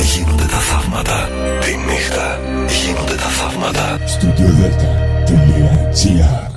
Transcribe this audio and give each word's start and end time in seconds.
γίνονται 0.00 0.44
τα 0.44 0.58
θαύματα. 0.58 1.28
Τη 1.60 1.76
νύχτα 1.76 2.40
γίνονται 2.66 3.14
τα 3.14 3.28
θαύματα. 3.28 3.98
StudioDelta.gr 3.98 6.48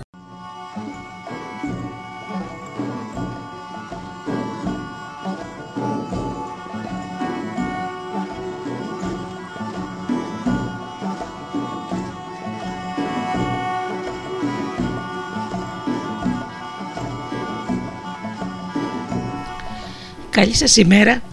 Καλή 20.29 20.55
σας 20.55 20.77
ημέρα. 20.77 21.32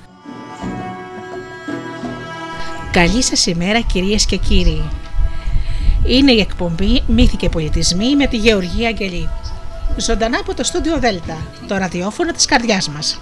Καλή 2.93 3.23
σας 3.23 3.47
ημέρα 3.47 3.81
κυρίες 3.81 4.27
και 4.27 4.37
κύριοι. 4.37 4.83
Είναι 6.07 6.33
η 6.33 6.41
εκπομπή 6.41 7.03
«Μύθοι 7.07 7.37
και 7.37 7.49
πολιτισμοί» 7.49 8.17
με 8.17 8.27
τη 8.27 8.37
Γεωργία 8.37 8.89
Αγγελή. 8.89 9.29
Ζωντανά 9.97 10.39
από 10.39 10.55
το 10.55 10.65
στούντιο 10.65 10.99
Δέλτα, 10.99 11.37
το 11.69 11.77
ραδιόφωνο 11.77 12.33
της 12.33 12.45
καρδιάς 12.45 12.89
μας. 12.89 13.21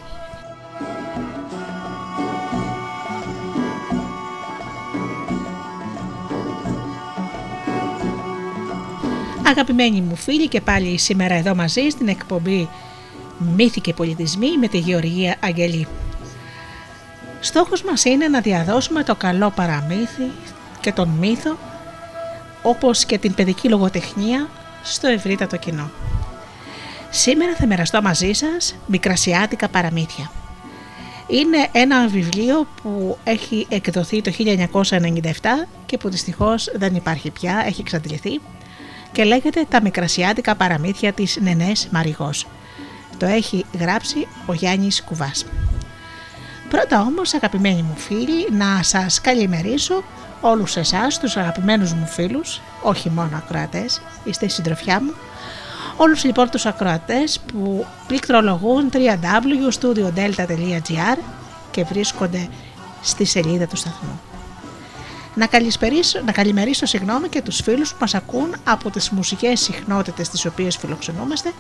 Αγαπημένοι 9.47 10.01
μου 10.01 10.17
φίλοι 10.17 10.49
και 10.49 10.61
πάλι 10.61 10.99
σήμερα 10.99 11.35
εδώ 11.35 11.55
μαζί 11.55 11.89
στην 11.91 12.09
εκπομπή 12.09 12.69
Μύθοι 13.57 13.81
και 13.81 13.95
πολιτισμοί 13.95 14.59
με 14.59 14.69
τη 14.69 14.79
Γεωργία 14.79 15.37
Αγγελή. 15.41 15.87
Στόχος 17.41 17.83
μας 17.83 18.05
είναι 18.05 18.29
να 18.29 18.41
διαδώσουμε 18.41 19.03
το 19.03 19.15
καλό 19.15 19.51
παραμύθι 19.51 20.31
και 20.81 20.93
τον 20.93 21.09
μύθο 21.09 21.57
όπως 22.63 23.05
και 23.05 23.19
την 23.19 23.35
παιδική 23.35 23.69
λογοτεχνία 23.69 24.49
στο 24.83 25.07
ευρύτατο 25.07 25.57
κοινό. 25.57 25.91
Σήμερα 27.11 27.55
θα 27.55 27.67
μοιραστώ 27.67 28.03
μαζί 28.03 28.33
σας 28.33 28.75
μικρασιάτικα 28.87 29.69
παραμύθια. 29.69 30.31
Είναι 31.27 31.69
ένα 31.73 32.09
βιβλίο 32.09 32.67
που 32.83 33.19
έχει 33.25 33.67
εκδοθεί 33.71 34.23
το 34.23 34.33
1997 34.39 35.23
και 35.87 35.99
που 35.99 36.09
δυστυχώς 36.09 36.71
δεν 36.75 36.95
υπάρχει 36.95 37.31
πια, 37.31 37.63
έχει 37.67 37.81
εξαντληθεί 37.81 38.41
και 39.13 39.25
λέγεται 39.25 39.65
«Τα 39.69 39.83
μικρασιάτικα 39.83 40.55
παραμύθια 40.55 41.13
της 41.13 41.39
Νενές 41.41 41.89
Μαριγός». 41.91 42.47
Το 43.17 43.27
έχει 43.27 43.65
γράψει 43.79 44.27
ο 44.47 44.53
Γιάννης 44.53 45.03
Κουβάς. 45.03 45.45
Πρώτα 46.69 47.01
όμως 47.01 47.35
αγαπημένοι 47.35 47.83
μου 47.83 47.95
φίλοι 47.97 48.49
να 48.51 48.83
σας 48.83 49.21
καλημερίσω 49.21 50.03
όλους 50.41 50.77
εσάς 50.77 51.19
τους 51.19 51.37
αγαπημένους 51.37 51.93
μου 51.93 52.07
φίλους, 52.07 52.61
όχι 52.83 53.11
μόνο 53.11 53.37
ακροατές, 53.37 54.01
είστε 54.25 54.45
η 54.45 54.49
συντροφιά 54.49 55.03
μου, 55.03 55.13
όλους 55.97 56.25
λοιπόν 56.25 56.51
τους 56.51 56.67
ακροατές 56.67 57.41
που 57.41 57.87
πληκτρολογούν 58.07 58.91
www.studiodelta.gr 58.93 61.19
και 61.71 61.85
βρίσκονται 61.85 62.49
στη 63.03 63.25
σελίδα 63.25 63.67
του 63.67 63.77
σταθμού. 63.77 64.21
Να, 65.35 65.49
να 66.25 66.33
καλημερίσω 66.33 66.87
συγγνώμη 66.87 67.29
και 67.29 67.43
τους 67.43 67.61
φίλους 67.61 67.91
που 67.91 67.97
μας 68.01 68.15
ακούν 68.15 68.55
από 68.65 68.91
τις 68.91 69.11
μουσικές 69.11 69.61
συχνότητες 69.61 70.29
τις 70.29 70.47
οποίες 70.47 70.77
φιλοξενούμαστε, 70.77 71.53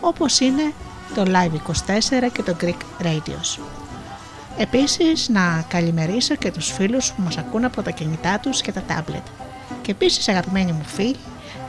όπως 0.00 0.40
είναι 0.40 0.72
το 1.14 1.24
Live24 1.26 2.30
και 2.32 2.42
το 2.42 2.56
Greek 2.60 2.80
Radios. 3.02 3.58
Επίσης 4.58 5.28
να 5.28 5.64
καλημερίσω 5.68 6.34
και 6.34 6.50
τους 6.50 6.72
φίλους 6.72 7.12
που 7.12 7.22
μας 7.22 7.38
ακούν 7.38 7.64
από 7.64 7.82
τα 7.82 7.90
κινητά 7.90 8.38
τους 8.38 8.60
και 8.60 8.72
τα 8.72 8.82
tablet. 8.88 9.22
Και 9.82 9.90
επίσης 9.90 10.28
αγαπημένοι 10.28 10.72
μου 10.72 10.84
φίλοι 10.84 11.16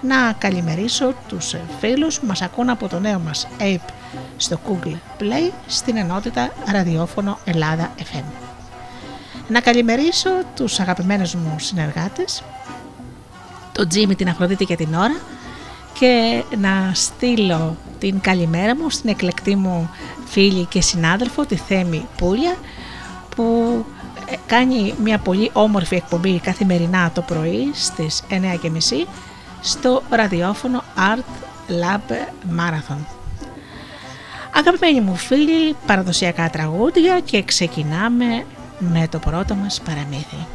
να 0.01 0.33
καλημερίσω 0.37 1.13
τους 1.27 1.55
φίλους 1.79 2.19
που 2.19 2.25
μας 2.25 2.41
ακούν 2.41 2.69
από 2.69 2.87
το 2.87 2.99
νέο 2.99 3.19
μας 3.19 3.47
app 3.59 3.89
στο 4.37 4.59
Google 4.67 4.95
Play 5.19 5.51
στην 5.67 5.97
ενότητα 5.97 6.53
ραδιόφωνο 6.71 7.37
Ελλάδα 7.45 7.91
FM. 7.97 8.23
Να 9.47 9.59
καλημερίσω 9.59 10.29
τους 10.55 10.79
αγαπημένους 10.79 11.35
μου 11.35 11.55
συνεργάτες, 11.59 12.43
τον 13.71 13.87
Τζίμι, 13.87 14.15
την 14.15 14.29
Αφροδίτη 14.29 14.65
και 14.65 14.75
την 14.75 14.93
Ώρα 14.93 15.17
και 15.99 16.43
να 16.57 16.91
στείλω 16.93 17.77
την 17.99 18.19
καλημέρα 18.19 18.75
μου 18.75 18.89
στην 18.89 19.09
εκλεκτή 19.09 19.55
μου 19.55 19.89
φίλη 20.25 20.65
και 20.65 20.81
συνάδελφο 20.81 21.45
τη 21.45 21.55
Θέμη 21.55 22.07
Πούλια 22.17 22.55
που 23.37 23.85
ε, 24.29 24.35
κάνει 24.45 24.93
μια 25.03 25.17
πολύ 25.17 25.49
όμορφη 25.53 25.95
εκπομπή 25.95 26.39
καθημερινά 26.39 27.11
το 27.13 27.21
πρωί 27.21 27.71
στις 27.73 28.23
9.30 28.29 28.37
στο 29.61 30.01
ραδιόφωνο 30.09 30.83
Art 30.95 31.31
Lab 31.69 32.11
Marathon. 32.59 32.99
Αγαπημένοι 34.53 35.01
μου 35.01 35.15
φίλοι, 35.15 35.75
παραδοσιακά 35.85 36.49
τραγούδια 36.49 37.19
και 37.19 37.43
ξεκινάμε 37.43 38.45
με 38.79 39.07
το 39.09 39.19
πρώτο 39.19 39.55
μας 39.55 39.81
παραμύθι. 39.81 40.47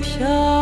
飘。 0.00 0.57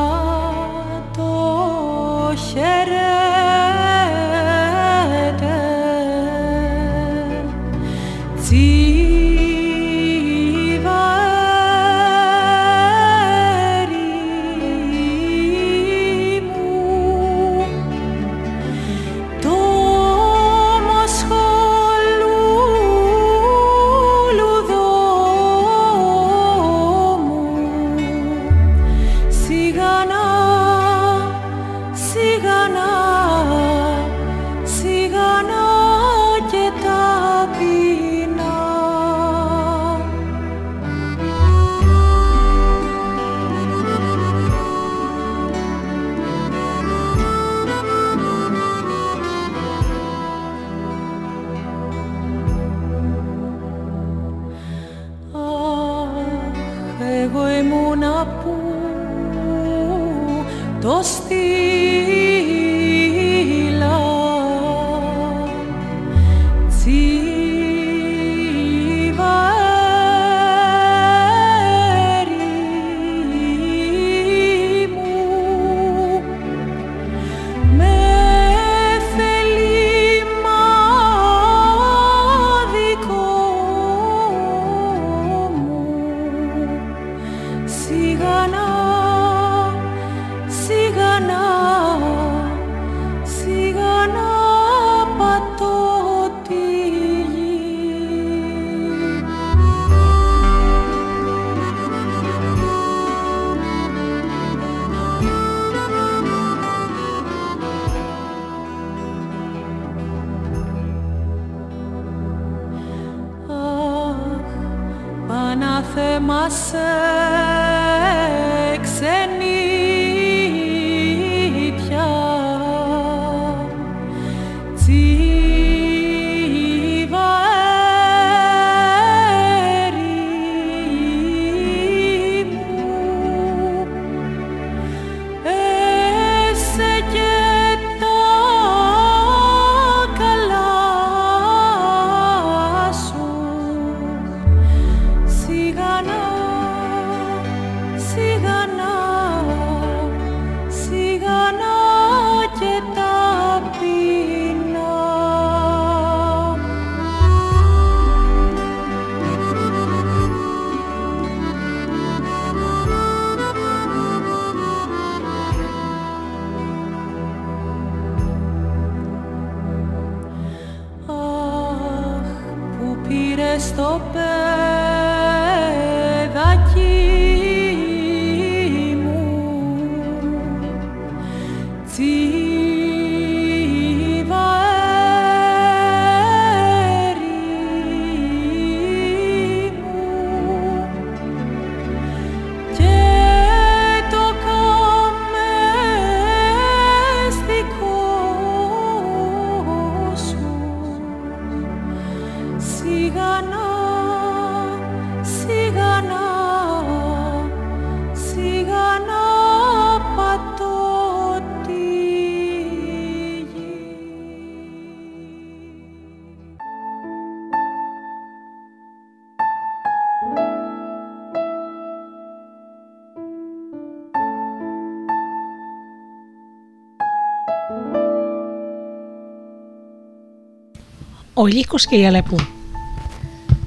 Ο 231.39 231.47
Λύκος 231.47 231.87
και 231.87 231.97
η 231.97 232.07
Αλεπού. 232.07 232.37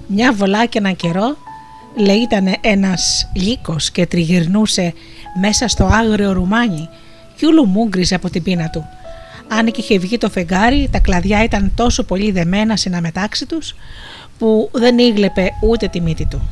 Μια 0.07 0.33
βολά 0.33 0.65
και 0.65 0.77
έναν 0.77 0.95
καιρό 0.95 1.37
λέει 1.95 2.17
ήταν 2.17 2.55
ένας 2.61 3.29
λύκος 3.33 3.91
και 3.91 4.05
τριγυρνούσε 4.05 4.93
μέσα 5.39 5.67
στο 5.67 5.85
άγριο 5.85 6.31
ρουμάνι 6.31 6.89
και 7.35 7.45
ούλου 7.47 7.65
μούγκριζε 7.65 8.15
από 8.15 8.29
την 8.29 8.43
πείνα 8.43 8.69
του. 8.69 8.85
Αν 9.47 9.71
και 9.71 9.81
είχε 9.81 9.97
βγει 9.97 10.17
το 10.17 10.29
φεγγάρι, 10.29 10.89
τα 10.91 10.99
κλαδιά 10.99 11.43
ήταν 11.43 11.71
τόσο 11.75 12.03
πολύ 12.03 12.31
δεμένα 12.31 12.75
συναμετάξι 12.75 13.45
τους 13.45 13.75
που 14.37 14.69
δεν 14.73 14.97
ήγλεπε 14.97 15.49
ούτε 15.69 15.87
τη 15.87 16.01
μύτη 16.01 16.25
του. 16.25 16.49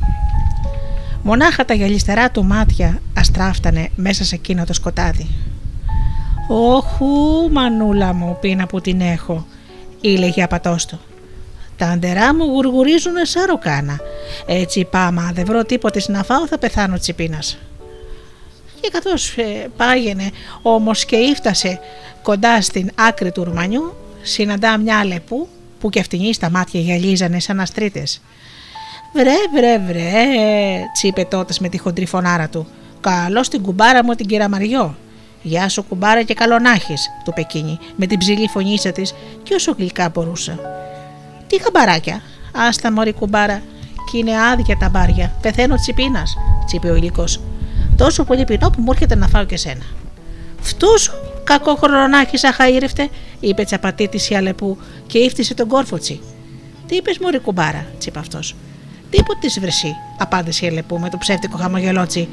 Μονάχα 1.24 1.66
τα 1.66 1.74
γυαλιστερά 1.74 2.31
του 2.31 2.44
μάτια 2.44 3.02
αστράφτανε 3.14 3.90
μέσα 3.96 4.24
σε 4.24 4.36
εκείνο 4.36 4.64
το 4.66 4.74
σκοτάδι. 4.74 5.28
«Όχου, 6.50 7.52
μανούλα 7.52 8.14
μου, 8.14 8.38
πείνα 8.42 8.66
που 8.66 8.81
την 8.81 9.02
έχω», 9.02 9.46
ήλεγε 10.01 10.44
απατώστο. 10.44 10.99
Τα 11.77 11.85
αντερά 11.85 12.35
μου 12.35 12.45
γουργουρίζουν 12.45 13.13
σαν 13.21 13.45
ροκάνα. 13.45 13.99
Έτσι 14.45 14.88
πάμε, 14.91 15.31
δεν 15.33 15.45
βρω 15.45 15.63
τίποτε 15.63 16.01
να 16.07 16.23
φάω, 16.23 16.47
θα 16.47 16.57
πεθάνω 16.57 16.97
τσιπίνα. 16.97 17.39
Και 18.81 18.89
καθώς 18.91 19.38
ε, 19.38 19.69
πάγαινε 19.77 20.31
όμως 20.61 21.05
και 21.05 21.15
ήφτασε 21.15 21.79
κοντά 22.21 22.61
στην 22.61 22.89
άκρη 22.95 23.31
του 23.31 23.44
Ρουμανιού, 23.44 23.95
συναντά 24.21 24.77
μια 24.77 25.05
λεπού 25.05 25.47
που 25.79 25.89
και 25.89 25.99
αυτήν 25.99 26.33
στα 26.33 26.49
μάτια 26.49 26.79
γυαλίζανε 26.79 27.39
σαν 27.39 27.59
αστρίτες. 27.59 28.21
Βρε, 29.13 29.35
βρε, 29.53 29.79
βρε, 29.79 30.23
τσίπε 30.94 31.25
τότες 31.25 31.59
με 31.59 31.69
τη 31.69 31.77
χοντρή 31.77 32.05
φωνάρα 32.05 32.49
του. 32.49 32.67
Καλώς 33.01 33.49
την 33.49 33.61
κουμπάρα 33.61 34.03
μου 34.03 34.13
την 34.13 34.25
κυραμαριό. 34.25 34.95
Γεια 35.41 35.69
σου 35.69 35.83
κουμπάρα 35.83 36.23
και 36.23 36.33
καλονάχη, 36.33 36.94
του 37.23 37.33
πεκίνη 37.33 37.79
με 37.95 38.06
την 38.06 38.17
ψηλή 38.17 38.47
φωνήσα 38.47 38.91
της 38.91 39.13
και 39.44 39.53
όσο 39.53 39.75
γλυκά 39.77 40.09
μπορούσε. 40.09 40.59
Τι 41.47 41.61
χαμπαράκια. 41.61 42.21
Άστα 42.53 42.91
μωρή 42.91 43.13
κουμπάρα. 43.13 43.61
Κι 44.11 44.17
είναι 44.17 44.41
άδεια 44.41 44.77
τα 44.77 44.89
μπάρια. 44.89 45.35
Πεθαίνω 45.41 45.75
τσιπίνα, 45.75 46.23
τσίπε 46.65 46.89
ο 46.89 46.95
υλικός. 46.95 47.39
Τόσο 47.95 48.23
πολύ 48.23 48.44
πεινό 48.44 48.69
που 48.69 48.81
μου 48.81 48.91
έρχεται 48.91 49.15
να 49.15 49.27
φάω 49.27 49.45
και 49.45 49.57
σένα. 49.57 49.85
Φτούς 50.61 51.11
κακό 51.44 51.75
χρονάκι 51.75 52.37
σαν 52.37 52.53
χαΐρευτε, 52.57 53.07
είπε 53.39 53.63
τσαπατή 53.63 54.07
τη 54.07 54.27
η 54.29 54.35
Αλεπού 54.35 54.77
και 55.07 55.17
ύφτησε 55.17 55.53
τον 55.53 55.67
κόρφοτσι. 55.67 56.19
Τι 56.87 56.95
είπες, 56.95 57.17
Μωρή 57.19 57.39
κουμπάρα, 57.39 57.85
τσίπε 57.99 58.19
αυτός. 58.19 58.56
Τίποτε 59.09 59.39
της 59.41 59.59
βρεσί, 59.59 59.95
απάντησε 60.17 60.65
η 60.65 60.67
Αλεπού 60.67 60.99
με 60.99 61.09
το 61.09 61.17
ψεύτικο 61.17 61.57
χαμογελότσι. 61.57 62.29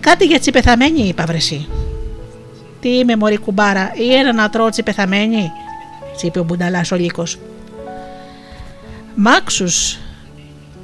Κάτι 0.00 0.24
για 0.24 0.40
τσιπεθαμένη, 0.40 1.08
είπα 1.08 1.24
βρεσί. 1.24 1.68
Τι 2.84 2.98
είμαι, 2.98 3.16
Μωρή 3.16 3.36
κουμπάρα, 3.36 3.92
ή 3.94 4.14
ένα 4.14 4.32
να 4.32 4.50
τρώω 4.50 4.68
τσιπεθαμένη, 4.68 5.50
τσίπε 6.16 6.38
ο 6.38 6.42
Μπουνταλάς 6.44 6.90
ο 6.92 6.96
λύκος. 6.96 7.38
Μάξους, 9.14 9.98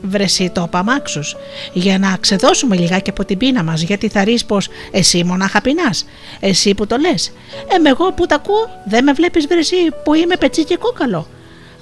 βρεσί 0.02 0.50
το 0.50 0.62
είπα 0.66 0.82
μάξους, 0.82 1.36
για 1.72 1.98
να 1.98 2.16
ξεδώσουμε 2.20 2.76
λιγάκι 2.76 3.10
από 3.10 3.24
την 3.24 3.38
πείνα 3.38 3.62
μας, 3.62 3.82
γιατί 3.82 4.08
θα 4.08 4.24
ρεις 4.24 4.44
πως 4.44 4.68
εσύ 4.90 5.24
μονάχα 5.24 5.60
πεινάς. 5.60 6.04
Εσύ 6.40 6.74
που 6.74 6.86
το 6.86 6.96
λες. 6.96 7.32
Ε, 7.84 7.88
εγώ 7.88 8.12
που 8.12 8.26
τα 8.26 8.34
ακούω, 8.34 8.80
δεν 8.84 9.04
με 9.04 9.12
βλέπεις 9.12 9.46
βρεσί 9.46 9.76
που 10.04 10.14
είμαι 10.14 10.36
πετσί 10.36 10.64
και 10.64 10.76
κόκαλο. 10.76 11.26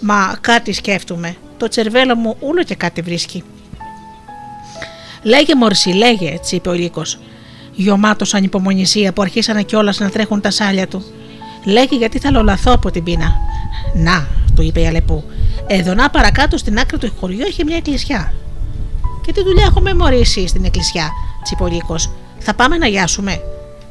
Μα 0.00 0.38
κάτι 0.40 0.72
σκέφτομαι. 0.72 1.36
Το 1.56 1.68
τσερβέλο 1.68 2.16
μου 2.16 2.36
όλο 2.40 2.62
και 2.62 2.74
κάτι 2.74 3.00
βρίσκει. 3.00 3.44
Λέγε 5.22 5.54
Μωρσί, 5.54 5.90
λέγε, 5.90 6.30
έτσι 6.30 6.56
είπε 6.56 6.68
ο 6.68 6.72
λύκος. 6.72 7.18
Γιωμάτο 7.80 8.24
ανυπομονησία 8.32 9.12
που 9.12 9.22
αρχίσανε 9.22 9.62
κιόλας 9.62 9.98
να 9.98 10.10
τρέχουν 10.10 10.40
τα 10.40 10.50
σάλια 10.50 10.88
του. 10.88 11.04
Λέγε 11.64 11.96
γιατί 11.96 12.18
θα 12.18 12.30
λολαθώ 12.30 12.72
από 12.72 12.90
την 12.90 13.04
πείνα. 13.04 13.34
Να, 13.94 14.26
του 14.54 14.62
είπε 14.62 14.80
η 14.80 14.86
Αλεπού, 14.86 15.24
εδώ 15.66 15.94
να 15.94 16.10
παρακάτω 16.10 16.56
στην 16.56 16.78
άκρη 16.78 16.98
του 16.98 17.12
χωριού 17.20 17.44
έχει 17.46 17.64
μια 17.64 17.76
εκκλησιά. 17.76 18.32
Και 19.26 19.32
τι 19.32 19.42
δουλειά 19.42 19.64
έχουμε 19.64 19.94
μωρήσει 19.94 20.46
στην 20.46 20.64
εκκλησιά, 20.64 21.10
τσιπολίκο. 21.42 21.94
Θα 22.38 22.54
πάμε 22.54 22.76
να 22.76 22.86
γιάσουμε. 22.86 23.40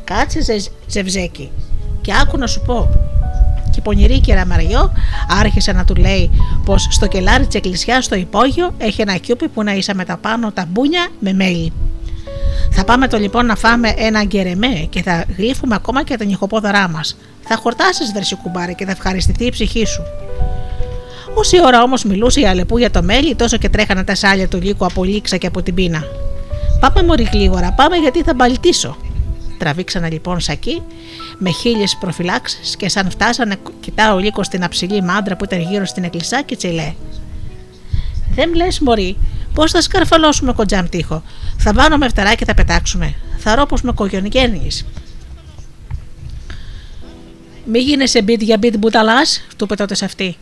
Κάτσε 0.04 0.42
ζε, 0.42 0.56
ζευζέκι. 0.88 1.52
Και 2.02 2.14
άκου 2.22 2.38
να 2.38 2.48
σου 2.48 2.62
πω. 2.62 2.90
Και 3.72 3.80
η 3.80 3.82
πονηρή 3.82 4.20
κεραμαριό 4.20 4.92
άρχισε 5.40 5.72
να 5.72 5.86
του 5.86 5.96
λέει 5.96 6.30
πως 6.66 6.88
στο 6.90 7.08
κελάρι 7.08 7.46
της 7.46 7.56
εκκλησιάς 7.56 8.06
στο 8.06 8.16
υπόγειο 8.16 8.74
έχει 8.78 9.02
ένα 9.02 9.18
κιούπι 9.18 9.48
που 9.48 9.64
να 9.64 9.74
με 9.94 10.06
τα 10.06 10.18
πάνω 10.18 10.52
τα 10.52 10.66
μπούνια 10.70 11.08
με 11.20 11.34
μέλι. 11.34 11.74
Θα 12.72 12.84
πάμε 12.84 13.08
το 13.08 13.18
λοιπόν 13.18 13.46
να 13.46 13.56
φάμε 13.56 13.94
ένα 13.98 14.24
γκερεμέ 14.24 14.88
και 14.90 15.02
θα 15.02 15.26
γλύφουμε 15.38 15.76
ακόμα 15.76 16.04
και 16.04 16.18
τα 16.18 16.26
νυχοπόδωρά 16.26 16.90
μας. 16.90 17.18
Θα 17.42 17.56
χορτάσεις, 17.56 18.12
βρεσί 18.14 18.36
κουμπάρε, 18.36 18.74
και 18.74 18.86
θα 18.86 18.92
ευχαριστηθεί 18.92 19.46
η 19.46 19.52
ψυχή 19.52 19.86
σου. 19.86 20.02
Όση 21.34 21.62
ώρα 21.66 21.82
όμως 21.82 22.04
μιλούσε 22.04 22.40
η 22.40 22.48
Αλεπού 22.48 22.78
για 22.78 22.92
το 22.92 23.04
μέλι, 23.04 23.36
τόσο 23.36 23.58
και 23.58 23.70
τρέχανε 23.70 24.04
τα 24.04 24.16
σάλια 24.16 24.48
του 24.48 24.62
λύκου 24.62 24.86
από 24.86 25.04
λίξα 25.04 25.38
και 25.38 25.48
από 25.48 25.62
την 25.62 25.74
πείνα. 25.74 26.04
Πάμε 26.80 27.04
μωρή 27.04 27.30
γλίγορα, 27.32 27.72
πάμε 27.72 27.96
γιατί 27.96 28.24
θα 28.24 28.34
μπαλτήσω. 28.34 28.98
Τραβήξανε 29.58 30.10
λοιπόν 30.10 30.40
σακί 30.40 30.82
με 31.38 31.50
χίλιες 31.50 31.98
προφυλάξεις 32.00 32.76
και 32.76 32.90
σαν 32.90 33.10
φτάσανε, 33.10 33.56
κοιτά 33.80 34.14
ο 34.14 34.18
λύκος 34.18 34.46
στην 34.46 34.64
αψηλή 34.64 35.02
μάντρα 35.02 35.36
που 35.36 35.44
ήταν 35.44 35.60
γύρω 35.62 35.86
στην 35.86 36.04
εκκλησιά 36.04 36.42
και 36.42 36.56
τσιλέ. 36.56 36.94
Δεν 38.36 38.56
λες, 38.56 38.80
Μωρή, 38.80 39.18
πώς 39.54 39.72
θα 39.72 39.82
σκαρφαλώσουμε 39.82 40.54
κοντζάμ 40.54 40.86
τείχο. 40.86 41.24
Θα 41.58 41.74
βάλουμε 41.74 42.10
φτερά 42.10 42.34
και 42.36 42.46
θα 42.46 42.54
πετάξουμε. 42.54 43.14
Θα 43.38 43.56
ρω 43.56 43.66
πω 43.66 43.78
με 43.82 43.92
κογιονικένει. 43.92 44.68
Μη 47.66 47.80
γίνεσαι 47.80 48.22
μπιτ 48.22 48.42
για 48.42 48.58
μπιτ 48.58 48.78
μπουταλάς, 48.78 49.42
του 49.56 49.64
είπε 49.64 49.76
τότε 49.76 49.96
σε 49.96 50.06
αυτή. 50.06 50.38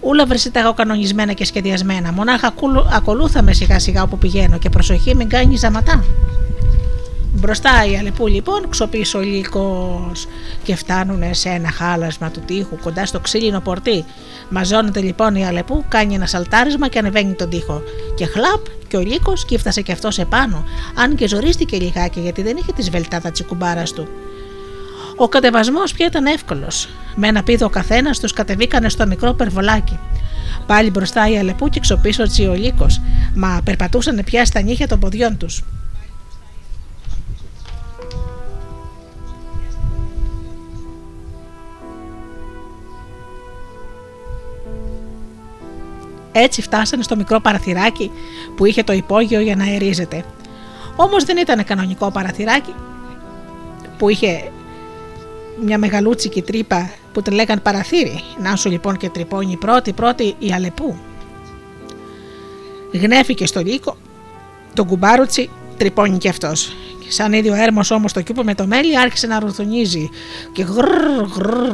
Ούλα 0.00 0.26
τα 0.52 0.72
κανονισμένα 0.76 1.32
και 1.32 1.44
σχεδιασμένα. 1.44 2.12
Μονάχα 2.12 2.54
ακολούθαμε 2.92 3.52
σιγά 3.52 3.78
σιγά 3.78 4.02
όπου 4.02 4.18
πηγαίνω 4.18 4.58
και 4.58 4.68
προσοχή 4.68 5.14
μην 5.14 5.28
κάνεις 5.28 5.60
ζαματά. 5.60 6.04
Μπροστά 7.36 7.84
η 7.90 7.96
Αλεπού 7.96 8.26
λοιπόν, 8.26 8.68
ξοπίσω 8.68 9.20
λύκος 9.20 10.26
και 10.62 10.76
φτάνουν 10.76 11.34
σε 11.34 11.48
ένα 11.48 11.70
χάλασμα 11.70 12.30
του 12.30 12.40
τοίχου 12.40 12.78
κοντά 12.82 13.06
στο 13.06 13.20
ξύλινο 13.20 13.60
πορτί. 13.60 14.04
Μαζώνεται 14.48 15.00
λοιπόν 15.00 15.34
η 15.34 15.46
Αλεπού, 15.46 15.84
κάνει 15.88 16.14
ένα 16.14 16.26
σαλτάρισμα 16.26 16.88
και 16.88 16.98
ανεβαίνει 16.98 17.32
τον 17.32 17.50
τοίχο. 17.50 17.82
Και 18.14 18.26
χλαπ 18.26 18.66
και 18.88 18.96
ο 18.96 19.00
λύκος 19.00 19.44
κύφτασε 19.44 19.82
και 19.82 19.92
αυτός 19.92 20.18
επάνω, 20.18 20.64
αν 20.94 21.14
και 21.14 21.28
ζορίστηκε 21.28 21.76
λιγάκι 21.76 22.20
γιατί 22.20 22.42
δεν 22.42 22.56
είχε 22.56 22.72
τη 22.72 22.90
βελτάδα 22.90 23.30
τη 23.30 23.44
κουμπάρα 23.44 23.82
του. 23.82 24.08
Ο 25.16 25.28
κατεβασμός 25.28 25.92
πια 25.92 26.06
ήταν 26.06 26.26
εύκολος. 26.26 26.88
Με 27.14 27.28
ένα 27.28 27.42
πίδο 27.42 27.66
ο 27.66 27.70
καθένας 27.70 28.20
τους 28.20 28.32
κατεβήκανε 28.32 28.88
στο 28.88 29.06
μικρό 29.06 29.32
περβολάκι. 29.32 29.98
Πάλι 30.66 30.90
μπροστά 30.90 31.30
η 31.30 31.38
Αλεπού 31.38 31.68
και 31.68 31.80
ξοπίσω 31.80 32.22
ο 32.50 32.54
λύκος, 32.54 33.00
μα 33.34 33.60
περπατούσαν 33.64 34.22
πια 34.24 34.44
στα 34.44 34.62
νύχια 34.62 34.88
των 34.88 34.98
ποδιών 34.98 35.36
τους. 35.36 35.62
Έτσι 46.36 46.62
φτάσανε 46.62 47.02
στο 47.02 47.16
μικρό 47.16 47.40
παραθυράκι 47.40 48.10
που 48.56 48.64
είχε 48.64 48.82
το 48.82 48.92
υπόγειο 48.92 49.40
για 49.40 49.56
να 49.56 49.64
αερίζεται. 49.64 50.24
Όμως 50.96 51.24
δεν 51.24 51.36
ήταν 51.36 51.64
κανονικό 51.64 52.10
παραθυράκι 52.10 52.74
που 53.98 54.08
είχε 54.08 54.50
μια 55.60 55.78
μεγαλούτσικη 55.78 56.42
τρύπα 56.42 56.90
που 57.12 57.22
τη 57.22 57.30
λέγαν 57.30 57.62
παραθύρι. 57.62 58.20
Να 58.42 58.56
σου 58.56 58.70
λοιπόν 58.70 58.96
και 58.96 59.08
τρυπώνει 59.08 59.56
πρώτη 59.56 59.92
πρώτη 59.92 60.34
η 60.38 60.52
Αλεπού. 60.52 60.96
Γνέφηκε 62.92 63.46
στο 63.46 63.60
λύκο, 63.60 63.96
τον 64.74 64.86
κουμπάρουτσι 64.86 65.50
τρυπώνει 65.76 66.18
και 66.18 66.28
αυτός. 66.28 66.76
Σαν 67.08 67.32
ίδιο 67.32 67.52
ο 67.52 67.56
έρμος 67.56 67.90
όμως 67.90 68.12
το 68.12 68.22
κιούπο 68.22 68.42
με 68.42 68.54
το 68.54 68.66
μέλι 68.66 68.98
άρχισε 68.98 69.26
να 69.26 69.40
ρουθουνίζει 69.40 70.10
και 70.52 70.62
γρρρ 70.62 71.24
γρρρ. 71.36 71.72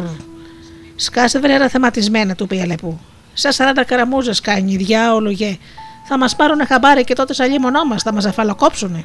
Σκάσε 0.96 1.38
βρέρα 1.38 1.68
θεματισμένα 1.68 2.34
του 2.34 2.44
είπε 2.44 2.56
η 2.56 2.60
Αλεπού. 2.60 3.00
Σαν 3.40 3.74
40 3.76 3.82
καραμούζες 3.86 4.40
κάνει, 4.40 4.76
διάολο 4.76 5.30
γε. 5.30 5.58
Θα 6.04 6.18
μας 6.18 6.36
πάρουν 6.36 6.66
χαμπάρι 6.66 7.04
και 7.04 7.14
τότε 7.14 7.34
σαν 7.34 7.60
μονό 7.60 7.84
μας, 7.84 8.02
θα 8.02 8.12
μας 8.12 8.24
αφαλοκόψουνε. 8.24 9.04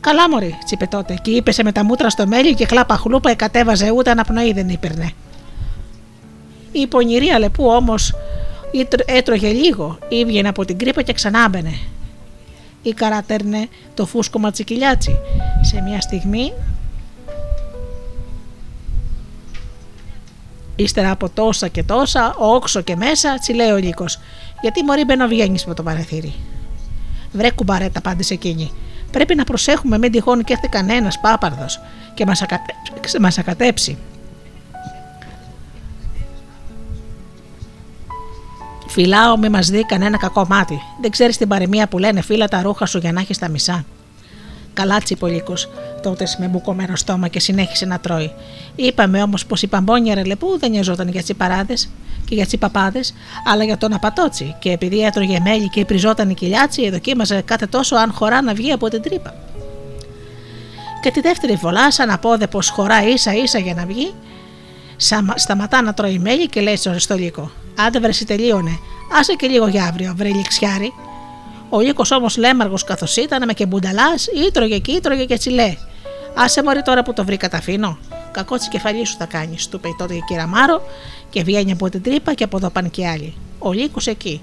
Καλά, 0.00 0.30
Μωρή, 0.30 0.58
τσίπε 0.64 0.86
τότε, 0.86 1.18
και 1.22 1.30
είπε 1.30 1.52
με 1.64 1.72
τα 1.72 1.84
μούτρα 1.84 2.10
στο 2.10 2.26
μέλι 2.26 2.54
και 2.54 2.66
χλάπα 2.66 2.96
χλούπα 2.96 3.30
εκατέβαζε 3.30 3.90
ούτε 3.90 4.10
αναπνοή 4.10 4.52
δεν 4.52 4.68
ήπαιρνε. 4.68 5.12
Η 6.72 6.86
πονηρή 6.86 7.28
Αλεπού 7.28 7.66
όμως 7.66 8.14
έτρωγε 9.04 9.48
λίγο, 9.48 9.98
έβγαινε 10.08 10.48
από 10.48 10.64
την 10.64 10.78
κρύπα 10.78 11.02
και 11.02 11.12
ξανάμπαινε. 11.12 11.78
Ή 12.82 12.92
καρατέρνε 12.92 13.68
το 13.94 14.06
φούσκο 14.06 14.38
ματσικιλιάτσι. 14.38 15.18
Σε 15.60 15.80
μια 15.80 16.00
στιγμή 16.00 16.52
Ύστερα 20.76 21.10
από 21.10 21.28
τόσα 21.28 21.68
και 21.68 21.82
τόσα, 21.82 22.34
όξο 22.38 22.80
και 22.80 22.96
μέσα, 22.96 23.34
τσιλέει 23.34 23.70
ο 23.70 23.76
λύκος. 23.76 24.18
Γιατί 24.60 24.84
μωρή 24.84 25.04
βγαίνεις 25.28 25.64
με 25.64 25.74
το 25.74 25.82
παραθύρι; 25.82 26.34
Βρε 27.32 27.50
κουμπαρέτα, 27.50 27.98
απάντησε 27.98 28.34
εκείνη. 28.34 28.72
Πρέπει 29.10 29.34
να 29.34 29.44
προσέχουμε 29.44 29.98
μην 29.98 30.12
τυχόν 30.12 30.44
και 30.44 30.52
έρθει 30.52 30.68
κανένας 30.68 31.20
πάπαρδος 31.20 31.80
και 32.14 32.26
μας 33.20 33.38
ακατέψει. 33.38 33.98
Φυλάω, 38.88 39.36
μη 39.36 39.48
μας 39.48 39.68
δει 39.68 39.84
κανένα 39.86 40.16
κακό 40.16 40.46
μάτι. 40.48 40.80
Δεν 41.00 41.10
ξέρεις 41.10 41.36
την 41.36 41.48
παρεμία 41.48 41.88
που 41.88 41.98
λένε 41.98 42.20
φύλλα 42.20 42.48
τα 42.48 42.62
ρούχα 42.62 42.86
σου 42.86 42.98
για 42.98 43.12
να 43.12 43.20
έχεις 43.20 43.38
τα 43.38 43.48
μισά. 43.48 43.84
Καλά 44.72 44.98
τσιπολίκο, 44.98 45.54
τότε 46.04 46.26
με 46.38 46.46
μπουκωμένο 46.46 46.96
στόμα 46.96 47.28
και 47.28 47.40
συνέχισε 47.40 47.86
να 47.86 47.98
τρώει. 47.98 48.32
Είπαμε 48.76 49.22
όμως 49.22 49.46
πως 49.46 49.62
η 49.62 49.66
παμπόνια 49.66 50.14
ρελεπού 50.14 50.58
δεν 50.58 50.70
νοιαζόταν 50.70 51.08
για 51.08 51.22
τσιπαράδες 51.22 51.90
και 52.28 52.34
για 52.34 52.46
τσιπαπάδες, 52.46 53.14
αλλά 53.52 53.64
για 53.64 53.78
τον 53.78 53.92
απατότσι. 53.92 54.54
Και 54.58 54.70
επειδή 54.70 55.00
έτρωγε 55.00 55.40
μέλι 55.40 55.68
και 55.68 55.84
πριζόταν 55.84 56.30
η 56.30 56.34
κοιλιάτσι, 56.34 56.90
δοκίμαζε 56.90 57.42
κάθε 57.44 57.66
τόσο 57.66 57.96
αν 57.96 58.12
χωρά 58.12 58.42
να 58.42 58.54
βγει 58.54 58.72
από 58.72 58.88
την 58.88 59.02
τρύπα. 59.02 59.34
Και 61.02 61.10
τη 61.10 61.20
δεύτερη 61.20 61.56
φορά, 61.56 61.90
σαν 61.90 62.08
να 62.08 62.18
πω 62.18 62.36
πως 62.50 62.68
χωρά 62.68 63.08
ίσα 63.08 63.34
ίσα 63.34 63.58
για 63.58 63.74
να 63.74 63.86
βγει, 63.86 64.14
σταματά 65.34 65.82
να 65.82 65.94
τρώει 65.94 66.18
μέλι 66.18 66.48
και 66.48 66.60
λέει 66.60 66.76
στο 66.76 66.98
στολίκο: 66.98 67.50
Άντε 67.86 68.00
βρεσί 68.00 68.24
τελείωνε, 68.24 68.78
άσε 69.18 69.34
και 69.34 69.46
λίγο 69.46 69.66
για 69.66 69.84
αύριο, 69.84 70.14
βρε 70.16 70.28
λιξιάρι. 70.28 70.92
Ο 71.68 71.80
Λύκος 71.80 72.10
όμως 72.10 72.36
λέμαργος 72.36 72.84
καθώς 72.84 73.16
ήταν 73.16 73.44
με 73.46 73.52
και 73.52 73.66
μπουνταλά, 73.66 74.14
ήτρωγε 74.46 74.78
και 74.78 74.92
ήτρωγε 74.92 75.24
και 75.24 75.36
τσιλέ. 75.36 75.76
Άσε 76.34 76.62
μωρή 76.62 76.82
τώρα 76.82 77.02
που 77.02 77.12
το 77.12 77.24
βρήκα 77.24 77.48
τα 77.48 77.56
αφήνω. 77.56 77.98
Κακό 78.30 78.56
της 78.56 78.68
κεφαλής 78.68 79.08
σου 79.08 79.16
θα 79.18 79.24
κάνεις, 79.26 79.68
του 79.68 79.76
είπε 79.76 79.88
τότε 79.98 80.14
η 80.14 80.22
κυρία 80.26 80.46
Μάρο 80.46 80.82
και 81.30 81.42
βγαίνει 81.42 81.72
από 81.72 81.88
την 81.88 82.02
τρύπα 82.02 82.34
και 82.34 82.44
από 82.44 82.56
εδώ 82.56 82.70
πάνε 82.70 82.88
και 82.88 83.06
άλλοι. 83.08 83.34
Ο 83.58 83.72
Λύκος 83.72 84.06
εκεί. 84.06 84.40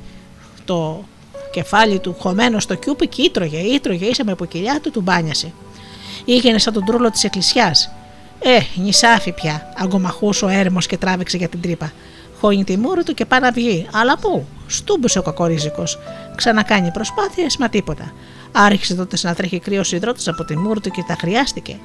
Το 0.65 1.03
κεφάλι 1.51 2.00
του 2.00 2.15
χωμένο 2.19 2.60
στο 2.60 2.75
κιούπι 2.75 3.07
και 3.07 3.21
ήτρωγε, 3.21 3.57
ήτρωγε, 3.57 4.05
ίσα 4.05 4.24
με 4.24 4.36
ποκυλιά 4.36 4.79
του, 4.81 4.91
του 4.91 5.01
μπάνιασε.Ήγαινε 5.01 6.57
σαν 6.57 6.74
τον 6.74 6.86
τρούλο 6.86 7.10
της 7.10 7.24
εκκλησιάς. 7.24 7.91
Ε, 8.39 8.60
νησάφι 8.75 9.31
πια, 9.31 9.74
αγκομαχούσε 9.77 10.45
ο 10.45 10.48
έρμος 10.48 10.88
και 10.88 10.98
τράβηξε 10.98 11.38
για 11.38 11.48
την 11.48 11.62
τρύπα. 11.62 11.91
Χώνει 12.39 12.63
τη 12.63 12.77
μούρη 12.77 13.03
του 13.03 13.13
και 13.13 13.25
πάει 13.25 13.39
να 13.39 13.51
βγει. 13.51 13.88
Αλλά 13.93 14.17
πού, 14.17 14.45
στούμπησε 14.67 15.19
ο 15.19 15.21
κακορίζικος. 15.21 16.00
Ξανακάνει 16.36 16.91
προσπάθειες, 16.91 17.57
μα 17.57 17.69
τίποτα. 17.69 18.13
Άρχισε 18.51 18.96
τότε 18.96 19.17
να 19.22 19.36
τρέχει 19.36 19.60
κρύος 19.60 19.91
υδρότα 19.91 20.31
από 20.31 20.46
τη 20.46 20.58
μούρη 20.58 20.79
του 20.79 20.89
και 20.89 21.03
τα 21.08 21.15
χρειάστηκε. 21.20 21.79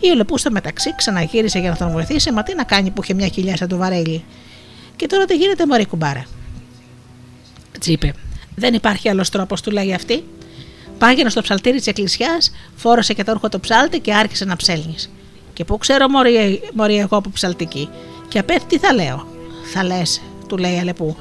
Η 0.00 0.10
Ολεπού 0.10 0.38
στο 0.38 0.50
μεταξύ 0.50 0.94
ξαναγύρισε 0.94 1.58
για 1.58 1.70
να 1.70 1.76
τον 1.76 1.90
βοηθήσει, 1.90 2.32
μα 2.32 2.42
τι 2.42 2.54
να 2.54 2.64
κάνει 2.64 2.90
που 2.90 3.02
είχε 3.02 3.14
μια 3.14 3.28
κοιλιά 3.28 3.56
σαν 3.56 3.68
το 3.68 3.76
βαρέλι. 3.76 4.24
Και 4.96 5.06
τώρα 5.06 5.24
τι 5.24 5.36
γίνεται, 5.36 5.66
Μωρή 5.66 5.86
κουμπάρα; 5.86 6.24
Τσίπε, 7.80 8.12
δεν 8.54 8.74
υπάρχει 8.74 9.08
άλλος 9.08 9.28
τρόπος, 9.28 9.60
του 9.60 9.70
λέει 9.70 9.94
αυτή. 9.94 10.24
Πάγαινε 10.98 11.30
στο 11.30 11.40
ψαλτήρι 11.42 11.76
της 11.76 11.86
εκκλησιάς, 11.86 12.52
φόρωσε 12.76 13.12
και 13.12 13.24
το 13.24 13.30
όρχο 13.30 13.48
το 13.48 13.60
ψάλτη 13.60 14.00
και 14.00 14.14
άρχισε 14.14 14.44
να 14.44 14.56
ψέλνεις. 14.56 15.10
Και 15.52 15.64
πού 15.64 15.78
ξέρω, 15.78 16.08
Μωρή, 16.08 16.60
μωρή 16.74 16.96
εγώ 16.96 17.16
από 17.16 17.30
ψαλτική. 17.30 17.88
Και 18.28 18.38
απέφτει 18.38 18.66
τι 18.66 18.78
θα 18.78 18.94
λέω. 18.94 19.26
Θα 19.72 19.84
λες, 19.84 20.22
του 20.48 20.56
λέει 20.56 20.78
Αλεπού, 20.78 21.16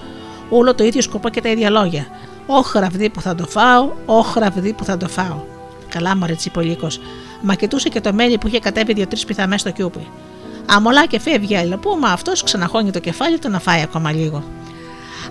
όλο 0.50 0.76
το 0.76 0.84
ίδιο 0.84 1.02
σκοπό 1.02 1.30
και 1.30 1.42
τα 1.42 1.50
ίδια 1.50 1.70
λόγια. 1.70 2.08
Όχ 2.52 2.72
που 3.14 3.22
θα 3.22 3.36
το 3.36 3.46
φάω, 3.46 3.92
όχ 4.06 4.34
που 4.76 4.84
θα 4.84 4.98
το 4.98 5.08
φάω. 5.08 5.44
Καλά, 5.90 6.16
μωρέ 6.16 6.34
τσιπολίκος. 6.34 7.00
Μα 7.42 7.56
κοιτούσε 7.56 7.90
και 7.90 8.02
το 8.02 8.14
μέλι 8.14 8.38
που 8.38 8.48
είχε 8.48 8.60
κατέβει 8.60 8.94
δύο-τρεις 8.94 9.26
πιθαμές 9.26 9.62
στο 9.62 9.72
κιούπι. 9.72 10.08
Αμολά 10.66 11.06
και 11.06 11.20
φεύγει 11.20 11.58
αλληλοπού, 11.58 11.98
μα 12.00 12.10
αυτός 12.10 12.44
ξαναχώνει 12.44 12.92
το 12.92 13.00
κεφάλι 13.00 13.40
του 13.40 13.50
να 13.50 13.60
φάει 13.60 13.82
ακόμα 13.82 14.12
λίγο. 14.12 14.38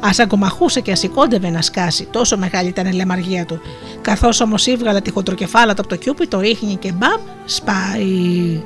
Α 0.01 0.11
αγκομαχούσε 0.19 0.81
και 0.81 0.93
ας 0.93 0.99
σηκώντευε 0.99 1.51
να 1.51 1.63
σκάσει, 1.63 2.09
τόσο 2.11 2.37
μεγάλη 2.37 2.69
ήταν 2.69 2.87
η 2.87 2.93
λεμαργία 2.93 3.45
του. 3.45 3.61
Καθώς 4.01 4.41
όμως 4.41 4.67
ήβγαλε 4.67 5.01
τη 5.01 5.11
χοντροκεφάλα 5.11 5.75
του 5.75 5.81
από 5.81 5.89
το 5.89 5.97
κιούπι, 5.97 6.27
το 6.27 6.41
ρίχνει 6.41 6.77
και 6.77 6.93
μπαμ, 6.93 7.21
σπάει. 7.45 8.63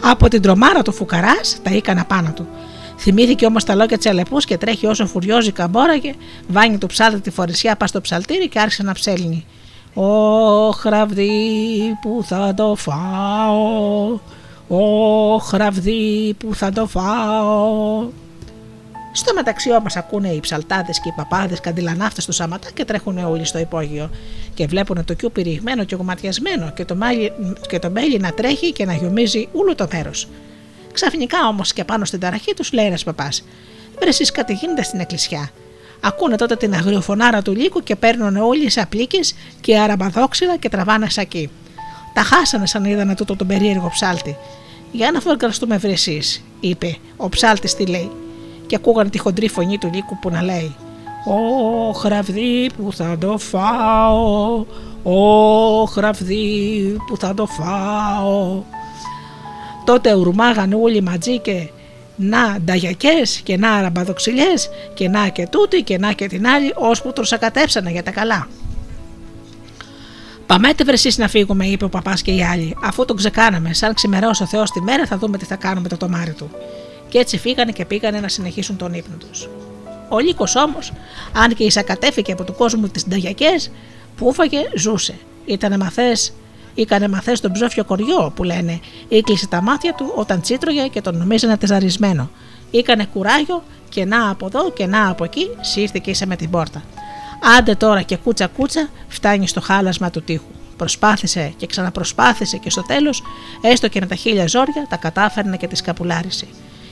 Από 0.00 0.28
την 0.28 0.42
τρομάρα 0.42 0.82
του 0.82 0.92
φουκαράς 0.92 1.58
τα 1.62 1.70
έκανα 1.70 2.04
πάνω 2.04 2.32
του. 2.34 2.46
Θυμήθηκε 2.98 3.46
όμως 3.46 3.64
τα 3.64 3.74
λόγια 3.74 3.96
της 3.96 4.06
Αλεπούς 4.06 4.44
και 4.44 4.56
τρέχει 4.56 4.86
όσο 4.86 5.06
φουριόζει 5.06 5.52
καμπόραγε, 5.52 6.14
βάνει 6.48 6.78
το 6.78 6.86
ψάλτη 6.86 7.20
τη 7.20 7.30
φορεσιά, 7.30 7.76
πας 7.76 7.88
στο 7.88 8.00
ψαλτήρι 8.00 8.48
και 8.48 8.58
άρχισε 8.58 8.82
να 8.82 8.92
ψέλνει. 8.92 9.46
Ω 9.94 10.70
χραβδί 10.70 11.28
που 12.02 12.24
θα 12.24 12.54
το 12.54 12.74
φάω, 12.74 14.18
Ω 14.68 15.38
χραβδί 15.38 16.34
που 16.38 16.54
θα 16.54 16.72
το 16.72 16.86
φάω. 16.86 18.08
Στο 19.12 19.34
μεταξύ 19.34 19.72
όμως 19.72 19.96
ακούνε 19.96 20.28
οι 20.28 20.40
ψαλτάδες 20.40 21.00
και 21.00 21.08
οι 21.08 21.12
παπάδες 21.16 21.60
καντιλανάφτες 21.60 22.22
στο 22.22 22.32
Σαματά 22.32 22.70
και 22.74 22.84
τρέχουν 22.84 23.18
όλοι 23.18 23.44
στο 23.44 23.58
υπόγειο. 23.58 24.10
Και 24.54 24.66
βλέπουν 24.66 25.04
το 25.04 25.14
κιού 25.14 25.30
πυρηγμένο 25.32 25.84
και 25.84 25.94
γοματιασμένο 25.94 26.70
και 26.70 26.84
το, 26.84 26.96
μάλι, 26.96 27.32
και 27.68 27.78
το 27.78 27.90
μέλι 27.90 28.18
να 28.18 28.32
τρέχει 28.32 28.72
και 28.72 28.84
να 28.84 28.94
γιομίζει 28.94 29.48
όλο 29.52 29.74
το 29.74 29.86
μέρος. 29.92 30.28
Ξαφνικά 30.96 31.46
όμως 31.48 31.72
και 31.72 31.84
πάνω 31.84 32.04
στην 32.04 32.20
ταραχή 32.20 32.54
τους 32.54 32.72
λέει 32.72 32.86
ένας 32.86 33.04
παπάς: 33.04 33.44
Βρε 33.98 34.08
εσείς 34.08 34.30
κάτι 34.30 34.52
γίνεται 34.52 34.82
στην 34.82 35.00
εκκλησιά. 35.00 35.50
Ακούνε 36.00 36.36
τότε 36.36 36.56
την 36.56 36.74
αγριοφωνάρα 36.74 37.42
του 37.42 37.54
λύκου 37.54 37.82
και 37.82 37.96
παίρνουν 37.96 38.36
όλοι 38.36 38.70
σε 38.70 38.80
απλίκε 38.80 39.18
και 39.60 39.78
αραμπαδόξυλα 39.78 40.56
και 40.56 40.68
τραβάνε 40.68 41.08
σακί. 41.08 41.50
Τα 42.14 42.22
χάσανε 42.22 42.66
σαν 42.66 42.84
είδανε 42.84 43.14
τούτο 43.14 43.36
τον 43.36 43.46
περίεργο 43.46 43.88
ψάλτη. 43.88 44.36
Για 44.92 45.10
να 45.10 45.20
φορκαστούμε 45.20 45.76
βρε 45.76 45.92
εσείς, 45.92 46.44
είπε 46.60 46.96
ο 47.16 47.28
ψάλτης 47.28 47.74
τι 47.74 47.86
λέει. 47.86 48.10
Και 48.66 48.76
ακούγανε 48.76 49.10
τη 49.10 49.18
χοντρή 49.18 49.48
φωνή 49.48 49.78
του 49.78 49.90
λύκου 49.94 50.18
που 50.18 50.30
να 50.30 50.42
λέει: 50.42 50.76
Ω 51.26 51.92
χραβδί 51.92 52.70
που 52.76 52.92
θα 52.92 53.18
το 53.18 53.38
φάω, 53.38 54.64
Ω 55.02 55.84
χραβδί 55.84 56.96
που 57.06 57.16
θα 57.16 57.34
το 57.34 57.46
φάω. 57.46 58.62
Τότε 59.86 60.14
ουρμάγαν 60.14 60.72
όλοι 60.72 61.02
μαζί 61.02 61.38
και 61.38 61.68
να 62.16 62.58
νταγιακές 62.64 63.40
και 63.44 63.56
να 63.56 63.80
ραμπαδοξυλιές 63.80 64.70
και 64.94 65.08
να 65.08 65.28
και 65.28 65.46
τούτη 65.50 65.82
και 65.82 65.98
να 65.98 66.12
και 66.12 66.26
την 66.26 66.46
άλλη, 66.46 66.72
ώσπου 66.74 67.12
τροσακατέψανε 67.12 67.90
για 67.90 68.02
τα 68.02 68.10
καλά. 68.10 68.48
Παμέτε 70.46 70.84
βρεσί 70.84 71.14
να 71.16 71.28
φύγουμε, 71.28 71.66
είπε 71.66 71.84
ο 71.84 71.88
παπάς 71.88 72.22
και 72.22 72.30
οι 72.30 72.42
άλλοι. 72.42 72.76
Αφού 72.82 73.04
τον 73.04 73.16
ξεκάναμε, 73.16 73.74
σαν 73.74 73.94
ξημερώσει 73.94 74.42
ο 74.42 74.46
Θεός 74.46 74.70
τη 74.70 74.80
μέρα, 74.80 75.06
θα 75.06 75.18
δούμε 75.18 75.38
τι 75.38 75.44
θα 75.44 75.56
κάνουμε 75.56 75.88
το 75.88 75.96
τομάρι 75.96 76.32
του. 76.32 76.50
Και 77.08 77.18
έτσι 77.18 77.38
φύγανε 77.38 77.72
και 77.72 77.84
πήγανε 77.84 78.20
να 78.20 78.28
συνεχίσουν 78.28 78.76
τον 78.76 78.94
ύπνο 78.94 79.16
τους. 79.16 79.48
Ο 80.08 80.18
Λύκος 80.18 80.56
όμως, 80.56 80.92
αν 81.32 81.54
και 81.54 81.64
εισακατέφηκε 81.64 82.32
από 82.32 82.44
του 82.44 82.54
κόσμου 82.54 82.88
τις 82.88 83.08
νταγιακές, 83.08 83.70
που 84.16 84.28
έφαγε, 84.28 84.58
ζούσε. 84.76 85.14
Ήταν 85.44 85.76
μαθές, 85.78 86.32
Ήκανε 86.76 87.08
μαθές 87.08 87.38
στον 87.38 87.52
ψόφιο 87.52 87.84
κοριό 87.84 88.32
που 88.34 88.42
λένε. 88.42 88.80
Ήκλεισε 89.08 89.46
τα 89.46 89.62
μάτια 89.62 89.94
του 89.94 90.12
όταν 90.14 90.40
τσίτρωγε 90.40 90.86
και 90.86 91.00
τον 91.00 91.16
νομίζανε 91.16 91.56
τεζαρισμένο. 91.56 92.30
Ήκανε 92.70 93.04
κουράγιο 93.04 93.62
και 93.88 94.04
να 94.04 94.30
από 94.30 94.46
εδώ 94.46 94.70
και 94.70 94.86
να 94.86 95.08
από 95.08 95.24
εκεί, 95.24 95.48
σύρθηκε 95.60 96.10
ίσα 96.10 96.26
με 96.26 96.36
την 96.36 96.50
πόρτα. 96.50 96.82
Άντε 97.58 97.74
τώρα 97.74 98.02
και 98.02 98.16
κούτσα 98.16 98.46
κούτσα 98.46 98.88
φτάνει 99.08 99.48
στο 99.48 99.60
χάλασμα 99.60 100.10
του 100.10 100.22
τείχου. 100.22 100.50
Προσπάθησε 100.76 101.52
και 101.56 101.66
ξαναπροσπάθησε 101.66 102.56
και 102.56 102.70
στο 102.70 102.82
τέλος, 102.82 103.22
έστω 103.60 103.88
και 103.88 104.00
με 104.00 104.06
τα 104.06 104.14
χίλια 104.14 104.46
ζόρια, 104.46 104.86
τα 104.88 104.96
κατάφερνε 104.96 105.56
και 105.56 105.66
τη 105.66 105.76
σκαπουλάρισε. 105.76 106.46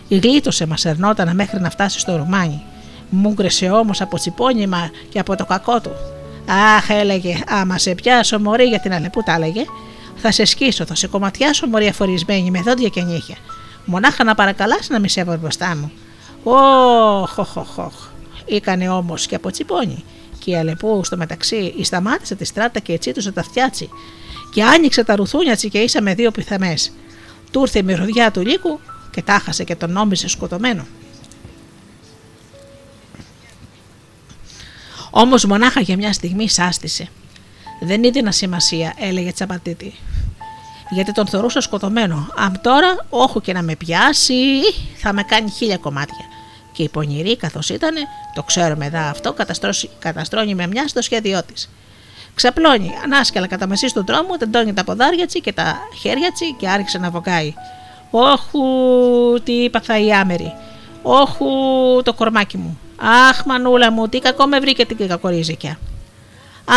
Η 0.08 0.16
γλίτωσε 0.18 0.66
μα 0.66 0.74
ερνόταν 0.82 1.34
μέχρι 1.34 1.60
να 1.60 1.70
φτάσει 1.70 1.98
στο 1.98 2.16
ρουμάνι. 2.16 2.62
Μούγκρεσε 3.10 3.70
όμως 3.70 4.00
από 4.00 4.16
τσιπώνυμα 4.16 4.90
και 5.08 5.18
από 5.18 5.36
το 5.36 5.44
κακό 5.44 5.80
του. 5.80 5.90
Αχ, 6.46 6.90
έλεγε, 6.90 7.38
άμα 7.46 7.78
σε 7.78 7.94
πιάσω 7.94 8.38
μωρή 8.38 8.64
για 8.64 8.80
την 8.80 8.92
αλεπού, 8.92 9.22
τα 9.22 9.34
έλεγε, 9.34 9.64
θα 10.16 10.32
σε 10.32 10.44
σκίσω, 10.44 10.84
θα 10.84 10.94
σε 10.94 11.06
κομματιάσω 11.06 11.66
μωρή 11.66 11.86
αφορισμένη 11.86 12.50
με 12.50 12.60
δόντια 12.60 12.88
και 12.88 13.02
νύχια. 13.02 13.36
Μονάχα 13.84 14.24
να 14.24 14.34
παρακαλάς 14.34 14.88
να 14.88 14.98
μη 14.98 15.08
σε 15.08 15.24
μπροστά 15.24 15.76
μου. 15.76 15.92
Ωχ, 16.42 17.38
οχ, 17.38 17.56
οχ, 17.56 17.78
οχ. 17.78 17.94
Ήκανε 18.44 18.88
όμως 18.88 19.26
και 19.26 19.34
από 19.34 19.50
τσιπώνει. 19.50 20.04
Και 20.38 20.50
η 20.50 20.56
αλεπού 20.56 21.04
στο 21.04 21.16
μεταξύ 21.16 21.74
σταμάτησε 21.82 22.34
της 22.34 22.48
στράτα 22.48 22.78
και 22.78 22.98
του 22.98 23.32
τα 23.32 23.42
φτιάτσι. 23.42 23.88
Και 24.52 24.62
άνοιξε 24.62 25.04
τα 25.04 25.16
ρουθούνια 25.16 25.54
και 25.54 25.78
ίσα 25.78 26.02
με 26.02 26.14
δύο 26.14 26.30
πιθαμές. 26.30 26.92
Του 27.50 27.60
ήρθε 27.60 27.78
η 27.78 27.82
μυρωδιά 27.82 28.30
του 28.30 28.40
λύκου 28.40 28.80
και 29.10 29.22
τάχασε 29.22 29.64
και 29.64 29.74
τον 29.74 29.92
νόμιζε 29.92 30.28
σκοτωμένο. 30.28 30.86
Όμως 35.16 35.44
μονάχα 35.44 35.80
για 35.80 35.96
μια 35.96 36.12
στιγμή 36.12 36.48
σάστησε. 36.48 37.08
Δεν 37.80 38.04
είδε 38.04 38.32
σημασία, 38.32 38.94
έλεγε 38.98 39.32
Τσαπατήτη. 39.32 39.94
Γιατί 40.90 41.12
τον 41.12 41.26
θεωρούσα 41.26 41.60
σκοτωμένο. 41.60 42.28
Αν 42.36 42.60
τώρα, 42.62 43.06
όχου 43.08 43.40
και 43.40 43.52
να 43.52 43.62
με 43.62 43.76
πιάσει, 43.76 44.34
θα 44.96 45.12
με 45.12 45.22
κάνει 45.22 45.50
χίλια 45.50 45.76
κομμάτια. 45.76 46.24
Και 46.72 46.82
η 46.82 46.88
πονηρή, 46.88 47.36
καθώς 47.36 47.68
ήταν, 47.68 47.94
το 48.34 48.42
ξέρουμε 48.42 48.86
εδώ 48.86 48.98
αυτό, 48.98 49.34
καταστρώνει 49.98 50.54
με 50.54 50.66
μια 50.66 50.88
στο 50.88 51.02
σχέδιό 51.02 51.42
της. 51.42 51.70
Ξαπλώνει, 52.34 52.94
ανάσκελα 53.04 53.46
κατά 53.46 53.66
μεσής 53.66 53.92
του 53.92 54.04
δρόμου, 54.04 54.36
τεντώνει 54.36 54.72
τα 54.72 54.84
ποδάρια 54.84 55.26
τσι 55.26 55.40
και 55.40 55.52
τα 55.52 55.76
χέρια 56.00 56.32
τσι 56.32 56.54
και 56.58 56.68
άρχισε 56.68 56.98
να 56.98 57.10
βοκάει. 57.10 57.54
Όχου, 58.10 58.60
τι 59.44 59.52
είπα 59.52 59.80
θα 59.80 59.98
η 59.98 60.12
άμερη. 60.12 60.52
Όχου, 61.02 61.46
το 62.02 62.12
κορμάκι 62.14 62.56
μου. 62.56 62.78
Αχ, 62.96 63.44
μανούλα 63.44 63.90
μου, 63.92 64.08
τι 64.08 64.18
κακό 64.18 64.46
με 64.46 64.60
βρήκε 64.60 64.86
την 64.86 65.08
κακορίζικια. 65.08 65.78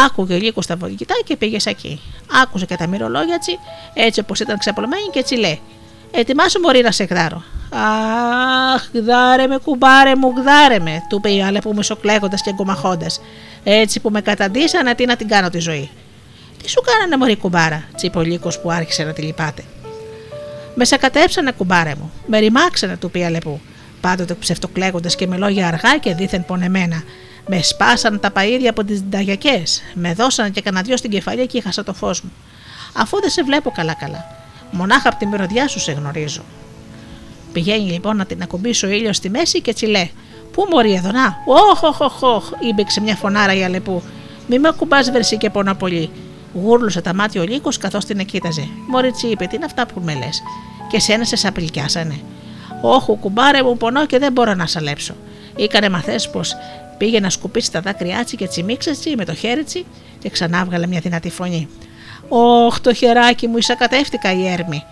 Άκουγε 0.06 0.38
λίγο 0.38 0.62
στα 0.62 0.76
βογγητά 0.76 1.16
και 1.26 1.36
πήγε 1.36 1.58
εκεί. 1.64 2.02
Άκουσε 2.44 2.66
και 2.66 2.76
τα 2.76 2.88
μυρολόγια 2.88 3.38
τσι, 3.38 3.60
έτσι 3.94 4.20
όπως 4.20 4.40
ήταν 4.40 4.58
ξαπλωμένη 4.58 5.08
και 5.12 5.20
έτσι 5.20 5.36
λέει. 5.36 5.62
Ετοιμάσου 6.12 6.60
μωρή 6.60 6.82
να 6.82 6.92
σε 6.92 7.04
γδάρω. 7.04 7.44
Αχ, 8.74 8.90
γδάρε 8.94 9.48
με, 9.48 9.58
κουμπάρε 9.58 10.16
μου, 10.16 10.34
γδάρε 10.38 10.80
με, 10.80 11.02
του 11.10 11.16
είπε 11.16 11.32
η 11.32 11.44
άλλη 11.44 11.60
που 11.60 11.74
μισοκλέγοντας 11.76 12.42
και 12.42 12.50
εγκομαχώντας. 12.50 13.22
Έτσι 13.64 14.00
που 14.00 14.10
με 14.10 14.22
καταντήσανε, 14.22 14.96
τι 14.96 15.06
να 15.06 15.16
την 15.16 15.28
κάνω 15.28 15.50
τη 15.50 15.60
ζωή. 15.60 15.90
Τι 16.64 16.70
σου 16.70 16.82
κάνανε 16.82 17.18
μωρή 17.18 17.38
κουμπάρα, 17.38 17.84
τσίπε 17.96 18.18
ο 18.18 18.22
λύκος 18.22 18.60
που 18.60 18.72
άρχισε 18.72 19.04
να 19.04 19.14
τη 19.14 19.22
λυπάται. 19.22 19.64
Με 20.76 20.86
σακατέψανε 20.86 21.52
κουμπάρε 21.52 21.94
μου, 21.96 22.12
με 22.26 22.40
ρημάξανε, 22.40 22.98
του 22.98 23.12
πει 23.12 23.24
αλεπού 23.24 23.62
πάντοτε 24.08 24.34
ψευτοκλέγοντας 24.34 25.16
και 25.16 25.28
με 25.28 25.38
λόγια 25.38 25.68
αργά 25.68 25.98
και 25.98 26.14
δίθεν 26.14 26.46
πονεμένα. 26.46 27.04
Με 27.48 27.62
σπάσαν 27.62 28.20
τα 28.20 28.32
παΐρια 28.36 28.68
από 28.70 28.84
τις 28.84 29.04
νταγιακές, 29.04 29.82
με 29.94 30.14
δώσαν 30.14 30.52
και 30.52 30.62
κανένα 30.62 30.84
δυο 30.84 30.98
στην 30.98 31.10
κεφαλή 31.10 31.48
και 31.48 31.58
είχασα 31.58 31.84
το 31.84 31.94
φως 31.94 32.22
μου. 32.22 32.32
Αφού 32.94 33.20
δεν 33.20 33.30
σε 33.30 33.44
βλέπω 33.44 33.72
καλά-καλά, 33.72 34.26
μονάχα 34.72 35.10
από 35.10 35.18
τη 35.18 35.26
μυρωδιά 35.26 35.68
σου 35.68 35.80
σε 35.80 35.92
γνωρίζω. 35.92 36.42
Πηγαίνει 37.54 37.92
λοιπόν 37.92 38.18
να 38.18 38.26
την 38.26 38.42
ακουμπήσει 38.42 38.86
ο 38.86 38.90
ήλιος 38.90 39.16
στη 39.16 39.30
μέση 39.30 39.62
και 39.62 39.74
τσιλέ. 39.74 40.10
Πού 40.52 40.68
μωρή 40.72 40.94
εδώ 40.94 41.12
να, 41.12 41.36
Όχ, 41.46 41.84
όχ, 41.84 42.00
όχ, 42.02 42.22
όχ, 42.22 42.50
ήμπηξε 42.70 43.02
μια 43.02 43.16
φωνάρα 43.16 43.54
η 43.54 43.64
αλεπού. 43.64 44.02
Μη 44.48 44.60
με 44.60 44.68
ακουμπάς 44.68 45.12
βερσί 45.12 45.38
και 45.38 45.50
πονά 45.50 45.76
πολύ. 45.76 46.10
Γούρλουσε 46.54 47.02
τα 47.02 47.14
μάτια 47.14 47.42
ο 47.42 47.44
λύκος 47.44 47.78
καθώς 47.78 48.06
την 48.06 48.20
εκείταζε. 48.20 48.68
Μωρίτσι 48.88 49.28
είπε, 49.28 49.46
τι 49.46 49.56
είναι 49.56 49.66
αυτά 49.66 49.86
που 49.86 50.02
με 50.04 50.14
λες. 50.14 50.42
Και 50.90 51.00
σένα 51.00 51.24
σε 51.24 51.36
σαπιλιάσανε. 51.36 52.20
Όχου, 52.82 53.16
κουμπάρε 53.16 53.64
μου, 53.64 53.78
πονώ 53.78 54.06
και 54.06 54.20
δεν 54.20 54.32
μπορώ 54.32 54.54
να 54.54 54.68
σαλέψω. 54.68 55.14
Ήκανε 55.56 55.90
μαθές 55.90 56.30
πως 56.30 56.56
πήγε 56.98 57.20
να 57.20 57.30
σκουπίσει 57.30 57.72
τα 57.72 57.82
δάκρυά 57.82 58.24
τσι 58.24 58.36
και 58.36 58.48
τσιμίξε 58.48 58.92
με 59.18 59.26
το 59.26 59.34
χέρι 59.34 59.64
τσι 59.64 59.86
και 60.20 60.30
ξανά 60.30 60.66
βγάλε 60.66 60.88
μια 60.88 61.00
δυνατή 61.00 61.30
φωνή. 61.30 61.68
Όχ, 62.28 62.80
το 62.80 62.94
χεράκι 62.94 63.48
μου, 63.48 63.58
εισακατεύτηκα 63.58 64.34
η 64.34 64.48
έρμη. 64.48 64.84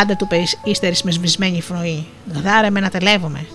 Άντε 0.00 0.14
του 0.18 0.26
πει 0.26 0.48
ύστερη 0.64 0.94
με 1.04 1.10
σβησμένη 1.10 1.62
φνοή. 1.62 2.06
Γδάρε 2.34 2.70
με 2.70 2.80
να 2.80 2.88
τελεύομαι. 2.88 3.46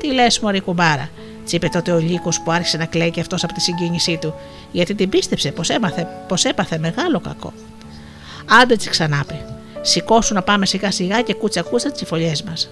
Τι 0.00 0.12
λες, 0.12 0.38
Μωρή 0.38 0.60
κουμπάρα, 0.60 1.08
τσίπε 1.44 1.68
τότε 1.68 1.92
ο 1.92 1.98
λύκος 1.98 2.40
που 2.40 2.50
άρχισε 2.50 2.76
να 2.76 2.84
κλαίει 2.84 3.10
και 3.10 3.20
αυτός 3.20 3.44
από 3.44 3.52
τη 3.52 3.60
συγκίνησή 3.60 4.18
του, 4.20 4.34
γιατί 4.72 4.94
την 4.94 5.08
πίστεψε 5.08 5.50
πως 5.50 5.70
πως 6.28 6.44
έπαθε 6.44 6.78
μεγάλο 6.78 7.20
κακό. 7.20 7.52
Άντε 8.62 8.76
τσι 8.76 8.90
ξανάπε. 8.90 9.44
Σηκώσου 9.80 10.34
να 10.34 10.42
πάμε 10.42 10.66
σιγά 10.66 10.90
σιγά 10.90 11.22
και 11.22 11.34
κούτσα 11.34 11.62
κούτσα 11.62 11.92
τις 11.92 12.02
φωλιές 12.06 12.42
μας. 12.42 12.70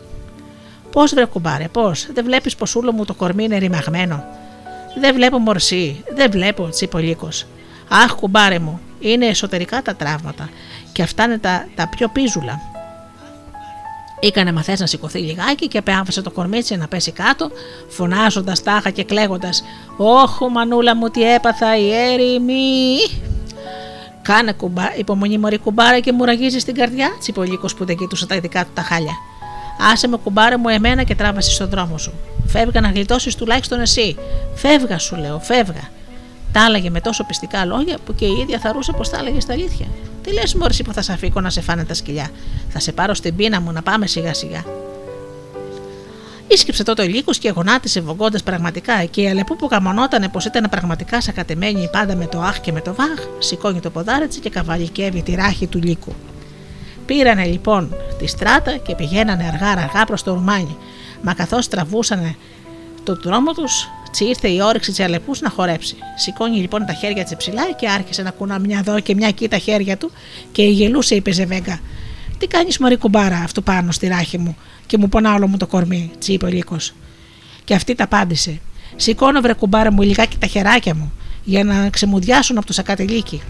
Πώς 0.94 1.14
βρε 1.14 1.24
κουμπάρε, 1.24 1.68
πώς, 1.68 2.06
δεν 2.12 2.24
βλέπεις 2.24 2.56
πως 2.56 2.74
ούλο 2.74 2.92
μου 2.92 3.04
το 3.04 3.14
κορμί 3.14 3.44
είναι 3.44 3.58
ρημαγμένο; 3.58 4.24
Δεν 5.00 5.14
βλέπω 5.14 5.38
μορσή, 5.38 6.04
δεν 6.14 6.30
βλέπω, 6.30 6.68
τσίπολίκο. 6.68 7.28
Αχ, 7.88 8.14
κουμπάρε 8.14 8.58
μου, 8.58 8.80
είναι 9.00 9.26
εσωτερικά 9.26 9.82
τα 9.82 9.94
τραύματα 9.94 10.48
και 10.92 11.02
αυτά 11.02 11.24
είναι 11.24 11.38
τα, 11.38 11.66
τα 11.74 11.88
πιο 11.88 12.08
πίζουλα. 12.08 12.60
Ήκανε 14.20 14.52
μαθέ 14.52 14.76
να 14.78 14.86
σηκωθεί 14.86 15.18
λιγάκι 15.18 15.68
και 15.68 15.78
απέάμφασε 15.78 16.22
το 16.22 16.30
κορμίτσι 16.30 16.76
να 16.76 16.88
πέσει 16.88 17.12
κάτω, 17.12 17.50
φωνάζοντας 17.88 18.62
τάχα 18.62 18.90
και 18.90 19.04
κλαίγοντας: 19.04 19.64
Όχου, 19.96 20.50
μανούλα 20.50 20.96
μου, 20.96 21.08
τι 21.08 21.32
έπαθα, 21.32 21.78
η 21.78 21.90
έρημη. 21.92 22.96
Κάνε 24.22 24.52
κουμπά, 24.52 24.96
υπομονή 24.96 25.38
μωρή 25.38 25.58
κουμπάρα 25.58 26.00
και 26.00 26.12
μου 26.12 26.24
ραγίζει 26.24 26.58
στην 26.58 26.74
καρδιά, 26.74 27.16
τσιπολίκος 27.18 27.74
που 27.74 27.84
δεν 27.84 27.96
κοιτούσε 27.96 28.26
τα 28.26 28.34
ειδικά 28.34 28.64
του 28.64 28.70
τα 28.74 28.82
χάλια. 28.82 29.12
Άσε 29.78 30.08
με 30.08 30.16
κουμπάρε 30.16 30.56
μου 30.56 30.68
εμένα 30.68 31.02
και 31.02 31.14
τράβασε 31.14 31.50
στον 31.50 31.68
δρόμο 31.68 31.98
σου. 31.98 32.12
Φεύγα 32.46 32.80
να 32.80 32.88
γλιτώσεις 32.88 33.34
τουλάχιστον 33.34 33.80
εσύ. 33.80 34.16
Φεύγα, 34.54 34.98
σου 34.98 35.16
λέω, 35.16 35.38
φεύγα. 35.38 35.90
Τα 36.52 36.64
έλεγε 36.64 36.90
με 36.90 37.00
τόσο 37.00 37.24
πιστικά 37.24 37.64
λόγια 37.64 37.96
που 38.06 38.14
και 38.14 38.24
η 38.24 38.38
ίδια 38.42 38.58
θαρούσε 38.58 38.92
πως 38.92 39.08
τα 39.10 39.18
έλεγε 39.18 39.40
στα 39.40 39.52
αλήθεια. 39.52 39.86
Τι 40.22 40.32
λες, 40.32 40.54
Μόρι, 40.54 40.84
που 40.84 40.92
θα 40.92 41.02
σε 41.02 41.12
αφήκω 41.12 41.40
να 41.40 41.50
σε 41.50 41.60
φάνε 41.60 41.84
τα 41.84 41.94
σκυλιά; 41.94 42.30
Θα 42.68 42.80
σε 42.80 42.92
πάρω 42.92 43.14
στην 43.14 43.36
πείνα 43.36 43.60
μου 43.60 43.72
να 43.72 43.82
πάμε 43.82 44.06
σιγά 44.06 44.34
σιγά. 44.34 44.64
Ίσκυψε 46.48 46.84
τότε 46.84 47.02
ο 47.02 47.06
λύκος 47.06 47.38
και 47.38 47.48
γονάτισε 47.48 48.00
βογκώντα 48.00 48.38
πραγματικά 48.44 49.04
και 49.04 49.20
η 49.20 49.28
αλεπού 49.28 49.56
που 49.56 49.68
καμονότανε 49.68 50.28
πως 50.28 50.44
ήταν 50.44 50.66
πραγματικά 50.70 51.20
σακατεμένη 51.20 51.88
πάντα 51.92 52.16
με 52.16 52.26
το 52.26 52.40
αχ 52.40 52.60
και 52.60 52.72
με 52.72 52.80
το 52.80 52.94
βαχ, 52.94 53.26
σηκώνει 53.38 53.80
το 53.80 53.90
ποδάρετσι 53.90 54.40
και 54.40 54.50
καβαλικεύει 54.50 55.22
τη 55.22 55.34
ράχη 55.34 55.66
του 55.66 55.78
λύκου. 55.78 56.14
Πήρανε 57.06 57.44
λοιπόν 57.44 57.94
τη 58.18 58.26
στράτα 58.26 58.76
και 58.76 58.94
πηγαίνανε 58.94 59.44
αργά-αργά 59.52 60.04
προς 60.06 60.22
το 60.22 60.34
Ρουμάνι. 60.34 60.76
Μα 61.22 61.34
καθώς 61.34 61.68
τραβούσαν 61.68 62.36
το 63.04 63.16
δρόμο 63.22 63.52
τους, 63.52 63.88
τσι 64.10 64.24
ήρθε 64.24 64.48
η 64.48 64.60
όρεξη 64.62 64.90
της 64.90 65.00
Αλεπούς 65.00 65.40
να 65.40 65.50
χορέψει. 65.50 65.96
Σηκώνει 66.16 66.56
λοιπόν 66.56 66.86
τα 66.86 66.92
χέρια 66.92 67.24
της 67.24 67.36
ψηλά 67.36 67.72
και 67.72 67.88
άρχισε 67.88 68.22
να 68.22 68.30
κουνά 68.30 68.58
μια 68.58 68.78
εδώ 68.78 69.00
και 69.00 69.14
μια 69.14 69.28
εκεί 69.28 69.48
τα 69.48 69.58
χέρια 69.58 69.96
του 69.96 70.10
και 70.52 70.62
η 70.62 70.70
γελούσε, 70.70 71.14
είπε 71.14 71.32
Ζεβέγκα. 71.32 71.80
Τι 72.38 72.46
κάνεις, 72.46 72.78
Μωρή 72.78 72.96
κουμπάρα, 72.96 73.36
αυτού 73.36 73.62
πάνω 73.62 73.92
στη 73.92 74.06
ράχη 74.06 74.38
μου 74.38 74.56
και 74.86 74.98
μου 74.98 75.08
πονά 75.08 75.34
όλο 75.34 75.46
μου 75.46 75.56
το 75.56 75.66
κορμί, 75.66 76.10
τσι 76.18 76.32
είπε 76.32 76.44
ο 76.46 76.48
Λύκος. 76.48 76.94
Και 77.64 77.74
αυτή 77.74 77.94
τα 77.94 78.04
απάντησε. 78.04 78.60
Σηκώνω 78.96 79.40
βρε 79.40 79.52
κουμπάρα 79.52 79.92
μου 79.92 80.02
λιγάκι 80.02 80.36
τα 80.36 80.46
χεράκια 80.46 80.94
μου 80.94 81.12
για 81.44 81.64
να 81.64 81.90
ξεμουδιάσουν 81.90 82.56
από 82.56 82.66
το 82.66 82.72
σακατελίκι. 82.72 83.42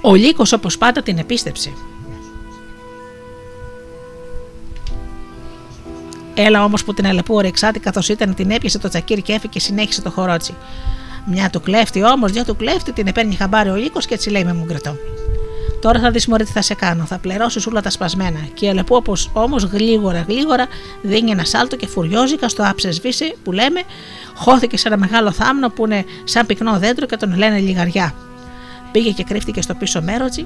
Ο 0.00 0.14
Λύκος 0.14 0.52
όπως 0.52 0.78
πάντα 0.78 1.02
την 1.02 1.18
επίστεψε. 1.18 1.72
Έλα 6.34 6.64
όμως 6.64 6.84
που 6.84 6.94
την 6.94 7.06
αλεπού 7.06 7.34
ορεξάτη 7.34 7.78
καθώς 7.78 8.08
ήταν 8.08 8.34
την 8.34 8.50
έπιασε 8.50 8.78
το 8.78 8.88
τσακίρι 8.88 9.22
και 9.22 9.32
έφυγε 9.32 9.52
και 9.52 9.60
συνέχισε 9.60 10.02
το 10.02 10.10
χορότσι. 10.10 10.54
Μια 11.26 11.50
του 11.50 11.60
κλέφτη 11.60 12.04
όμως, 12.04 12.32
μια 12.32 12.44
του 12.44 12.56
κλέφτη 12.56 12.92
την 12.92 13.06
επέρνει 13.06 13.34
χαμπάρι 13.34 13.70
ο 13.70 13.74
Λύκος 13.74 14.06
και 14.06 14.14
έτσι 14.14 14.30
λέει 14.30 14.44
με 14.44 14.52
μουγκρετό. 14.52 14.96
Τώρα 15.80 16.00
θα 16.00 16.10
δεις 16.10 16.26
μωρή 16.26 16.44
τι 16.44 16.52
θα 16.52 16.62
σε 16.62 16.74
κάνω. 16.74 17.04
Θα 17.04 17.18
πληρώσει 17.18 17.68
όλα 17.68 17.80
τα 17.80 17.90
σπασμένα. 17.90 18.38
Και 18.54 18.66
η 18.66 18.68
Αλεπού 18.68 19.02
όμως 19.32 19.62
γλίγορα 19.62 20.24
γλίγορα 20.28 20.66
δίνει 21.02 21.30
ένα 21.30 21.44
σάλτο 21.44 21.76
και 21.76 21.86
φουριόζικα 21.86 22.48
στο 22.48 22.62
άψε 22.66 22.90
σβήσει 22.90 23.36
που 23.44 23.52
λέμε, 23.52 23.82
χώθηκε 24.34 24.76
σε 24.76 24.88
ένα 24.88 24.96
μεγάλο 24.96 25.32
θάμνο 25.32 25.68
που 25.68 25.86
είναι 25.86 26.04
σαν 26.24 26.46
πυκνό 26.46 26.78
δέντρο 26.78 27.06
και 27.06 27.16
τον 27.16 27.36
λένε 27.36 27.58
λιγαριά. 27.58 28.14
Πήγε 28.92 29.10
και 29.10 29.24
κρύφτηκε 29.24 29.62
στο 29.62 29.74
πίσω 29.74 30.02
μέρος 30.02 30.44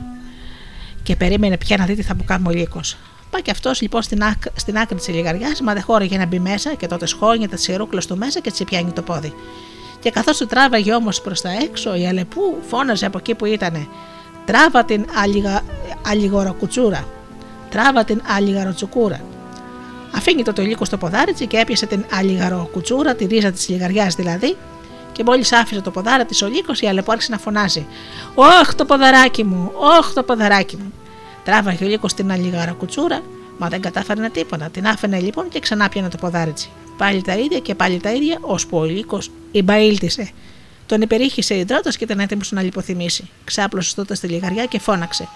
και 1.02 1.16
περίμενε 1.16 1.56
πια 1.56 1.76
να 1.76 1.84
δει 1.84 1.94
τι 1.94 2.02
θα 2.02 2.14
μου 2.14 2.24
κάνει 2.24 2.48
ο 2.48 2.50
λύκος. 2.50 2.96
Πάει 3.30 3.42
και 3.42 3.50
αυτός 3.50 3.80
λοιπόν 3.80 4.02
στην, 4.02 4.22
άκ, 4.22 4.42
στην 4.54 4.78
άκρη 4.78 4.96
της 4.96 5.08
λιγαριάς, 5.08 5.60
μα 5.60 5.72
δεν 5.72 5.82
χώρεγε 5.82 6.18
να 6.18 6.26
μπει 6.26 6.38
μέσα 6.38 6.74
και 6.74 6.86
τότε 6.86 7.06
σχόνιεται 7.06 7.56
τι 7.56 7.72
ιερούκλε 7.72 8.00
του 8.00 8.16
μέσα 8.16 8.40
και 8.40 8.50
τσι 8.50 8.64
πιάνει 8.64 8.92
το 8.92 9.02
πόδι. 9.02 9.32
Και 10.00 10.10
καθώς 10.10 10.36
του 10.36 10.46
τράβαγε 10.46 10.94
όμως 10.94 11.20
προς 11.20 11.40
τα 11.40 11.50
έξω, 11.50 11.94
η 11.94 12.06
Αλεπού 12.06 12.58
φώναζε 12.68 13.06
από 13.06 13.18
εκεί 13.18 13.34
που 13.34 13.44
ήταν. 13.44 13.88
Τράβα 14.44 14.84
την 14.84 15.04
αλιγοροκουτσούρα. 16.06 17.08
Τράβα 17.70 18.04
την 18.04 18.22
αλιγαροτσουκούρα. 18.36 19.20
Αφήνει 20.14 20.42
το 20.42 20.52
τολίκο 20.52 20.84
στο 20.84 20.96
ποδάριτσι 20.96 21.46
και 21.46 21.56
έπιασε 21.56 21.86
την 21.86 22.04
αλιγαροκουτσούρα, 22.12 23.14
τη 23.14 23.24
ρίζα 23.24 23.50
της 23.50 23.68
λιγαριάς 23.68 24.14
δηλαδή, 24.14 24.56
και 25.12 25.22
μόλις 25.26 25.52
άφησε 25.52 25.80
το 25.80 25.90
ποδάρι 25.90 26.24
της 26.24 26.42
ο 26.42 26.46
λύκος, 26.46 26.80
η 26.80 26.86
Αλεπού 26.86 27.12
άρχισε 27.12 27.32
να 27.32 27.38
φωνάζει: 27.38 27.86
Όχ 28.34 28.74
το 28.74 28.84
ποδαράκι 28.84 29.44
μου, 29.44 29.72
όχ 29.98 30.12
το 30.12 30.22
ποδαράκι 30.22 30.76
μου. 30.76 30.92
Τράβαγε 31.44 31.84
ο 31.84 31.88
λύκος 31.88 32.14
την 32.14 32.32
αλιγαροκουτσούρα, 32.32 33.22
μα 33.58 33.68
δεν 33.68 33.80
κατάφερε 33.80 34.28
τίποτα. 34.28 34.68
Την 34.72 34.86
άφηνε 34.86 35.20
λοιπόν 35.20 35.48
και 35.48 35.60
ξανά 35.60 35.88
πιανε 35.88 36.08
το 36.08 36.16
ποδάριτσι. 36.16 36.70
Πάλι 36.96 37.22
τα 37.22 37.36
ίδια 37.36 37.58
και 37.58 37.74
πάλι 37.74 38.00
τα 38.00 38.12
ίδια, 38.12 38.38
ώσπου 38.40 38.78
ο 38.78 38.84
λύκος 38.84 39.30
μπαίλτησε. 39.64 40.30
Τον 40.86 41.00
υπερήχησε 41.00 41.56
υδρότα 41.56 41.90
και 41.90 42.04
ήταν 42.04 42.20
έτοιμος 42.20 42.52
να 42.52 42.62
λιποθυμήσει. 42.62 43.30
Ξάπλωσε 43.44 43.94
τότε 43.94 44.14
στη 44.14 44.26
λιγαριά 44.26 44.64
και 44.64 44.78
φώναξε. 44.78 45.28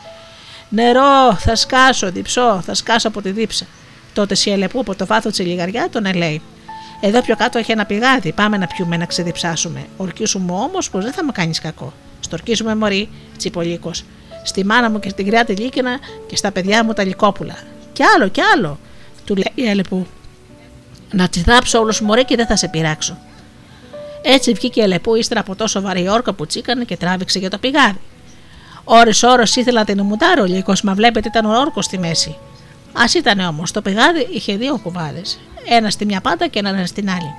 Νερό, 0.69 1.35
θα 1.39 1.57
σκάσω, 1.57 2.11
διψώ, 2.11 2.63
θα 2.65 2.75
σκάσω 2.75 3.09
από 3.09 3.23
τη 3.23 3.31
δίψα. 3.31 3.67
Τότε 4.13 4.35
Σιελεπού 4.35 4.81
από 4.81 4.95
το 4.95 5.07
βάθος 5.07 5.33
της 5.33 5.47
λιγαριά 5.47 5.89
τον 5.91 6.07
ελέει. 6.07 6.43
Εδώ 7.01 7.21
πιο 7.21 7.37
κάτω 7.37 7.59
έχει 7.59 7.73
ένα 7.73 7.87
πηγάδι, 7.87 8.33
πάμε 8.33 8.57
να 8.57 8.67
πιούμε 8.67 8.97
να 8.97 9.07
ξεδιψάσουμε. 9.07 9.87
Ορκίσουμε 9.97 10.53
όμως 10.53 10.91
πως 10.91 11.05
δεν 11.05 11.13
θα 11.13 11.25
με 11.25 11.33
κάνεις 11.33 11.61
κακό. 11.61 11.93
Στορκίζουμε 12.21 12.75
μωρή, 12.75 13.09
τσιπολίκος. 13.37 14.05
Στη 14.45 14.65
μάνα 14.65 14.91
μου 14.91 15.01
και 15.01 15.09
στην 15.09 15.27
κρέα 15.27 15.45
τη 15.45 15.55
λίκαινα 15.55 15.99
και 16.27 16.37
στα 16.37 16.53
παιδιά 16.53 16.85
μου 16.85 16.93
τα 16.93 17.05
λικόπουλα. 17.05 17.57
Κι 17.93 18.03
άλλο, 18.03 18.29
κι 18.29 18.41
άλλο, 18.41 18.79
του 19.25 19.35
λέει 19.35 19.53
η 19.55 19.69
Αλεπού. 19.71 20.07
Να 21.11 21.29
τσιδάψω 21.29 21.79
όλο 21.79 21.95
μωρέ 22.03 22.23
και 22.23 22.37
δεν 22.37 22.47
θα 22.47 22.57
σε 22.57 22.69
πειράξω. 22.69 23.17
Έτσι 24.23 24.53
βγήκε 24.53 24.81
η 24.81 24.83
Αλεπού 24.83 25.15
ύστερα 25.15 25.41
από 25.41 25.55
τόσο 25.55 25.81
βαρύ 25.81 26.09
όρκα 26.09 26.33
που 26.33 26.47
τσίκανε 26.47 26.85
και 26.85 26.97
τράβηξε 26.97 27.39
για 27.39 27.51
το 27.51 27.59
πηγάδι. 27.59 28.01
Ωρε 28.85 29.11
ώρες 29.23 29.57
ήθελα 29.57 29.85
την 29.85 30.01
ουμουτάρω 30.01 30.45
λίγο, 30.45 30.73
μα 30.83 30.95
βλέπετε 30.95 31.29
ήταν 31.29 31.45
ο 31.45 31.61
όρκος 31.61 31.85
στη 31.85 31.99
μέση. 31.99 32.37
Α 32.93 33.05
ήταν 33.17 33.41
όμως, 33.41 33.71
το 33.71 33.83
πηγάδι 33.83 34.29
είχε 34.33 34.57
δύο 34.57 34.79
κουβάδες. 34.83 35.39
Ένας 35.69 35.93
στη 35.93 36.05
μια 36.05 36.21
πάντα 36.21 36.47
και 36.47 36.59
ένα 36.59 36.87
στην 36.87 37.11
άλλη. 37.11 37.35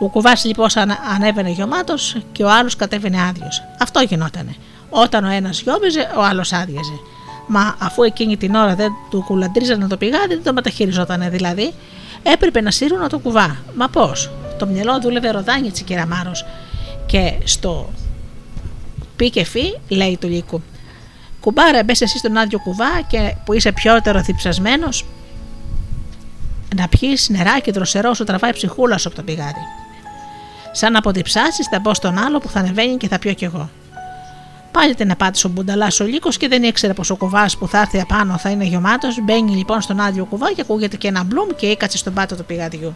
Ο 0.00 0.08
κουβάς 0.08 0.44
λοιπόν 0.44 0.68
ανέβαινε 1.14 1.50
γεμάτο 1.50 1.94
και 2.32 2.44
ο 2.44 2.50
άλλος 2.50 2.76
κατέβαινε 2.76 3.22
άδειος. 3.22 3.62
Αυτό 3.80 4.00
γινότανε. 4.00 4.54
Όταν 4.90 5.24
ο 5.24 5.28
ένας 5.30 5.60
γιόμπιζε, 5.60 6.10
ο 6.16 6.22
άλλος 6.22 6.52
άδειαζε. 6.52 6.92
Μα 7.46 7.76
αφού 7.78 8.02
εκείνη 8.02 8.36
την 8.36 8.54
ώρα 8.54 8.74
δεν 8.74 8.92
του 9.10 9.24
κουλαντρίζανε 9.26 9.86
το 9.86 9.96
πηγάδι, 9.96 10.34
δεν 10.34 10.42
το 10.42 10.52
μεταχειριζότανε 10.52 11.28
δηλαδή, 11.28 11.72
έπρεπε 12.22 12.60
να 12.60 12.70
σύρουν 12.70 13.08
το 13.08 13.18
κουβά. 13.18 13.56
Μα 13.76 13.88
πώς, 13.88 14.30
το 14.58 14.66
μυαλό 14.66 15.00
δούλευε 15.00 15.30
ροδάνιτσι 15.30 15.82
κεραμάρο. 15.82 16.32
Και 17.06 17.32
στο 17.44 17.90
πι 19.16 19.30
και 19.30 19.44
φι 19.44 19.78
λέει 19.88 20.16
του 20.20 20.28
λύκου. 20.28 20.62
Κουμπάρα, 21.40 21.84
μπες 21.84 22.00
εσύ 22.00 22.18
στον 22.18 22.36
άδειο 22.36 22.58
κουβά 22.58 23.00
και 23.06 23.34
που 23.44 23.52
είσαι 23.52 23.72
πιότερο 23.72 24.20
διψασμένος, 24.20 25.04
να 26.76 26.88
πιεις 26.88 27.28
νεράκι 27.28 27.70
δροσερό 27.70 28.14
σου 28.14 28.24
τραβάει 28.24 28.52
ψυχούλα 28.52 28.98
σου 28.98 29.08
από 29.08 29.16
το 29.16 29.22
πηγάδι. 29.22 29.64
Σαν 30.72 30.92
να 30.92 30.98
αποτυψάσεις, 30.98 31.66
θα 31.70 31.78
μπω 31.78 31.94
στον 31.94 32.18
άλλο 32.18 32.38
που 32.38 32.48
θα 32.48 32.58
ανεβαίνει 32.58 32.96
και 32.96 33.08
θα 33.08 33.18
πιω 33.18 33.32
κι 33.32 33.44
εγώ. 33.44 33.70
Πάλι 34.72 34.94
την 34.94 35.10
απάντησε 35.10 35.46
ο 35.46 35.50
Μπουνταλά 35.50 35.92
ο 36.00 36.04
λύκος 36.04 36.36
και 36.36 36.48
δεν 36.48 36.62
ήξερε 36.62 36.92
πως 36.92 37.10
ο 37.10 37.16
κουβά 37.16 37.46
που 37.58 37.68
θα 37.68 37.80
έρθει 37.80 38.00
απάνω 38.00 38.38
θα 38.38 38.50
είναι 38.50 38.64
γεμάτος. 38.64 39.20
Μπαίνει 39.24 39.56
λοιπόν 39.56 39.80
στον 39.80 40.00
άδειο 40.00 40.24
κουβά 40.24 40.52
και 40.52 40.60
ακούγεται 40.60 40.96
και 40.96 41.08
ένα 41.08 41.22
μπλουμ 41.22 41.48
και 41.56 41.66
ήκατσε 41.66 41.98
στον 41.98 42.12
πάτο 42.12 42.36
του 42.36 42.44
πηγαδιού. 42.44 42.94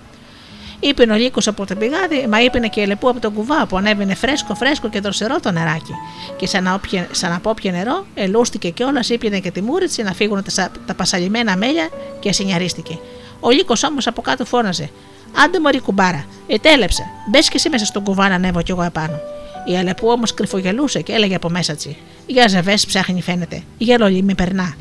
Είπε 0.81 1.03
ο 1.03 1.15
λύκος 1.15 1.47
από 1.47 1.67
το 1.67 1.75
πηγάδι, 1.75 2.27
μα 2.31 2.43
είπε 2.43 2.59
και 2.59 2.81
η 2.81 2.87
λεπού 2.87 3.09
από 3.09 3.21
τον 3.21 3.35
κουβά 3.35 3.67
που 3.67 3.77
ανέβαινε 3.77 4.15
φρέσκο, 4.15 4.55
φρέσκο 4.55 4.89
και 4.89 5.01
δροσερό 5.01 5.41
το 5.41 5.51
νεράκι. 5.51 5.93
Και 6.37 6.47
σαν 6.47 6.63
να, 6.63 6.75
όποιε, 6.75 7.07
σαν 7.11 7.41
να 7.45 7.71
νερό, 7.71 8.07
ελούστηκε 8.15 8.71
κιόλας, 8.71 9.09
ήπιανε 9.09 9.39
και 9.39 9.51
τη 9.51 9.63
μούριτσι 9.63 10.03
να 10.03 10.13
φύγουν 10.13 10.45
τα, 10.55 10.71
τα 10.87 10.95
πασαλιμένα 10.95 11.57
μέλια 11.57 11.89
και 12.21 12.33
συνιαρίστηκε. 12.33 12.99
Ο 13.45 13.51
λύκος 13.51 13.83
όμως 13.83 14.07
από 14.07 14.23
κάτω 14.23 14.45
φώναζε: 14.45 14.91
Άντε 15.45 15.61
μωρή 15.61 15.81
κουμπάρα, 15.81 16.25
ετέλεψε, 16.47 17.03
μπες 17.31 17.49
και 17.49 17.57
εσύ 17.57 17.69
μέσα 17.69 17.85
στον 17.85 18.05
κουβά 18.05 18.29
να 18.29 18.35
ανέβω 18.35 18.63
κι 18.63 18.71
εγώ 18.71 18.83
επάνω. 18.83 19.21
Η 19.65 19.77
Αλεπού 19.77 20.09
όμως 20.09 20.35
κρυφογελούσε 20.35 21.01
και 21.01 21.13
έλεγε 21.13 21.35
από 21.35 21.49
μέσα 21.49 21.75
τσι: 21.75 21.97
Για 22.27 22.49
ζεβές 22.49 22.87
ψάχνει 22.87 23.23
φαίνεται, 23.23 23.63
για 23.79 23.99
λολί 23.99 24.23
με 24.23 24.35
περνά. 24.35 24.75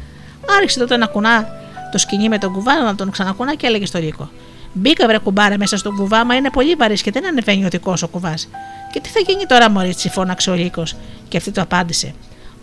Άρχισε 0.58 0.80
τότε 0.80 0.97
να 0.97 1.06
κουνά 1.06 1.47
το 1.91 1.97
σκηνή 1.97 2.30
με 2.30 2.38
τον 2.38 2.54
κουβά 2.54 2.82
να 2.82 2.95
τον 2.95 3.12
ξανακουνά 3.12 3.56
και 3.56 3.67
έλεγε 3.67 3.86
στο 3.86 4.00
λύκο: 4.00 4.30
Μπήκα 4.74 5.08
βρε 5.08 5.17
κουμπάρα 5.17 5.58
μέσα 5.58 5.78
στον 5.78 5.95
κουβά, 5.95 6.26
μα 6.26 6.36
είναι 6.36 6.50
πολύ 6.50 6.76
βαρύς 6.76 7.02
και 7.02 7.12
δεν 7.12 7.26
ανεβαίνει 7.26 7.65
ο 7.65 7.69
δικός 7.69 8.04
ο 8.04 8.08
κουβάς. 8.08 8.50
Και 8.91 9.00
τι 9.00 9.10
θα 9.10 9.19
γίνει 9.19 9.45
τώρα, 9.45 9.69
Μωρίτσι, 9.69 10.10
φώναξε 10.10 10.50
ο 10.50 10.54
λύκος. 10.54 10.95
Και 11.28 11.38
αυτή 11.38 11.52
το 11.52 11.62
απάντησε: 11.62 12.13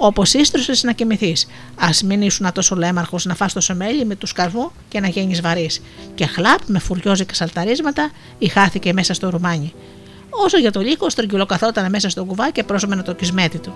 Όπως 0.00 0.34
ίστρωσε 0.34 0.86
να 0.86 0.92
κοιμηθείς. 0.92 1.46
Α 1.76 1.88
μην 2.04 2.22
ήσουν 2.22 2.52
τόσο 2.52 2.76
λέμαρχος 2.76 3.24
να 3.24 3.34
φά 3.34 3.46
το 3.46 3.60
σομέλι 3.60 4.04
με 4.04 4.14
του 4.14 4.26
καρβού 4.34 4.72
και 4.88 5.00
να 5.00 5.08
γίνει 5.08 5.40
βαρύς. 5.40 5.80
Και 6.14 6.26
χλάπ 6.26 6.60
με 6.66 6.78
φουριόζικα 6.78 7.34
σαλταρίσματα 7.34 8.10
ηχάθηκε 8.38 8.92
μέσα 8.92 9.14
στο 9.14 9.30
ρουμάνι. 9.30 9.72
Όσο 10.30 10.58
για 10.58 10.72
το 10.72 10.80
λύκο, 10.80 11.10
στρογγυλοκαθόταν 11.10 11.90
μέσα 11.90 12.08
στο 12.08 12.24
κουβά 12.24 12.50
και 12.50 12.64
πρόσωμενε 12.64 13.02
το 13.02 13.14
κισμέτι 13.14 13.58
του. 13.58 13.74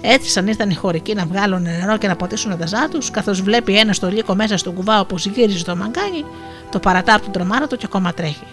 Έτσι, 0.00 0.30
σαν 0.30 0.46
ήρθαν 0.46 0.70
οι 0.70 0.74
χωρικοί 0.74 1.14
να 1.14 1.26
βγάλουν 1.26 1.62
νερό 1.62 1.96
και 1.98 2.06
να 2.06 2.16
ποτίσουν 2.16 2.58
τα 2.58 2.66
ζά 2.66 2.88
τους, 2.88 3.10
καθώς 3.10 3.40
βλέπει 3.42 3.78
ένα 3.78 3.92
στο 3.92 4.08
λύκο 4.08 4.34
μέσα 4.34 4.56
στο 4.56 4.70
κουβά 4.72 5.00
όπως 5.00 5.26
γύριζε 5.26 5.64
το 5.64 5.76
μαγκάνι, 5.76 6.24
το 6.70 6.78
παρατά 6.78 7.20
του 7.20 7.30
τρομάρα 7.30 7.66
του 7.66 7.76
και 7.76 7.84
ακόμα 7.86 8.14
τρέχει. 8.14 8.46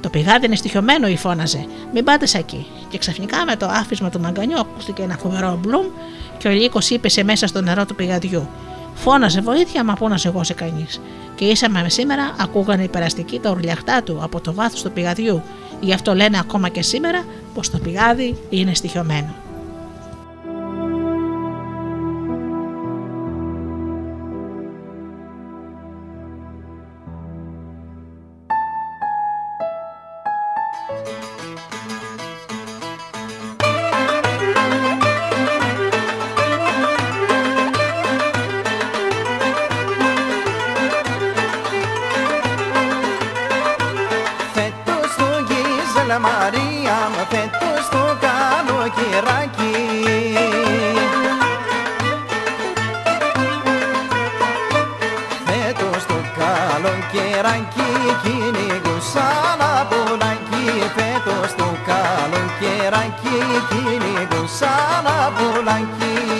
Το 0.00 0.10
πηγάδι 0.10 0.46
είναι 0.46 0.56
στοιχειωμένο, 0.56 1.08
ή 1.08 1.16
φώναζε. 1.16 1.66
Μην 1.92 2.04
πάτε 2.04 2.38
εκεί. 2.38 2.66
Και 2.88 2.98
ξαφνικά 2.98 3.44
με 3.44 3.56
το 3.56 3.66
άφισμα 3.66 4.10
του 4.10 4.20
μαγκανιού 4.20 4.58
ακούστηκε 4.58 5.02
ένα 5.02 5.16
φοβερό 5.16 5.58
μπλουμ 5.62 5.86
και 6.44 6.50
ο 6.50 6.52
λύκος 6.52 6.90
σε 7.06 7.24
μέσα 7.24 7.46
στο 7.46 7.60
νερό 7.60 7.86
του 7.86 7.94
πηγαδιού. 7.94 8.48
Φώναζε 8.94 9.40
βοήθεια, 9.40 9.84
μα 9.84 9.94
πού 9.94 10.08
να 10.08 10.16
σε 10.16 10.28
εγώ 10.28 10.44
σε 10.44 10.52
κανείς. 10.52 11.00
Και 11.34 11.44
ίσα 11.44 11.68
με 11.68 11.88
σήμερα 11.88 12.34
ακούγανε 12.40 12.82
οι 12.82 12.88
περαστικοί 12.88 13.38
τα 13.38 13.50
ουρλιαχτά 13.50 14.02
του 14.02 14.18
από 14.22 14.40
το 14.40 14.54
βάθος 14.54 14.82
του 14.82 14.90
πηγαδιού. 14.90 15.42
Γι' 15.80 15.92
αυτό 15.92 16.14
λένε 16.14 16.38
ακόμα 16.38 16.68
και 16.68 16.82
σήμερα 16.82 17.24
πως 17.54 17.70
το 17.70 17.78
πηγάδι 17.78 18.36
είναι 18.50 18.74
στοιχειωμένο. 18.74 19.43
Κυνηγούσα, 57.52 59.28
λαχταρούσα 59.58 59.58
να 59.58 59.86
το 59.90 60.04
πιάσω 65.38 65.62
δεν 65.62 66.33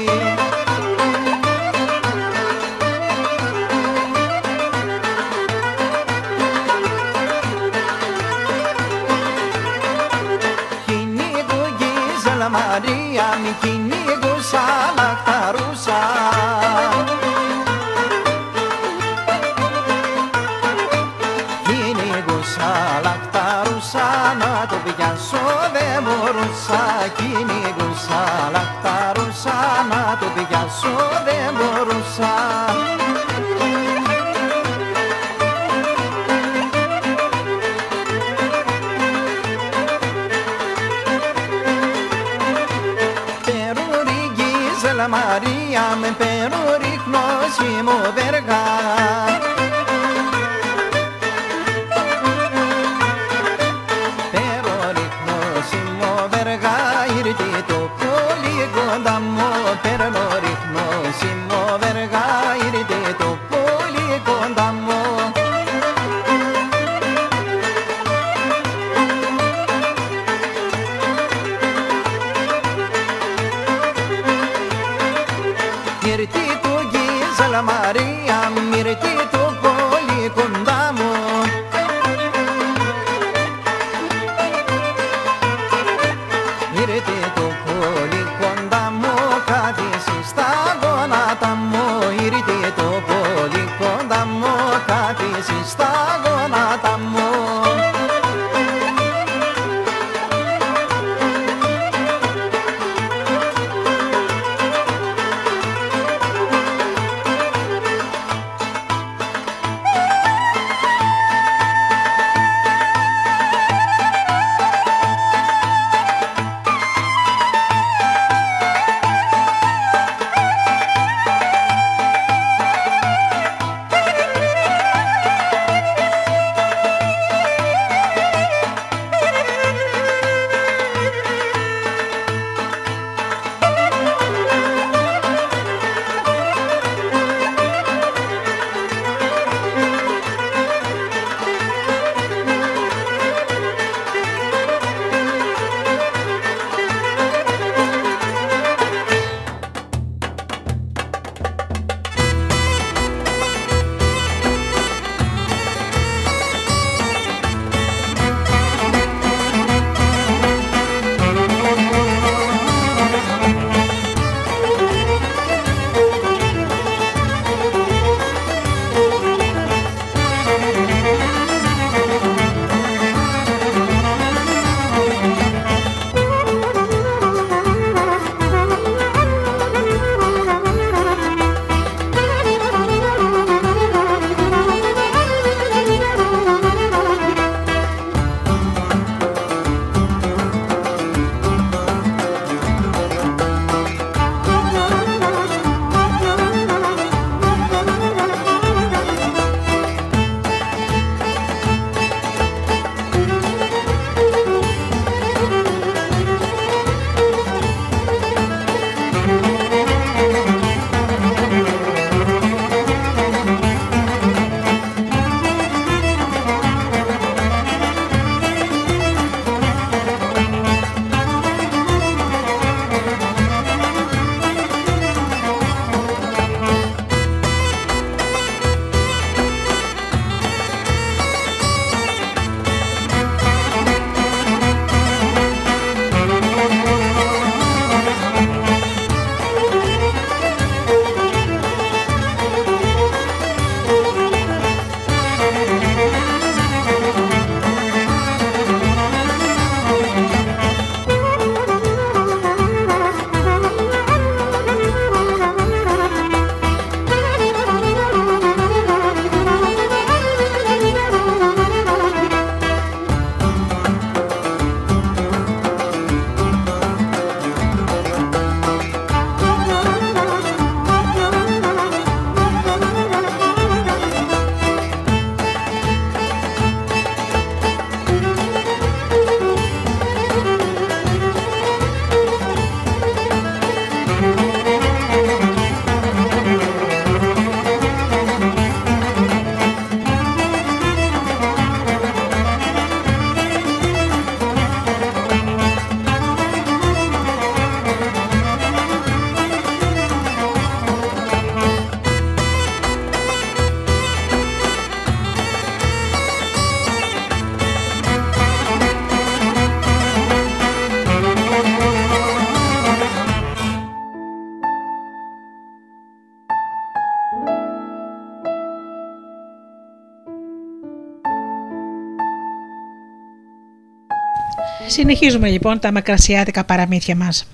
Συνεχίζουμε 325.07 325.49
λοιπόν 325.49 325.79
τα 325.79 325.93
μακρασιάτικα 325.93 326.65
παραμύθια 326.65 327.17
μας. 327.17 327.47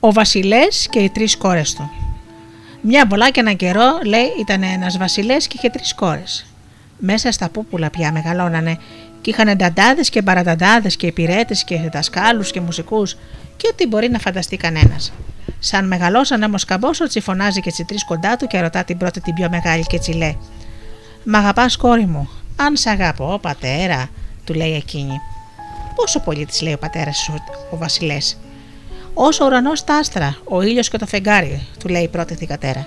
Ο 0.00 0.12
βασιλές 0.12 0.86
και 0.90 0.98
οι 0.98 1.10
τρεις 1.10 1.36
κόρες 1.36 1.74
του. 1.74 1.90
Μια 2.80 3.06
πολλά 3.06 3.30
και 3.30 3.40
ένα 3.40 3.52
καιρό, 3.52 3.98
λέει, 4.04 4.26
ήταν 4.40 4.62
ένας 4.62 4.98
βασιλές 4.98 5.46
και 5.46 5.54
είχε 5.58 5.68
τρεις 5.68 5.94
κόρες. 5.94 6.46
Μέσα 6.98 7.32
στα 7.32 7.48
πούπουλα 7.48 7.90
πια 7.90 8.12
μεγαλώνανε 8.12 8.78
και 9.20 9.30
είχαν 9.30 9.56
νταντάδες 9.56 10.10
και 10.10 10.22
παραταντάδες 10.22 10.96
και 10.96 11.06
υπηρέτες 11.06 11.64
και 11.64 11.88
δασκάλους 11.92 12.50
και 12.50 12.60
μουσικούς 12.60 13.16
και 13.56 13.68
ό,τι 13.70 13.86
μπορεί 13.86 14.10
να 14.10 14.18
φανταστεί 14.18 14.56
κανένας. 14.56 15.12
Σαν 15.58 15.86
μεγαλώσαν 15.86 16.42
όμως 16.42 16.64
καμπόσο, 16.64 17.04
φωνάζει 17.20 17.60
και 17.60 17.70
τι 17.70 17.84
τρεις 17.84 18.04
κοντά 18.04 18.36
του 18.36 18.46
και 18.46 18.60
ρωτά 18.60 18.84
την 18.84 18.96
πρώτη 18.96 19.20
την 19.20 19.34
πιο 19.34 19.48
μεγάλη 19.50 19.82
και 19.82 19.98
τσι 19.98 20.12
λέει: 20.12 20.38
Μ' 21.24 21.34
αγαπάς, 21.34 21.76
κόρη 21.76 22.06
μου, 22.06 22.28
αν 22.56 22.76
σ' 22.76 22.86
αγαπώ, 22.86 23.38
πατέρα, 23.42 24.08
του 24.44 24.54
λέει 24.54 24.74
εκείνη. 24.74 25.20
Πόσο 25.96 26.20
πολύ 26.20 26.46
της 26.46 26.60
λέει 26.60 26.72
ο 26.72 26.78
πατέρας 26.78 27.30
ο 27.70 27.76
Βασιλές; 27.76 28.38
Όσο 29.14 29.44
ο 29.44 29.46
ουρανός 29.46 29.84
τα 29.84 29.94
άστρα, 29.94 30.36
ο 30.44 30.62
ήλιος 30.62 30.88
και 30.88 30.98
το 30.98 31.06
φεγγάρι, 31.06 31.66
του 31.78 31.88
λέει 31.88 32.02
η 32.02 32.08
πρώτη 32.08 32.34
θηγατέρα. 32.34 32.86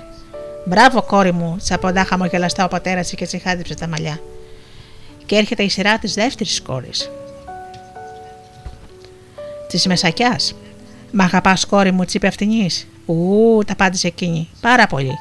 Μπράβο, 0.66 1.02
κόρη 1.02 1.32
μου, 1.32 1.58
τσαποντά 1.58 2.06
χαμογελαστά 2.06 2.66
ο 2.66 2.68
πατέρας 2.68 3.12
και 3.12 3.26
τσιχάντιψε 3.26 3.76
τα 3.76 3.88
μαλλιά. 3.88 4.20
Και 5.26 5.36
έρχεται 5.36 5.64
η 5.64 5.70
σειρά 5.70 5.98
της 5.98 6.14
δεύτερης 6.14 6.62
κόρης. 6.62 7.12
Της 9.68 9.88
Μεσακιάς. 9.88 10.56
Μ' 11.12 11.22
αγαπάς, 11.22 11.66
κόρη 11.66 11.92
μου, 11.92 12.06
τσίπε 12.06 12.28
αυτινής. 12.28 12.88
Ου, 13.06 13.60
τα 13.66 13.74
απάντησε 13.74 14.08
εκείνη. 14.08 14.50
Πάρα 14.62 14.88
πολύ. 14.88 15.14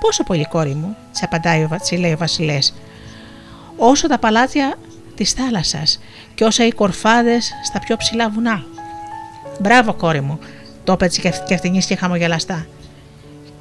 Πόσο 0.00 0.22
πολύ, 0.22 0.44
κόρη 0.44 0.74
μου, 0.74 0.96
τη 1.12 1.20
απαντάει 1.22 1.62
ο, 1.62 1.68
λέει 1.98 2.12
ο 2.12 2.16
Βασιλές. 2.16 2.74
Όσο 3.76 4.08
τα 4.08 4.18
παλάτια 4.18 4.74
της 5.22 5.32
θάλασσας 5.32 6.00
και 6.34 6.44
όσα 6.44 6.66
οι 6.66 6.70
κορφάδες 6.70 7.52
στα 7.64 7.78
πιο 7.78 7.96
ψηλά 7.96 8.30
βουνά. 8.30 8.64
Μπράβο, 9.60 9.94
κόρη 9.94 10.20
μου, 10.20 10.38
το 10.84 10.92
είπε 10.92 11.08
και 11.46 11.54
αυτήν 11.54 11.80
και 11.80 11.96
χαμογελαστά. 11.96 12.66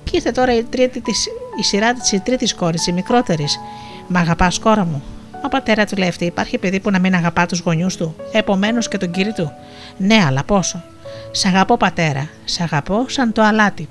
Και 0.03 0.11
ήρθε 0.15 0.31
τώρα 0.31 0.55
η, 0.55 0.63
τρίτη 0.63 1.01
της, 1.01 1.27
η 1.59 1.63
σειρά 1.63 1.93
της 1.93 2.21
τρίτης 2.23 2.55
κόρης, 2.55 2.87
η 2.87 2.91
μικρότερης. 2.91 3.59
Μ' 4.07 4.17
αγαπάς, 4.17 4.59
κόρα 4.59 4.85
μου. 4.85 5.03
Ο 5.45 5.47
πατέρα 5.47 5.85
του 5.85 5.97
λέει 5.97 6.07
αυτή: 6.07 6.25
Υπάρχει 6.25 6.57
παιδί 6.57 6.79
που 6.79 6.89
να 6.89 6.99
μην 6.99 7.15
αγαπά 7.15 7.45
τους 7.45 7.59
γονιούς 7.59 7.95
του, 7.95 8.15
επομένως 8.31 8.87
και 8.87 8.97
τον 8.97 9.11
κύριο 9.11 9.33
του. 9.33 9.51
Ναι, 9.97 10.23
αλλά 10.27 10.43
πόσο. 10.43 10.83
Σ' 11.31 11.45
αγαπώ, 11.45 11.77
πατέρα, 11.77 12.29
σ' 12.45 12.59
αγαπώ 12.59 13.05
σαν 13.07 13.31
το 13.31 13.41
αλάτι. 13.41 13.89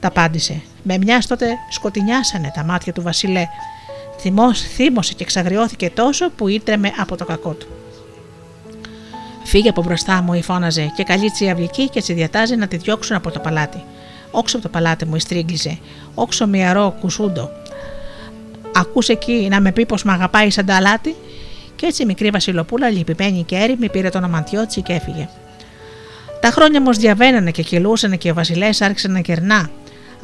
Τα 0.00 0.08
απάντησε. 0.08 0.62
Με 0.82 0.98
μιας 0.98 1.26
τότε 1.26 1.46
σκοτεινιάσανε 1.70 2.50
τα 2.54 2.64
μάτια 2.64 2.92
του 2.92 3.02
Βασιλέ. 3.02 3.46
Θυμός, 4.18 4.60
θύμωσε 4.60 5.14
και 5.14 5.22
εξαγριώθηκε 5.22 5.90
τόσο 5.90 6.30
που 6.30 6.48
ήτρεμε 6.48 6.92
από 6.98 7.16
το 7.16 7.24
κακό 7.24 7.52
του. 7.52 7.66
Φύγε 9.44 9.68
από 9.68 9.82
μπροστά 9.82 10.22
μου, 10.22 10.34
η 10.34 10.42
φώναζε, 10.42 10.92
και 10.96 11.02
καλή 11.02 11.32
αυλική 11.50 11.88
και 11.88 12.00
τσι 12.00 12.12
διατάζει 12.12 12.56
να 12.56 12.66
τη 12.66 12.76
διώξουν 12.76 13.16
από 13.16 13.30
το 13.30 13.38
παλάτι. 13.38 13.84
Όξω 14.30 14.56
από 14.56 14.66
το 14.66 14.72
παλάτι 14.72 15.04
μου, 15.04 15.14
η 15.14 15.20
στρίγγιζε. 15.20 15.78
Όξω 16.14 16.46
μυαρό, 16.46 16.96
κουσούντο. 17.00 17.50
Ακούσε 18.74 19.12
εκεί 19.12 19.46
να 19.50 19.60
με 19.60 19.72
πει 19.72 19.86
πως 19.86 20.02
με 20.02 20.12
αγαπάει 20.12 20.50
σαν 20.50 20.66
το 20.66 20.72
αλάτι. 20.72 21.14
Και 21.76 21.86
έτσι 21.86 22.02
η 22.02 22.06
μικρή 22.06 22.30
Βασιλοπούλα, 22.30 22.90
λυπημένη 22.90 23.42
και 23.42 23.56
έρημη, 23.56 23.90
πήρε 23.90 24.08
τον 24.08 24.24
αμαντιότσι 24.24 24.82
και 24.82 24.92
έφυγε. 24.92 25.28
Τα 26.40 26.50
χρόνια 26.50 26.78
όμως 26.78 26.96
διαβαίνανε 26.96 27.50
και 27.50 27.62
κυλούσαν 27.62 28.18
και 28.18 28.30
ο 28.30 28.34
Βασιλές 28.34 28.80
άρχισε 28.80 29.08
να 29.08 29.20
κερνά. 29.20 29.70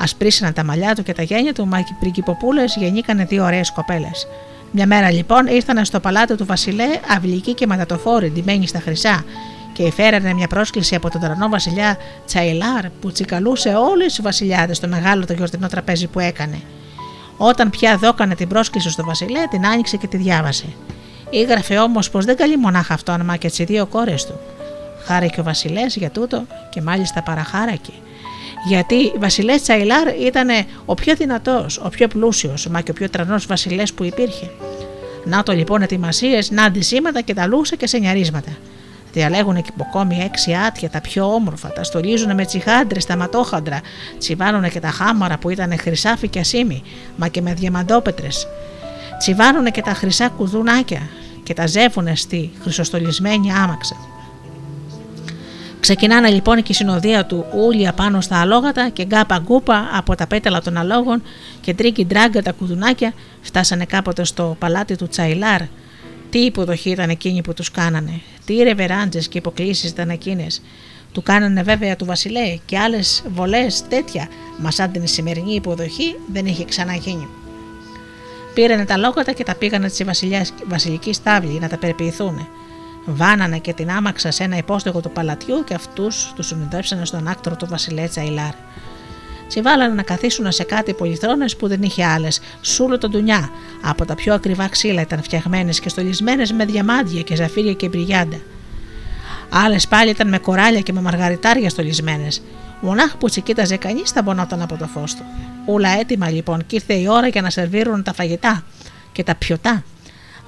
Ασπρίσανε 0.03 0.53
τα 0.53 0.65
μαλλιά 0.65 0.95
του 0.95 1.03
και 1.03 1.13
τα 1.13 1.23
γένια 1.23 1.55
του, 1.55 1.67
μα 1.67 1.79
οι 1.79 1.97
πριγκυποπούλες 2.01 2.77
γεννήκανε 2.79 3.25
δύο 3.25 3.45
ωραίες 3.45 3.73
κοπέλες. 3.73 4.27
Μια 4.73 4.87
μέρα 4.87 5.11
λοιπόν 5.11 5.47
ήρθαν 5.47 5.85
στο 5.85 6.01
παλάτι 6.01 6.35
του 6.35 6.47
Βασιλέ 6.47 6.89
αυλικοί 7.17 7.55
και 7.55 7.67
ματατοφόροι, 7.67 8.31
ντυμένοι 8.31 8.67
στα 8.67 8.81
χρυσά, 8.81 9.25
και 9.73 9.91
φέρανε 9.91 10.33
μια 10.33 10.47
πρόσκληση 10.47 10.95
από 10.95 11.11
τον 11.11 11.21
τρανό 11.21 11.49
βασιλιά 11.49 11.97
Τσαϊλάρ 12.27 12.89
που 13.01 13.13
τσικαλούσε 13.13 13.69
όλες 13.69 14.19
οι 14.19 14.23
βασιλιάδες 14.23 14.77
στο 14.77 14.89
μεγάλο 14.89 15.27
το 15.27 15.33
γιορτινό 15.33 15.69
τραπέζι 15.69 16.07
που 16.07 16.19
έκανε. 16.19 16.61
Όταν 17.37 17.71
πια 17.71 17.97
δόκανε 17.97 18.35
την 18.35 18.49
πρόσκληση 18.49 18.91
στο 18.91 19.05
Βασιλέ, 19.05 19.47
την 19.51 19.67
άνοιξε 19.67 19.97
και 19.97 20.07
τη 20.07 20.17
διάβασε.Ήγραφε 20.17 21.79
όμως 21.79 22.11
πως 22.11 22.25
δεν 22.25 22.37
καλεί 22.37 22.57
μονάχα 22.57 22.95
αυτόν, 22.95 23.23
μα 23.25 23.37
και 23.37 23.49
τις 23.49 23.65
δύο 23.67 23.87
κόρες 23.87 24.27
του. 24.27 24.41
Χάρηκε 25.05 25.41
ο 25.41 25.43
Βασιλές 25.43 25.97
για 25.97 26.11
τούτο 26.11 26.45
και 26.71 26.81
μάλιστα 26.81 27.23
παραχάρακε. 27.23 27.93
Γιατί 28.67 28.95
η 28.95 29.13
Βασιλές 29.19 29.63
Τσαϊλάρ 29.63 30.09
ήταν 30.21 30.49
ο 30.85 30.95
πιο 30.95 31.15
δυνατός, 31.15 31.79
ο 31.85 31.89
πιο 31.89 32.09
πλούσιος, 32.09 32.67
μα 32.67 32.81
και 32.81 32.91
ο 32.91 32.95
πιο 32.95 33.11
τρανός 33.11 33.47
Βασιλές 33.47 33.93
που 33.93 34.05
υπήρχε. 34.05 34.51
Να 35.25 35.43
το 35.43 35.53
λοιπόν 35.53 35.83
ετοιμασίες, 35.83 36.51
να 36.51 36.65
αντισήματα 36.65 37.21
και 37.21 37.35
τα 37.35 37.47
λούσα 37.47 37.77
και 37.77 37.87
σενιαρίσματα. 37.87 38.51
Διαλέγουν 39.13 39.63
και 39.63 39.71
υποκόμοι 39.75 40.23
έξι 40.25 40.55
άτια, 40.67 40.91
τα 40.91 41.01
πιο 41.01 41.35
όμορφα, 41.35 41.73
τα 41.73 41.85
στολίζουν 41.85 42.35
με 42.35 42.45
τσιχάντρες, 42.45 43.07
τα 43.07 43.17
ματόχαντρα, 43.17 43.81
τσιβάνουν 44.19 44.71
και 44.71 44.81
τα 44.81 44.89
χάμαρα 44.91 45.39
που 45.39 45.51
ήταν 45.51 45.79
χρυσάφι 45.79 46.29
και 46.29 46.39
ασίμι, 46.39 46.83
μα 47.17 47.29
και 47.29 47.43
με 47.43 47.55
διαμαντόπετρες. 47.55 48.47
Τσιβάνουν 49.19 49.65
και 49.65 49.83
τα 49.83 49.95
χρυσά 49.95 50.29
κουδουνάκια 50.29 51.01
και 51.43 51.55
τα 51.55 51.67
ζεύουν 51.67 52.17
στη 52.17 52.51
χρυσοστολισμένη 52.63 53.53
άμαξα. 53.53 53.97
Ξεκινάνε 55.81 56.29
λοιπόν 56.29 56.63
και 56.63 56.73
η 56.73 56.75
συνοδεία 56.75 57.27
του 57.27 57.47
ούλια 57.55 57.93
πάνω 57.93 58.21
στα 58.21 58.41
αλόγατα 58.41 58.89
και 58.89 59.05
γκάπα 59.05 59.39
γκούπα 59.39 59.89
από 59.93 60.15
τα 60.15 60.27
πέταλα 60.27 60.61
των 60.61 60.77
αλόγων 60.77 61.23
και 61.61 61.75
τρίκι 61.75 62.07
ντράγκα 62.07 62.43
τα 62.43 62.53
κουδουνάκια 62.53 63.13
φτάσανε 63.41 63.85
κάποτε 63.85 64.25
στο 64.25 64.57
παλάτι 64.59 64.97
του 64.97 65.09
Τσαϊλάρ. 65.09 65.61
Τι 66.31 66.39
υποδοχή 66.39 66.91
ήταν 66.91 67.11
εκείνη 67.11 67.43
που 67.43 67.55
τους 67.55 67.71
κάνανε, 67.71 68.21
τι 68.45 68.63
ρεβεράντζες 68.63 69.29
και 69.29 69.39
υποκλίσεις 69.39 69.91
ήταν 69.91 70.09
εκείνες. 70.09 70.63
Του 71.13 71.23
κάνανε 71.23 71.63
βέβαια 71.63 71.97
του 71.97 72.05
Βασιλέ 72.05 72.59
και 72.67 72.79
άλλες 72.79 73.23
φορές 73.29 73.85
τέτοια, 73.89 74.29
μα 74.59 74.71
σαν 74.71 74.91
την 74.93 75.07
σημερινή 75.07 75.55
υποδοχή 75.55 76.17
δεν 76.33 76.47
είχε 76.47 76.65
ξαναγίνει. 76.65 77.29
Πήρανε 78.55 78.85
τα 78.85 78.97
λόγατα 78.97 79.33
και 79.33 79.45
τα 79.45 79.55
πήγανε 79.55 79.89
στη 79.89 80.07
βασιλική 80.67 81.13
στάβλη 81.13 81.59
να 81.61 81.69
τα 81.69 81.79
περιποιηθούν. 81.79 82.49
Βάνανε 83.05 83.59
και 83.59 83.73
την 83.73 83.91
άμαξα 83.91 84.31
σε 84.31 84.45
ένα 84.45 84.57
υπόστεγο 84.57 85.01
του 85.01 85.11
παλατιού 85.11 85.65
και 85.65 85.75
αυτούς 85.75 86.33
τους 86.37 86.47
συνοδεύσανε 86.47 87.05
στον 87.05 87.29
άκτρο 87.29 87.57
του 87.57 87.67
Βασιλέ 87.67 88.07
Τσαϊλάρ. 88.07 88.53
Συμβάλανε 89.47 89.95
να 89.95 90.03
καθίσουν 90.03 90.53
σε 90.53 90.65
κάτι 90.65 90.95
πολυθρόνες 90.95 91.57
που 91.57 91.69
δεν 91.69 91.83
είχε 91.83 92.05
άλλες, 92.05 92.41
σούλο 92.61 92.99
τον 92.99 93.11
ντουνιά. 93.11 93.51
Από 93.83 94.05
τα 94.05 94.15
πιο 94.15 94.35
ακριβά 94.35 94.69
ξύλα 94.69 95.01
ήταν 95.01 95.23
φτιαγμένες 95.23 95.81
και 95.81 95.89
στολισμένες 95.89 96.53
με 96.53 96.65
διαμάντια 96.65 97.23
και 97.23 97.37
ζαφύρια 97.37 97.73
και 97.73 97.89
μπριγιάντα. 97.89 98.37
Άλλες 99.51 99.89
πάλι 99.89 100.11
ήταν 100.11 100.29
με 100.29 100.39
κοράλια 100.39 100.81
και 100.81 100.93
με 100.93 101.01
μαργαριτάρια 101.01 101.71
στολισμένες. 101.71 102.43
Μονάχα 102.81 103.17
που 103.17 103.29
τσι 103.29 103.41
κοίταζε 103.41 103.77
κανείς 103.77 104.11
θα 104.11 104.23
μπονόταν 104.23 104.63
από 104.63 104.77
το 104.77 104.87
φως 104.87 105.15
του. 105.15 105.23
Ούλα 105.67 105.89
έτοιμα 105.89 106.31
λοιπόν 106.31 106.67
και 106.67 106.77
ήρθε 106.77 106.95
η 106.95 107.07
ώρα 107.09 107.29
για 107.29 107.43
να 107.43 107.51
σερβίρουν 107.51 108.03
τα 108.03 108.13
φαγητά 108.13 108.65
και 109.13 109.23
τα 109.23 109.35
πιωτά. 109.35 109.83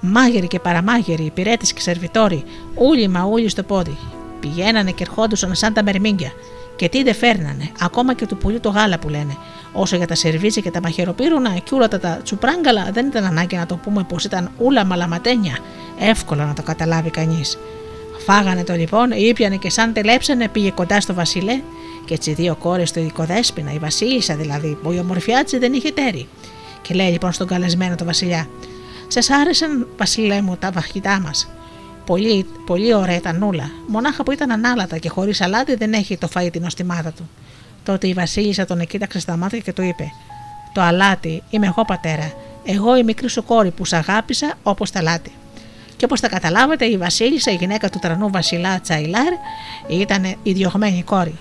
Μάγεροι 0.04 0.46
και 0.46 0.58
παραμάγεροι, 0.58 1.24
υπηρέτες 1.24 1.72
και 1.72 1.80
σερβιτόροι, 1.80 2.44
όλοι 2.74 3.08
μα 3.08 3.22
όλοι 3.22 3.48
στο 3.48 3.62
πόδι. 3.62 3.96
Πηγαίνανε 4.40 4.90
και 4.90 5.02
ερχόντουσαν 5.02 5.54
σαν 5.54 5.72
τα 5.72 5.82
μερμήγκια. 5.82 6.32
Και 6.76 6.88
τι 6.88 7.02
δεν 7.02 7.14
φέρνανε, 7.14 7.70
ακόμα 7.80 8.14
και 8.14 8.26
του 8.26 8.36
πουλιού 8.36 8.60
το 8.60 8.68
γάλα 8.68 8.98
που 8.98 9.08
λένε. 9.08 9.36
Όσο 9.72 9.96
για 9.96 10.06
τα 10.06 10.14
σερβίτσια 10.14 10.62
και 10.62 10.70
τα 10.70 10.80
μαχαιροπύρουνα 10.80 11.50
και 11.50 11.74
όλα 11.74 11.88
τα 11.88 12.20
τσουπράγκαλα, 12.22 12.88
δεν 12.92 13.06
ήταν 13.06 13.24
ανάγκη 13.24 13.56
να 13.56 13.66
το 13.66 13.76
πούμε 13.76 14.04
πως 14.08 14.24
ήταν 14.24 14.50
ούλα 14.58 14.84
μαλαματένια. 14.84 15.58
Εύκολο 15.98 16.44
να 16.44 16.54
το 16.54 16.62
καταλάβει 16.62 17.10
κανείς. 17.10 17.58
Φάγανε 18.26 18.64
το 18.64 18.74
λοιπόν, 18.74 19.10
ήπιανε 19.10 19.56
και 19.56 19.70
σαν 19.70 19.92
τελέψανε 19.92 20.48
πήγε 20.48 20.70
κοντά 20.70 21.00
στο 21.00 21.14
Βασιλέ 21.14 21.60
και 22.04 22.18
τι 22.18 22.32
δύο 22.32 22.54
κόρες 22.54 22.92
του 22.92 22.98
Ειδικοδέσπινα, 22.98 23.72
η 23.72 23.78
Βασίλισσα 23.78 24.34
δηλαδή, 24.34 24.78
που 24.82 24.92
η 24.92 24.98
ομορφιά 24.98 25.44
της 25.44 25.58
δεν 25.58 25.72
είχε 25.72 25.90
τέρι. 25.90 26.28
Και 26.82 26.94
λέει 26.94 27.10
λοιπόν 27.10 27.32
στον 27.32 27.46
καλεσμένο 27.46 27.94
το 27.94 28.04
Βασιλιά, 28.04 28.48
Σας 29.12 29.30
άρεσαν, 29.30 29.88
Βασιλέ 29.96 30.42
μου, 30.42 30.56
τα 30.56 30.70
βαχητά 30.70 31.20
μας; 31.20 31.48
Πολύ, 32.06 32.46
πολύ 32.66 32.94
ωραία 32.94 33.16
ήταν 33.16 33.42
όλα. 33.42 33.70
Μονάχα 33.86 34.22
που 34.22 34.32
ήταν 34.32 34.50
ανάλατα 34.50 34.98
και 34.98 35.08
χωρίς 35.08 35.40
αλάτι 35.40 35.74
δεν 35.74 35.92
έχει 35.92 36.16
το 36.16 36.28
φαΐ 36.34 36.48
την 36.52 36.64
οστιμάδα 36.64 37.12
του. 37.12 37.28
Τότε 37.84 38.08
η 38.08 38.12
Βασίλισσα 38.12 38.64
τον 38.64 38.80
εκοίταξε 38.80 39.20
στα 39.20 39.36
μάτια 39.36 39.58
και 39.58 39.72
του 39.72 39.82
είπε: 39.82 40.12
Το 40.72 40.80
αλάτι 40.80 41.42
είμαι 41.50 41.66
εγώ 41.66 41.84
πατέρα. 41.84 42.32
Εγώ 42.64 42.96
η 42.96 43.02
μικρή 43.02 43.28
σου 43.28 43.44
κόρη 43.44 43.70
που 43.70 43.84
σ' 43.84 43.92
αγάπησα 43.92 44.54
όπως 44.62 44.90
τα 44.90 44.98
αλάτι. 44.98 45.32
Και 45.96 46.04
όπως 46.04 46.20
τα 46.20 46.28
καταλάβατε, 46.28 46.84
η 46.84 46.96
Βασίλισσα, 46.96 47.50
η 47.50 47.54
γυναίκα 47.54 47.90
του 47.90 47.98
τρανού 47.98 48.30
Βασιλά 48.30 48.80
Τσαϊλάρ, 48.80 49.32
ήταν 49.86 50.24
η 50.42 50.52
διωγμένη 50.52 51.02
κόρη. 51.02 51.38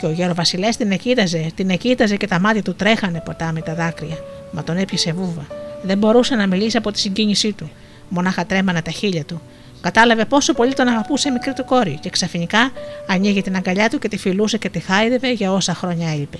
Και 0.00 0.06
ο 0.06 0.10
γέρος 0.10 0.34
Βασιλές 0.34 0.76
την 0.76 0.90
εκείταζε, 0.90 1.50
την 1.54 1.70
εκείταζε 1.70 2.16
και 2.16 2.26
τα 2.26 2.40
μάτια 2.40 2.62
του 2.62 2.74
τρέχανε 2.74 3.22
ποτά 3.24 3.52
με 3.52 3.60
τα 3.60 3.74
δάκρυα. 3.74 4.16
Μα 4.52 4.62
τον 4.62 4.76
έπιασε 4.76 5.12
βούβα. 5.12 5.46
Δεν 5.82 5.98
μπορούσε 5.98 6.34
να 6.34 6.46
μιλήσει 6.46 6.76
από 6.76 6.90
τη 6.90 6.98
συγκίνησή 6.98 7.52
του. 7.52 7.70
Μονάχα 8.08 8.46
τρέμανε 8.46 8.82
τα 8.82 8.90
χείλια 8.90 9.24
του. 9.24 9.40
Κατάλαβε 9.80 10.24
πόσο 10.24 10.52
πολύ 10.52 10.72
τον 10.74 10.88
αγαπούσε 10.88 11.28
η 11.28 11.32
μικρή 11.32 11.52
του 11.52 11.64
κόρη 11.64 11.98
και 12.00 12.10
ξαφνικά 12.10 12.70
ανοίγει 13.08 13.42
την 13.42 13.56
αγκαλιά 13.56 13.88
του 13.88 13.98
και 13.98 14.08
τη 14.08 14.16
φιλούσε 14.16 14.58
και 14.58 14.68
τη 14.68 14.78
χάιδευε 14.78 15.32
για 15.32 15.52
όσα 15.52 15.74
χρόνια 15.74 16.10
έλειπε. 16.10 16.38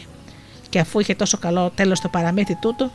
Και 0.68 0.78
αφού 0.78 1.01
είχε 1.01 1.14
τόσο 1.14 1.38
καλό 1.38 1.72
τέλος 1.74 2.01
το 2.01 2.09
παραμύθι 2.09 2.57
τούτο, 2.61 2.91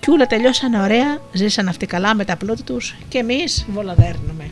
κι 0.00 0.10
όλα 0.10 0.26
τελειώσανε 0.26 0.80
ωραία, 0.80 1.18
ζήσαν 1.32 1.68
αυτοί 1.68 1.86
καλά 1.86 2.14
με 2.14 2.24
τα 2.24 2.36
πλούτη 2.36 2.62
τους 2.62 2.96
και 3.08 3.18
εμείς 3.18 3.66
βολοδέρνουμε. 3.68 4.50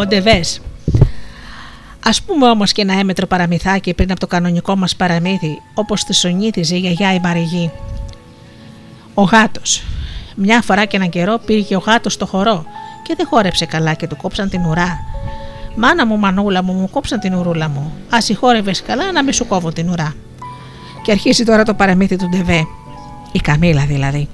Ο 0.00 0.06
Ντεβές. 0.06 0.60
Α 2.04 2.22
πούμε 2.26 2.48
όμως 2.48 2.72
και 2.72 2.82
ένα 2.82 2.98
έμετρο 2.98 3.26
παραμυθάκι 3.26 3.94
πριν 3.94 4.10
από 4.10 4.20
το 4.20 4.26
κανονικό 4.26 4.76
μας 4.76 4.96
παραμύθι, 4.96 5.58
όπως 5.74 6.04
τη 6.04 6.14
σονίτιζε 6.14 6.76
η 6.76 6.78
γιαγιά 6.78 7.14
η 7.14 7.18
Μαριγή. 7.18 7.70
Ο 9.14 9.22
γάτος. 9.22 9.82
Μια 10.36 10.62
φορά 10.62 10.84
και 10.84 10.96
έναν 10.96 11.08
καιρό 11.08 11.38
πήγε 11.38 11.76
ο 11.76 11.78
γάτος 11.78 12.12
στο 12.12 12.26
χορό 12.26 12.64
και 13.02 13.14
δεν 13.16 13.26
χόρεψε 13.26 13.66
καλά 13.66 13.94
και 13.94 14.06
του 14.06 14.16
κόψαν 14.16 14.48
την 14.48 14.64
ουρά. 14.64 14.98
Μάνα 15.76 16.06
μου, 16.06 16.18
μανούλα 16.18 16.62
μου, 16.62 16.72
μου 16.72 16.90
κόψαν 16.90 17.20
την 17.20 17.34
ουρούλα 17.34 17.68
μου. 17.68 17.92
Α 18.10 18.18
χόρευες 18.38 18.82
καλά 18.82 19.12
να 19.12 19.22
μην 19.22 19.32
σου 19.32 19.46
κόβω 19.46 19.72
την 19.72 19.90
ουρά. 19.90 20.14
Και 21.02 21.10
αρχίζει 21.10 21.44
τώρα 21.44 21.62
το 21.62 21.74
παραμύθι 21.74 22.16
του 22.16 22.28
Ντεβέ. 22.28 22.66
Η 23.32 23.40
Καμίλα 23.40 23.84
δηλαδή. 23.84 24.28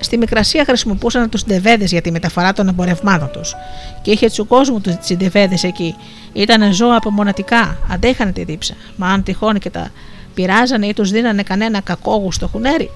Στη 0.00 0.18
Μικρασία 0.18 0.64
χρησιμοποιούσαν 0.64 1.28
τους 1.28 1.44
ντεβέδες 1.44 1.90
για 1.90 2.00
τη 2.00 2.10
μεταφορά 2.10 2.52
των 2.52 2.68
εμπορευμάτων 2.68 3.30
τους. 3.30 3.54
Και 4.02 4.10
είχε 4.10 4.26
τους 4.26 4.46
κόσμους 4.48 4.82
τους 4.82 5.16
ντεβέδες 5.16 5.64
εκεί. 5.64 5.94
Ήταν 6.32 6.72
ζώα 6.72 6.96
απομονατικά, 6.96 7.78
αντέχανε 7.90 8.32
τη 8.32 8.44
δίψα. 8.44 8.74
Μα 8.96 9.08
αν 9.08 9.22
τυχόν 9.22 9.58
και 9.58 9.70
τα 9.70 9.90
πειράζανε 10.34 10.86
ή 10.86 10.92
τους 10.94 11.10
δίνανε 11.10 11.42
κανένα 11.42 11.80
κακόγουστο 11.80 12.48
χουνέρι, 12.48 12.90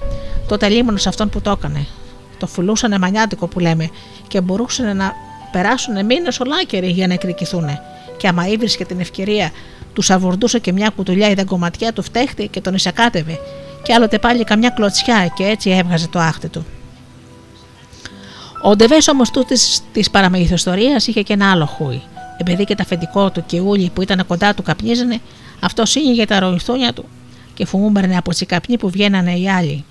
τότε 0.48 0.68
λίμωνε 0.68 0.98
σε 0.98 1.08
αυτόν 1.08 1.28
που 1.28 1.40
το 1.40 1.50
έκανε. 1.50 1.86
Το 2.38 2.46
φουλούσανε 2.46 2.98
μανιάτικο 2.98 3.46
που 3.46 3.58
λέμε 3.58 3.90
και 4.28 4.40
μπορούσαν 4.40 4.96
να 4.96 5.12
περάσουν 5.52 6.04
μήνες 6.04 6.40
ολάκεροι 6.40 6.86
για 6.86 7.06
να 7.06 7.12
εκδικηθούν. 7.12 7.78
Και 8.16 8.28
άμα 8.28 8.46
ήβρισκε 8.46 8.84
την 8.84 9.00
ευκαιρία, 9.00 9.50
τους 9.92 10.10
αβουρντούσε 10.10 10.58
και 10.58 10.72
μια 10.72 10.90
κουτουλιά 10.96 11.28
η 11.28 11.34
δαγκωματιά 11.34 11.92
του 11.92 12.02
φτέχτη 12.02 12.48
και 12.48 12.60
τον 12.60 12.74
εισακάτευε, 12.74 13.38
και 13.82 13.92
άλλοτε 13.92 14.18
πάλι 14.18 14.44
καμιά 14.44 14.70
κλωτσιά 14.70 15.32
και 15.34 15.44
έτσι 15.44 15.70
έβγαζε 15.70 16.08
το 16.08 16.18
άχτη 16.18 16.48
του. 16.48 16.66
Ο 18.64 18.76
Ντεβές 18.76 19.08
όμως 19.08 19.30
τούτης 19.30 19.82
της 19.92 20.10
παραμυθιστορία 20.10 21.02
είχε 21.06 21.22
και 21.22 21.32
ένα 21.32 21.50
άλλο 21.50 21.66
χούι. 21.66 22.02
Επειδή 22.36 22.64
και 22.64 22.74
τα 22.74 22.82
αφεντικό 22.82 23.30
του 23.30 23.42
και 23.46 23.60
ούλοι 23.60 23.90
που 23.94 24.02
ήταν 24.02 24.26
κοντά 24.26 24.54
του 24.54 24.62
καπνίζανε, 24.62 25.20
αυτός 25.60 25.90
σύνηγε 25.90 26.24
τα 26.24 26.40
ροϊθούνια 26.40 26.92
του 26.92 27.04
και 27.54 27.66
φουμούμπερνε 27.66 28.16
από 28.16 28.30
τις 28.30 28.46
καπνί 28.46 28.78
που 28.78 28.90
βγαίνανε 28.90 29.32
οι 29.32 29.50
άλλοι. 29.50 29.84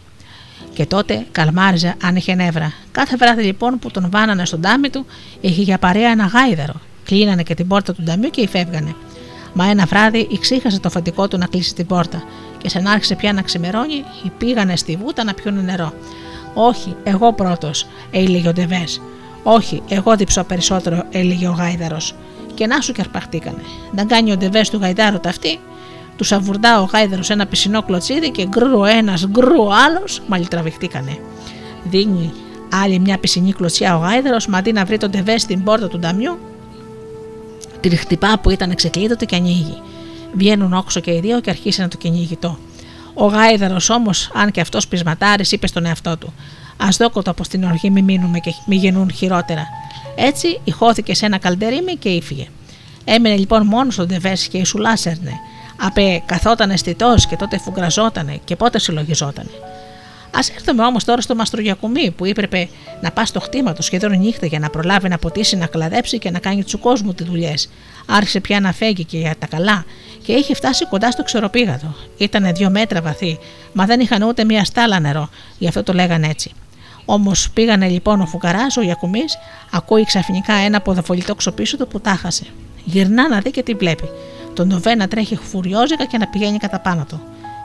Και 0.74 0.86
τότε 0.86 1.26
καλμάριζε 1.32 1.96
αν 2.04 2.16
είχε 2.16 2.36
νεύρα. 2.36 2.74
Κάθε 2.92 3.16
βράδυ 3.16 3.44
λοιπόν 3.44 3.80
που 3.80 3.92
τον 3.92 4.08
βάνανε 4.10 4.46
στον 4.46 4.62
τάμι 4.62 4.90
του, 4.90 5.06
είχε 5.42 5.62
για 5.62 5.78
παρέα 5.78 6.10
ένα 6.12 6.26
γάιδαρο. 6.26 6.74
Κλείνανε 7.06 7.44
και 7.44 7.54
την 7.54 7.68
πόρτα 7.68 7.94
του 7.94 8.04
ταμιού 8.04 8.30
και 8.30 8.42
υφεύγανε. 8.42 8.96
Μα 9.54 9.66
ένα 9.66 9.86
βράδυ 9.86 10.28
ξύχασε 10.40 10.80
το 10.80 10.88
αφεντικό 10.88 11.28
του 11.28 11.38
να 11.38 11.46
κλείσει 11.46 11.74
την 11.74 11.86
πόρτα 11.86 12.24
και 12.58 12.70
σαν 12.70 12.88
άρχισε 12.88 13.16
πια 13.16 13.34
να 13.34 13.42
ξημερώνει, 13.42 14.04
πήγανε 14.38 14.76
στη 14.76 14.96
βούτα 14.96 15.24
να 15.24 15.34
πιούν 15.34 15.64
νερό. 15.64 15.94
Όχι, 16.54 16.95
εγώ 17.04 17.34
πρώτος, 17.34 17.88
έλεγε 18.12 18.47
ο 18.47 18.54
Ντεβές. 18.54 19.02
Όχι, 19.43 19.82
εγώ 19.88 20.16
διψώ 20.16 20.43
περισσότερο, 20.43 21.04
έλεγε 21.10 21.47
ο 21.47 21.52
Γάιδαρος. 21.52 22.16
Και 22.54 22.68
να 22.68 22.82
σου 22.82 22.91
και 22.91 23.02
αρπαχτήκανε. 23.02 23.62
Να 23.95 24.06
κάνει 24.06 24.32
ο 24.32 24.38
Ντεβές 24.38 24.70
του 24.70 24.78
Γαϊδάρου 24.78 25.20
ταυτή, 25.20 25.60
του 26.16 26.24
σαβουρντά 26.24 26.82
ο 26.82 26.84
Γάιδαρος 26.84 27.30
ένα 27.30 27.45
πισινό 27.45 27.84
κλωτσίδι 27.84 28.32
και 28.32 28.47
γκρου 28.47 28.84
ένας, 28.84 29.28
γκρου 29.28 29.74
άλλος, 29.74 30.22
μαλλιτραβηχτήκανε. 30.28 31.18
Δίνει 31.84 32.34
άλλη 32.84 32.99
μια 32.99 33.18
πισινή 33.18 33.54
κλωτσιά 33.54 33.97
ο 33.97 33.99
Γάιδαρος, 33.99 34.47
μα 34.47 34.58
αντί 34.58 34.72
να 34.72 34.86
βρει 34.86 34.97
τον 34.97 35.10
Ντεβές 35.10 35.41
στην 35.41 35.64
πόρτα 35.64 35.88
του 35.88 35.99
νταμιού, 35.99 36.38
την 37.80 37.97
χτυπά 37.97 38.39
που 38.41 38.49
ήταν 38.49 38.76
ξεκλείδωτη 38.76 39.26
και 39.26 39.36
ανοίγει. 39.36 39.82
Βγαίνουν 40.34 40.74
όξο 40.74 40.99
και 40.99 41.12
οι 41.12 41.20
δύο 41.20 41.39
και 41.39 41.49
αρχίσει 41.49 41.82
να 41.82 41.88
το 41.88 41.97
κυνηγητό. 41.97 42.58
Ο 43.14 43.26
γάιδαρος 43.26 43.89
όμως, 43.89 44.32
αν 44.34 44.51
και 44.51 44.62
αυτός 44.62 44.88
πεισματάρης, 44.88 45.51
είπε 45.51 45.68
στον 45.68 45.86
εαυτό 45.86 46.18
του: 46.18 46.34
Α 46.78 46.88
δόκοτο 46.97 47.32
από 47.32 47.43
στην 47.43 47.64
οργή, 47.64 47.89
μη 47.89 48.01
μείνουμε 48.01 48.39
και 48.39 48.53
μη 48.66 48.76
γεννούν 48.76 49.12
χειρότερα. 49.12 49.68
Έτσι, 50.16 50.59
ηχώθηκε 50.64 51.16
σε 51.16 51.26
ένα 51.26 51.38
καλντερίμι 51.38 51.95
και 51.95 52.09
ήφυγε. 52.09 52.47
Έμενε 53.03 53.36
λοιπόν 53.36 53.66
μόνος 53.66 53.93
στον 53.93 54.07
Ντεβές 54.07 54.47
και 54.47 54.57
η 54.57 54.64
σουλάσερνε. 54.64 55.32
Απέ 55.78 56.24
καθόταν 56.26 56.70
αισθητός 56.70 57.28
και 57.28 57.36
τότε 57.36 57.57
φουγκραζότανε 57.57 58.39
και 58.45 58.55
πότε 58.55 58.80
συλλογιζότανε. 58.80 59.49
Α 60.32 60.40
έρθουμε 60.56 60.84
όμως 60.84 61.04
τώρα 61.04 61.22
στο 61.22 61.36
Μαστρογιακουμί 61.36 62.12
που 62.12 62.26
έπρεπε 62.26 62.70
να 63.02 63.12
πας 63.12 63.28
στο 63.28 63.40
χτήμα 63.40 63.74
του 63.74 63.82
σχεδόν 63.82 64.20
νύχτα 64.20 64.46
για 64.46 64.60
να 64.60 64.70
προλάβει 64.70 65.10
να 65.10 65.18
ποτίσει, 65.18 65.56
να 65.56 65.66
κλαδέψει 65.66 66.20
και 66.20 66.32
να 66.32 66.40
κάνει 66.40 66.64
του 66.64 66.80
κόσμου 66.80 67.14
τις 67.14 67.26
δουλειές. 67.26 67.70
Άρχισε 68.06 68.40
πια 68.40 68.60
να 68.60 68.72
φέγει 68.72 69.04
και 69.04 69.18
για 69.18 69.36
τα 69.40 69.48
καλά 69.48 69.86
και 70.24 70.34
είχε 70.34 70.54
φτάσει 70.54 70.86
κοντά 70.86 71.12
στο 71.12 71.24
ξεροπήγατο. 71.24 71.96
Ήταν 72.18 72.54
δύο 72.56 72.70
μέτρα 72.70 73.02
βαθύ, 73.02 73.40
μα 73.74 73.86
δεν 73.86 74.00
είχαν 74.00 74.24
ούτε 74.24 74.44
μία 74.44 74.64
στάλα 74.66 75.00
νερό, 75.00 75.30
γι' 75.58 75.68
αυτό 75.68 75.84
το 75.84 75.94
λέγανε 75.94 76.28
έτσι. 76.28 76.52
Όμως 77.06 77.50
πήγανε 77.50 77.88
λοιπόν 77.88 78.22
ο 78.22 78.26
φουκαράς, 78.26 78.78
ο 78.78 78.82
Γιακουμής, 78.82 79.38
ακούει 79.72 80.06
ξαφνικά 80.06 80.54
ένα 80.54 80.82
ποδοφολητό 80.82 81.36
ξοπίσω 81.36 81.78
του 81.78 81.88
που 81.88 82.00
τάχασε. 82.00 82.46
Γυρνά 82.84 83.28
να 83.28 83.40
δει 83.40 83.52
και 83.52 83.64
τι 83.64 83.74
βλέπει. 83.74 84.10
Τον 84.54 84.68
Νοβέ 84.68 84.96
να 84.96 85.08
τρέχει 85.08 85.36
φουριόζικα 85.36 86.06
και 86.06 86.18
να 86.18 86.28
πηγαίνει 86.28 86.58
κατά 86.58 86.80
πάνω 86.80 87.06
του. 87.10 87.22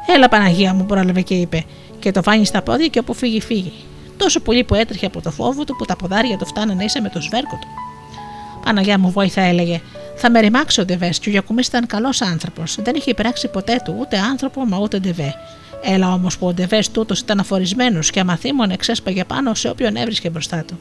Έλα 0.06 0.28
Παναγία 0.28 0.74
μου, 0.74 0.86
πρόλαβε 0.86 1.20
και 1.20 1.34
είπε, 1.34 1.64
και 1.98 2.10
το 2.10 2.22
βάνει 2.22 2.44
στα 2.44 2.62
πόδια 2.62 2.86
και 2.86 2.98
όπου 2.98 3.14
φύγει, 3.14 3.40
φύγει. 3.40 3.72
Τόσο 4.16 4.40
πολύ 4.40 4.64
που 4.64 4.74
έτρεχε 4.74 5.06
από 5.06 5.20
το 5.20 5.30
φόβο 5.30 5.64
του 5.64 5.76
που 5.76 5.84
τα 5.84 5.96
ποδάρια 5.96 6.36
του 6.36 6.46
φτάνανε 6.46 6.84
ίσα 6.84 7.02
με 7.02 7.08
το 7.08 7.20
σβέρκο 7.20 7.58
του. 7.60 7.68
Παναγιά 8.64 8.98
μου, 8.98 9.10
βόηθα, 9.10 9.40
έλεγε. 9.40 9.80
Θα 10.16 10.30
με 10.30 10.40
ρημάξει 10.40 10.80
ο 10.80 10.84
Ντεβέ 10.84 11.08
και 11.08 11.28
ο 11.28 11.30
Γιακουμής 11.30 11.66
ήταν 11.66 11.86
καλός 11.86 12.22
άνθρωπος. 12.22 12.78
Δεν 12.82 12.94
είχε 12.94 13.10
υπεράξει 13.10 13.48
ποτέ 13.48 13.80
του 13.84 13.96
ούτε 13.98 14.18
άνθρωπο 14.18 14.64
μα 14.64 14.78
ούτε 14.78 14.98
Ντεβέ. 14.98 15.34
Έλα 15.82 16.12
όμως 16.12 16.38
που 16.38 16.46
ο 16.46 16.52
Ντεβέ 16.52 16.82
τούτος 16.92 17.20
ήταν 17.20 17.38
αφορισμένος 17.38 18.10
και 18.10 18.20
αμαθήμων 18.20 18.76
ξέσπαγε 18.76 19.24
πάνω 19.24 19.54
σε 19.54 19.68
όποιον 19.68 19.96
έβρισκε 19.96 20.30
μπροστά 20.30 20.64
του. 20.66 20.78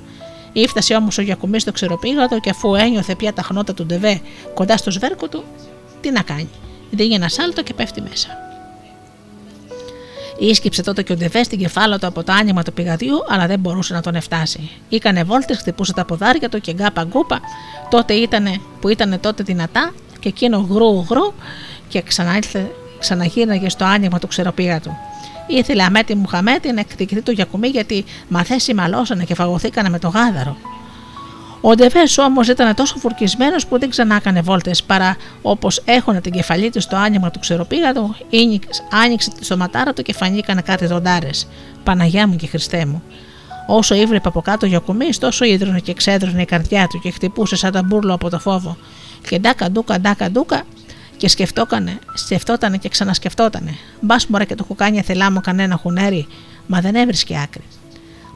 Ήφτασε 0.54 0.96
όμως 0.96 1.18
ο 1.18 1.22
Γιακουμής 1.22 1.62
στο 1.62 1.72
ξεροπήγατο 1.72 2.40
και 2.40 2.50
αφού 2.50 2.76
ένιωθε 2.76 3.16
πια 3.16 3.34
τα 3.34 3.42
χνότα 3.42 3.74
του 3.74 3.86
Ντεβέ 3.86 4.22
κοντά 4.54 4.78
στο 4.78 4.92
σβέρκο 4.92 5.28
του, 5.28 5.44
τι 6.02 6.12
να 6.12 6.22
κάνει. 6.22 6.50
Δίνει 6.92 7.14
ένα 7.14 7.30
σάλτο 7.30 7.64
και 7.64 7.74
πέφτει 7.74 8.02
μέσα. 8.02 8.28
Ίσκυψε 10.40 10.84
τότε 10.84 11.04
και 11.04 11.14
ο 11.14 11.16
Ντεβέ 11.16 11.44
στην 11.44 11.60
κεφάλα 11.60 12.00
του 12.00 12.08
από 12.08 12.24
το 12.24 12.32
άνοιγμα 12.32 12.64
του 12.64 12.74
πηγαδιού, 12.74 13.16
αλλά 13.30 13.48
δεν 13.48 13.60
μπορούσε 13.60 13.94
να 13.94 14.02
τον 14.02 14.16
εφτάσει. 14.16 14.70
Ήκανε 14.90 15.24
βόλτες, 15.24 15.58
χτυπούσε 15.58 15.94
τα 15.94 16.06
ποδάρια 16.06 16.50
του 16.50 16.62
και 16.62 16.74
γκάπα 16.74 17.04
γκούπα, 17.04 17.40
τότε 17.90 18.14
ήτανε, 18.14 18.60
που 18.82 18.90
ήταν 18.90 19.20
τότε 19.22 19.44
δυνατά, 19.44 19.94
και 20.20 20.28
εκείνο 20.28 20.68
γρού 20.70 21.06
γρού 21.10 21.34
και 21.88 22.02
ξαναήλθε, 22.02 22.72
ξαναγύρναγε 23.00 23.70
στο 23.70 23.86
άνοιγμα 23.86 24.20
του 24.20 24.28
ξεροπήγατου. 24.28 24.92
Ήθελε 25.48 25.84
αμέτη 25.84 26.16
μου 26.16 26.28
χαμέτη 26.28 26.72
να 26.72 26.80
εκδικηθεί 26.80 27.22
το 27.22 27.32
γιακουμί 27.32 27.68
γιατί 27.68 28.06
μαθέσει 28.28 28.74
μαλώσανε 28.74 29.24
και 29.24 29.36
φαγωθήκανε 29.36 29.90
με 29.90 30.00
το 30.00 30.08
γάδαρο. 30.08 30.58
Ο 31.68 31.76
Ντεβές 31.76 32.18
όμως 32.18 32.48
ήταν 32.48 32.76
τόσο 32.76 32.98
φουρκισμένος 32.98 33.66
που 33.66 33.80
δεν 33.80 33.90
ξανά 33.90 34.16
έκανε 34.16 34.42
βόλτες 34.42 34.84
παρά 34.84 35.18
όπως 35.42 35.82
έχωνε 35.86 36.22
την 36.22 36.32
κεφαλή 36.32 36.70
του 36.70 36.82
στο 36.82 36.96
άνοιγμα 36.96 37.32
του 37.32 37.40
ξεροπήγατου, 37.40 38.16
άνοιξε 39.04 39.30
το 39.30 39.44
στοματάρα 39.44 39.94
του 39.94 40.02
και 40.02 40.14
φανήκανε 40.14 40.62
κάτι 40.62 40.86
δοντάρε. 40.86 41.30
Παναγιά 41.84 42.28
μου 42.28 42.36
και 42.36 42.48
Χριστέ 42.48 42.86
μου. 42.86 43.04
Όσο 43.68 43.96
ήβλεπε 43.96 44.28
από 44.28 44.42
κάτω 44.42 44.66
για 44.66 44.80
κουμί, 44.80 45.10
τόσο 45.20 45.46
ίδρωνε 45.46 45.80
και 45.80 45.94
ξέδρωνε 45.94 46.42
η 46.42 46.46
καρδιά 46.46 46.88
του 46.88 47.00
και 47.00 47.12
χτυπούσε 47.12 47.56
σαν 47.56 47.72
ταμπούρλο 47.72 48.14
από 48.14 48.30
το 48.30 48.40
φόβο. 48.40 48.78
Και 49.30 49.40
ντάκα 49.40 49.72
ντούκα 49.72 50.00
ντάκα 50.00 50.32
ντούκα 50.32 50.64
και 51.18 51.28
σκεφτόκανε, 51.28 52.00
σκεφτότανε 52.14 52.78
και 52.78 52.90
ξανασκεφτότανε. 52.90 53.76
Μπας 54.00 54.28
μωρέ 54.28 54.46
και 54.46 54.56
το 54.56 54.64
κουκάνια 54.64 55.04
θελά 55.04 55.32
μου 55.32 55.42
κανένα 55.42 55.76
χουνέρι, 55.76 56.28
μα 56.68 56.82
δεν 56.82 56.96
έβρισκε 56.96 57.40
άκρη. 57.44 57.64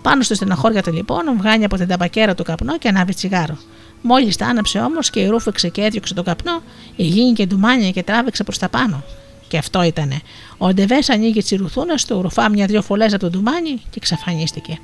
Πάνω 0.02 0.24
στο 0.24 0.36
στεναχώρια 0.36 0.84
του 0.84 0.94
λοιπόν 0.94 1.38
βγάνει 1.38 1.66
από 1.66 1.76
την 1.76 1.88
ταμπακέρα 1.88 2.36
του 2.36 2.44
καπνό 2.44 2.78
και 2.78 2.88
ανάβει 2.88 3.14
τσιγάρο. 3.14 3.58
Μόλις 4.02 4.36
τα 4.36 4.46
άναψε 4.46 4.80
όμως 4.80 5.10
και 5.10 5.20
η 5.20 5.28
ρούφηξε 5.28 5.70
και 5.70 5.82
έδιωξε 5.82 6.14
τον 6.14 6.24
καπνό, 6.24 6.62
η 6.96 7.04
γίνει 7.04 7.34
και 7.34 7.46
ντουμάνια 7.46 7.92
και 7.92 8.04
τράβηξε 8.04 8.44
προς 8.44 8.58
τα 8.58 8.70
πάνω. 8.70 9.04
Και 9.48 9.58
αυτό 9.58 9.84
ήτανε. 9.84 10.22
Ο 10.58 10.74
Ντεβές 10.74 11.10
ανοίγει 11.10 11.42
τις 11.42 11.58
ρουθούνες 11.60 12.06
του, 12.06 12.22
ρουφά 12.22 12.50
μια-δυο 12.50 12.82
φωλές 12.82 13.14
από 13.14 13.22
τον 13.22 13.32
ντουμάνι 13.32 13.74
και 13.74 13.96
εξαφανίστηκε. 13.96 14.80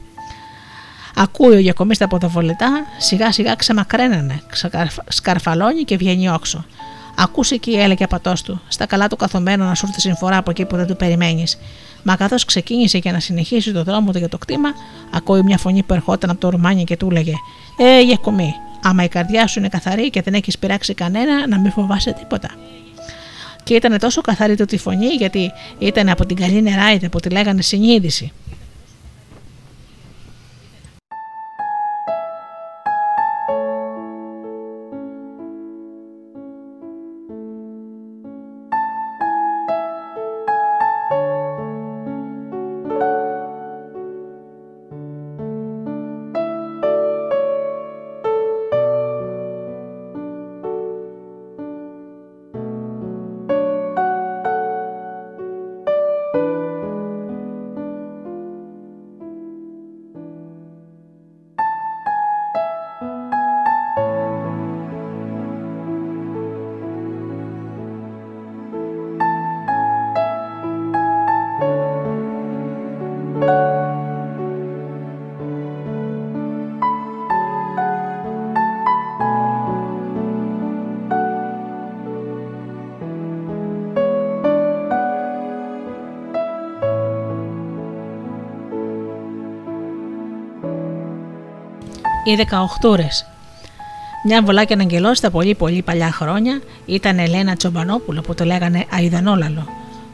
Ακούει 1.15 1.55
ο 1.55 1.59
Γιακομής 1.59 1.97
τα 1.97 2.07
ποδοβολητά, 2.07 2.85
σιγά 2.97 3.31
σιγά 3.31 3.55
ξεμακραίνανε, 3.55 4.41
σκαρφαλώνει 5.07 5.83
και 5.83 5.97
βγαίνει 5.97 6.29
όξο. 6.29 6.65
Ακούσε 7.17 7.57
και 7.57 7.71
έλεγε 7.71 8.03
απατό 8.03 8.33
του, 8.43 8.61
στα 8.67 8.85
καλά 8.85 9.07
του 9.07 9.15
καθομένο 9.15 9.65
να 9.65 9.75
σου 9.75 9.85
έρθει 9.87 10.01
συμφορά 10.01 10.37
από 10.37 10.49
εκεί 10.49 10.65
που 10.65 10.75
δεν 10.75 10.87
του 10.87 10.95
περιμένεις. 10.95 11.57
Μα 12.07 12.15
καθώς 12.15 12.45
ξεκίνησε 12.45 12.97
για 12.97 13.11
να 13.11 13.19
συνεχίσει 13.19 13.71
το 13.71 13.83
δρόμο 13.83 14.11
του 14.11 14.17
για 14.17 14.29
το 14.29 14.37
κτήμα, 14.37 14.69
ακούει 15.11 15.43
μια 15.43 15.57
φωνή 15.57 15.83
που 15.83 15.93
ερχόταν 15.93 16.29
από 16.29 16.39
το 16.39 16.49
ρουμάνι 16.49 16.83
και 16.83 16.97
του 16.97 17.07
έλεγε: 17.11 17.33
Ε, 17.77 18.01
γιακομή, 18.01 18.53
άμα 18.83 19.03
η 19.03 19.07
καρδιά 19.07 19.47
σου 19.47 19.59
είναι 19.59 19.67
καθαρή 19.67 20.09
και 20.09 20.21
δεν 20.21 20.33
έχεις 20.33 20.57
πειράξει 20.57 20.93
κανένα, 20.93 21.47
να 21.47 21.59
μην 21.59 21.71
φοβάσαι 21.71 22.13
τίποτα. 22.13 22.49
Και 23.63 23.73
ήταν 23.73 23.99
τόσο 23.99 24.21
καθαρή 24.21 24.55
του 24.55 24.65
τη 24.65 24.77
φωνή, 24.77 25.07
γιατί 25.07 25.51
ήταν 25.79 26.09
από 26.09 26.25
την 26.25 26.35
καλή 26.35 26.61
νεράιδε 26.61 27.09
που 27.09 27.19
τη 27.19 27.29
λέγανε 27.29 27.61
συνείδηση. 27.61 28.31
Οι 92.27 92.35
Δεκαοχτούρε. 92.35 93.07
Μια 94.23 94.41
βολάκια 94.43 94.77
αγγελό 94.79 95.15
στα 95.15 95.31
πολύ 95.31 95.55
πολύ 95.55 95.81
παλιά 95.81 96.11
χρόνια 96.11 96.61
ήταν 96.85 97.19
Ελένα 97.19 97.55
Τσομπανόπουλο 97.55 98.21
που 98.21 98.33
το 98.33 98.45
λέγανε 98.45 98.85
Αιδανόλαλο. 98.99 99.67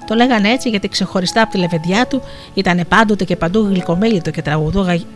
Το 0.08 0.16
λέγανε 0.16 0.50
έτσι 0.50 0.70
γιατί 0.70 0.88
ξεχωριστά 0.88 1.42
από 1.42 1.52
τη 1.52 1.58
λεβεντιά 1.58 2.08
του 2.08 2.22
ήταν 2.54 2.86
πάντοτε 2.88 3.24
και 3.24 3.36
παντού 3.36 3.68
γλυκομέλιτο 3.70 4.32
και 4.32 4.42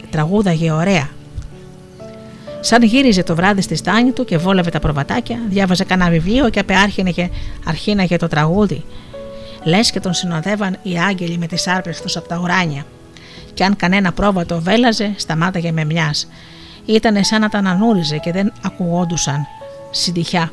τραγούδαγε 0.10 0.72
ωραία. 0.72 1.10
Σαν 2.60 2.84
γύριζε 2.84 3.24
το 3.24 3.36
βράδυ 3.36 3.62
στη 3.62 3.76
στάνη 3.76 4.12
του 4.12 4.26
και 4.26 4.38
βόλευε 4.38 4.70
τα 4.70 4.80
προβατάκια, 4.80 5.40
διάβαζε 5.50 5.84
κανένα 5.84 6.10
βιβλίο 6.10 6.50
και 6.50 6.60
απεάρχινε 6.60 7.14
αρχίναγε 7.66 8.18
το 8.18 8.28
τραγούδι. 8.28 8.84
Λες 9.64 9.92
και 9.92 10.00
τον 10.00 10.14
συνοδεύαν 10.14 10.78
οι 10.84 11.00
άγγελοι 11.00 11.38
με 11.38 11.48
τις 11.48 11.68
άρπες 11.68 12.02
τους 12.02 12.18
από 12.18 12.28
τα 12.28 12.40
ουράνια. 12.44 12.86
Και 13.54 13.64
αν 13.64 13.76
κανένα 13.76 14.12
πρόβατο 14.12 14.62
βέλαζε, 14.62 15.14
σταμάταγε 15.16 15.72
με 15.72 15.86
μιας. 15.86 16.28
Ήτανε 16.86 17.24
σαν 17.24 17.42
να 17.42 17.50
τα 17.50 17.58
ανανούριζε 17.58 18.18
και 18.18 18.32
δεν 18.32 18.54
ακουγόντουσαν 18.66 19.48
συντυχιά. 19.92 20.52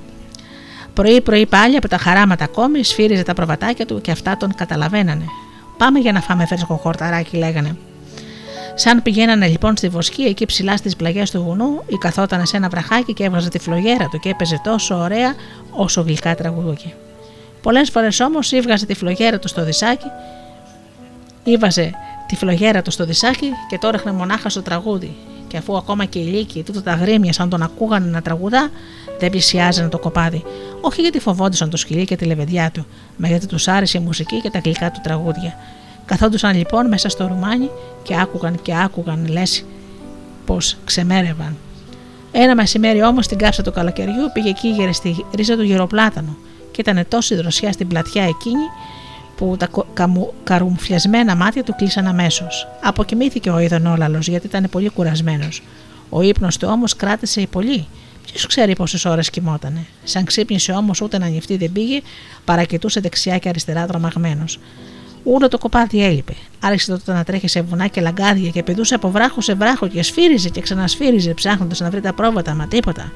Πρωί-πρωί 0.95 1.47
πάλι 1.47 1.77
από 1.77 1.89
τα 1.89 1.97
χαράματα 1.97 2.45
ακόμη 2.45 2.85
σφύριζε 2.85 3.23
τα 3.23 3.35
προβατάκια 3.35 3.87
του 3.87 4.01
και 4.01 4.11
αυτά 4.11 4.37
τον 4.37 4.55
καταλαβαίνανε. 4.55 5.25
Πάμε 5.77 5.99
για 5.99 6.13
να 6.13 6.21
φάμε 6.21 6.47
φρέσκο 6.47 6.77
χορταράκι, 6.77 7.37
λέγανε. 7.37 7.77
Σαν 8.75 9.03
πηγαίνανε 9.03 9.47
λοιπόν 9.47 9.77
στη 9.77 9.89
βοσκή, 9.89 10.23
εκεί 10.23 10.47
ψηλά 10.47 10.77
στις 10.77 10.97
πλαγιές 10.97 11.31
του 11.31 11.43
βουνού, 11.43 11.83
ή 11.87 11.97
καθόταν 11.97 12.47
σε 12.47 12.57
ένα 12.57 12.69
βραχάκι 12.69 13.13
και 13.13 13.25
έβγαζε 13.25 13.49
τη 13.49 13.59
φλογέρα 13.59 14.09
του 14.09 14.19
και 14.19 14.29
έπαιζε 14.29 14.61
τόσο 14.65 14.95
ωραία 14.95 15.35
όσο 15.71 16.01
γλυκά 16.01 16.35
τραγουδούκι. 16.35 16.95
Πολλές 17.63 17.91
φορές 17.91 18.21
όμως 18.21 18.53
ύβγαζε 18.53 18.87
τη 18.87 18.95
φλογέρα 18.95 19.39
του 19.39 19.49
στο 19.49 19.65
δισάκι, 19.65 20.07
ήβαζε 21.45 21.91
τη 22.27 22.37
φλογέρα 22.37 22.83
του 22.83 22.91
στο 22.91 23.05
δισάκι 23.05 23.51
και 23.69 23.79
το 23.79 23.91
έχνε 23.95 24.13
μονάχα 24.13 24.49
στο 24.49 24.63
τραγούδι. 24.63 25.17
Και 25.53 25.59
αφού 25.59 25.77
ακόμα 25.77 26.05
και 26.05 26.19
οι 26.19 26.23
λύκοι 26.23 26.63
τούτο 26.63 26.83
τα 26.83 26.95
γρήμια 26.95 27.33
σαν 27.33 27.49
τον 27.49 27.63
ακούγανε 27.63 28.11
να 28.11 28.23
τραγουδά, 28.23 28.71
δεν 29.19 29.31
πλησιάζανε 29.31 29.89
το 29.89 29.99
κοπάδι. 29.99 30.45
Όχι 30.81 31.01
γιατί 31.01 31.19
φοβόντουσαν 31.19 31.71
το 31.71 31.77
σκυλί 31.77 32.05
και 32.05 32.17
τη 32.17 32.25
λεβεδιά 32.25 32.71
του, 32.71 32.87
μα 33.17 33.29
γιατί 33.29 33.47
τους 33.47 33.69
άρεσε 33.69 33.99
η 33.99 34.01
μουσική 34.01 34.41
και 34.41 34.51
τα 34.51 34.59
γλυκά 34.59 34.91
του 34.91 35.01
τραγούδια. 35.03 35.57
Καθόντουσαν 36.05 36.57
λοιπόν 36.57 36.89
μέσα 36.89 37.09
στο 37.09 37.27
ρουμάνι 37.27 37.71
και 38.03 38.19
άκουγαν 38.21 38.63
και 38.63 38.75
άκουγαν 38.77 39.27
λες 39.29 39.65
πως 40.45 40.77
ξεμέρευαν. 40.85 41.57
Ένα 42.33 42.55
μεσημέρι 42.55 43.03
όμως 43.03 43.25
στην 43.25 43.39
κάψα 43.39 43.63
του 43.63 43.73
καλοκαιριού 43.73 44.31
πήγε 44.33 44.49
εκεί 44.49 44.69
γύρε 44.69 44.93
στη 44.93 45.25
ρίζα 45.35 45.57
του 45.57 45.63
γεροπλάτανου 45.63 46.37
και 46.71 46.81
ήταν 46.81 47.05
τόση 47.09 47.35
δροσιά 47.35 47.73
στην 47.73 47.89
πλατιά 47.89 48.23
εκείνη 48.23 48.65
που 49.43 49.57
τα 49.57 49.69
καρουμφιασμένα 50.45 51.37
μάτια 51.37 51.63
του 51.63 51.75
κλείσαν 51.77 52.07
αμέσως. 52.07 52.69
Αποκοιμήθηκε 52.83 53.51
ο 53.51 53.59
Ιδονόλαλο 53.59 54.19
γιατί 54.21 54.47
ήταν 54.47 54.67
πολύ 54.71 54.89
κουρασμένος. 54.89 55.63
Ο 56.09 56.23
ύπνος 56.23 56.57
του 56.57 56.69
όμως 56.71 56.97
κράτησε 56.97 57.47
πολύ. 57.51 57.87
Ποιος 58.27 58.47
ξέρει 58.47 58.77
πόσες 58.77 59.05
ώρες 59.05 59.31
κοιμότανε. 59.31 59.87
Σαν 60.05 60.25
ξύπνησε 60.25 60.73
όμως 60.73 61.01
ούτε 61.01 61.19
να 61.19 61.27
νυχτεί 61.27 61.57
δεν 61.57 61.73
πήγε, 61.73 62.01
παρακετούσε 62.45 63.01
δεξιά 63.01 63.39
και 63.39 63.49
αριστερά 63.49 63.87
τρομαγμένο. 63.87 64.45
Όλο 65.25 65.49
το 65.49 65.59
κοπάδι 65.59 66.05
έλειπε. 66.05 66.35
Άρχισε 66.61 66.91
τότε 66.91 67.13
να 67.13 67.25
τρέχει 67.25 67.49
σε 67.49 67.63
βουνά 67.63 67.87
και 67.87 68.01
λαγκάδια 68.01 68.51
και 68.51 68.63
πηδούσε 68.63 68.95
από 68.95 69.11
βράχο 69.11 69.41
σε 69.41 69.55
βράχο 69.55 69.89
και 69.89 70.03
σφύριζε 70.03 70.49
και 70.49 70.61
ξανασφύριζε 70.61 71.35
ψάχνοντας 71.35 71.81
να 71.81 71.91
βρει 71.91 72.01
τα 72.01 72.13
πρόβατα, 72.13 72.55
μα 72.55 72.67
τίποτα. 72.67 73.13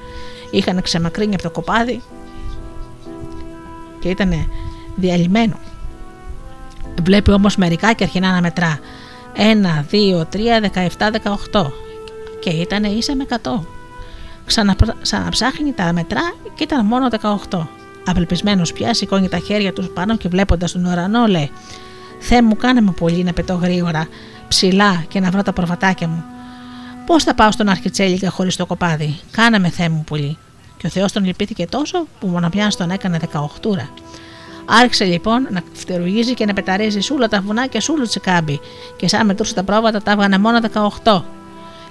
Είχαν 0.51 0.83
ξεμακρύνει 0.83 1.35
από 1.35 1.43
το 1.43 1.51
κοπάδι 1.51 2.03
και 4.01 4.09
ήταν 4.09 4.51
διαλυμένο. 4.97 5.59
Βλέπει 7.03 7.31
όμως 7.31 7.57
μερικά 7.57 7.93
και 7.93 8.05
αρχινά 8.05 8.33
να 8.33 8.41
μετρά. 8.41 8.79
1, 9.37 9.85
2, 9.91 10.25
3, 10.33 10.61
17, 10.61 11.11
18. 11.53 11.73
Και 12.41 12.51
ήταν 12.51 12.85
ίσα 12.85 13.17
με 13.17 13.27
100. 13.29 13.37
Ξαναψάχνει 15.03 15.73
τα 15.73 15.93
μετρά 15.93 16.35
και 16.55 16.63
ήταν 16.63 16.87
μόνο 16.87 17.09
18. 17.51 17.67
Απελπισμένος 18.07 18.73
πια 18.73 18.95
σηκώνει 18.95 19.29
τα 19.29 19.39
χέρια 19.39 19.73
τους 19.73 19.89
πάνω 19.89 20.17
και 20.17 20.29
βλέποντας 20.29 20.73
τον 20.73 20.85
ουρανό 20.85 21.27
λέει: 21.27 21.51
Θεέ 22.21 22.43
μου, 22.43 22.57
κάνε 22.57 22.81
μου 22.81 22.95
πολύ 22.95 23.25
να 23.25 23.33
πετώ 23.33 23.55
γρήγορα, 23.55 24.09
ψηλά 24.49 25.05
και 25.09 25.21
να 25.21 25.31
βρω 25.31 25.43
τα 25.43 25.53
προβατάκια 25.53 26.09
μου. 26.09 26.25
Πώς 27.07 27.25
θα 27.25 27.35
πάω 27.35 27.51
στον 27.51 27.69
Αρχιτσέλικα 27.69 28.31
χωρίς 28.31 28.57
το 28.57 28.67
κοπάδι, 28.67 29.19
κάναμε 29.31 29.69
Θεέ 29.69 29.89
μου 29.89 30.05
πολύ. 30.07 30.37
Και 30.77 30.87
ο 30.87 30.91
Θεός 30.91 31.13
τον 31.13 31.25
λυπήθηκε 31.25 31.67
τόσο 31.67 32.07
που 32.21 32.27
μονοπιά 32.27 32.73
τον 32.79 32.91
έκανε 32.91 33.19
18. 33.33 33.39
Άρχισε 34.67 35.05
λοιπόν 35.05 35.47
να 35.51 35.63
φτερουγίζει 35.73 36.35
και 36.35 36.47
να 36.47 36.53
πεταρίζει 36.53 37.01
σούλα 37.01 37.29
τα 37.29 37.41
βουνά 37.41 37.67
και 37.67 37.81
σούλου 37.81 38.07
τσικάμπι, 38.07 38.61
και 38.97 39.09
σαν 39.09 39.27
μετρούσε 39.27 39.55
τα 39.55 39.63
πρόβατα 39.63 40.03
τα 40.03 40.11
έβγανε 40.11 40.39
μόνο 40.39 40.59
18. 41.03 41.23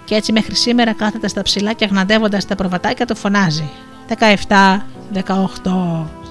Και 0.06 0.16
έτσι 0.16 0.32
μέχρι 0.32 0.56
σήμερα 0.56 0.94
κάθεται 0.94 1.28
στα 1.28 1.42
ψηλά 1.42 1.74
και 1.74 1.86
αγναντεύοντας 1.86 2.46
τα 2.46 2.56
προβατάκια 2.56 3.06
του 3.06 3.16
φωνάζει. 3.16 3.70
17, 4.48 4.82
18. 5.14 6.25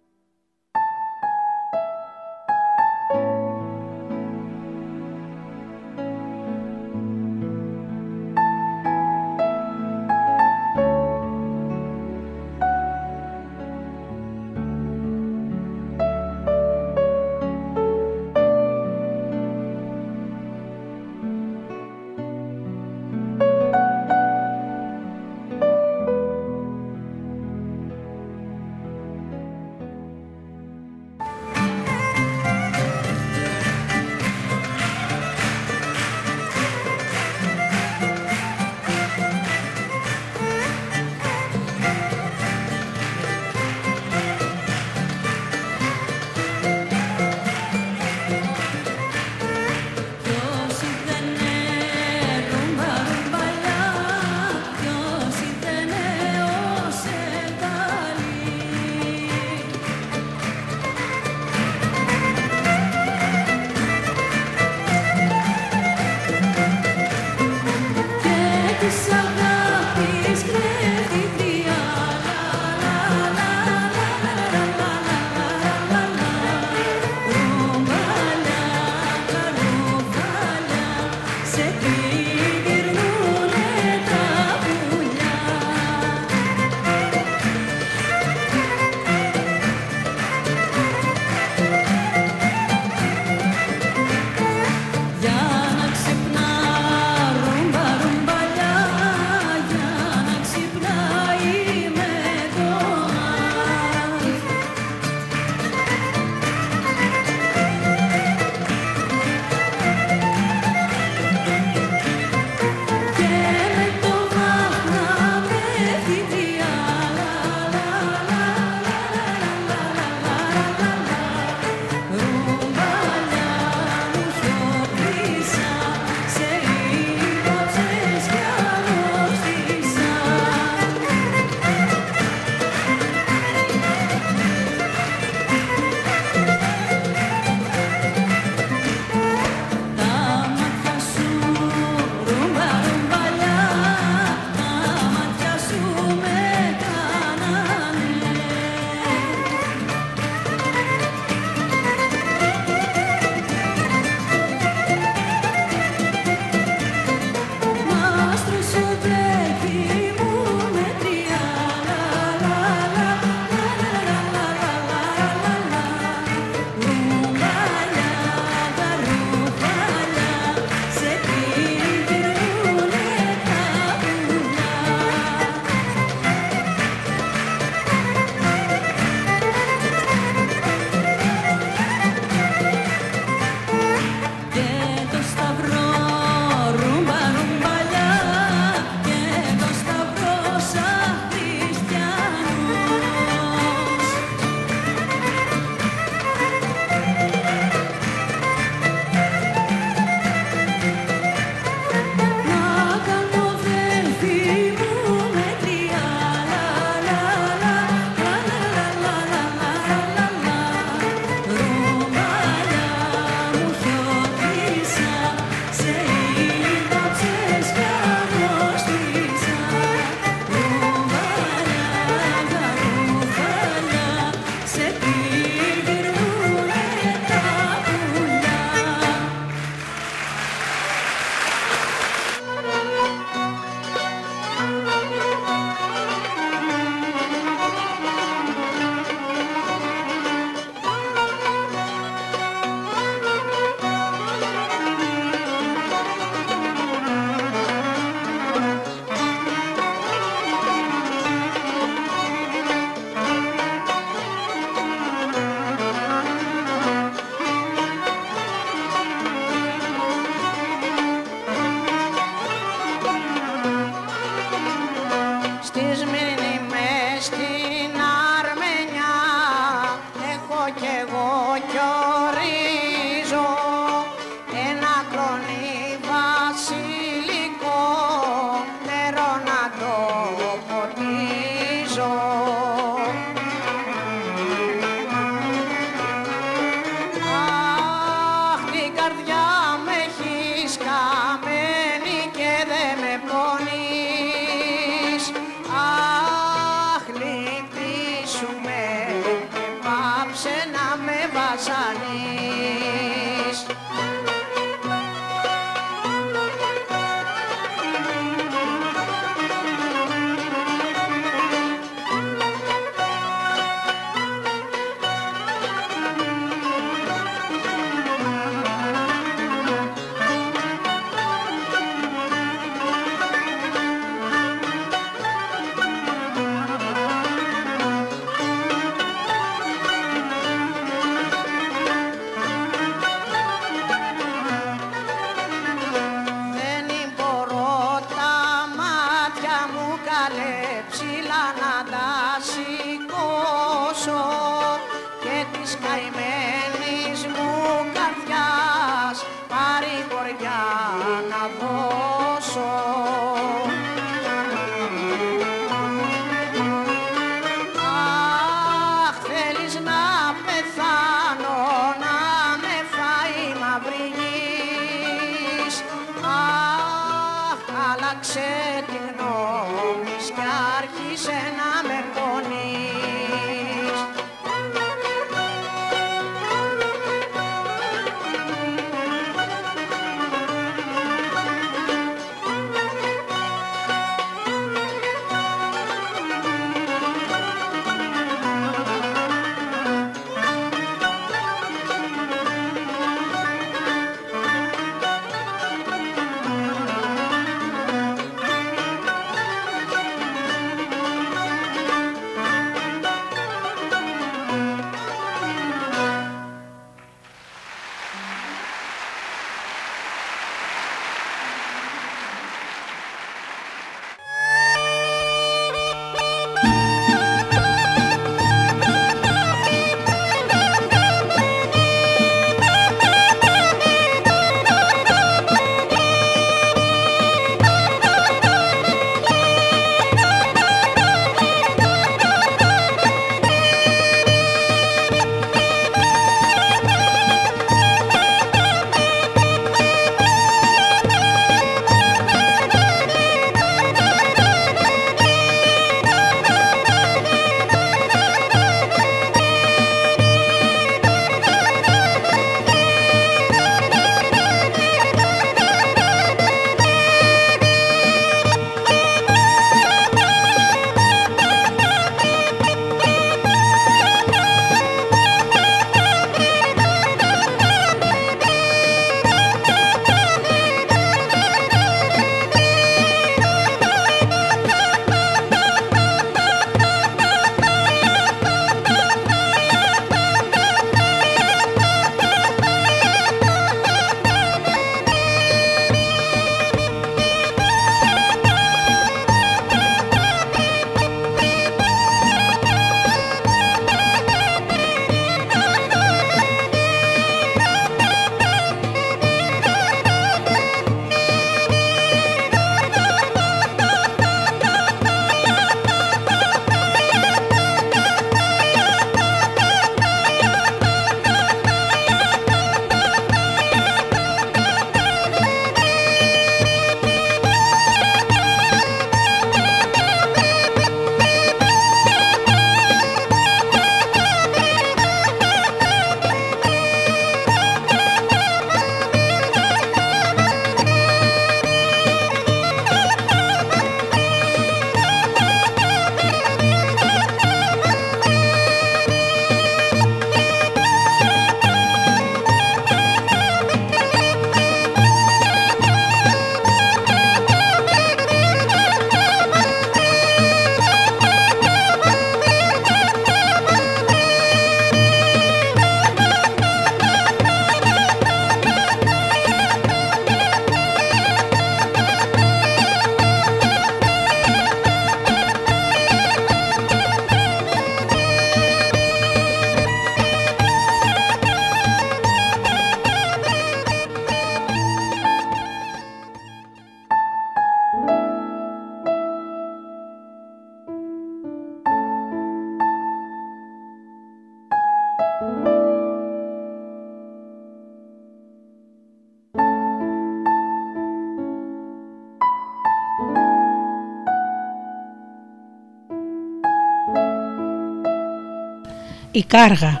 Η 599.42 599.44
κάργα. 599.44 600.00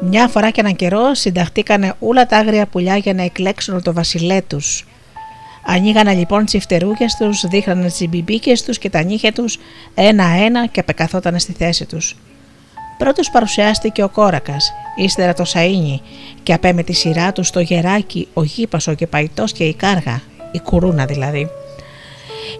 Μια 0.00 0.28
φορά 0.28 0.50
και 0.50 0.60
έναν 0.60 0.76
καιρό 0.76 1.14
συνταχτήκανε 1.14 1.94
όλα 1.98 2.26
τα 2.26 2.36
άγρια 2.36 2.66
πουλιά 2.66 2.96
για 2.96 3.14
να 3.14 3.22
εκλέξουν 3.22 3.82
το 3.82 3.92
βασιλέ 3.92 4.40
τους. 4.40 4.86
Ανοίγανε 5.66 6.14
λοιπόν 6.14 6.44
τι 6.44 6.60
φτερούγε 6.60 7.06
τους, 7.18 7.46
δείχνανε 7.46 7.90
τι 7.90 8.08
μπιμπίκε 8.08 8.52
τους 8.64 8.78
και 8.78 8.90
τα 8.90 9.02
νύχια 9.02 9.32
τους 9.32 9.58
ένα-ένα 9.94 10.66
και 10.66 10.80
απεκαθότανε 10.80 11.38
στη 11.38 11.52
θέση 11.52 11.86
τους. 11.86 12.16
Πρώτος 12.98 13.30
παρουσιάστηκε 13.30 14.02
ο 14.02 14.08
κόρακας, 14.08 14.72
ύστερα 14.96 15.34
το 15.34 15.44
σαΐνι 15.44 16.00
και 16.42 16.52
απέ 16.52 16.72
με 16.72 16.82
τη 16.82 16.92
σειρά 16.92 17.32
του 17.32 17.44
το 17.52 17.60
γεράκι, 17.60 18.28
ο 18.34 18.42
γήπασο 18.42 18.94
και 18.94 19.06
παϊτό 19.06 19.44
και 19.44 19.64
η 19.64 19.74
κάργα, 19.74 20.22
η 20.52 20.60
κουρούνα 20.60 21.04
δηλαδή. 21.04 21.48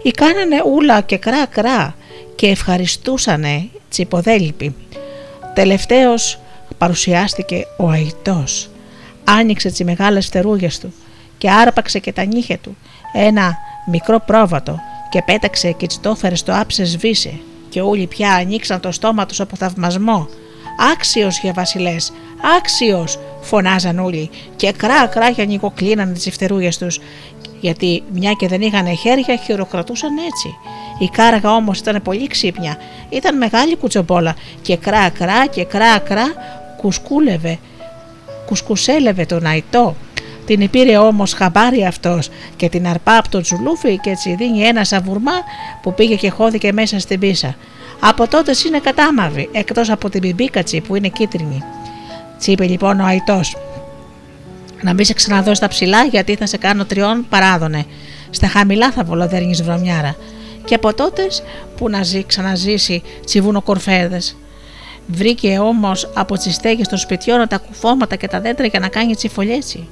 Οι 0.03 0.11
κάνανε 0.11 0.61
ούλα 0.65 1.01
και 1.01 1.17
κρά 1.17 1.45
κρά 1.45 1.95
και 2.35 2.47
ευχαριστούσανε 2.47 3.69
τσιποδέλυποι 3.89 4.75
Τελευταίος 5.53 6.39
παρουσιάστηκε 6.77 7.65
ο 7.77 7.89
Αϊτός. 7.89 8.69
Άνοιξε 9.23 9.69
τις 9.69 9.83
μεγάλες 9.83 10.25
φτερούγες 10.25 10.79
του 10.79 10.93
και 11.37 11.49
άρπαξε 11.51 11.99
και 11.99 12.13
τα 12.13 12.25
νύχια 12.25 12.57
του 12.57 12.77
ένα 13.13 13.57
μικρό 13.91 14.19
πρόβατο 14.25 14.79
και 15.09 15.21
πέταξε 15.25 15.71
και 15.71 15.87
τσιτόφερε 15.87 16.35
στο 16.35 16.53
άψε 16.55 16.85
σβήσε 16.85 17.39
και 17.69 17.81
όλοι 17.81 18.07
πια 18.07 18.33
ανοίξαν 18.33 18.79
το 18.79 18.91
στόμα 18.91 19.25
τους 19.25 19.39
από 19.39 19.55
θαυμασμό. 19.55 20.27
«Άξιος 20.93 21.39
για 21.39 21.53
βασιλές, 21.53 22.13
άξιος» 22.57 23.19
φωνάζαν 23.41 23.99
όλοι 23.99 24.29
και 24.55 24.71
κρά 24.71 25.07
κρά 25.07 25.29
για 25.29 25.45
νοικοκλίνανε 25.45 26.13
τις 26.13 26.29
φτερούγες 26.31 26.77
τους 26.77 26.99
γιατί 27.61 28.03
μια 28.13 28.31
και 28.31 28.47
δεν 28.47 28.61
είχαν 28.61 28.97
χέρια 28.97 29.35
χειροκρατούσαν 29.35 30.17
έτσι. 30.17 30.57
Η 30.99 31.09
κάργα 31.09 31.55
όμως 31.55 31.79
ήταν 31.79 32.01
πολύ 32.01 32.27
ξύπνια, 32.27 32.77
ήταν 33.09 33.37
μεγάλη 33.37 33.75
κουτσομπόλα 33.75 34.35
και 34.61 34.77
κρά 34.77 35.09
κρά 35.09 35.45
και 35.45 35.63
κρά 35.63 35.99
κρά 35.99 36.33
κουσκούλευε, 36.77 37.59
κουσκουσέλευε 38.45 39.25
τον 39.25 39.45
αϊτό. 39.45 39.95
Την 40.45 40.69
πήρε 40.69 40.97
όμως 40.97 41.33
χαμπάρι 41.33 41.85
αυτός 41.85 42.29
και 42.55 42.69
την 42.69 42.87
αρπά 42.87 43.17
από 43.17 43.29
το 43.29 43.41
τσουλούφι 43.41 43.97
και 43.97 44.09
έτσι 44.09 44.35
δίνει 44.35 44.61
ένα 44.61 44.83
σαβουρμά 44.83 45.31
που 45.81 45.93
πήγε 45.93 46.15
και 46.15 46.29
χώθηκε 46.29 46.73
μέσα 46.73 46.99
στην 46.99 47.19
πίσα. 47.19 47.55
Από 47.99 48.27
τότε 48.27 48.51
είναι 48.67 48.79
κατάμαυρη, 48.79 49.49
εκτός 49.51 49.89
από 49.89 50.09
την 50.09 50.19
μπιμπίκατσι 50.19 50.81
που 50.81 50.95
είναι 50.95 51.07
κίτρινη. 51.07 51.63
Τσίπε 52.39 52.65
λοιπόν 52.65 52.99
ο 52.99 53.05
αϊτός. 53.05 53.55
Να 54.81 54.93
μην 54.93 55.05
σε 55.05 55.13
ξαναδώ 55.13 55.55
στα 55.55 55.67
ψηλά 55.67 56.03
γιατί 56.03 56.35
θα 56.35 56.45
σε 56.45 56.57
κάνω 56.57 56.85
τριών 56.85 57.25
παράδονε. 57.29 57.85
Στα 58.29 58.47
χαμηλά 58.47 58.91
θα 58.91 59.03
βολοδέρνεις 59.03 59.63
βρωμιάρα. 59.63 60.15
Και 60.65 60.75
από 60.75 60.93
τότες 60.93 61.43
που 61.77 61.89
να 61.89 62.03
ζει, 62.03 62.23
ξαναζήσει 62.23 63.01
τσιβούνο 63.25 63.61
κορφέδες. 63.61 64.37
Βρήκε 65.07 65.59
όμως 65.59 66.09
από 66.13 66.37
τις 66.37 66.55
στέγες 66.55 66.87
των 66.87 66.97
σπιτιών 66.97 67.47
τα 67.47 67.57
κουφώματα 67.57 68.15
και 68.15 68.27
τα 68.27 68.39
δέντρα 68.41 68.65
για 68.65 68.79
να 68.79 68.87
κάνει 68.87 69.15
τσιφολιέτσι. 69.15 69.87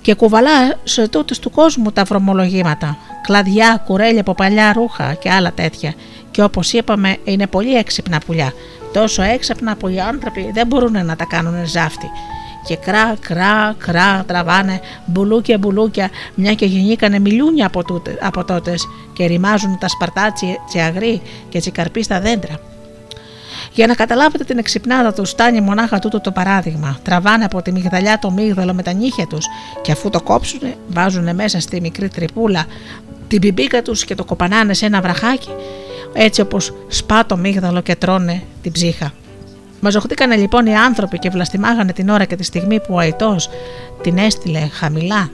Και 0.00 0.14
κουβαλά 0.14 0.78
σε 0.84 1.08
τούτε 1.08 1.34
του 1.40 1.50
κόσμου 1.50 1.92
τα 1.92 2.04
βρωμολογήματα. 2.04 2.98
Κλαδιά, 3.22 3.82
κουρέλια 3.86 4.20
από 4.20 4.34
παλιά 4.34 4.72
ρούχα 4.72 5.14
και 5.14 5.30
άλλα 5.30 5.52
τέτοια. 5.52 5.94
Και 6.30 6.42
όπως 6.42 6.72
είπαμε, 6.72 7.16
είναι 7.24 7.46
πολύ 7.46 7.74
έξυπνα 7.74 8.20
πουλιά. 8.26 8.52
Τόσο 8.92 9.22
έξυπνα 9.22 9.76
που 9.76 9.88
οι 9.88 10.00
άνθρωποι 10.00 10.50
δεν 10.54 10.66
μπορούν 10.66 11.06
να 11.06 11.16
τα 11.16 11.24
κάνουν 11.24 11.66
ζάφτη 11.66 12.10
και 12.66 12.76
κρά, 12.76 13.16
κρά, 13.20 13.74
κρά 13.78 14.24
τραβάνε 14.26 14.80
μπουλούκια, 15.06 15.58
μπουλούκια, 15.58 16.10
μια 16.34 16.54
και 16.54 16.66
γεννήκανε 16.66 17.18
μιλούνια 17.18 17.66
από, 17.66 17.84
τούτε, 17.84 18.18
από 18.20 18.44
τότες 18.44 18.88
και 19.12 19.26
ρημάζουν 19.26 19.78
τα 19.78 19.88
σπαρτά 19.88 20.32
τσιαγρή 20.68 21.22
και 21.48 21.58
τσικαρπί 21.58 22.02
στα 22.02 22.20
δέντρα. 22.20 22.60
Για 23.72 23.86
να 23.86 23.94
καταλάβετε 23.94 24.44
την 24.44 24.58
εξυπνάδα 24.58 25.12
τους, 25.12 25.30
στάνει 25.30 25.60
μονάχα 25.60 25.98
τούτο 25.98 26.20
το 26.20 26.30
παράδειγμα. 26.30 26.98
Τραβάνε 27.02 27.44
από 27.44 27.62
τη 27.62 27.72
μυγδαλιά 27.72 28.18
το 28.18 28.30
μίγδαλο 28.30 28.74
με 28.74 28.82
τα 28.82 28.92
νύχια 28.92 29.26
τους 29.26 29.46
και 29.82 29.92
αφού 29.92 30.10
το 30.10 30.22
κόψουν, 30.22 30.60
βάζουν 30.88 31.34
μέσα 31.34 31.60
στη 31.60 31.80
μικρή 31.80 32.08
τρυπούλα 32.08 32.66
την 33.28 33.40
πιμπίκα 33.40 33.82
τους 33.82 34.04
και 34.04 34.14
το 34.14 34.24
κοπανάνε 34.24 34.74
σε 34.74 34.86
ένα 34.86 35.00
βραχάκι, 35.00 35.50
έτσι 36.12 36.40
όπως 36.40 36.74
σπά 36.88 37.26
το 37.26 37.36
μίγδαλο 37.36 37.80
και 37.80 37.96
τρώνε 37.96 38.42
την 38.62 38.72
ψύχα. 38.72 39.12
Μαζοχτήκανε 39.84 40.36
λοιπόν 40.36 40.66
οι 40.66 40.76
άνθρωποι 40.76 41.18
και 41.18 41.30
βλαστημάγανε 41.30 41.92
την 41.92 42.08
ώρα 42.08 42.24
και 42.24 42.36
τη 42.36 42.44
στιγμή 42.44 42.80
που 42.80 42.94
ο 42.94 42.98
Αϊτός 42.98 43.48
την 44.02 44.18
έστειλε 44.18 44.68
χαμηλά. 44.72 45.30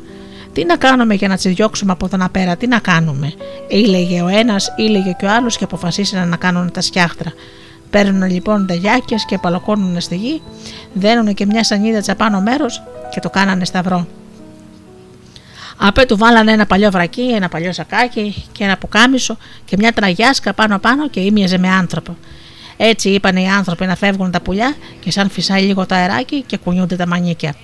Τι 0.53 0.65
να 0.65 0.77
κάνουμε 0.77 1.15
για 1.15 1.29
να 1.29 1.37
τη 1.37 1.49
διώξουμε 1.49 1.93
από 1.93 2.07
εδώ 2.07 2.17
να 2.17 2.29
πέρα, 2.29 2.57
τι 2.57 2.67
να 2.67 2.79
κάνουμε. 2.79 3.33
Ήλεγε 3.69 4.23
ο 4.23 4.29
ένας, 4.29 4.73
ήλεγε 4.77 5.13
και 5.19 5.25
ο 5.25 5.31
άλλος 5.31 5.57
και 5.57 5.65
αποφασίσανε 5.65 6.25
να 6.25 6.37
κάνουν 6.37 6.71
τα 6.71 6.81
σκιάχτρα. 6.81 7.33
Παίρνουν 7.91 8.31
λοιπόν 8.31 8.67
τα 8.67 8.75
γιάκια 8.75 9.19
και 9.27 9.39
παλοκώνουν 9.39 10.01
στη 10.01 10.17
γη, 10.17 10.43
δένουν 10.93 11.35
και 11.35 11.47
μια 11.47 11.65
σανίδα 11.65 12.01
τσαπάνω 12.01 12.41
μέρο 12.41 12.67
και 13.11 13.21
το 13.21 13.31
κάνανε 13.31 13.65
σταυρό. 13.65 14.07
Απέ 15.77 16.05
του 16.05 16.17
βάλανε 16.17 16.53
ένα 16.53 16.67
παλιό 16.67 16.91
βρακί, 16.91 17.23
ένα 17.23 17.49
παλιό 17.49 17.73
σακάκι 17.73 18.45
και 18.53 18.65
ένα 18.65 18.77
πουκάμισο 18.77 19.37
και 19.65 19.77
μια 19.79 19.93
τραγιάσκα 19.93 20.53
πάνω 20.53 20.79
πάνω 20.79 21.09
και 21.09 21.21
ήμιαζε 21.21 21.59
με 21.59 21.69
άνθρωπο. 21.69 22.17
Έτσι 22.83 23.09
είπαν 23.09 23.37
οι 23.37 23.49
άνθρωποι 23.49 23.87
να 23.87 23.97
φεύγουν 23.97 24.31
τα 24.31 24.41
πουλιά 24.41 24.75
και 25.01 25.11
σαν 25.11 25.31
φυσάει 25.31 25.63
λίγο 25.63 25.87
το 25.87 25.95
αεράκι 25.95 26.43
και 26.47 26.57
κουνιούνται 26.57 26.97
τα 26.97 27.07
μανίκια. 27.07 27.55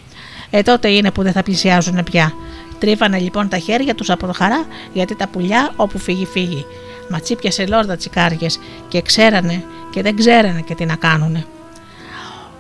Ε, 0.50 0.62
τότε 0.62 0.88
είναι 0.88 1.10
που 1.10 1.22
δεν 1.22 1.32
θα 1.32 1.42
πλησιάζουν 1.42 2.02
πια. 2.04 2.32
Τρίφανε 2.78 3.18
λοιπόν 3.18 3.48
τα 3.48 3.58
χέρια 3.58 3.94
τους 3.94 4.10
από 4.10 4.26
το 4.26 4.32
χαρά 4.32 4.64
γιατί 4.92 5.16
τα 5.16 5.28
πουλιά 5.28 5.72
όπου 5.76 5.98
φύγει 5.98 6.26
φύγει. 6.26 6.64
Μα 7.08 7.20
τσίπιασε 7.20 7.66
λόρδα 7.66 7.96
τσικάριες 7.96 8.58
και 8.88 9.02
ξέρανε 9.02 9.64
και 9.90 10.02
δεν 10.02 10.16
ξέρανε 10.16 10.60
και 10.60 10.74
τι 10.74 10.84
να 10.84 10.94
κάνουνε. 10.94 11.44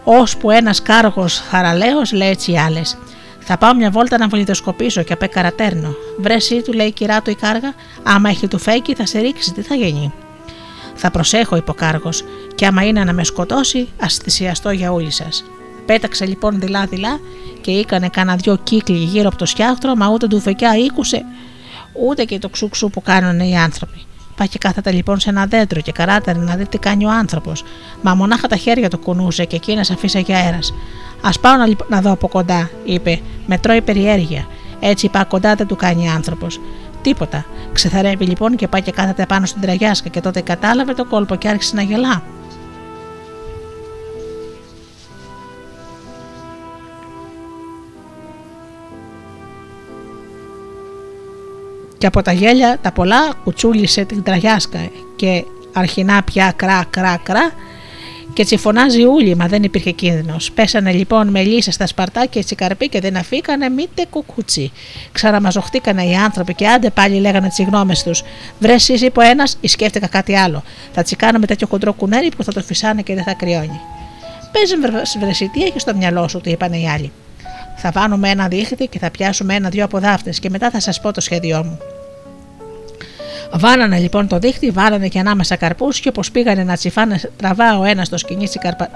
Ώσπου 0.04 0.50
ένας 0.50 0.82
κάργο 0.82 1.26
χαραλέος 1.50 2.12
λέει 2.12 2.28
έτσι 2.28 2.52
οι 2.52 2.58
άλλες. 2.58 2.98
Θα 3.38 3.58
πάω 3.58 3.74
μια 3.74 3.90
βόλτα 3.90 4.18
να 4.18 4.28
βολιδοσκοπήσω 4.28 5.02
και 5.02 5.12
απέ 5.12 5.26
καρατέρνω. 5.26 5.94
Βρέσει 6.18 6.62
του 6.62 6.72
λέει 6.72 6.92
κυρά 6.92 7.22
του 7.22 7.30
η 7.30 7.34
κάργα, 7.34 7.74
άμα 8.02 8.28
έχει 8.28 8.48
του 8.48 8.58
φέκι 8.58 8.94
θα 8.94 9.06
σε 9.06 9.18
ρίξει, 9.18 9.52
τι 9.52 9.62
θα 9.62 9.74
γίνει. 9.74 10.12
Θα 10.96 11.10
προσέχω, 11.10 11.56
είπε 11.56 11.70
ο 11.70 11.74
κάργος, 11.74 12.24
και 12.54 12.66
άμα 12.66 12.84
είναι 12.84 13.04
να 13.04 13.12
με 13.12 13.24
σκοτώσει, 13.24 13.88
ας 14.00 14.16
θυσιαστώ 14.16 14.70
για 14.70 14.92
όλοι 14.92 15.10
σας. 15.10 15.44
Πέταξε 15.86 16.26
λοιπόν 16.26 16.60
δειλά-δειλά 16.60 17.18
και 17.60 17.70
έκανε 17.70 18.08
κανένα 18.08 18.36
δυο 18.36 18.56
κύκλοι 18.62 18.96
γύρω 18.96 19.28
από 19.28 19.36
το 19.36 19.46
σκιάχτρο, 19.46 19.94
μα 19.94 20.08
ούτε 20.08 20.26
του 20.26 20.40
φεκιά 20.40 20.76
ήκουσε, 20.76 21.24
ούτε 22.06 22.24
και 22.24 22.38
το 22.38 22.48
ξουξού 22.48 22.90
που 22.90 23.02
κάνουν 23.02 23.40
οι 23.40 23.58
άνθρωποι. 23.58 23.98
Πάει 24.36 24.48
και 24.48 24.58
κάθεται 24.58 24.90
λοιπόν 24.90 25.20
σε 25.20 25.30
ένα 25.30 25.46
δέντρο 25.46 25.80
και 25.80 25.92
καράτερε 25.92 26.38
να 26.38 26.56
δει 26.56 26.66
τι 26.66 26.78
κάνει 26.78 27.04
ο 27.04 27.10
άνθρωπος. 27.10 27.64
Μα 28.02 28.14
μονάχα 28.14 28.48
τα 28.48 28.56
χέρια 28.56 28.90
του 28.90 28.98
κουνούσε 28.98 29.44
και 29.44 29.56
εκείνα 29.56 29.80
αφήσε 29.80 30.18
για 30.18 30.36
αέρας. 30.36 30.74
Α 31.20 31.30
πάω 31.40 31.56
να, 31.56 31.66
να 31.88 32.00
δω 32.00 32.10
από 32.10 32.28
κοντά, 32.28 32.70
είπε, 32.84 33.20
με 33.46 33.58
τρώει 33.58 33.80
περιέργεια. 33.80 34.46
Έτσι 34.80 35.06
είπα 35.06 35.24
κοντά 35.24 35.54
δεν 35.54 35.66
του 35.66 35.76
κάνει 35.76 36.10
άνθρωπος. 36.10 36.60
Τίποτα. 37.06 37.44
Ξεθαρεύει 37.72 38.24
λοιπόν 38.24 38.56
και 38.56 38.68
πάει 38.68 38.82
και 38.82 38.90
κάθεται 38.90 39.26
πάνω 39.26 39.46
στην 39.46 39.60
τραγιάσκα 39.60 40.08
και 40.08 40.20
τότε 40.20 40.40
κατάλαβε 40.40 40.92
το 40.92 41.04
κόλπο 41.04 41.36
και 41.36 41.48
άρχισε 41.48 41.76
να 41.76 41.82
γελά. 41.82 42.22
Και 51.98 52.06
από 52.06 52.22
τα 52.22 52.32
γέλια 52.32 52.78
τα 52.82 52.92
πολλά 52.92 53.34
κουτσούλησε 53.44 54.04
την 54.04 54.22
τραγιάσκα 54.22 54.78
και 55.16 55.44
αρχινά 55.72 56.22
πια 56.22 56.52
κρά 56.56 56.84
κρά 56.90 57.16
κρά 57.22 57.50
και 58.36 58.44
τσιφωνάζει 58.44 59.04
ούλη, 59.04 59.34
μα 59.34 59.46
δεν 59.46 59.62
υπήρχε 59.62 59.90
κίνδυνος. 59.90 60.52
Πέσανε 60.52 60.92
λοιπόν 60.92 61.28
με 61.28 61.42
λύσες 61.42 61.74
στα 61.74 61.86
σπαρτά 61.86 62.26
και 62.26 62.44
τσικαρπί 62.44 62.88
και 62.88 63.00
δεν 63.00 63.16
αφήκανε 63.16 63.68
μήτε 63.68 64.06
κουκούτσι. 64.10 64.72
Ξαναμαζοχτήκανε 65.12 66.04
οι 66.04 66.14
άνθρωποι 66.14 66.54
και 66.54 66.68
άντε 66.68 66.90
πάλι 66.90 67.20
λέγανε 67.20 67.48
τις 67.48 67.64
γνώμες 67.64 68.02
τους. 68.02 68.22
Βρε, 68.58 68.74
είπε 69.00 69.20
ο 69.20 69.22
ένας, 69.22 69.56
ή 69.60 69.68
σκέφτηκα 69.68 70.06
κάτι 70.06 70.36
άλλο. 70.36 70.62
Θα 70.92 71.02
τσικάνουμε 71.02 71.46
τέτοιο 71.46 71.66
χοντρό 71.66 71.92
κουνέρι 71.92 72.28
που 72.36 72.44
θα 72.44 72.52
το 72.52 72.60
φυσάνε 72.62 73.02
και 73.02 73.14
δεν 73.14 73.24
θα 73.24 73.34
κρυώνει. 73.34 73.80
Παίζει 74.52 74.74
βρεσί, 75.20 75.48
τι 75.48 75.62
έχεις 75.62 75.82
στο 75.82 75.94
μυαλό 75.94 76.28
σου, 76.28 76.40
του 76.40 76.48
είπαν 76.48 76.72
οι 76.72 76.90
άλλοι. 76.90 77.12
Θα 77.76 77.90
βάλουμε 77.90 78.30
ένα 78.30 78.48
δίχτυ 78.48 78.86
και 78.86 78.98
θα 78.98 79.10
πιάσουμε 79.10 79.54
ένα-δυο 79.54 79.84
αποδάφτε 79.84 80.30
και 80.30 80.50
μετά 80.50 80.70
θα 80.70 80.80
σας 80.80 81.00
πω 81.00 81.12
το 81.12 81.20
σχέδιό 81.20 81.64
μου. 81.64 81.78
Βάλανε 83.52 83.98
λοιπόν 83.98 84.28
το 84.28 84.38
δίχτυ, 84.38 84.70
βάλανε 84.70 85.08
και 85.08 85.18
ανάμεσα 85.18 85.56
καρπούς 85.56 86.00
και 86.00 86.08
όπως 86.08 86.30
πήγανε 86.30 86.64
να 86.64 86.76
τσιφάνε, 86.76 87.20
τραβά 87.36 87.78
ο 87.78 87.84
ένας 87.84 88.08
το 88.08 88.18
σκηνή 88.18 88.48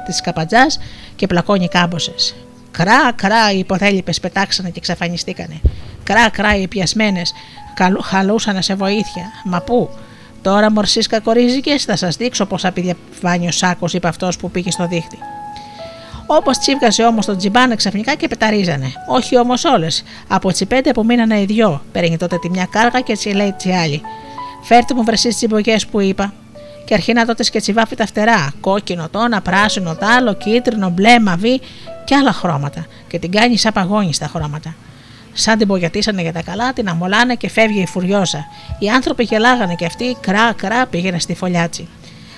της 0.07 0.20
καπατζάς 0.20 0.78
και 1.16 1.26
πλακώνει 1.26 1.68
κάμποσες. 1.68 2.34
Κρά, 2.70 3.12
κρά, 3.14 3.53
οι 3.53 3.59
υποθέλιπε 3.59 4.12
πετάξανε 4.20 4.68
και 4.68 4.78
εξαφανιστήκανε. 4.78 5.61
Κρά, 6.05 6.28
κρά, 6.28 6.57
οι 6.57 6.68
πιασμένες 6.68 7.32
χαλούσαν 8.03 8.62
σε 8.62 8.74
βοήθεια. 8.74 9.24
Μα 9.44 9.61
πού, 9.61 9.90
τώρα 10.42 10.70
μορσής 10.70 11.07
κακορίζικες, 11.07 11.84
θα 11.84 11.96
σας 11.96 12.16
δείξω 12.16 12.46
πόσα 12.46 12.72
βάνει 13.20 13.48
ο 13.48 13.51
σάκος, 13.51 13.92
είπε 13.92 14.09
αυτός 14.09 14.36
που 14.36 14.51
πήγε 14.51 14.70
στο 14.70 14.86
δίχτυ. 14.86 15.18
Όπως 16.26 16.59
τσίβγασε 16.59 17.03
όμως 17.05 17.26
τον 17.26 17.36
τζιμπάνε 17.36 17.74
ξαφνικά 17.74 18.14
και 18.14 18.28
πεταρίζανε. 18.28 18.92
Όχι 19.09 19.38
όμως 19.38 19.64
όλες. 19.64 20.03
Από 20.28 20.53
τι 20.53 20.66
πέντε 20.66 20.92
που 20.92 21.05
μείνανε 21.05 21.40
οι 21.40 21.44
δυο. 21.44 21.82
Παίρνει 21.92 22.16
τότε 22.16 22.38
τη 22.38 22.51
μια 22.51 22.68
κάργα 22.70 23.01
και 23.01 23.12
έτσι 23.12 23.28
λέει 23.28 23.53
τη 23.53 23.72
άλλη. 23.72 24.03
Φέρτε 24.61 24.94
μου 24.94 25.04
βρεσί 25.04 25.28
τις 25.28 25.42
εμπογέ 25.42 25.76
που 25.90 26.00
είπα. 26.00 26.32
Και 26.84 26.94
αρχίνα 26.94 27.24
τότε 27.24 27.42
σκετσιβάφει 27.42 27.96
τα 27.96 28.06
φτερά. 28.06 28.52
Κόκκινο, 28.61 29.08
τόνα, 29.08 29.40
πράσινο, 29.40 29.94
τάλο, 29.94 30.34
κίτρινο, 30.34 30.90
μπλε, 30.90 31.20
μαβί 31.20 31.61
και 32.04 32.14
άλλα 32.14 32.32
χρώματα. 32.32 32.86
Και 33.08 33.18
την 33.18 33.30
κάνει 33.30 33.58
σαν 33.58 33.72
παγόνι 33.72 34.14
στα 34.14 34.26
χρώματα. 34.26 34.74
Σαν 35.32 35.58
την 35.58 35.66
πογιατήσανε 35.66 36.22
για 36.22 36.32
τα 36.32 36.42
καλά, 36.42 36.72
την 36.72 36.88
αμολάνε 36.88 37.34
και 37.34 37.48
φεύγει 37.48 37.80
η 37.80 37.86
φουριόσα. 37.86 38.46
Οι 38.78 38.88
άνθρωποι 38.88 39.24
γελάγανε 39.24 39.74
και 39.74 39.84
αυτοί 39.84 40.16
κρά 40.20 40.52
κρά 40.52 40.86
πήγαινε 40.86 41.18
στη 41.18 41.34
φωλιάτσι. 41.34 41.88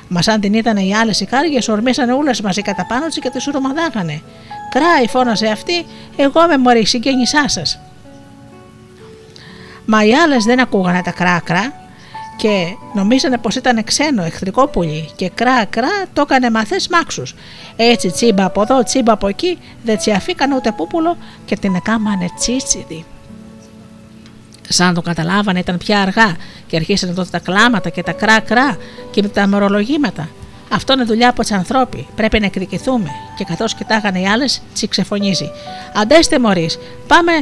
Μα 0.09 0.23
σαν 0.23 0.41
την 0.41 0.55
είδανε 0.55 0.83
οι 0.83 0.95
άλλες 0.95 1.21
ικάριε, 1.21 1.59
ορμήσανε 1.69 2.13
όλες 2.13 2.41
μαζί 2.41 2.63
κατά 2.63 2.87
πάνω 2.87 3.07
της 3.07 3.19
και 3.19 3.31
τη 3.31 3.49
ουρομαδάγανε. 3.49 4.23
Κράει, 4.71 5.09
φώνασε 5.09 5.47
αυτή, 5.47 5.87
εγώ 6.17 6.47
με 6.49 6.59
μωρή 6.59 6.87
συγγέννησά 6.87 7.49
σας. 7.49 7.79
Μα 9.85 10.05
οι 10.05 10.15
άλλες 10.15 10.45
δεν 10.45 10.61
ακούγανε 10.61 11.03
τα 11.03 11.11
κρά-κρά 11.11 11.82
και 12.43 12.77
νομίζανε 12.95 13.39
πως 13.39 13.57
ήταν 13.57 13.85
ξένο 13.85 14.25
εχθρικό 14.25 14.67
πουλί 14.67 15.11
και 15.17 15.29
κρά 15.29 15.65
κρά 15.65 15.89
το 16.13 16.21
έκανε 16.21 16.51
μαθές 16.51 16.89
μάξους. 16.89 17.35
Έτσι 17.77 18.11
τσίμπα 18.11 18.45
από 18.45 18.63
εδώ 18.63 18.83
τσίμπα 18.83 19.13
από 19.13 19.29
εκεί 19.29 19.59
δεν 19.85 19.97
τσιαφήκαν 19.99 20.53
ούτε 20.53 20.73
πούπουλο 20.73 21.17
και 21.45 21.57
την 21.57 21.75
εκάμανε 21.75 22.29
τσίτσιδη. 22.39 23.05
Σαν 24.69 24.95
το 24.95 25.03
καταλάβανε 25.03 25.59
ήταν 25.59 25.79
πια 25.79 26.01
αργά 26.01 26.37
και 26.67 26.77
αρχίσανε 26.77 27.13
τότε 27.13 27.29
τα 27.31 27.39
κλάματα 27.39 27.89
και 27.89 28.03
τα 28.03 28.13
κρά 28.13 28.41
κρά 28.41 28.77
και 29.11 29.23
τα 29.23 29.47
μερολογήματα. 29.47 30.29
Αυτό 30.73 30.93
είναι 30.93 31.05
δουλειά 31.05 31.29
από 31.29 31.43
τι 31.43 31.55
ανθρώποι. 31.55 32.07
Πρέπει 32.15 32.41
να 32.41 32.47
εκδικηθούμε. 32.47 33.11
Και 33.37 33.45
καθώς 33.45 33.75
κοιτάγανε 33.75 34.21
οι 34.21 34.27
άλλες, 34.27 34.63
τσι 34.75 34.89
ξεφωνίζει. 34.89 35.51
Αντέστε, 35.95 36.39
Μωρή, 36.39 36.71
πάμε 37.07 37.33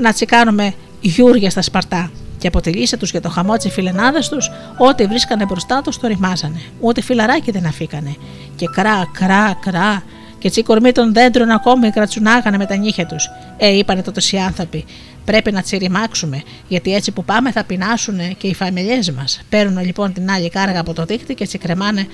να 0.00 0.12
τσικάνουμε 0.12 0.74
γιούρια 1.00 1.50
στα 1.50 1.62
σπαρτά. 1.62 2.10
Και 2.40 2.46
από 2.46 2.60
τη 2.60 2.70
λύση 2.70 2.96
τους 2.96 3.10
για 3.10 3.20
το 3.20 3.28
χαμότσι 3.28 3.70
φιλενάδες 3.70 4.28
τους, 4.28 4.50
ό,τι 4.76 5.06
βρίσκανε 5.06 5.44
μπροστά 5.44 5.82
τους 5.82 5.98
το 5.98 6.06
ρημάζανε. 6.06 6.60
Ούτε 6.80 7.00
φιλαράκι 7.00 7.50
δεν 7.50 7.66
αφήκανε. 7.66 8.16
Και 8.56 8.66
κρά, 8.66 9.08
κρά, 9.12 9.58
κρά, 9.60 10.02
και 10.38 10.46
έτσι 10.46 10.60
οι 10.60 10.62
κορμοί 10.62 10.92
των 10.92 11.12
δέντρων 11.12 11.50
ακόμη 11.50 11.90
κρατσουνάγανε 11.90 12.56
με 12.56 12.66
τα 12.66 12.76
νύχια 12.76 13.06
τους. 13.06 13.28
Ε, 13.56 13.76
είπανε 13.76 14.02
τότε 14.02 14.20
οι 14.30 14.38
άνθρωποι, 14.38 14.84
πρέπει 15.24 15.52
να 15.52 15.62
τσιριμάξουμε, 15.62 16.42
γιατί 16.68 16.94
έτσι 16.94 17.10
που 17.12 17.24
πάμε 17.24 17.52
θα 17.52 17.64
πεινάσουν 17.64 18.36
και 18.36 18.46
οι 18.46 18.54
φαμελιέ 18.54 18.98
μας. 19.16 19.40
Παίρνουν 19.48 19.84
λοιπόν 19.84 20.12
την 20.12 20.30
άλλη 20.30 20.50
κάργα 20.50 20.80
από 20.80 20.92
το 20.92 21.04
δίχτυ 21.04 21.34
και 21.34 21.44
έτσι 21.44 21.58
κρεμάνε 21.58 22.06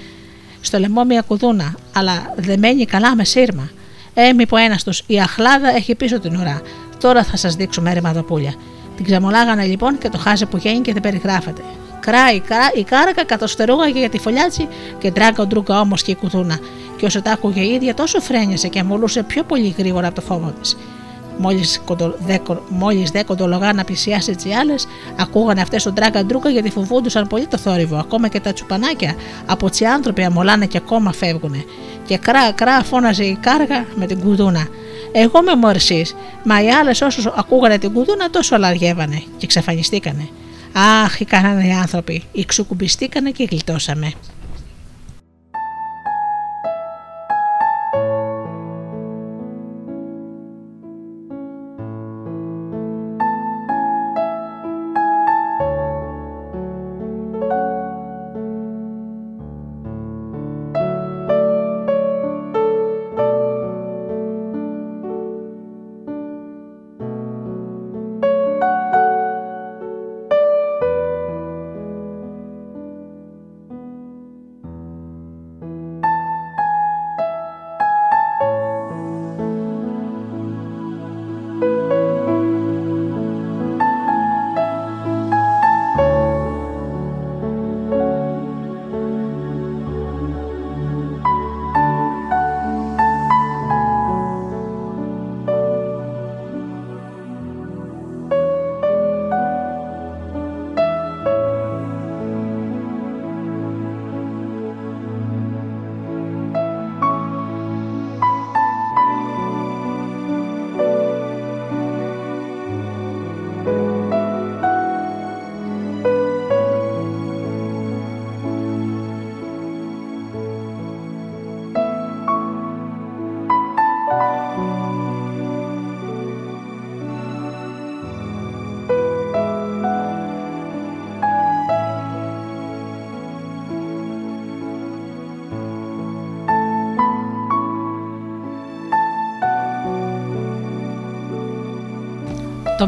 στο 0.60 0.78
λαιμό 0.78 1.04
μια 1.04 1.22
κουδούνα, 1.26 1.74
αλλά 1.92 2.34
δεμένη 2.36 2.84
καλά 2.84 3.16
με 3.16 3.24
σύρμα. 3.24 3.70
Ε, 4.14 4.32
μήπω 4.32 4.56
ένας 4.56 4.84
τους 4.84 5.02
η 5.06 5.20
αχλάδα 5.20 5.68
έχει 5.68 5.94
πίσω 5.94 6.20
την 6.20 6.36
ουρά. 6.36 6.60
Τώρα 7.00 7.24
θα 7.24 7.36
σας 7.36 7.54
δείξουμε 7.54 7.92
ρηματοπούλια. 7.92 8.54
Την 8.96 9.04
ξεμολάγανε 9.04 9.64
λοιπόν 9.64 9.98
και 9.98 10.08
το 10.08 10.18
χάζε 10.18 10.46
που 10.46 10.56
γίνει 10.56 10.80
και 10.80 10.92
δεν 10.92 11.02
περιγράφεται. 11.02 11.62
Κράει, 12.00 12.42
η 12.74 12.82
κάρακα 12.82 13.24
κατοστερούγαγε 13.24 13.98
για 13.98 14.08
τη 14.08 14.18
φωλιάτσι 14.18 14.68
και 14.98 15.10
τράγκα 15.10 15.46
ντρούγκα 15.46 15.80
όμως 15.80 16.02
και 16.02 16.10
η 16.10 16.14
κουδούνα. 16.14 16.58
Και 16.96 17.06
όσο 17.06 17.22
τα 17.22 17.30
άκουγε 17.30 17.60
η 17.60 17.72
ίδια, 17.72 17.94
τόσο 17.94 18.20
φρένιασε 18.20 18.68
και 18.68 18.78
αμολούσε 18.78 19.22
πιο 19.22 19.42
πολύ 19.42 19.74
γρήγορα 19.78 20.06
από 20.06 20.14
το 20.14 20.20
φόβο 20.20 20.52
της. 20.60 20.76
Μόλις 22.68 23.10
δε 23.10 23.22
κοντολογά 23.22 23.72
να 23.72 23.84
πλησιάσει 23.84 24.34
τι 24.34 24.54
άλλες, 24.54 24.86
ακούγανε 25.16 25.60
αυτές 25.60 25.82
τον 25.82 25.94
τράγκα 25.94 26.24
ντρούκα 26.24 26.48
γιατί 26.48 26.70
φοβούντουσαν 26.70 27.26
πολύ 27.26 27.46
το 27.46 27.58
θόρυβο. 27.58 27.96
Ακόμα 27.96 28.28
και 28.28 28.40
τα 28.40 28.52
τσουπανάκια 28.52 29.14
από 29.46 29.70
τι 29.70 29.86
άνθρωποι 29.86 30.24
αμολάνε 30.24 30.66
και 30.66 30.76
ακόμα 30.76 31.12
φεύγουν. 31.12 31.64
Και 32.06 32.18
κρά, 32.18 32.52
κρά 32.52 32.82
φώναζε 32.82 33.24
η 33.24 33.38
κάργα 33.40 33.84
με 33.94 34.06
την 34.06 34.20
κουδούνα. 34.20 34.66
Εγώ 35.12 35.42
με 35.42 35.56
μορσή, 35.56 36.06
μα 36.44 36.62
οι 36.62 36.68
άλλες 36.70 37.00
όσο 37.00 37.32
ακούγανε 37.36 37.78
την 37.78 37.92
κουδούνα 37.92 38.30
τόσο 38.30 38.54
αλαργεύανε 38.54 39.16
και 39.16 39.44
εξαφανιστήκανε. 39.44 40.28
Αχ, 41.04 41.18
κάνανε 41.26 41.66
οι 41.66 41.72
άνθρωποι, 41.72 42.22
εξουκουμπιστήκανε 42.36 43.30
και 43.30 43.46
γλιτώσαμε. 43.50 44.12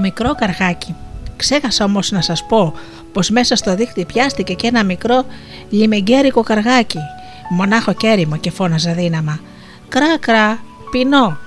Μικρό 0.08 0.34
καρχάκι. 0.34 0.94
Ξέχασα 1.36 1.84
όμως 1.84 2.10
να 2.10 2.20
σας 2.20 2.46
πω 2.46 2.74
πως 3.12 3.30
μέσα 3.30 3.56
στο 3.56 3.74
δίχτυ 3.74 4.04
πιάστηκε 4.04 4.54
και 4.54 4.66
ένα 4.66 4.84
μικρό 4.84 5.24
λιμεγκέρικο 5.70 6.42
καργάκι, 6.42 6.98
μονάχο 7.50 7.92
κέριμο 7.92 8.36
και 8.36 8.50
φώναζε 8.50 8.92
δύναμα. 8.92 9.40
Κρά 9.88 10.18
κρά, 10.20 10.58
πεινώ. 10.90 11.38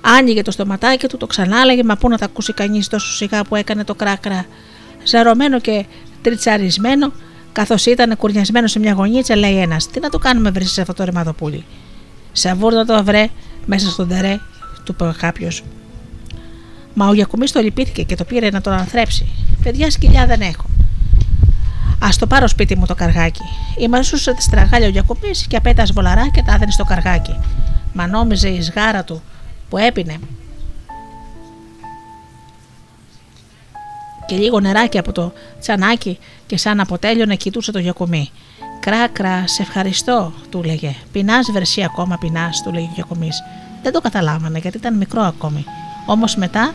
Άνοιγε 0.00 0.42
το 0.42 0.50
στοματάκι 0.50 1.06
του, 1.06 1.16
το 1.16 1.26
ξανάλεγε, 1.26 1.84
μα 1.84 1.96
πού 1.96 2.08
να 2.08 2.18
τα 2.18 2.24
ακούσει 2.24 2.52
κανείς 2.52 2.88
τόσο 2.88 3.12
σιγά 3.12 3.44
που 3.44 3.56
έκανε 3.56 3.84
το 3.84 3.94
κράκρα. 3.94 4.44
Ζαρωμένο 5.04 5.60
και 5.60 5.84
τριτσαρισμένο, 6.22 7.12
καθώς 7.52 7.86
ήταν 7.86 8.16
κουρνιασμένο 8.16 8.66
σε 8.66 8.78
μια 8.78 8.92
γωνίτσα, 8.92 9.36
λέει 9.36 9.56
ένας: 9.56 9.86
Τι 9.86 10.00
να 10.00 10.08
το 10.08 10.18
κάνουμε, 10.18 10.50
βρει 10.50 10.64
σε 10.64 10.80
αυτό 10.80 10.92
το 10.92 11.04
ρημαδοπούλι. 11.04 11.64
Σαβούρδο 12.32 12.84
το 12.84 13.04
βρε 13.04 13.28
μέσα 13.66 13.90
στον 13.90 14.08
τερέ, 14.08 14.38
του 14.84 14.94
είπε 14.94 15.14
κάποιος. 15.18 15.62
Μα 16.94 17.08
ο 17.08 17.14
Γιακουμής 17.14 17.52
το 17.52 17.60
λυπήθηκε 17.60 18.02
και 18.02 18.14
το 18.14 18.24
πήρε 18.24 18.50
να 18.50 18.60
τον 18.60 18.72
ανθρέψει. 18.72 19.26
Παιδιά 19.62 19.90
σκυλιά 19.90 20.26
δεν 20.26 20.40
έχω. 20.40 20.64
Α 21.98 22.08
το 22.18 22.26
πάρω 22.26 22.48
σπίτι 22.48 22.76
μου 22.76 22.86
το 22.86 22.94
καργάκι. 22.94 23.42
Η 23.78 23.88
μαζούσε 23.88 24.34
τη 24.34 24.42
στραγάλια 24.42 24.86
ο 24.86 24.90
Γιακουμής 24.90 25.46
και 25.46 25.56
απέτας 25.56 25.92
βολαρά 25.92 26.28
και 26.28 26.42
τα 26.42 26.54
έδαινε 26.54 26.70
στο 26.70 26.84
καργάκι. 26.84 27.36
Μα 27.92 28.06
νόμιζε 28.06 28.48
η 28.48 28.62
σγάρα 28.62 29.04
του 29.04 29.22
που 29.68 29.78
έπινε 29.78 30.18
και 34.26 34.36
λίγο 34.36 34.60
νεράκι 34.60 34.98
από 34.98 35.12
το 35.12 35.32
τσανάκι 35.60 36.18
και 36.46 36.56
σαν 36.56 36.80
αποτέλειωνε 36.80 37.36
κοιτούσε 37.36 37.72
το 37.72 37.78
Γιακουμή. 37.78 38.30
Κρά, 38.80 39.08
κρά, 39.08 39.46
σε 39.46 39.62
ευχαριστώ, 39.62 40.32
του 40.50 40.62
λέγε. 40.62 40.94
Πεινάς, 41.12 41.50
βερσί 41.52 41.82
ακόμα 41.82 42.18
πεινάς, 42.18 42.62
του 42.62 42.72
λέγε 42.72 42.86
ο 42.86 42.92
Γιακουμής. 42.94 43.42
Δεν 43.82 43.92
το 43.92 44.00
καταλάβανε 44.00 44.58
γιατί 44.58 44.76
ήταν 44.76 44.96
μικρό 44.96 45.22
ακόμη. 45.22 45.64
Όμως 46.06 46.36
μετά, 46.36 46.74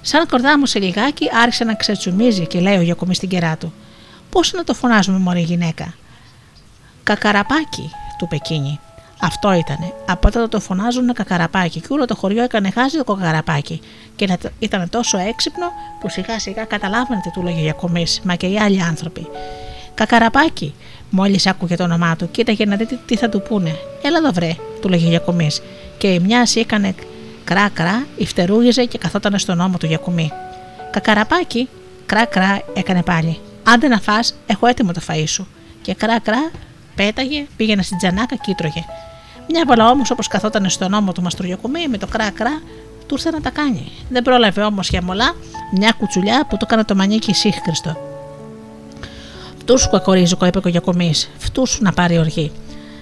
σαν 0.00 0.26
κορδά 0.26 0.66
σε 0.66 0.78
λιγάκι, 0.78 1.28
άρχισε 1.42 1.64
να 1.64 1.74
ξετσουμίζει 1.74 2.46
και 2.46 2.60
λέει 2.60 2.76
ο 2.76 2.82
Γιακομή 2.82 3.14
στην 3.14 3.28
κερά 3.28 3.56
του: 3.56 3.72
Πώς 4.30 4.52
να 4.52 4.64
το 4.64 4.74
φωνάζουμε, 4.74 5.18
Μωρή 5.18 5.40
γυναίκα; 5.40 5.94
Κακαραπάκι, 7.02 7.90
του 8.18 8.28
Πεκίνη. 8.28 8.80
Αυτό 9.20 9.52
ήτανε. 9.52 9.92
Από 10.06 10.30
τότε 10.30 10.48
το 10.48 10.60
φωνάζουν 10.60 11.12
κακαραπάκι 11.12 11.80
και 11.80 11.86
όλο 11.90 12.04
το 12.04 12.14
χωριό 12.14 12.42
έκανε 12.42 12.70
χάζι 12.70 12.96
το 12.96 13.14
κακαραπάκι. 13.14 13.80
Και 14.16 14.38
ήταν 14.58 14.88
τόσο 14.90 15.18
έξυπνο 15.18 15.66
που 16.00 16.08
σιγά 16.08 16.38
σιγά 16.38 16.64
καταλάβανε 16.64 17.20
τι 17.20 17.30
του 17.30 17.42
λέγε 17.42 17.58
ο 17.58 17.62
Γιακομής, 17.62 18.20
μα 18.24 18.34
και 18.34 18.46
οι 18.46 18.58
άλλοι 18.58 18.82
άνθρωποι. 18.82 19.26
Κακαραπάκι, 19.94 20.74
μόλις 21.10 21.46
άκουγε 21.46 21.76
το 21.76 21.82
όνομά 21.82 22.16
του, 22.16 22.30
κοίταγε 22.30 22.64
να 22.64 22.76
δει 22.76 22.86
τι 23.06 23.16
θα 23.16 23.28
του 23.28 23.42
πούνε. 23.42 23.76
Έλα 24.02 24.18
εδώ 24.18 24.32
βρε, 24.32 24.56
του 24.80 24.88
λέγε 24.88 25.06
ο 25.06 25.08
Γιακομής. 25.08 25.62
Και 25.98 26.06
η 26.06 26.18
μια 26.18 26.48
έκανε 26.54 26.94
Κρά 27.46 27.68
κρά, 27.68 28.06
υφτερούγιζε 28.16 28.84
και 28.84 28.98
καθόταν 28.98 29.38
στον 29.38 29.60
ώμο 29.60 29.76
του 29.78 29.86
για 29.86 29.96
κουμί. 29.98 30.32
Κακαραπάκι, 30.90 31.68
κρά 32.06 32.24
κρά 32.24 32.62
έκανε 32.74 33.02
πάλι. 33.02 33.38
Άντε 33.62 33.88
να 33.88 34.00
φας, 34.00 34.34
έχω 34.46 34.66
έτοιμο 34.66 34.92
το 34.92 35.00
φαΐ 35.08 35.24
σου. 35.26 35.46
Και 35.82 35.94
κρά 35.94 36.20
κρά, 36.20 36.50
πέταγε, 36.94 37.46
πήγαινε 37.56 37.82
στην 37.82 37.98
τζανάκα 37.98 38.36
και 38.36 38.50
ήτρωγε. 38.50 38.84
Μια 39.48 39.64
βολά 39.66 39.90
όμως 39.90 40.10
όπως 40.10 40.28
καθόταν 40.28 40.70
στον 40.70 40.92
ώμο 40.92 41.12
του 41.12 41.22
μαστρογιοκουμί 41.22 41.88
με 41.88 41.98
το 41.98 42.06
κρά 42.06 42.30
κρά, 42.30 42.62
του 43.06 43.14
ήρθε 43.14 43.30
να 43.30 43.40
τα 43.40 43.50
κάνει. 43.50 43.92
Δεν 44.08 44.22
πρόλαβε 44.22 44.62
όμως 44.62 44.88
για 44.88 45.02
μολά 45.02 45.34
μια 45.72 45.92
κουτσουλιά 45.98 46.46
που 46.48 46.56
το 46.56 46.66
έκανε 46.68 46.84
το 46.84 46.94
μανίκι 46.94 47.34
σύγχρηστο. 47.34 47.96
Φτούσου 49.58 49.90
κακορίζικο, 49.90 50.46
είπε 50.46 50.60
ο 50.64 50.68
Γιακομή. 50.68 51.12
Φτούσου 51.38 51.82
να 51.82 51.92
πάρει 51.92 52.18
οργή. 52.18 52.52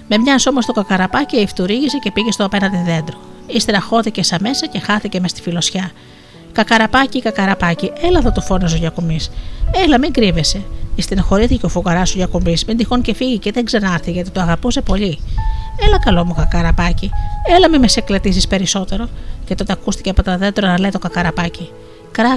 Με 0.07 0.17
μιας 0.17 0.45
όμως 0.45 0.65
το 0.65 0.71
κακαραπάκι 0.71 1.35
ευτουρήγησε 1.35 1.97
και 1.97 2.11
πήγε 2.11 2.31
στο 2.31 2.45
απέναντι 2.45 2.83
δέντρο. 2.85 3.17
Ύστερα 3.47 3.81
χώθηκες 3.81 4.27
σαν 4.27 4.39
μέσα 4.41 4.67
και 4.67 4.79
χάθηκε 4.79 5.19
μες 5.19 5.31
στη 5.31 5.41
φιλοσιά. 5.41 5.91
Κακαραπάκι, 6.51 7.21
κακαραπάκι, 7.21 7.91
έλα 8.01 8.19
εδώ 8.19 8.31
το 8.31 8.41
φώναζε 8.41 8.75
ο 8.75 8.79
Γιακομή. 8.79 9.19
Έλα, 9.83 9.99
μην 9.99 10.13
κρύβεσαι. 10.13 10.61
Στενοχωρήθηκε 10.97 11.65
ο 11.65 11.69
φουκαράς 11.69 12.13
ο 12.13 12.17
Γιακομή, 12.17 12.55
μην 12.67 12.77
τυχόν 12.77 13.01
και 13.01 13.13
φύγει 13.13 13.37
και 13.37 13.51
δεν 13.51 13.65
ξανάρθει 13.65 14.11
γιατί 14.11 14.29
το 14.29 14.41
αγαπούσε 14.41 14.81
πολύ. 14.81 15.19
Έλα, 15.85 15.99
καλό 15.99 16.25
μου 16.25 16.33
κακαραπάκι, 16.33 17.09
έλα, 17.55 17.69
μην 17.69 17.79
με 17.79 17.87
σε 17.87 18.01
κλετήσει 18.01 18.47
περισσότερο. 18.47 19.09
Και 19.45 19.55
τότε 19.55 19.71
ακούστηκε 19.71 20.09
από 20.09 20.23
τα 20.23 20.37
δέντρα 20.37 20.67
να 20.67 20.79
λέει 20.79 20.89
το 20.89 20.99
κακαραπάκι. 20.99 21.69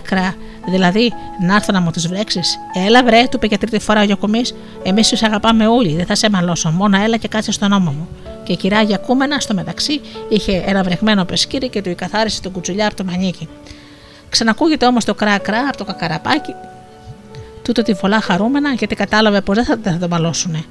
Κρά, 0.04 0.34
δηλαδή 0.66 1.12
να 1.40 1.54
έρθω 1.54 1.72
να 1.72 1.80
μου 1.80 1.90
τις 1.90 2.08
βρέξεις. 2.08 2.58
Έλα, 2.86 3.04
βρε, 3.04 3.22
του 3.22 3.30
είπε 3.34 3.46
για 3.46 3.58
τρίτη 3.58 3.78
φορά 3.78 4.00
ο 4.00 4.04
Γιακομή. 4.04 4.40
Εμείς 4.82 5.08
τους 5.08 5.22
αγαπάμε 5.22 5.66
όλοι, 5.66 5.96
δεν 5.96 6.06
θα 6.06 6.14
σε 6.14 6.30
μαλώσω. 6.30 6.70
Μόνο 6.70 7.02
έλα 7.02 7.16
και 7.16 7.28
κάτσε 7.28 7.52
στον 7.52 7.72
ώμο 7.72 7.90
μου. 7.90 8.08
Και 8.44 8.52
η 8.52 8.56
κυρά 8.56 8.82
Γιακούμενα 8.82 9.40
στο 9.40 9.54
μεταξύ 9.54 10.00
είχε 10.28 10.62
ένα 10.66 10.82
βρεγμένο 10.82 11.24
πεσκύρι 11.24 11.68
και 11.68 11.82
του 11.82 11.94
καθάρισε 11.96 12.40
τον 12.40 12.52
κουτσουλιά 12.52 12.86
από 12.86 12.96
το 12.96 13.04
μανίκι. 13.04 13.48
Ξανακούγεται 14.28 14.86
όμως 14.86 15.04
το 15.04 15.14
κρά-κρά 15.14 15.60
από 15.68 15.76
το 15.76 15.84
κακαραπάκι. 15.84 16.54
Τούτο 17.62 17.82
τη 17.82 17.94
φωλά 17.94 18.20
χαρούμενα 18.20 18.72
γιατί 18.72 18.94
κατάλαβε 18.94 19.40
πως 19.40 19.56
δεν 19.56 19.64
θα, 19.64 19.78
θα 19.82 19.98
τον 19.98 20.08
μαλώσουνε. 20.10 20.64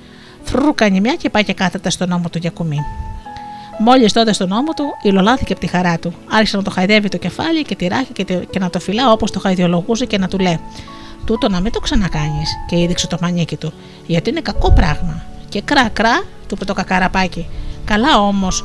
Φρουρ 0.43 0.75
κάνει 0.75 0.99
μια 0.99 1.15
και 1.15 1.29
πάει 1.29 1.43
και 1.43 1.53
κάθεται 1.53 1.89
στον 1.89 2.11
ώμο 2.11 2.29
του 2.29 2.37
Γιακουμί. 2.37 2.79
Μόλις 3.79 4.13
τότε 4.13 4.33
στον 4.33 4.51
ώμο 4.51 4.73
του, 4.73 4.83
υλολάθηκε 5.01 5.51
από 5.51 5.61
τη 5.61 5.67
χαρά 5.67 5.99
του. 5.99 6.13
Άρχισε 6.29 6.57
να 6.57 6.63
το 6.63 6.71
χαϊδεύει 6.71 7.09
το 7.09 7.17
κεφάλι 7.17 7.61
και 7.61 7.75
τη 7.75 7.87
ράχη 7.87 8.11
και, 8.49 8.59
να 8.59 8.69
το 8.69 8.79
φυλά 8.79 9.11
όπως 9.11 9.31
το 9.31 9.39
χαϊδιολογούσε 9.39 10.05
και 10.05 10.17
να 10.17 10.27
του 10.27 10.39
λέει: 10.39 10.59
Τούτο 11.25 11.49
να 11.49 11.59
μην 11.59 11.71
το 11.71 11.79
ξανακάνεις. 11.79 12.49
Και 12.67 12.79
είδηξε 12.79 13.07
το 13.07 13.17
μανίκι 13.21 13.55
του, 13.55 13.73
γιατί 14.05 14.29
είναι 14.29 14.41
κακό 14.41 14.71
πράγμα. 14.71 15.23
Και 15.49 15.61
κρά 15.61 15.89
κρά, 15.89 16.19
του 16.19 16.53
είπε 16.55 16.65
το 16.65 16.73
κακαραπάκι. 16.73 17.47
Καλά 17.85 18.19
όμως, 18.19 18.63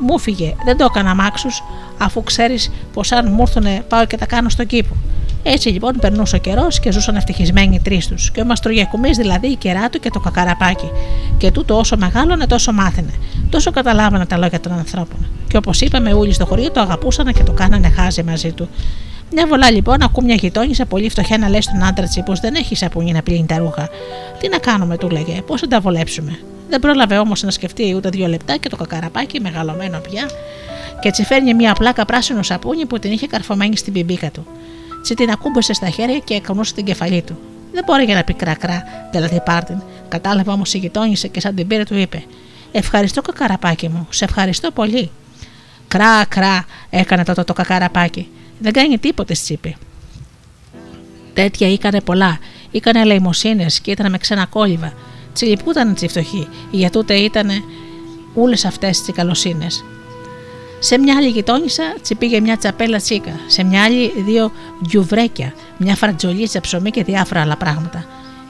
μου 0.00 0.18
φύγε, 0.18 0.54
δεν 0.64 0.76
το 0.76 0.84
έκανα 0.84 1.14
μάξους, 1.14 1.62
αφού 1.98 2.22
ξέρεις 2.22 2.70
πως 2.92 3.12
αν 3.12 3.32
μου 3.32 3.42
έρθουνε 3.42 3.84
πάω 3.88 4.06
και 4.06 4.16
τα 4.16 4.26
κάνω 4.26 4.48
στον 4.48 4.66
κήπο. 4.66 4.96
Έτσι 5.42 5.68
λοιπόν 5.68 5.92
περνούσε 6.00 6.36
ο 6.36 6.38
καιρός 6.38 6.80
και 6.80 6.92
ζούσαν 6.92 7.16
ευτυχισμένοι 7.16 7.74
οι 7.74 7.80
τρεις 7.80 8.06
τους. 8.06 8.30
Και 8.30 8.40
ο 8.40 8.44
Μαστρογιακουμή 8.44 9.10
δηλαδή 9.10 9.46
η 9.46 9.56
κερά 9.56 9.88
του 9.88 10.00
και 10.00 10.10
το 10.10 10.20
κακαραπάκι. 10.20 10.90
Και 11.38 11.50
τούτο 11.50 11.78
όσο 11.78 11.96
μεγάλωνε 11.96 12.46
τόσο 12.46 12.72
μάθαινε. 12.72 13.12
Τόσο 13.50 13.70
καταλάβανε 13.70 14.26
τα 14.26 14.36
λόγια 14.38 14.60
των 14.60 14.72
ανθρώπων. 14.72 15.26
Και 15.48 15.56
όπως 15.56 15.80
είπαμε, 15.80 16.12
όλοι 16.12 16.32
στο 16.32 16.46
χωριό 16.46 16.70
το 16.70 16.80
αγαπούσαν 16.80 17.32
και 17.32 17.42
το 17.42 17.52
κάνανε 17.52 17.88
χάζι 17.88 18.22
μαζί 18.22 18.52
του. 18.52 18.68
Μια 19.32 19.46
βολά 19.46 19.70
λοιπόν 19.70 20.02
ακού 20.02 20.22
μια 20.22 20.34
γειτόνισσα 20.34 20.86
πολύ 20.86 21.08
φτωχιά 21.08 21.38
να 21.38 21.48
λέει 21.48 21.60
στον 21.60 21.84
άντρα 21.84 22.06
της 22.06 22.22
πω 22.24 22.32
δεν 22.40 22.54
έχεις 22.54 22.78
σαπούνι 22.78 23.12
να 23.12 23.22
πλύνει 23.22 23.46
τα 23.46 23.58
ρούχα; 23.58 23.88
Τι 24.38 24.48
να 24.48 24.58
κάνουμε, 24.58 24.96
του 24.96 25.10
λέγε, 25.10 25.42
πώς 25.46 25.60
θα 25.60 25.66
τα 25.66 25.80
βολέψουμε; 25.80 26.38
Δεν 26.68 26.80
πρόλαβε 26.80 27.18
όμως 27.18 27.42
να 27.42 27.50
σκεφτεί 27.50 27.94
ούτε 27.94 28.08
δύο 28.08 28.26
λεπτά 28.26 28.56
και 28.56 28.68
το 28.68 28.76
κακαραπάκι, 28.76 29.40
μεγαλωμένο 29.40 29.98
πια, 29.98 30.30
και 31.00 31.08
έτσι 31.08 31.24
φέρνει 31.24 31.54
μια 31.54 31.72
πλάκα 31.72 32.04
πράσινο 32.04 32.42
σαπούνι 32.42 32.86
που 32.86 32.98
την 32.98 33.12
είχε 33.12 33.26
καρφωμένη 33.26 33.76
στην 33.76 33.92
πιμπίκα 33.92 34.30
του. 34.30 34.46
Τσι 35.02 35.14
την 35.14 35.30
ακούμπησε 35.30 35.72
στα 35.72 35.90
χέρια 35.90 36.18
και 36.18 36.34
εκονούσε 36.34 36.74
την 36.74 36.84
κεφαλή 36.84 37.22
του. 37.22 37.38
Δεν 37.72 37.84
μπορεί 37.86 38.04
για 38.04 38.14
να 38.14 38.24
πει 38.24 38.34
κρακρά, 38.34 38.82
δηλαδή 39.12 39.40
πάρτιν. 39.44 39.82
Κατάλαβε 40.08 40.50
όμως 40.50 40.74
η 40.74 40.78
γειτόνισε 40.78 41.28
και 41.28 41.40
σαν 41.40 41.54
την 41.54 41.66
πήρε 41.66 41.84
του 41.84 41.98
είπε: 41.98 42.24
Ευχαριστώ 42.72 43.22
κακαραπάκι 43.22 43.88
μου, 43.88 44.06
σε 44.10 44.24
ευχαριστώ 44.24 44.70
πολύ. 44.70 45.10
Κρά, 45.88 46.24
κρά, 46.24 46.64
έκανε 46.90 47.24
τότε 47.24 47.44
το 47.44 47.52
κακαραπάκι. 47.52 48.28
Δεν 48.58 48.72
κάνει 48.72 48.98
τίποτε, 48.98 49.32
τσίπη. 49.32 49.76
Τέτοια 51.34 51.68
ήκανε 51.68 52.00
πολλά. 52.00 52.38
Ήκανε 52.70 53.00
ελεημοσύνε 53.00 53.66
και 53.82 53.90
ήταν 53.90 54.10
με 54.10 54.18
ξένα 54.18 54.46
κόλληβα. 54.46 54.92
Τσιλιπούταν 55.32 55.94
τσι 55.94 56.08
φτωχοί, 56.08 56.48
για 56.70 56.90
τούτε 56.90 57.14
ήταν 57.14 57.50
όλες 58.34 58.64
αυτές 58.64 59.02
τις 59.02 59.14
καλοσύνες. 59.14 59.84
Σε 60.82 60.98
μια 60.98 61.16
άλλη 61.16 61.28
γειτόνισσα 61.28 61.82
τσιπήγε 62.02 62.40
μια 62.40 62.56
τσαπέλα 62.56 62.98
τσίκα, 62.98 63.32
σε 63.46 63.64
μια 63.64 63.84
άλλη 63.84 64.12
δύο 64.16 64.52
γιουβρέκια, 64.80 65.54
μια 65.76 65.96
φρατζολίτσα 65.96 66.60
ψωμί 66.60 66.90
και 66.90 67.04
διάφορα 67.04 67.40
άλλα 67.40 67.56
πράγματα. 67.56 68.04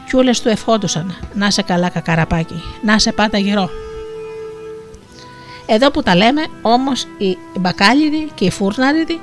Κι 0.09 0.17
όλες 0.17 0.41
του 0.41 0.49
ευχόντουσαν, 0.49 1.17
να 1.35 1.51
σε 1.51 1.63
καλά 1.63 1.89
κακαραπάκι, 1.89 2.63
να 2.83 2.99
σε 2.99 3.13
πάντα 3.13 3.39
γερό. 3.39 3.71
Εδώ 5.67 5.91
που 5.91 6.03
τα 6.03 6.17
λέμε, 6.17 6.43
όμως 6.63 7.07
οι 7.19 7.37
μπακάλιδοι 7.59 8.31
και 8.35 8.45
οι 8.45 8.51
φούρναριδοι, 8.51 9.21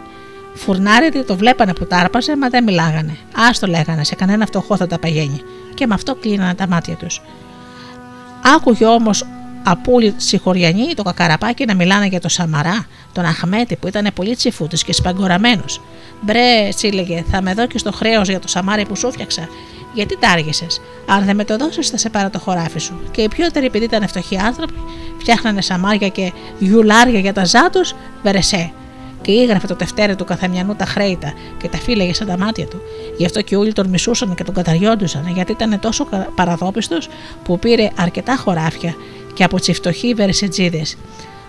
φουρνάριδοι 0.53 1.23
το 1.23 1.35
βλέπανε 1.35 1.73
που 1.73 1.85
τάρπαζε, 1.85 2.37
μα 2.37 2.49
δεν 2.49 2.63
μιλάγανε. 2.63 3.17
Α 3.33 3.49
το 3.59 3.67
λέγανε, 3.67 4.03
σε 4.03 4.15
κανένα 4.15 4.45
φτωχό 4.45 4.77
θα 4.77 4.87
τα 4.87 4.99
παγαίνει. 4.99 5.41
Και 5.73 5.87
με 5.87 5.93
αυτό 5.93 6.15
κλείνανε 6.15 6.53
τα 6.53 6.67
μάτια 6.67 6.95
τους. 6.95 7.21
Άκουγε 8.55 8.85
όμως 8.85 9.25
απούλη 9.69 10.13
συγχωριανοί 10.17 10.93
το 10.95 11.03
κακαραπάκι 11.03 11.65
να 11.65 11.75
μιλάνε 11.75 12.05
για 12.05 12.19
το 12.19 12.29
Σαμαρά, 12.29 12.85
τον 13.13 13.25
Αχμέτη 13.25 13.75
που 13.75 13.87
ήταν 13.87 14.07
πολύ 14.15 14.35
τσιφούτης 14.35 14.83
και 14.83 14.93
σπαγκοραμένος. 14.93 15.81
Μπρε, 16.21 16.69
έλεγε, 16.81 17.23
θα 17.31 17.41
με 17.41 17.53
δω 17.53 17.67
και 17.67 17.77
στο 17.77 17.91
χρέος 17.91 18.29
για 18.29 18.39
το 18.39 18.47
Σαμάρι 18.47 18.85
που 18.85 18.95
σου 18.95 19.11
φτιάξα. 19.11 19.47
Γιατί 19.93 20.17
τα 20.17 20.29
άργησε. 20.29 20.67
Αν 21.05 21.25
δεν 21.25 21.35
με 21.35 21.43
το 21.43 21.57
δώσεις, 21.57 21.89
θα 21.89 21.97
σε 21.97 22.09
πάρω 22.09 22.29
το 22.29 22.39
χωράφι 22.39 22.79
σου. 22.79 22.99
Και 23.11 23.21
οι 23.21 23.27
πιότεροι, 23.27 23.65
επειδή 23.65 23.85
ήταν 23.85 24.07
φτωχοί 24.07 24.37
άνθρωποι, 24.37 24.79
φτιάχνανε 25.19 25.61
σαμάρια 25.61 26.07
και 26.07 26.33
γιουλάρια 26.59 27.19
για 27.19 27.33
τα 27.33 27.45
ζάτου, 27.45 27.79
βερεσέ. 28.23 28.71
Και 29.21 29.31
έγραφε 29.31 29.67
το 29.67 29.75
τευτέρι 29.75 30.15
του 30.15 30.25
καθεμιανού 30.25 30.75
τα 30.75 30.85
χρέητα 30.85 31.33
και 31.57 31.67
τα 31.67 31.77
φύλαγε 31.77 32.13
σαν 32.13 32.27
τα 32.27 32.37
μάτια 32.37 32.65
του. 32.67 32.81
Γι' 33.17 33.25
αυτό 33.25 33.41
και 33.41 33.55
όλοι 33.55 33.73
τον 33.73 33.87
μισούσαν 33.87 34.35
και 34.35 34.43
τον 34.43 34.53
καταριόντουσαν, 34.53 35.27
γιατί 35.33 35.51
ήταν 35.51 35.79
τόσο 35.79 36.07
παραδόπιστος 36.35 37.09
που 37.43 37.59
πήρε 37.59 37.89
αρκετά 37.95 38.35
χωράφια 38.35 38.95
και 39.37 39.43
από 39.43 39.59
τις 39.59 39.77
φτωχοί 39.77 40.13
βερσετζίδε. 40.13 40.81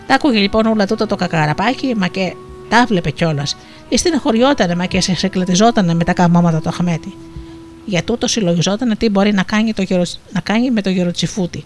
Τα 0.06 0.14
άκουγε 0.14 0.38
λοιπόν 0.38 0.66
όλα 0.66 0.86
τούτα 0.86 1.06
το 1.06 1.16
κακαραπάκι, 1.16 1.94
μα 1.96 2.06
και 2.06 2.34
τα 2.68 2.84
βλέπε 2.88 3.10
κιόλας. 3.10 3.56
Στεναχωριότανε, 3.94 4.74
μα 4.74 4.86
και 4.86 5.00
σε 5.00 5.26
εκλετιζότανε 5.26 5.94
με 5.94 6.04
τα 6.04 6.12
καμώματα 6.12 6.60
του 6.60 6.68
Αχμέτη. 6.68 7.14
Για 7.84 8.02
τούτο 8.04 8.26
συλλογιζόταν 8.26 8.96
τι 8.98 9.08
μπορεί 9.08 9.32
να 9.32 9.42
κάνει, 9.42 9.72
το 9.72 9.82
γερο... 9.82 10.02
να 10.32 10.40
κάνει 10.40 10.70
με 10.70 10.82
το 10.82 10.90
γεροτσιφούτι. 10.90 11.64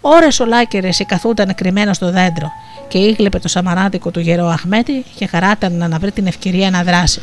Ωρε 0.00 0.28
ολάκερες 0.40 1.02
καθούταν 1.06 1.54
κρυμμένο 1.54 1.92
στο 1.92 2.10
δέντρο 2.10 2.50
και 2.88 2.98
ήγλεπε 2.98 3.38
το 3.38 3.48
σαμαράδικο 3.48 4.10
του 4.10 4.20
γερό 4.20 4.46
Αχμέτη 4.46 5.04
και 5.14 5.26
χαράταν 5.26 5.88
να 5.88 5.98
βρει 5.98 6.12
την 6.12 6.26
ευκαιρία 6.26 6.70
να 6.70 6.82
δράσει. 6.82 7.20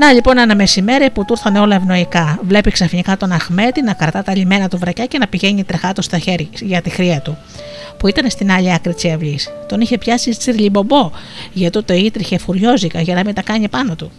Να 0.00 0.12
λοιπόν 0.12 0.38
ένα 0.38 0.54
μεσημέρι 0.54 1.10
που 1.10 1.24
του 1.24 1.32
ήρθαν 1.36 1.56
όλα 1.56 1.74
ευνοϊκά. 1.74 2.38
Βλέπει 2.42 2.70
ξαφνικά 2.70 3.16
τον 3.16 3.32
Αχμέτη 3.32 3.82
να 3.82 3.92
κρατά 3.92 4.22
τα 4.22 4.36
λιμένα 4.36 4.68
του 4.68 4.78
βρακιά 4.78 5.06
και 5.06 5.18
να 5.18 5.26
πηγαίνει 5.26 5.64
τρεχάτο 5.64 6.02
στα 6.02 6.18
χέρια 6.18 6.48
για 6.60 6.82
τη 6.82 6.90
χρία 6.90 7.20
του, 7.20 7.36
που 7.98 8.08
ήταν 8.08 8.30
στην 8.30 8.50
άλλη 8.50 8.72
άκρη 8.72 8.94
της 8.94 9.12
αυλή. 9.12 9.38
Τον 9.68 9.80
είχε 9.80 9.98
πιάσει 9.98 10.30
τσιρλιμπομπό, 10.30 11.10
γιατί 11.52 11.82
το 11.82 11.94
ήτριχε 11.94 12.38
φουριόζικα 12.38 13.00
για 13.00 13.14
να 13.14 13.24
μην 13.24 13.34
τα 13.34 13.42
κάνει 13.42 13.68
πάνω 13.68 13.94
του. 13.94 14.10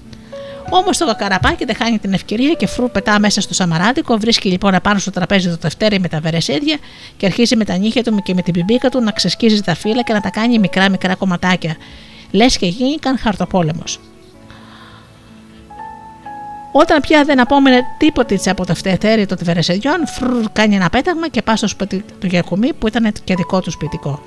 Όμως 0.70 0.98
το 0.98 1.06
κακαραπάκι 1.06 1.66
δεν 1.66 1.76
χάνει 1.76 1.99
την 1.99 2.14
ευκαιρία 2.14 2.53
και 2.53 2.68
φρού 2.68 2.91
πετά 2.91 3.20
μέσα 3.20 3.41
στο 3.41 3.53
σαμαράδικο, 3.53 4.18
βρίσκει 4.18 4.49
λοιπόν 4.49 4.76
απάνω 4.76 4.99
στο 4.99 5.12
τραπέζι 5.12 5.49
το 5.49 5.58
τευτέρι 5.58 5.99
με 5.99 6.08
τα 6.08 6.20
βερεσίδια 6.20 6.78
και 7.18 7.26
αρχίζει 7.26 7.56
με 7.56 7.66
τα 7.66 7.78
νύχια 7.78 8.03
του 8.03 8.22
και 8.24 8.34
με 8.34 8.41
την 8.41 8.53
πιμπίκα 8.53 8.90
του 8.90 9.02
να 9.02 9.12
ξεσκίζει 9.12 9.62
τα 9.62 9.76
φύλλα 9.76 10.02
και 10.02 10.14
να 10.14 10.22
τα 10.22 10.30
κάνει 10.30 10.60
μικρά 10.60 10.90
μικρά 10.90 11.16
κομματάκια. 11.16 11.76
Λες 12.32 12.58
και 12.58 12.66
γίνηκαν 12.66 13.18
χαρτοπόλεμος. 13.18 13.99
Όταν 16.72 17.02
πια 17.02 17.23
δεν 17.23 17.39
απόμενε 17.39 17.85
τίποτε 17.98 18.39
από 18.45 18.65
το 18.65 18.76
φτεθέρι 18.76 19.26
των 19.26 19.38
βερεσεδιών, 19.41 20.07
φρουρ 20.07 20.49
κάνει 20.53 20.76
ένα 20.76 20.89
πέταγμα 20.89 21.27
και 21.27 21.41
πάει 21.41 21.56
στο 21.56 21.68
σπίτι 21.68 22.06
του 22.19 22.27
Γιακουμή 22.27 22.73
που 22.73 22.88
ήταν 22.88 23.11
και 23.23 23.35
δικό 23.35 23.60
του 23.60 23.72
σπιτικό. 23.72 24.23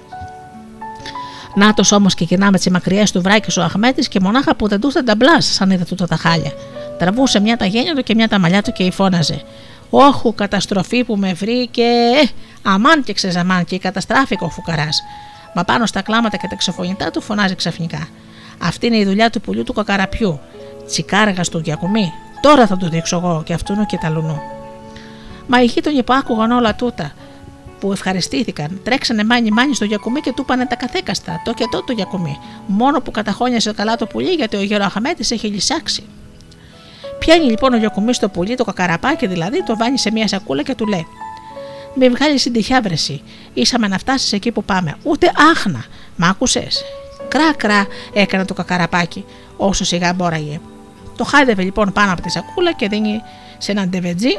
Νάτο 1.54 1.82
όμως 1.96 2.14
και 2.14 2.24
κοινά 2.24 2.50
με 2.50 2.56
τις 2.56 2.70
μακριές 2.70 3.12
του 3.12 3.22
βράκης 3.22 3.56
ο 3.56 3.62
Αχμέτης 3.62 4.08
και 4.08 4.20
μονάχα 4.20 4.54
που 4.54 4.68
δεν 4.68 4.80
τους 4.80 4.92
τα 4.92 5.14
μπλάς, 5.16 5.46
σαν 5.46 5.70
είδε 5.70 5.84
τούτα 5.84 6.06
τα 6.06 6.16
χάλια. 6.16 6.52
Τραβούσε 6.98 7.40
μια 7.40 7.56
τα 7.56 7.64
γένια 7.64 7.94
του 7.94 8.02
και 8.02 8.14
μια 8.14 8.28
τα 8.28 8.38
μαλλιά 8.38 8.62
του 8.62 8.72
και 8.72 8.90
φώναζε. 8.90 9.42
Όχου, 9.90 10.34
καταστροφή 10.34 11.04
που 11.04 11.16
με 11.16 11.32
βρήκε. 11.32 11.82
Ε, 11.82 12.28
αμάν 12.62 13.02
και 13.02 13.12
ξεζαμάν 13.12 13.64
και 13.64 13.78
καταστράφηκε 13.78 14.44
ο 14.44 14.48
φουκαράς. 14.48 15.02
Μα 15.54 15.64
πάνω 15.64 15.86
στα 15.86 16.02
κλάματα 16.02 16.36
και 16.36 16.46
τα 16.50 16.56
ξεφωνητά 16.56 17.10
του 17.10 17.20
φωνάζει 17.20 17.54
ξαφνικά. 17.54 18.08
Αυτή 18.58 18.86
είναι 18.86 18.96
η 18.96 19.04
δουλειά 19.04 19.30
του 19.30 19.40
πουλιού 19.40 19.64
του 19.64 19.72
κακαραπιού. 19.72 20.40
Τσικάργα 20.86 21.42
του 21.42 21.58
Γιακουμή, 21.58 22.12
Τώρα 22.44 22.66
θα 22.66 22.76
του 22.76 22.88
δείξω 22.88 23.16
εγώ 23.16 23.42
και 23.44 23.52
αυτού 23.52 23.86
και 23.86 23.96
τα 23.96 24.10
λουνού. 24.10 24.42
Μα 25.46 25.62
οι 25.62 25.64
γείτονοι 25.64 26.02
που 26.02 26.12
άκουγαν 26.12 26.50
όλα 26.50 26.74
τούτα, 26.74 27.12
που 27.80 27.92
ευχαριστήθηκαν, 27.92 28.80
τρέξανε 28.84 29.24
μάνι 29.24 29.50
μάνι 29.50 29.74
στο 29.74 29.84
γιακουμί 29.84 30.20
και 30.20 30.32
του 30.32 30.44
πάνε 30.44 30.66
τα 30.66 30.76
καθέκαστα, 30.76 31.40
το 31.44 31.52
και 31.52 31.64
το 31.70 31.84
το 31.84 31.92
γιακουμί. 31.92 32.38
Μόνο 32.66 33.00
που 33.00 33.10
καταχώνιασε 33.10 33.72
καλά 33.72 33.96
το 33.96 34.06
πουλί 34.06 34.30
γιατί 34.30 34.56
ο 34.56 34.62
γεροαχαμέτη 34.62 35.34
έχει 35.34 35.46
λυσάξει. 35.46 36.04
Πιάνει 37.18 37.44
λοιπόν 37.44 37.72
ο 37.72 37.76
γιακουμί 37.76 38.14
στο 38.14 38.28
πουλί, 38.28 38.54
το 38.54 38.64
κακαραπάκι 38.64 39.26
δηλαδή, 39.26 39.62
το 39.62 39.76
βάνει 39.76 39.98
σε 39.98 40.10
μια 40.10 40.28
σακούλα 40.28 40.62
και 40.62 40.74
του 40.74 40.86
λέει: 40.86 41.06
Μη 41.94 42.08
βγάλεις 42.08 42.42
συντυχιά 42.42 42.80
βρεσί. 42.82 43.22
Ήσαμε 43.54 43.88
να 43.88 43.98
φτάσεις 43.98 44.32
εκεί 44.32 44.50
που 44.50 44.64
πάμε. 44.64 44.96
Ούτε 45.02 45.32
άχνα. 45.50 45.84
Μ' 46.16 46.24
άκουσε. 46.24 46.66
Κρά 47.28 47.52
κρά 47.56 47.86
έκανε 48.12 48.44
το 48.44 48.54
κακαραπάκι, 48.54 49.24
όσο 49.56 49.84
σιγά 49.84 50.12
μπόραγε. 50.12 50.60
Το 51.16 51.24
χάιδευε 51.24 51.62
λοιπόν 51.62 51.92
πάνω 51.92 52.12
από 52.12 52.22
τη 52.22 52.30
σακούλα 52.30 52.72
και 52.72 52.88
δίνει 52.88 53.22
σε 53.58 53.72
έναν 53.72 53.88
ντεβετζή, 53.88 54.32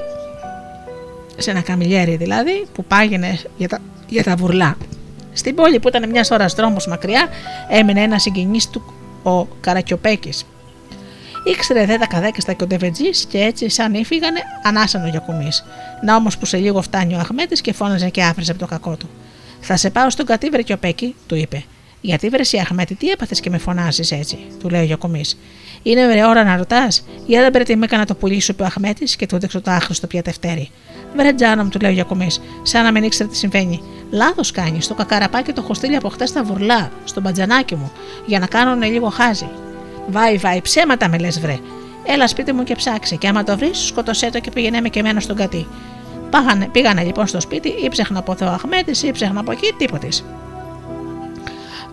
σε 1.37 1.51
ένα 1.51 1.61
καμιλιέρι 1.61 2.15
δηλαδή, 2.15 2.65
που 2.73 2.85
πάγαινε 2.85 3.39
για 3.57 3.67
τα, 3.67 3.79
για 4.07 4.23
τα 4.23 4.35
βουρλά. 4.35 4.77
Στην 5.33 5.55
πόλη 5.55 5.79
που 5.79 5.87
ήταν 5.87 6.09
μιας 6.09 6.31
ώρας 6.31 6.53
δρόμος 6.53 6.87
μακριά, 6.87 7.27
έμεινε 7.69 8.01
ένας 8.01 8.21
συγγενής 8.21 8.69
του, 8.69 8.93
ο 9.23 9.45
Καρακιοπέκης. 9.61 10.45
Ήξερε 11.43 11.85
δε 11.85 11.97
τα 11.97 12.07
καδέκαστα 12.07 12.53
και 12.53 12.63
ο 12.63 12.67
Ντεβετζής 12.67 13.25
και 13.25 13.39
έτσι, 13.39 13.69
σαν 13.69 13.93
ήφυγανε, 13.93 14.39
ανάσαν 14.63 15.03
ο 15.03 15.07
Γιακουμή. 15.07 15.49
Να 16.03 16.15
όμως 16.15 16.37
που 16.37 16.45
σε 16.45 16.57
λίγο 16.57 16.81
φτάνει 16.81 17.15
ο 17.15 17.19
Αχμέτης 17.19 17.61
και 17.61 17.73
φώναζε 17.73 18.09
και 18.09 18.23
άφησε 18.23 18.51
από 18.51 18.59
το 18.59 18.65
κακό 18.65 18.95
του. 18.95 19.09
Θα 19.59 19.77
σε 19.77 19.89
πάω 19.89 20.09
στον 20.09 20.25
κατήβρε 20.25 20.61
Κιοπέκη, 20.61 21.15
του 21.27 21.35
είπε. 21.35 21.63
Γιατί 22.05 22.29
βρεσί 22.29 22.57
Αχμέτη, 22.57 22.95
τι 22.95 23.09
έπαθες 23.09 23.39
και 23.39 23.49
με 23.49 23.57
φωνάζεις 23.57 24.11
έτσι, 24.11 24.37
του 24.59 24.69
λέει 24.69 24.81
ο 24.81 24.83
Γιακομής. 24.83 25.37
Είναι 25.83 26.07
βρε 26.07 26.25
ώρα 26.25 26.43
να 26.43 26.57
ρωτάς, 26.57 27.05
για 27.25 27.41
δεν 27.41 27.51
πρέπει 27.51 27.75
με 27.75 27.85
έκανα 27.85 28.05
το 28.05 28.15
πουλί 28.15 28.39
σου, 28.39 28.51
είπε 28.51 28.63
ο 28.63 28.65
Αχμέτης 28.65 29.15
και 29.15 29.25
του 29.25 29.35
έδειξε 29.35 29.59
το 29.59 29.71
άχρηστο 29.71 30.07
πια 30.07 30.21
τευτέρι. 30.21 30.69
Βρε 31.15 31.33
τζάνα 31.33 31.63
μου, 31.63 31.69
του 31.69 31.79
λέει 31.79 31.91
ο 31.91 31.93
Γιακομής, 31.93 32.41
σαν 32.63 32.83
να 32.83 32.91
μην 32.91 33.03
ήξερε 33.03 33.29
τι 33.29 33.37
συμβαίνει. 33.37 33.81
Λάθος 34.09 34.51
κάνεις, 34.51 34.87
το 34.87 34.93
κακαραπάκι 34.93 35.51
το 35.51 35.61
έχω 35.63 35.73
στείλει 35.73 35.95
από 35.95 36.09
χτες 36.09 36.29
στα 36.29 36.43
βουρλά, 36.43 36.91
στο 37.03 37.21
μπατζανάκι 37.21 37.75
μου, 37.75 37.91
για 38.25 38.39
να 38.39 38.45
κάνουν 38.45 38.83
λίγο 38.83 39.09
χάζι. 39.09 39.49
Βάι, 40.07 40.37
βάι, 40.37 40.61
ψέματα 40.61 41.09
με 41.09 41.17
λες, 41.17 41.39
βρε. 41.39 41.57
Έλα 42.05 42.27
σπίτι 42.27 42.51
μου 42.51 42.63
και 42.63 42.75
ψάξε, 42.75 43.15
και 43.15 43.27
άμα 43.27 43.43
το 43.43 43.57
βρεις, 43.57 43.85
σκοτωσέ 43.85 44.29
το 44.29 44.39
και 44.39 44.51
πήγαινε 44.51 44.81
με 44.81 44.89
και 44.89 44.99
εμένα 44.99 45.19
στον 45.19 45.35
κατή. 45.35 45.67
Πάγανε, 46.29 46.67
πήγανε 46.71 47.03
λοιπόν 47.03 47.27
στο 47.27 47.39
σπίτι, 47.39 47.69
ήψεχνα 47.69 48.19
από 48.19 48.31
εδώ 48.31 48.47
Αχμέτης, 48.47 49.03
ήψεχνα 49.03 49.39
από 49.39 49.51
εκεί, 49.51 49.73
τίποτη. 49.77 50.09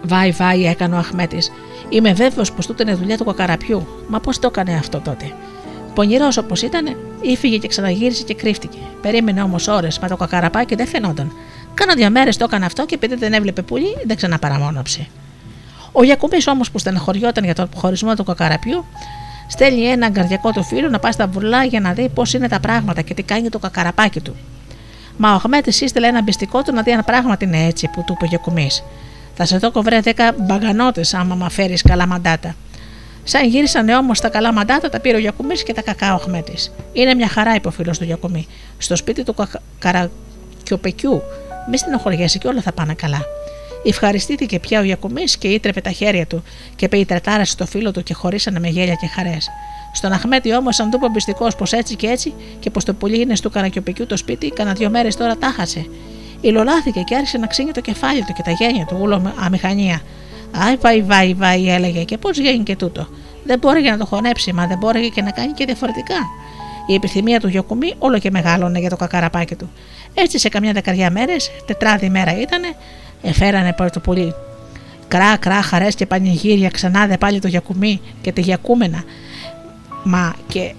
Βάι, 0.03 0.31
βάι, 0.31 0.67
έκανε 0.67 0.95
ο 0.95 0.99
Αχμέτης. 0.99 1.51
Είμαι 1.89 2.13
βέβαιος 2.13 2.53
πως 2.53 2.67
τούτε 2.67 2.83
είναι 2.83 2.95
δουλειά 2.95 3.17
του 3.17 3.25
κακαραπιού. 3.25 3.87
Μα 4.09 4.21
πώς 4.21 4.39
το 4.39 4.47
έκανε 4.47 4.75
αυτό 4.75 5.01
τότε. 5.01 5.33
Πονηρός 5.95 6.37
όπως 6.37 6.63
ήταν, 6.63 6.97
ήφυγε 7.21 7.59
και 7.59 7.69
ξαναγύρισε 7.69 8.23
και 8.23 8.35
κρύφτηκε. 8.35 8.79
Περίμενε 9.03 9.43
όμως 9.43 9.69
ώρες, 9.69 9.99
μα 9.99 10.09
το 10.09 10.17
κακαραπάκι 10.17 10.75
δεν 10.75 10.87
φαινόταν. 10.87 11.33
Κάνα 11.75 11.95
δύο 11.95 12.11
μέρες 12.11 12.37
το 12.37 12.45
έκανε 12.45 12.65
αυτό 12.65 12.87
και 12.87 12.95
επειδή 12.95 13.15
δεν 13.15 13.33
έβλεπε 13.33 13.63
πουλί, 13.63 13.97
δεν 14.07 14.17
ξαναπαραμόναψε. 14.17 15.07
Ο 15.93 16.05
Γιακουμπή 16.05 16.37
όμως 16.49 16.71
που 16.71 16.79
στεναχωριόταν 16.79 17.45
για 17.45 17.55
τον 17.55 17.69
χωρισμό 17.75 18.15
του 18.15 18.25
κακαραπιού, 18.25 18.85
στέλνει 19.49 19.83
έναν 19.83 20.13
καρδιακό 20.13 20.51
του 20.51 20.63
φίλο 20.63 20.89
να 20.89 20.99
πάει 20.99 21.13
στα 21.13 21.27
βουλά 21.27 21.65
για 21.65 21.81
να 21.81 21.93
δει 21.93 22.09
πώς 22.09 22.35
είναι 22.35 22.49
τα 22.49 22.61
πράγματα 22.61 23.03
και 23.03 23.15
τι 23.15 23.23
κάνει 23.23 23.49
το 23.49 23.59
κακαραπάκι 23.59 24.21
του. 24.21 24.37
Μα 25.17 25.33
ο 25.33 25.35
Αχμέτης 25.35 25.81
ίστελε 25.81 26.07
ένα 26.07 26.23
μπιστικό 26.23 26.63
του 26.63 26.73
να 26.73 26.83
δει 26.83 26.93
αν 26.93 27.05
πράγματι 27.05 27.45
είναι 27.45 27.65
έτσι 27.67 27.89
που 27.89 28.05
του 28.07 28.13
είπε 28.13 28.25
ο 28.25 28.27
Γιακουμπή. 28.27 28.71
Θα 29.35 29.45
σε 29.45 29.57
δω 29.57 29.71
κοβρέ 29.71 30.01
10 30.05 30.11
μπαγκανότε 30.47 31.03
άμα 31.13 31.35
μα 31.35 31.49
φέρει 31.49 31.75
καλά 31.75 32.07
μαντάτα. 32.07 32.55
Σαν 33.25 33.49
γύρισαν 33.49 33.89
όμως 33.89 34.21
τα 34.21 34.29
καλά 34.29 34.53
μαντάτα, 34.53 34.89
τα 34.89 35.01
πήρε 35.01 35.17
ο 35.17 35.21
Γιακουμής 35.21 35.63
και 35.63 35.73
τα 35.73 35.83
κακά 35.83 36.13
ο 36.13 36.15
Αχμέτη. 36.15 36.55
Είναι 36.93 37.15
μια 37.15 37.29
χαρά, 37.29 37.55
είπε 37.55 37.69
ο 37.69 37.71
φίλος 37.71 37.99
του 37.99 38.05
Γιακουμή. 38.05 38.47
Στο 38.79 38.97
σπίτι 38.97 39.23
του 39.23 39.35
καρακιοπεκιού, 39.79 41.23
μη 41.71 41.79
στενοχωριέσαι 41.79 42.39
και 42.39 42.49
όλα 42.49 42.61
θα 42.61 42.73
πάνε 42.73 42.95
καλά. 42.95 43.21
Ευχαριστήθηκε 43.85 44.59
πια 44.59 44.81
ο 44.81 44.83
Γιακουμής 44.83 45.37
και 45.37 45.49
ήτρεπε 45.49 45.81
τα 45.81 45.91
χέρια 45.91 46.27
του 46.27 46.43
και 46.77 46.89
πεϊτρετάρασε 46.89 47.53
στο 47.53 47.67
φίλο 47.67 47.91
του 47.91 48.03
και 48.03 48.15
χωρίσανε 48.15 48.61
με 48.61 48.69
γέλια 48.69 48.95
και 48.95 49.07
χαρές. 49.07 49.49
Στον 49.93 50.13
Αχμέτη 50.13 50.55
όμως, 50.55 50.81
αν 50.81 50.91
του 50.91 50.99
είπε 51.03 51.13
πιστικός 51.13 51.57
πως 51.57 51.73
έτσι 51.73 51.97
και 51.97 52.07
έτσι 52.07 52.35
και 52.61 52.71
πως 52.71 52.85
το 52.85 52.95
πουλί 52.95 53.21
είναι 53.21 53.35
στο 53.35 53.51
καρακιοπεκιού 53.51 54.07
το 54.07 54.17
σπίτι, 54.17 54.49
κανένα 54.49 54.77
δύο 54.77 54.91
μέρες 54.91 55.17
τώρα 55.17 55.37
τα 55.37 55.55
χάσε. 56.43 56.49
Ιλολάθηκε 56.49 57.01
και 57.01 57.15
άρχισε 57.15 57.39
να 57.39 57.47
ξύνει 57.47 57.71
το 57.71 57.81
κεφάλι 57.81 58.25
του 58.25 58.33
και 58.33 58.43
τα 58.43 58.51
γένια 58.51 58.85
του, 58.85 58.97
ούλο 59.01 59.35
αμηχανία. 59.45 60.01
Άι, 60.53 60.77
βαϊ, 60.77 61.03
βαϊ, 61.03 61.35
βαϊ, 61.35 61.69
έλεγε, 61.69 62.05
και 62.05 62.19
πώς 62.19 62.39
γίνει 62.39 62.63
και 62.63 62.77
τούτο. 62.77 63.07
Δεν 63.45 63.59
μπόρεγε 63.59 63.91
να 63.91 63.97
το 63.99 64.07
χωνέψει, 64.07 64.53
μα 64.53 64.67
δεν 64.67 64.79
μπόρεγε 64.79 65.09
και 65.09 65.23
να 65.23 65.31
κάνει 65.31 65.53
και 65.53 65.65
διαφορετικά. 65.65 66.17
Η 66.87 66.95
επιθυμία 66.95 67.41
του 67.41 67.49
Γιοκουμή 67.49 67.95
όλο 67.99 68.19
και 68.19 68.31
μεγάλωνε 68.31 68.79
για 68.79 68.91
το 68.91 68.97
κακαραπάκι 68.97 69.55
του. 69.55 69.71
Έτσι 70.15 70.39
σε 70.39 70.49
καμιά 70.49 70.73
δεκαριά 70.73 71.11
μέρες, 71.11 71.51
τετράδι 71.67 72.11
μέρα 72.11 72.41
ήτανε, 72.41 72.75
εφέρανε 73.23 73.75
το 73.93 74.01
πουλί. 74.01 74.35
Κρά, 75.09 75.37
κρά, 75.37 75.63
χαρές 75.63 75.95
και 75.95 76.07
πανηγύρια, 76.07 76.69
ξανά 76.69 77.07
δε 77.07 77.17
πάλι 77.17 77.41
το 77.41 77.49
Γιακουμί 77.49 78.01
και 78.21 78.33
τη 78.33 78.41
Γιακούμενα. 78.41 79.03
Μα 80.05 80.35
και 80.49 80.75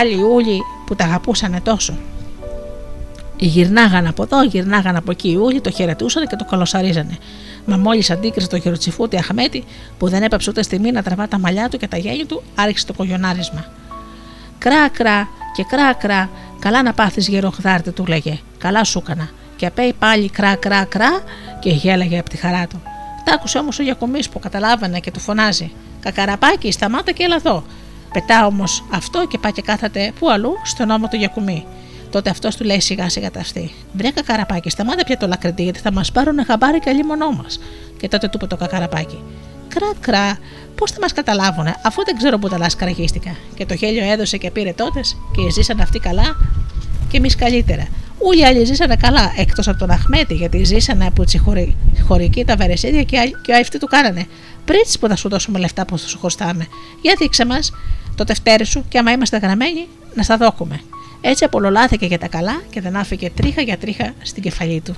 άλλοι 0.00 0.22
ούλοι 0.22 0.60
που 0.86 0.94
τα 0.96 1.04
αγαπούσαν 1.04 1.60
τόσο. 1.62 1.98
Γυρνάγαν 3.38 4.06
από 4.06 4.22
εδώ, 4.22 4.42
γυρνάγαν 4.42 4.96
από 4.96 5.10
εκεί 5.10 5.30
οι 5.30 5.36
ούλοι, 5.36 5.60
το 5.60 5.70
χαιρετούσαν 5.70 6.26
και 6.26 6.36
το 6.36 6.44
καλωσαρίζανε. 6.44 7.18
Μα 7.66 7.76
μόλις 7.76 8.10
αντίκρισε 8.10 8.48
το 8.48 8.60
χεροτσιφούτη 8.60 9.16
Αχμέτη, 9.16 9.64
που 9.98 10.08
δεν 10.08 10.22
έπαψε 10.22 10.50
ούτε 10.50 10.62
στιγμή 10.62 10.90
να 10.90 11.02
τραβά 11.02 11.28
τα 11.28 11.38
μαλλιά 11.38 11.68
του 11.68 11.76
και 11.76 11.88
τα 11.88 11.96
γέλια 11.96 12.26
του, 12.26 12.42
άρχισε 12.54 12.86
το 12.86 12.92
κογιονάρισμα. 12.92 13.64
Κρά, 14.58 14.88
κρά 14.88 15.28
και 15.54 15.64
κρά, 15.68 15.92
κρά, 15.92 16.30
καλά 16.58 16.82
να 16.82 16.92
πάθεις 16.92 17.28
γεροχδάρτη, 17.28 17.90
του 17.90 18.06
λέγε. 18.06 18.38
Καλά 18.58 18.84
σου 18.84 18.98
έκανα. 18.98 19.28
Και 19.56 19.66
απέει 19.66 19.92
πάλι 19.98 20.30
κρά, 20.30 20.54
κρά, 20.54 20.84
κρά 20.84 21.22
και 21.60 21.70
γέλαγε 21.70 22.18
από 22.18 22.30
τη 22.30 22.36
χαρά 22.36 22.66
του. 22.66 22.82
Τ' 23.24 23.28
άκουσε 23.28 23.58
όμως 23.58 23.78
ο 23.78 23.82
Γιακομής 23.82 24.28
που 24.28 24.38
καταλάβανε 24.38 25.00
και 25.00 25.10
του 25.10 25.20
φωνάζει. 25.20 25.72
Κακαραπάκι, 26.00 26.72
σταμάτα 26.72 27.12
και 27.12 27.24
έλα 27.24 27.34
εδώ. 27.34 27.64
Πετά 28.12 28.46
όμως 28.46 28.84
αυτό 28.92 29.26
και 29.26 29.38
πάει 29.38 29.52
και 29.52 29.62
κάθεται 29.62 30.12
πού 30.18 30.30
αλλού, 30.30 30.52
στον 30.64 30.90
ώμο 30.90 31.08
του 31.08 31.16
Γιακουμί. 31.16 31.66
Τότε 32.10 32.30
αυτός 32.30 32.56
του 32.56 32.64
λέει 32.64 32.80
σιγά 32.80 33.08
σιγά 33.08 33.30
τα 33.30 33.40
αυτή. 33.40 33.70
Βρε 33.92 34.10
κακαραπάκι, 34.10 34.70
σταμάτα 34.70 35.04
πια 35.04 35.16
το 35.16 35.26
λακριτή, 35.26 35.62
γιατί 35.62 35.78
θα 35.78 35.92
μας 35.92 36.12
πάρουν 36.12 36.44
χαμπάρι 36.44 36.78
και 36.78 37.04
μονό 37.06 37.30
μας. 37.30 37.58
Και 37.98 38.08
τότε 38.08 38.28
του 38.28 38.32
είπε 38.36 38.46
το 38.46 38.56
κακαραπάκι. 38.56 39.18
Κρά, 39.68 39.92
κρά, 40.00 40.38
πώς 40.74 40.90
θα 40.90 41.00
μας 41.00 41.12
καταλάβουνε, 41.12 41.74
αφού 41.82 42.04
δεν 42.04 42.16
ξέρω 42.16 42.38
που 42.38 42.48
τα 42.48 42.58
λάσκαρα 42.58 42.90
γίστηκα. 42.90 43.36
Και 43.54 43.66
το 43.66 43.74
γέλιο 43.74 44.12
έδωσε 44.12 44.36
και 44.36 44.50
πήρε 44.50 44.72
τότες 44.72 45.16
και 45.32 45.50
ζήσαν 45.50 45.80
αυτοί 45.80 45.98
καλά 45.98 46.36
και 47.08 47.16
εμείς 47.16 47.36
καλύτερα. 47.36 47.86
Όλοι 48.18 48.40
οι 48.40 48.44
άλλοι 48.44 48.64
ζήσανε 48.64 48.96
καλά, 48.96 49.32
εκτός 49.36 49.68
από 49.68 49.78
τον 49.78 49.90
Αχμέτη, 49.90 50.34
γιατί 50.34 50.64
ζήσανε 50.64 51.06
από 51.06 51.24
τη 51.24 51.38
χωρική 52.06 52.44
τα 52.44 52.56
βερεσίδια 52.56 53.02
και, 53.02 53.16
και 53.42 53.54
αυτοί 53.54 53.78
του 53.78 53.86
κάνανε. 53.86 54.26
Πριν 54.64 54.80
που 55.00 55.08
θα 55.08 55.16
σου 55.16 55.28
δώσουμε 55.28 55.58
λεφτά 55.58 55.84
που 55.84 55.98
θα 55.98 56.06
σου 56.06 56.18
χρωστάμε. 56.18 56.66
Για 57.02 57.14
δείξε 57.18 57.46
μας 57.46 57.72
το 58.14 58.24
τευτέρι 58.24 58.64
σου 58.64 58.84
και 58.88 58.98
άμα 58.98 59.10
είμαστε 59.12 59.38
γραμμένοι, 59.38 59.88
να 60.14 60.22
στα 60.22 60.36
δόκουμε. 60.36 60.80
Έτσι 61.28 61.44
απολολάθηκε 61.44 62.06
για 62.06 62.18
τα 62.18 62.28
καλά 62.28 62.62
και 62.70 62.80
δεν 62.80 62.96
άφηκε 62.96 63.30
τρίχα 63.30 63.62
για 63.62 63.78
τρίχα 63.78 64.14
στην 64.22 64.42
κεφαλή 64.42 64.80
του. 64.80 64.96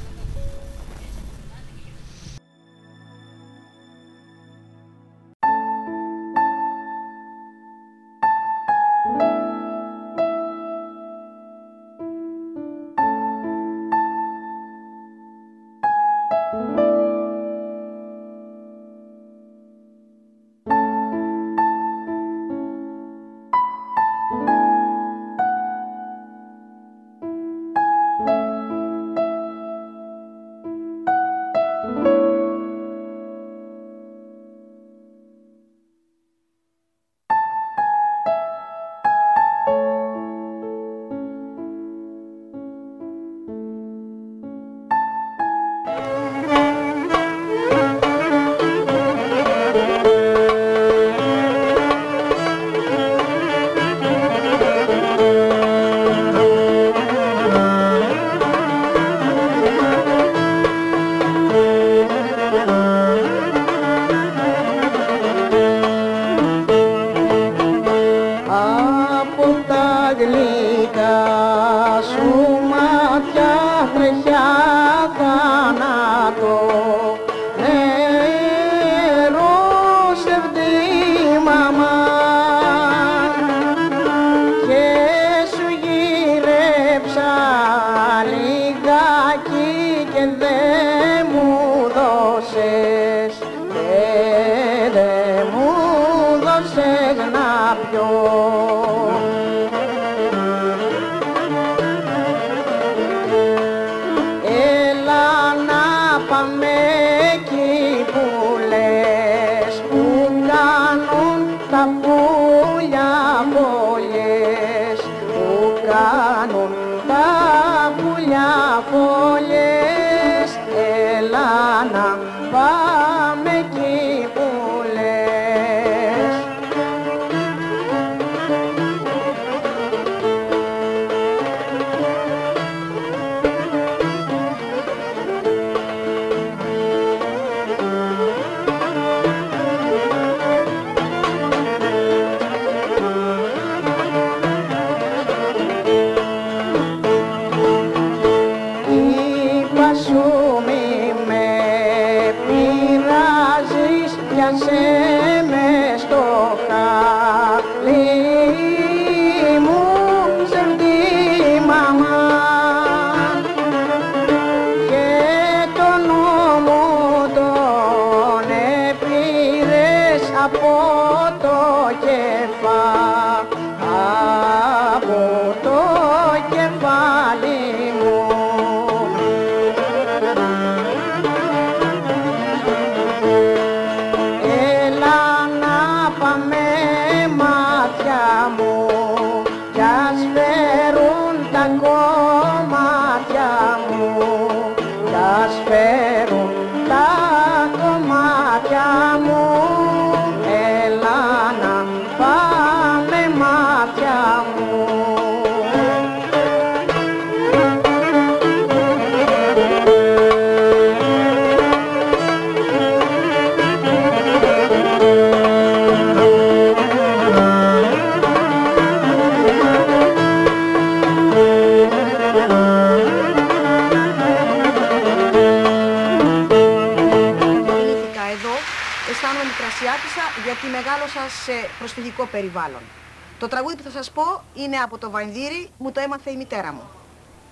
Το 233.39 233.49
τραγούδι 233.49 233.77
που 233.77 233.83
θα 233.83 233.91
σας 233.91 234.11
πω 234.11 234.43
είναι 234.55 234.77
από 234.77 234.99
το 234.99 235.11
Βανδύρι, 235.11 235.71
μου 235.79 235.93
το 235.93 236.01
έμαθε 236.01 236.31
η 236.31 236.37
μητέρα 236.37 236.73
μου. 236.73 236.83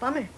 Πάμε. 0.01 0.29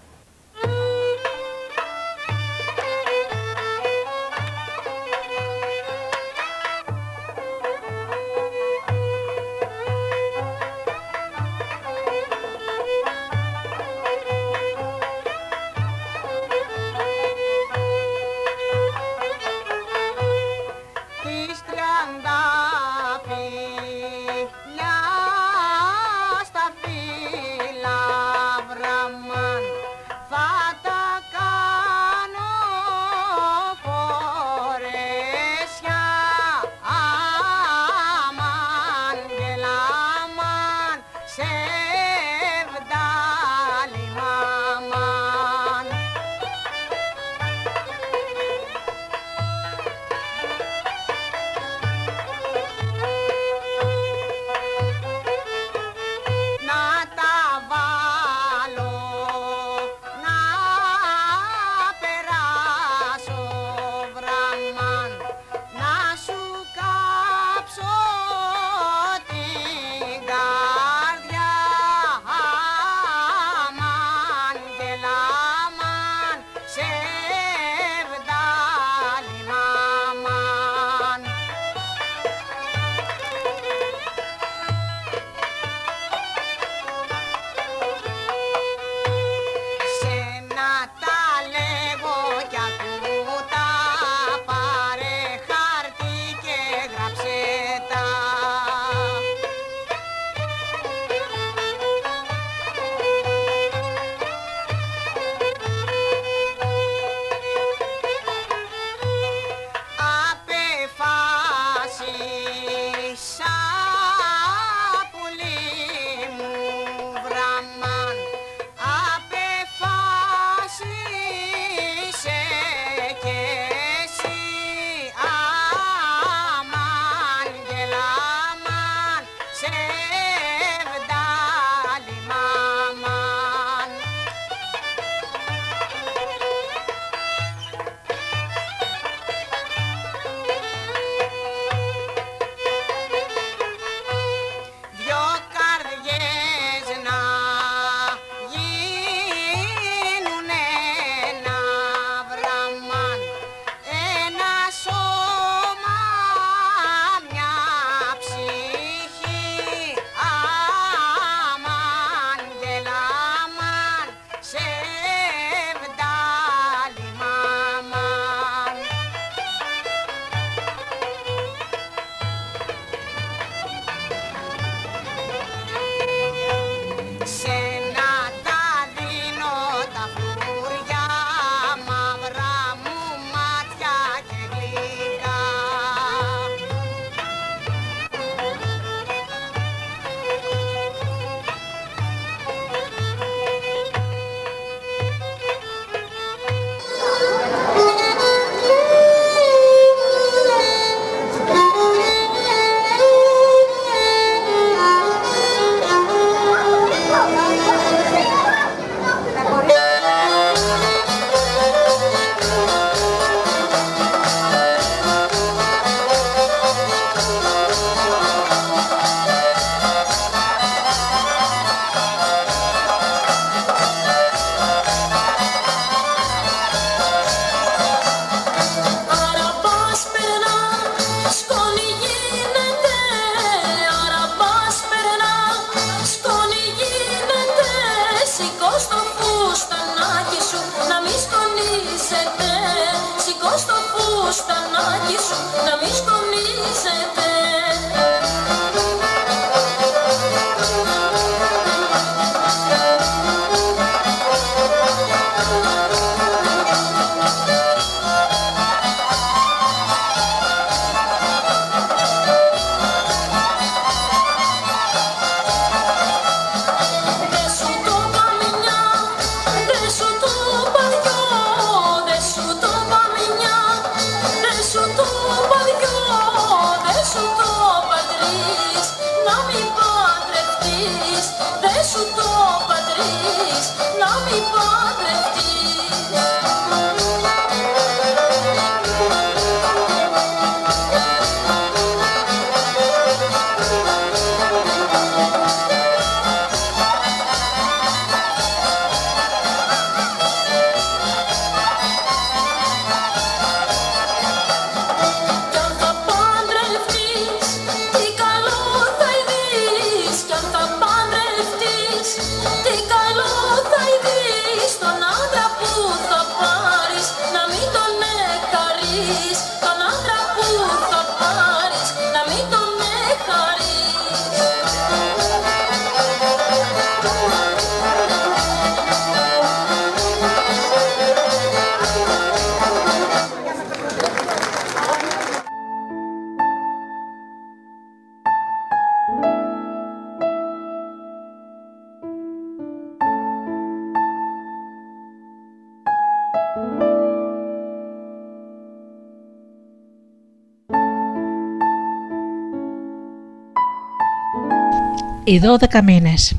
Οι 355.39 355.40
12 355.70 355.82
μήνες. 355.82 356.35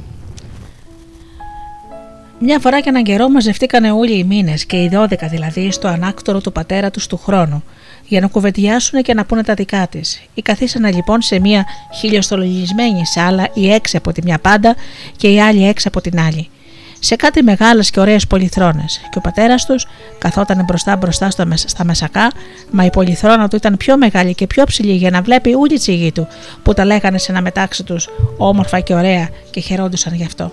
Μια 2.40 2.60
φορά 2.60 2.82
και 2.82 2.90
έναν 2.90 3.04
καιρό 3.04 3.30
μαζευτήκανε 3.30 3.92
όλοι 3.92 4.18
οι 4.18 4.24
μήνες, 4.24 4.66
και 4.66 4.78
οι 4.78 4.90
12 4.94 5.28
δηλαδή, 5.30 5.72
στο 5.72 5.88
ανάκτορο 5.88 6.42
του 6.42 6.52
πατέρα 6.52 6.92
τους 6.92 7.08
του 7.08 7.18
χρόνου, 7.18 7.64
για 8.08 8.20
να 8.20 8.28
κουβεντιάσουν 8.28 9.02
και 9.02 9.14
να 9.14 9.26
πούνε 9.26 9.44
τα 9.44 9.54
δικά 9.54 9.88
της. 9.88 10.22
Ή 10.34 10.42
καθίσανε 10.42 10.92
λοιπόν 10.92 11.22
σε 11.22 11.40
μια 11.40 11.66
χιλιοστολογισμένη 12.00 13.06
σάλα, 13.06 13.48
οι 13.54 13.72
έξι 13.72 13.98
από 13.98 14.12
τη 14.12 14.22
μια 14.24 14.40
πάντα 14.40 14.76
και 15.18 15.28
οι 15.28 15.42
άλλοι 15.42 15.68
έξι 15.68 15.88
από 15.88 16.02
την 16.02 16.20
άλλη. 16.20 16.50
Σε 17.00 17.16
κάτι 17.16 17.44
μεγάλες 17.44 17.90
και 17.90 18.00
ωραίες 18.00 18.28
πολυθρόνες. 18.28 19.02
Και 19.12 19.18
ο 19.18 19.22
πατέρας 19.22 19.66
τους 19.66 19.88
καθόταν 20.18 20.64
μπροστά 20.64 20.96
μπροστά 20.96 21.30
στο, 21.30 21.46
μεσ- 21.46 21.70
στα 21.70 21.84
μεσακά, 21.84 22.32
μα 22.72 22.86
η 22.86 22.90
πολυθρόνα 22.90 23.48
του 23.48 23.56
ήταν 23.56 23.78
πιο 23.78 23.98
μεγάλη 23.98 24.34
και 24.34 24.48
πιο 24.48 24.64
ψηλή 24.64 24.92
για 24.92 25.10
να 25.10 25.22
βλέπει 25.22 25.54
όλη 25.54 25.76
της 25.76 25.88
γη 25.88 26.12
του, 26.12 26.28
που 26.64 26.74
τα 26.74 26.86
λέγανε 26.86 27.18
σε 27.18 27.32
ένα 27.32 27.42
μετάξι 27.42 27.84
τους 27.84 28.08
όμορφα 28.38 28.80
και 28.80 28.94
ωραία 28.94 29.30
και 29.52 29.60
χαιρόντουσαν 29.60 30.14
γι' 30.14 30.26
αυτό. 30.26 30.52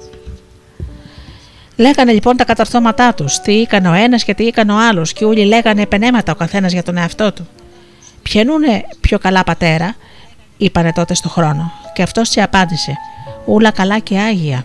Λέγανε 1.77 2.13
λοιπόν 2.13 2.37
τα 2.37 2.45
καταρθώματά 2.45 3.15
τους, 3.15 3.39
τι 3.39 3.61
έκανε 3.61 3.89
ο 3.89 3.93
ένας 3.93 4.25
και 4.25 4.35
τι 4.35 4.47
έκανε 4.47 4.73
ο 4.73 4.77
άλλος, 4.89 5.13
και 5.13 5.25
όλοι 5.25 5.45
λέγανε 5.45 5.83
επενέματα 5.83 6.33
ο 6.33 6.35
καθένας 6.35 6.73
για 6.73 6.83
τον 6.83 6.97
εαυτό 6.97 7.33
του. 7.33 7.49
Πιανούνε 8.23 8.85
πιο 9.01 9.19
καλά 9.19 9.45
πατέρα, 9.45 9.95
είπανε 10.57 10.93
τότε 10.93 11.15
στο 11.15 11.29
χρόνο, 11.29 11.73
και 11.95 12.03
αυτός 12.03 12.29
τσι 12.29 12.41
απάντησε, 12.41 12.93
Ούλα 13.45 13.71
καλά 13.71 13.99
και 13.99 14.19
άγια. 14.19 14.65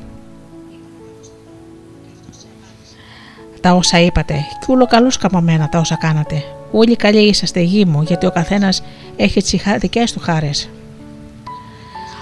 Τα 3.62 3.74
όσα 3.74 4.00
είπατε, 4.00 4.34
και 4.34 4.72
ούλο 4.72 4.86
καλούς 4.86 5.18
καμωμένα 5.18 5.70
τα 5.70 5.80
όσα 5.80 5.96
κάνατε. 5.96 6.44
Όλοι 6.72 6.96
καλοί 6.96 7.28
είσαστε 7.28 7.60
γη 7.60 7.86
μου, 7.86 8.02
γιατί 8.02 8.26
ο 8.26 8.32
καθένας 8.32 8.84
έχει 9.16 9.42
τις 9.42 9.64
δικές 9.80 10.12
του 10.12 10.20
χάρες. 10.20 10.70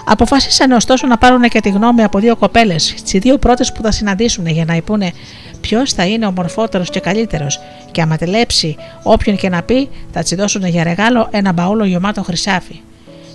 Αποφάσισαν 0.04 0.70
ωστόσο 0.70 1.06
να 1.06 1.18
πάρουν 1.18 1.42
και 1.42 1.60
τη 1.60 1.70
γνώμη 1.70 2.02
από 2.02 2.18
δύο 2.18 2.36
κοπέλες, 2.36 2.94
τις 3.02 3.20
δύο 3.20 3.38
πρώτες 3.38 3.72
που 3.72 3.82
θα 3.82 3.90
συναντήσουν 3.90 4.46
για 4.46 4.64
να 4.64 4.74
υπούνε 4.74 5.12
ποιος 5.60 5.92
θα 5.92 6.06
είναι 6.06 6.26
ο 6.26 6.32
μορφότερος 6.32 6.90
και 6.90 7.00
καλύτερος, 7.00 7.60
και 7.90 8.02
άμα 8.02 8.16
τελέψει 8.16 8.76
όποιον 9.02 9.36
και 9.36 9.48
να 9.48 9.62
πει, 9.62 9.88
θα 10.12 10.22
τσι 10.22 10.34
δώσουν 10.34 10.64
για 10.66 10.82
ρεγάλο 10.82 11.28
ένα 11.30 11.52
μπαούλο 11.52 11.84
γεμάτο 11.84 12.22
χρυσάφι. 12.22 12.80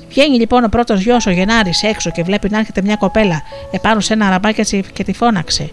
Βγαίνει 0.10 0.38
λοιπόν 0.38 0.64
ο 0.64 0.68
πρώτος 0.68 1.02
γιος 1.02 1.26
ο 1.26 1.32
Γενάρης 1.32 1.84
έξω 1.84 2.12
και 2.12 2.24
βλέπει 2.24 2.50
να 2.50 2.60
έρχεται 2.60 2.82
μια 2.82 2.96
κοπέλα 2.96 3.42
επάνω 3.72 4.00
σε 4.00 4.14
ένα 4.14 4.28
αραμπάκι 4.28 4.62
τσι- 4.62 4.92
και 4.94 5.04
τη 5.04 5.14
φώναξε. 5.14 5.72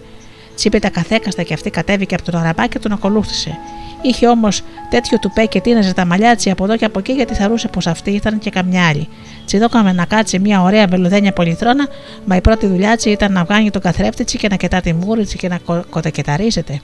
Τσίπε 0.63 0.79
τα 0.79 0.91
καθέκαστα 0.91 1.43
και 1.43 1.55
αυτή 1.55 1.71
κατέβηκε 1.71 2.15
από 2.15 2.31
τον 2.31 2.41
αραμπάκι 2.41 2.69
και 2.69 2.79
τον 2.79 2.93
ακολούθησε. 2.93 3.59
Είχε 4.03 4.29
όμως 4.29 4.63
τέτοιο 4.91 5.19
τουπέ 5.19 5.45
και 5.45 5.61
τίναζε 5.61 5.93
τα 5.95 6.05
μαλλιά 6.05 6.37
τσι 6.37 6.51
από 6.51 6.65
εδώ 6.65 6.77
και 6.77 6.85
από 6.85 6.99
εκεί 6.99 7.13
γιατί 7.13 7.35
θεωρούσε 7.35 7.69
πως 7.69 7.87
αυτή 7.87 8.11
ήταν 8.11 8.39
και 8.39 8.51
καμιά 8.51 8.87
άλλη. 8.89 9.09
Τσι 9.47 9.59
δώκαμε 9.59 9.93
να 9.93 10.05
κάτσει 10.05 10.39
μια 10.39 10.63
ωραία 10.63 10.87
βελουδένια 10.87 11.33
πολυθρόνα, 11.33 11.89
μα 12.25 12.37
η 12.37 12.41
πρώτη 12.41 12.67
δουλειά 12.67 12.97
τσι 12.97 13.11
ήταν 13.11 13.33
να 13.33 13.45
βγάνει 13.45 13.71
τον 13.71 13.83
καθρέφτη 13.83 14.25
τσι 14.25 14.39
και 14.39 14.49
να 14.49 14.57
κετά 14.57 14.81
τη 14.81 14.93
μούρη 14.93 15.25
τσι 15.25 15.37
και 15.37 15.49
να 15.49 15.59
κο- 15.59 15.85
κοτακεταρίζεται. 15.91 16.81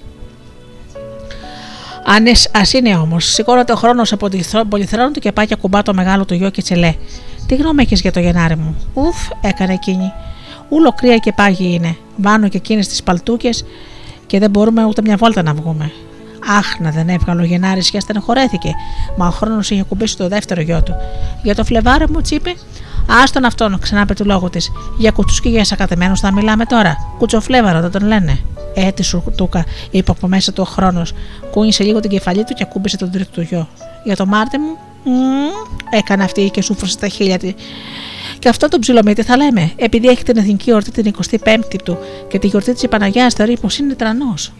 Αν 2.04 2.24
ας 2.52 2.72
είναι 2.72 2.96
όμως, 2.96 3.24
σηκώνεται 3.32 3.72
ο 3.72 3.76
χρόνος 3.76 4.12
από 4.12 4.28
τη 4.28 4.42
θρό- 4.42 4.64
πολυθρόνα 4.64 5.10
του 5.10 5.20
και 5.20 5.32
πάει 5.32 5.46
και 5.46 5.54
ακουμπά 5.54 5.82
το 5.82 5.94
μεγάλο 5.94 6.24
του 6.24 6.34
γιο 6.34 6.50
και 6.50 6.62
τσελέ. 6.62 6.94
Τι 7.46 7.54
γνώμη 7.54 7.82
έχεις 7.82 8.00
για 8.00 8.12
το 8.12 8.20
Γενάρη 8.20 8.56
μου; 8.56 8.76
Ουφ, 8.94 9.16
έκανε 9.40 9.72
εκείνη. 9.72 10.12
Ούλο 10.68 10.92
κρύα 10.92 11.16
και 11.16 11.32
πάγι 11.32 11.74
είναι. 11.74 11.96
Βάνω 12.16 12.48
και 12.48 12.56
εκείνες 12.56 12.88
τις 12.88 13.02
παλτούκες 13.02 13.64
και 14.26 14.38
δεν 14.38 14.50
μπορούμε 14.50 14.84
ούτε 14.84 15.02
μια 15.02 15.16
βόλτα 15.16 15.42
να 15.42 15.54
βγούμε. 15.54 15.90
Αχ, 16.58 16.78
να 16.80 16.90
δεν 16.90 17.08
έβγαλε 17.08 17.42
ο 17.42 17.44
Γενάρης 17.44 17.90
και 17.90 18.00
στενοχωρέθηκε, 18.00 18.74
μα 19.16 19.26
ο 19.26 19.30
χρόνος 19.30 19.70
είχε 19.70 19.82
κουμπίσει 19.82 20.16
το 20.16 20.28
δεύτερο 20.28 20.60
γιο 20.60 20.82
του. 20.82 20.94
Για 21.42 21.54
το 21.54 21.64
φλεβάρε 21.64 22.04
μου, 22.08 22.20
τσίπε. 22.20 22.54
Άστον 23.22 23.44
αυτόν, 23.44 23.78
ξανά 23.78 24.00
είπε 24.00 24.14
του 24.14 24.24
λόγου 24.24 24.50
της. 24.50 24.72
Για 24.98 25.10
κουτσούσκι 25.10 25.48
για 25.48 25.64
σακατεμένου 25.64 26.16
θα 26.16 26.32
μιλάμε 26.32 26.64
τώρα. 26.64 26.96
Κουτσοφλέβαρο 27.18 27.80
δεν 27.80 27.90
τον 27.90 28.06
λένε. 28.06 28.38
Ε, 28.74 28.90
τη 28.90 29.02
σου 29.02 29.32
τούκα, 29.36 29.64
είπε 29.90 30.10
από 30.10 30.28
μέσα 30.28 30.52
του 30.52 30.62
ο 30.66 30.70
χρόνος. 30.70 31.12
Κούνησε 31.50 31.84
λίγο 31.84 32.00
την 32.00 32.10
κεφαλή 32.10 32.44
του 32.44 32.54
και 32.54 32.62
ακούμπησε 32.62 32.96
τον 32.96 33.10
τρίτο 33.10 33.30
του 33.30 33.40
γιο. 33.40 33.68
Για 34.04 34.16
το 34.16 34.26
Μάρτι 34.26 34.58
μου, 34.58 34.76
μμμ, 35.04 35.50
έκανε 35.90 36.24
αυτή 36.24 36.50
και 36.50 36.62
σούφρωσε 36.62 36.98
τα 36.98 37.08
χείλια 37.08 37.38
τη. 37.38 37.54
Και 38.38 38.48
αυτό 38.48 38.68
το 38.68 38.78
ψιλομί 38.78 39.12
τι 39.12 39.22
θα 39.22 39.36
λέμε, 39.36 39.72
επειδή 39.76 40.08
έχει 40.08 40.22
την 40.22 40.36
εθνική 40.36 40.70
εορτή 40.70 40.90
την 40.90 41.14
25η 41.44 41.76
του 41.84 41.98
και 42.28 42.38
τη 42.38 42.46
γιορτή 42.46 42.72
της 42.72 42.88
Παναγιά 42.88 43.30
θεωρεί 43.36 43.58
πως 43.60 43.78
είναι 43.78 43.94
τρανός. 43.94 44.52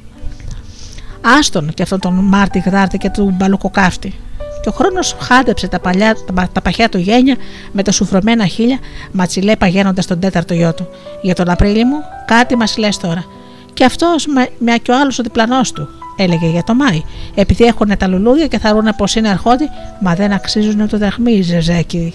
Άστον 1.21 1.75
και 1.75 1.83
αυτόν 1.83 2.01
τον 2.01 2.15
Μάρτι 2.15 2.63
Γδάρτη 2.67 2.99
και 2.99 3.11
του 3.11 3.35
μπαλοκοκάφτη. 3.37 4.15
Και 4.63 4.69
ο 4.69 4.73
χρόνος 4.73 5.17
χάντεψε 5.21 5.69
τα, 5.69 5.81
παλιά, 5.81 6.17
τα, 6.35 6.49
τα 6.53 6.61
παχιά 6.61 6.89
του 6.89 6.99
γένια 6.99 7.37
με 7.73 7.83
τα 7.83 7.93
σουφρωμένα 7.93 8.47
χείλια, 8.47 8.79
ματσιλέ 9.13 9.57
παγαίνοντας 9.57 10.07
τον 10.07 10.21
τέταρτο 10.21 10.55
γιο 10.55 10.75
του. 10.75 10.89
Για 11.23 11.35
τον 11.35 11.49
Απρίλη 11.49 11.85
μου, 11.85 11.97
κάτι 12.27 12.57
μας 12.57 12.77
λες 12.77 12.97
τώρα. 12.97 13.25
Και 13.73 13.85
αυτός 13.85 14.27
μια 14.59 14.77
και 14.77 14.91
ο 14.91 14.99
άλλος 15.01 15.19
ο 15.19 15.23
διπλανός 15.23 15.73
του. 15.73 15.89
Έλεγε 16.17 16.47
για 16.47 16.63
το 16.65 16.75
Μάη. 16.75 17.03
Επειδή 17.35 17.65
έχουν 17.65 17.97
τα 17.97 18.07
λουλούδια 18.07 18.47
και 18.47 18.59
θα 18.59 18.73
ρούνε 18.73 18.93
πως 18.97 19.15
είναι 19.15 19.29
αρχόντι, 19.29 19.69
μα 20.01 20.15
δεν 20.15 20.33
αξίζουν 20.33 20.89
το 20.89 20.99
δραχμί, 20.99 21.41
Ζεζέκη. 21.41 22.15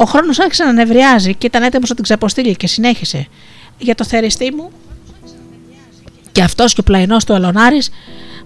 Ο 0.00 0.04
χρόνος 0.04 0.40
άρχισε 0.40 0.64
να 0.64 0.72
νευριάζει 0.72 1.34
και 1.34 1.46
ήταν 1.46 1.62
έτοιμος 1.62 1.88
να 1.88 1.94
την 1.94 2.04
ξαποστείλει 2.04 2.56
και 2.56 2.66
συνέχισε. 2.66 3.26
Για 3.78 3.94
το 3.94 4.04
θεριστή 4.04 4.52
μου, 4.54 4.70
και 6.32 6.42
αυτός 6.42 6.74
και 6.74 6.80
ο 6.80 6.82
πλαϊνός 6.82 7.24
του 7.24 7.34
Αλονάρη 7.34 7.82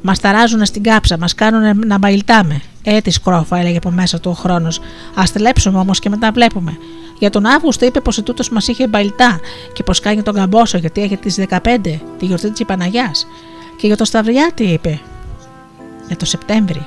μας 0.00 0.20
ταράζουν 0.20 0.64
στην 0.64 0.82
κάψα, 0.82 1.18
μας 1.18 1.34
κάνουν 1.34 1.86
να 1.86 1.98
μπαϊλτάμε. 1.98 2.60
Ε, 2.82 3.00
τη 3.00 3.10
σκρόφα, 3.10 3.56
έλεγε 3.58 3.76
από 3.76 3.90
μέσα 3.90 4.20
του 4.20 4.30
ο 4.30 4.34
χρόνος. 4.34 4.78
Α 5.14 5.22
τελέψουμε 5.32 5.78
όμως 5.78 5.98
και 5.98 6.08
μετά 6.08 6.32
βλέπουμε. 6.32 6.76
Για 7.18 7.30
τον 7.30 7.46
Αύγουστο 7.46 7.86
είπε 7.86 8.00
πως 8.00 8.22
τούτος 8.22 8.50
μας 8.50 8.68
είχε 8.68 8.86
μπαϊλτά 8.86 9.40
και 9.72 9.82
πως 9.82 10.00
κάνει 10.00 10.22
τον 10.22 10.34
καμπόσο 10.34 10.78
γιατί 10.78 11.02
έχει 11.02 11.16
τις 11.16 11.38
15, 11.48 12.00
τη 12.18 12.26
γιορτή 12.26 12.50
της 12.50 12.64
Παναγιά. 12.64 13.10
Και 13.76 13.86
για 13.86 13.96
το 13.96 14.04
Σταυριάτη 14.04 14.64
είπε. 14.64 15.00
Για 16.06 16.16
το 16.16 16.24
Σεπτέμβρη. 16.24 16.86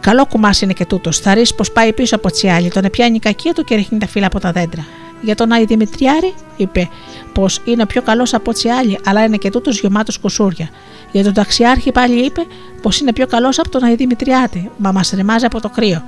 Καλό 0.00 0.26
κουμά 0.26 0.50
είναι 0.62 0.72
και 0.72 0.84
τούτος. 0.84 1.18
Θα 1.18 1.34
ρίξει 1.34 1.54
πως 1.54 1.72
πάει 1.72 1.92
πίσω 1.92 2.16
από 2.16 2.30
τσιάλι, 2.30 2.70
τον 2.70 2.84
επιάνει 2.84 3.16
η 3.16 3.18
κακία 3.18 3.52
του 3.52 3.64
και 3.64 3.74
ρίχνει 3.74 3.98
τα 3.98 4.06
φύλλα 4.06 4.26
από 4.26 4.40
τα 4.40 4.52
δέντρα. 4.52 4.86
Για 5.22 5.34
τον 5.34 5.52
Άι 5.52 5.64
Δημητριάρη 5.64 6.34
είπε 6.56 6.88
πως 7.32 7.60
είναι 7.64 7.86
πιο 7.86 8.02
καλός 8.02 8.34
από 8.34 8.52
τσιάλι, 8.52 8.98
αλλά 9.04 9.24
είναι 9.24 9.36
και 9.36 9.50
τούτος 9.50 9.80
γεμάτος 9.80 10.18
κουσούρια. 10.18 10.68
Για 11.12 11.24
τον 11.24 11.32
ταξιάρχη 11.32 11.92
πάλι 11.92 12.24
είπε 12.24 12.40
πως 12.82 13.00
είναι 13.00 13.12
πιο 13.12 13.26
καλός 13.26 13.58
από 13.58 13.68
τον 13.68 13.84
Άι 13.84 13.94
Δημητριάτη, 13.94 14.70
μα 14.76 14.92
μας 14.92 15.10
ρεμάζει 15.10 15.44
από 15.44 15.60
το 15.60 15.68
κρύο. 15.68 16.02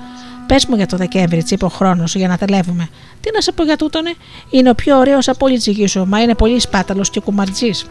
Πες 0.47 0.66
μου 0.66 0.77
για 0.77 0.86
το 0.86 0.97
Δεκέμβρη, 0.97 1.43
τσι 1.43 1.55
είπε 1.55 1.64
ο 1.64 1.69
χρόνος, 1.69 2.14
για 2.14 2.28
να 2.28 2.39
τα 2.39 2.47
λεύουμε. 2.51 2.89
Τι 3.20 3.31
να 3.35 3.40
σε 3.40 3.52
πω 3.52 3.64
για 3.64 3.77
τούτονε, 3.77 4.14
είναι 4.51 4.70
ο 4.70 4.74
πιο 4.74 4.98
ωραίος 4.98 5.28
από 5.28 5.47
όλη 5.47 5.59
τη 5.59 5.70
γης 5.70 5.90
σου, 5.90 6.06
μα 6.09 6.20
είναι 6.20 6.35
πολύ 6.35 6.60
σπάταλος 6.60 7.10
και 7.10 7.20
κουμαρτζής. 7.20 7.86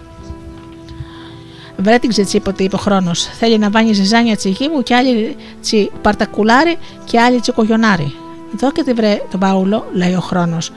Βρέτηξε 1.82 2.24
τσι 2.24 2.38
είπε 2.38 2.54
είπε 2.58 2.76
ο 2.76 2.80
χρόνος. 2.80 3.24
Θέλει 3.24 3.58
να 3.58 3.70
βάνει 3.70 3.94
ζυζάνια 3.94 4.36
τσιγί 4.36 4.70
μου 4.70 4.84
και 4.84 4.96
άλλη 4.96 5.36
τσι 5.62 5.92
παρτακουλάρι 6.02 6.78
και 7.06 7.20
άλλη 7.20 7.40
τσι 7.40 7.52
κογιονάρι. 7.52 8.14
Δώκε 8.58 8.84
τη 8.84 8.94
βρε 8.94 9.22
τον 9.32 9.40
Παούλο, 9.40 9.86
λέει 9.94 10.14
ο 10.14 10.20
χρόνος. 10.20 10.72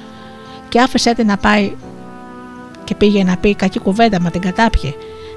Και 0.69 0.81
άφησε 0.81 1.15
τη 1.15 1.25
να 1.25 1.37
πάει 1.37 1.73
και 2.85 2.95
πήγε 2.95 3.25
να 3.25 3.37
πει 3.37 3.55
κακή 3.55 3.79
κουβέντα, 3.79 4.21
μα 4.21 4.31
την 4.31 4.41
κατάπιε. 4.41 4.93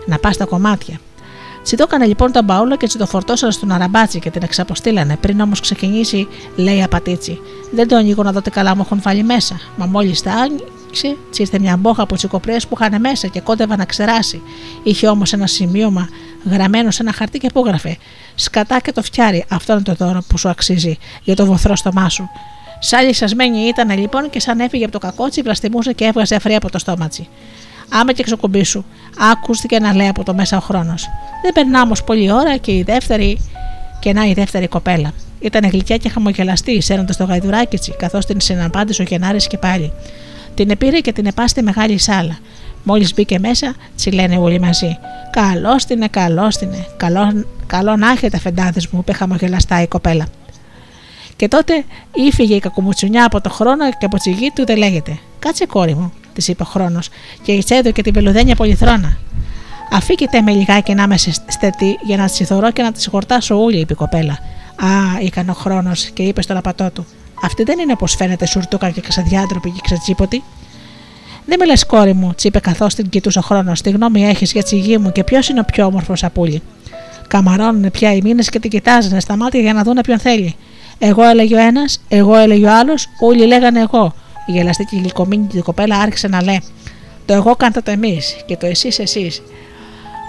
Να 0.05 0.17
πά 0.17 0.31
στα 0.31 0.45
κομμάτια. 0.45 0.99
Τσι 1.63 1.75
το 1.75 1.83
έκανε 1.87 2.05
λοιπόν 2.05 2.31
τον 2.31 2.45
Παούλο 2.45 2.77
και 2.77 2.87
τσι 2.87 2.97
το 2.97 3.05
φορτώσανε 3.05 3.51
στον 3.51 3.71
αραμπάτσι 3.71 4.19
και 4.19 4.29
την 4.29 4.41
εξαποστήλανε. 4.43 5.17
Πριν 5.21 5.41
όμως 5.41 5.59
ξεκινήσει, 5.59 6.27
λέει 6.55 6.83
απατήτσι. 6.83 7.39
Δεν 7.71 7.87
το 7.87 7.95
ανοίγω 7.95 8.23
να 8.23 8.31
δω 8.31 8.41
καλά 8.51 8.75
μου 8.75 8.81
έχουν 8.85 8.99
βάλει 9.01 9.23
μέσα. 9.23 9.59
Μα 9.77 9.85
μόλις 9.85 10.21
τα 10.21 10.31
άνοιξε, 10.87 11.17
τσι 11.31 11.41
ήρθε 11.41 11.59
μια 11.59 11.77
μπόχα 11.77 12.01
από 12.01 12.15
τσικοπρίε 12.15 12.57
που 12.69 12.77
είχαν 12.79 13.01
μέσα 13.01 13.27
και 13.27 13.39
κόντευα 13.39 13.75
να 13.75 13.85
ξεράσει. 13.85 14.41
Είχε 14.83 15.07
όμως 15.07 15.33
ένα 15.33 15.47
σημείωμα 15.47 16.09
γραμμένο 16.51 16.91
σε 16.91 17.01
ένα 17.01 17.13
χαρτί 17.13 17.37
και 17.37 17.49
που 17.53 17.59
έγραφε 17.65 17.97
Σκατά 18.35 18.79
και 18.79 18.91
το 18.91 19.01
φτιάρι, 19.01 19.45
αυτό 19.49 19.73
είναι 19.73 19.81
το 19.81 19.93
δώρο 19.93 20.23
που 20.27 20.37
σου 20.37 20.49
αξίζει 20.49 20.97
για 21.23 21.35
το 21.35 21.45
βοθρό 21.45 21.75
στομά 21.75 22.09
σου. 22.09 22.29
Σαν 22.79 23.05
λυσασμένη 23.05 23.57
ήταν 23.57 23.99
λοιπόν 23.99 24.29
και 24.29 24.39
σαν 24.39 24.59
έφυγε 24.59 24.83
από 24.83 24.93
το 24.93 24.99
κακότσι, 24.99 25.41
βλαστημούσε 25.41 25.93
και 25.93 26.05
έβγαζε 26.05 26.35
αφρή 26.35 26.55
από 26.55 26.71
το 26.71 26.79
στόματι. 26.79 27.27
Άμα 27.89 28.11
και 28.11 28.21
εξοκομπή 28.21 28.63
σου, 28.63 28.85
ακούστηκε 29.31 29.79
να 29.79 29.95
λέει 29.95 30.07
από 30.07 30.23
το 30.23 30.33
μέσα 30.33 30.57
ο 30.57 30.59
χρόνος. 30.59 31.07
Δεν 31.43 31.53
περνά 31.53 31.81
όμως 31.81 32.03
πολλή 32.03 32.31
ώρα 32.31 32.57
και 32.57 32.71
η 32.71 32.83
δεύτερη, 32.83 33.49
και 33.99 34.13
να 34.13 34.25
η 34.25 34.33
δεύτερη 34.33 34.67
κοπέλα. 34.67 35.13
Ήταν 35.39 35.69
γλυκιά 35.69 35.97
και 35.97 36.09
χαμογελαστή, 36.09 36.81
σέρνοντας 36.81 37.17
το 37.17 37.23
γαϊδουράκι 37.23 37.77
της, 37.77 37.93
καθώς 37.97 38.25
την 38.25 38.41
συναπάντησε 38.41 39.01
ο 39.01 39.05
Γενάρης 39.05 39.47
και 39.47 39.57
πάλι. 39.57 39.93
Την 40.57 40.69
επήρε 40.69 40.99
και 40.99 41.11
την 41.11 41.25
επά 41.25 41.47
στη 41.47 41.63
μεγάλη 41.63 41.97
σάλα. 41.97 42.37
Μόλις 42.83 43.13
μπήκε 43.13 43.39
μέσα, 43.39 43.75
τσι 43.95 44.11
λένε 44.11 44.37
όλοι 44.37 44.59
μαζί. 44.59 44.97
Καλώ 45.31 45.75
την 45.75 45.97
είναι, 45.97 46.07
καλώ 46.07 46.47
την 46.47 46.67
είναι. 46.67 46.87
Καλό, 46.97 47.45
καλό 47.67 47.95
να 47.95 48.11
έχετε, 48.11 48.39
φεντάδες 48.39 48.87
μου, 48.87 48.99
είπε 48.99 49.13
χαμογελαστά 49.13 49.81
η 49.81 49.87
κοπέλα. 49.87 50.25
Και 51.35 51.47
τότε 51.47 51.85
ήφυγε 52.13 52.55
η 52.55 52.59
κακομουτσουνιά 52.59 53.25
από 53.25 53.41
το 53.41 53.49
χρόνο 53.49 53.89
και 53.89 54.05
από 54.05 54.17
τη 54.17 54.31
γη 54.31 54.51
του 54.55 54.65
δεν 54.65 54.77
λέγεται. 54.77 55.19
Κάτσε 55.39 55.65
κόρη 55.65 55.95
μου, 55.95 56.13
της 56.33 56.47
είπε 56.47 56.63
ο 56.63 56.65
χρόνος, 56.65 57.09
και 57.41 57.51
η 57.51 57.63
και 57.93 58.01
την 58.01 58.13
πελουδένια 58.13 58.55
πολυθρόνα. 58.55 59.17
Αφήκετε 59.91 60.41
με 60.41 60.51
λιγάκι 60.51 60.93
να 60.93 61.03
είμαι 61.03 61.17
στετή 61.47 61.97
για 62.05 62.17
να 62.17 62.25
της 62.25 62.47
θωρώ 62.47 62.71
και 62.71 62.81
να 62.81 62.91
της 62.91 63.07
χορτάσω 63.07 63.63
όλη, 63.63 63.79
είπε 63.79 63.93
η 63.93 63.95
κοπέλα. 63.95 64.33
Α, 64.75 64.87
έκανε 65.25 65.51
ο 65.51 65.53
χρόνος 65.53 66.05
και 66.05 66.23
είπε 66.23 66.41
στον 66.41 66.57
απατό 66.57 66.91
του. 66.91 67.05
Αυτή 67.41 67.63
δεν 67.63 67.79
είναι 67.79 67.91
όπως 67.91 68.15
φαίνεται 68.15 68.45
σουρτούκα 68.45 68.89
και 68.89 69.01
ξαδιάντροπη 69.01 69.69
και 69.71 69.79
ξατσίποτη. 69.83 70.43
Δεν 71.45 71.57
με 71.59 71.65
λε, 71.65 71.73
κόρη 71.87 72.13
μου, 72.13 72.33
τσίπε 72.35 72.59
καθώς 72.59 72.95
την 72.95 73.09
κοιτούσε 73.09 73.39
ο 73.39 73.41
χρόνος. 73.41 73.81
Τι 73.81 73.89
γνώμη 73.89 74.25
έχεις 74.25 74.51
για 74.51 74.63
τη 74.63 74.77
γη 74.77 74.97
μου 74.97 75.11
και 75.11 75.23
ποιος 75.23 75.49
είναι 75.49 75.59
ο 75.59 75.63
πιο 75.63 75.85
όμορφος 75.85 76.19
σαπούλι. 76.19 76.61
Καμαρώνουν 77.27 77.91
πια 77.91 78.13
οι 78.13 78.21
μήνες 78.23 78.49
και 78.49 78.59
την 78.59 78.69
κοιτάζανε 78.69 79.19
στα 79.19 79.37
μάτια 79.37 79.59
για 79.59 79.73
να 79.73 79.83
δουν 79.83 79.99
ποιον 80.03 80.19
θέλει. 80.19 80.55
Εγώ 80.97 81.23
έλεγε 81.23 81.55
ο 81.55 81.59
ένας, 81.59 81.99
εγώ 82.07 82.35
έλεγε 82.35 82.65
ο 82.65 82.77
άλλος, 82.77 83.09
όλοι 83.19 83.45
λέγανε 83.45 83.79
εγώ. 83.79 84.13
Η 84.45 84.51
γελαστή 84.51 84.83
και 84.83 84.95
γλυκομήνη 84.95 85.47
την 85.47 85.63
κοπέλα 85.63 85.97
άρχισε 85.97 86.27
να 86.27 86.43
λέει: 86.43 86.63
Το 87.25 87.33
εγώ 87.33 87.55
κάντε 87.55 87.81
το 87.81 87.91
εμείς 87.91 88.35
και 88.45 88.57
το 88.57 88.65
εσείς 88.65 88.99
εσείς. 88.99 89.41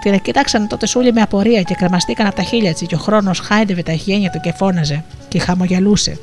Την 0.03 0.21
κοίταξαν 0.21 0.69
τότε 0.69 0.87
σούλοι 0.87 1.13
με 1.13 1.21
απορία 1.21 1.63
και 1.63 1.75
κρεμαστήκαν 1.75 2.27
από 2.27 2.37
τα 2.37 2.43
χείλια 2.43 2.73
της 2.73 2.87
και 2.87 2.95
ο 2.95 2.99
χρόνος 2.99 3.39
χάιδευε 3.39 3.83
τα 3.83 3.93
χέρια 3.93 4.31
του 4.31 4.41
και 4.41 4.53
φώναζε 4.53 5.05
και 5.29 5.39
χαμογελούσε. 5.39 6.19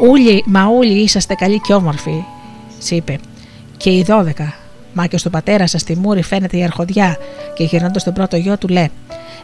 Ούλοι, 0.00 0.44
μα 0.46 0.66
ούλοι 0.66 1.02
είσαστε 1.02 1.34
καλοί 1.34 1.60
και 1.60 1.74
όμορφοι, 1.74 2.24
τη 2.88 2.96
είπε. 2.96 3.18
Και 3.76 3.90
οι 3.90 4.02
δώδεκα. 4.02 4.54
Μα 4.92 5.06
και 5.06 5.18
στον 5.18 5.32
πατέρα 5.32 5.66
σας 5.66 5.80
στη 5.80 5.96
Μούρη 5.96 6.22
φαίνεται 6.22 6.56
η 6.56 6.62
αρχοντιά 6.62 7.16
και 7.54 7.64
γυρνώντας 7.64 8.04
τον 8.04 8.12
πρώτο 8.12 8.36
γιο 8.36 8.58
του 8.58 8.68
λέει: 8.68 8.90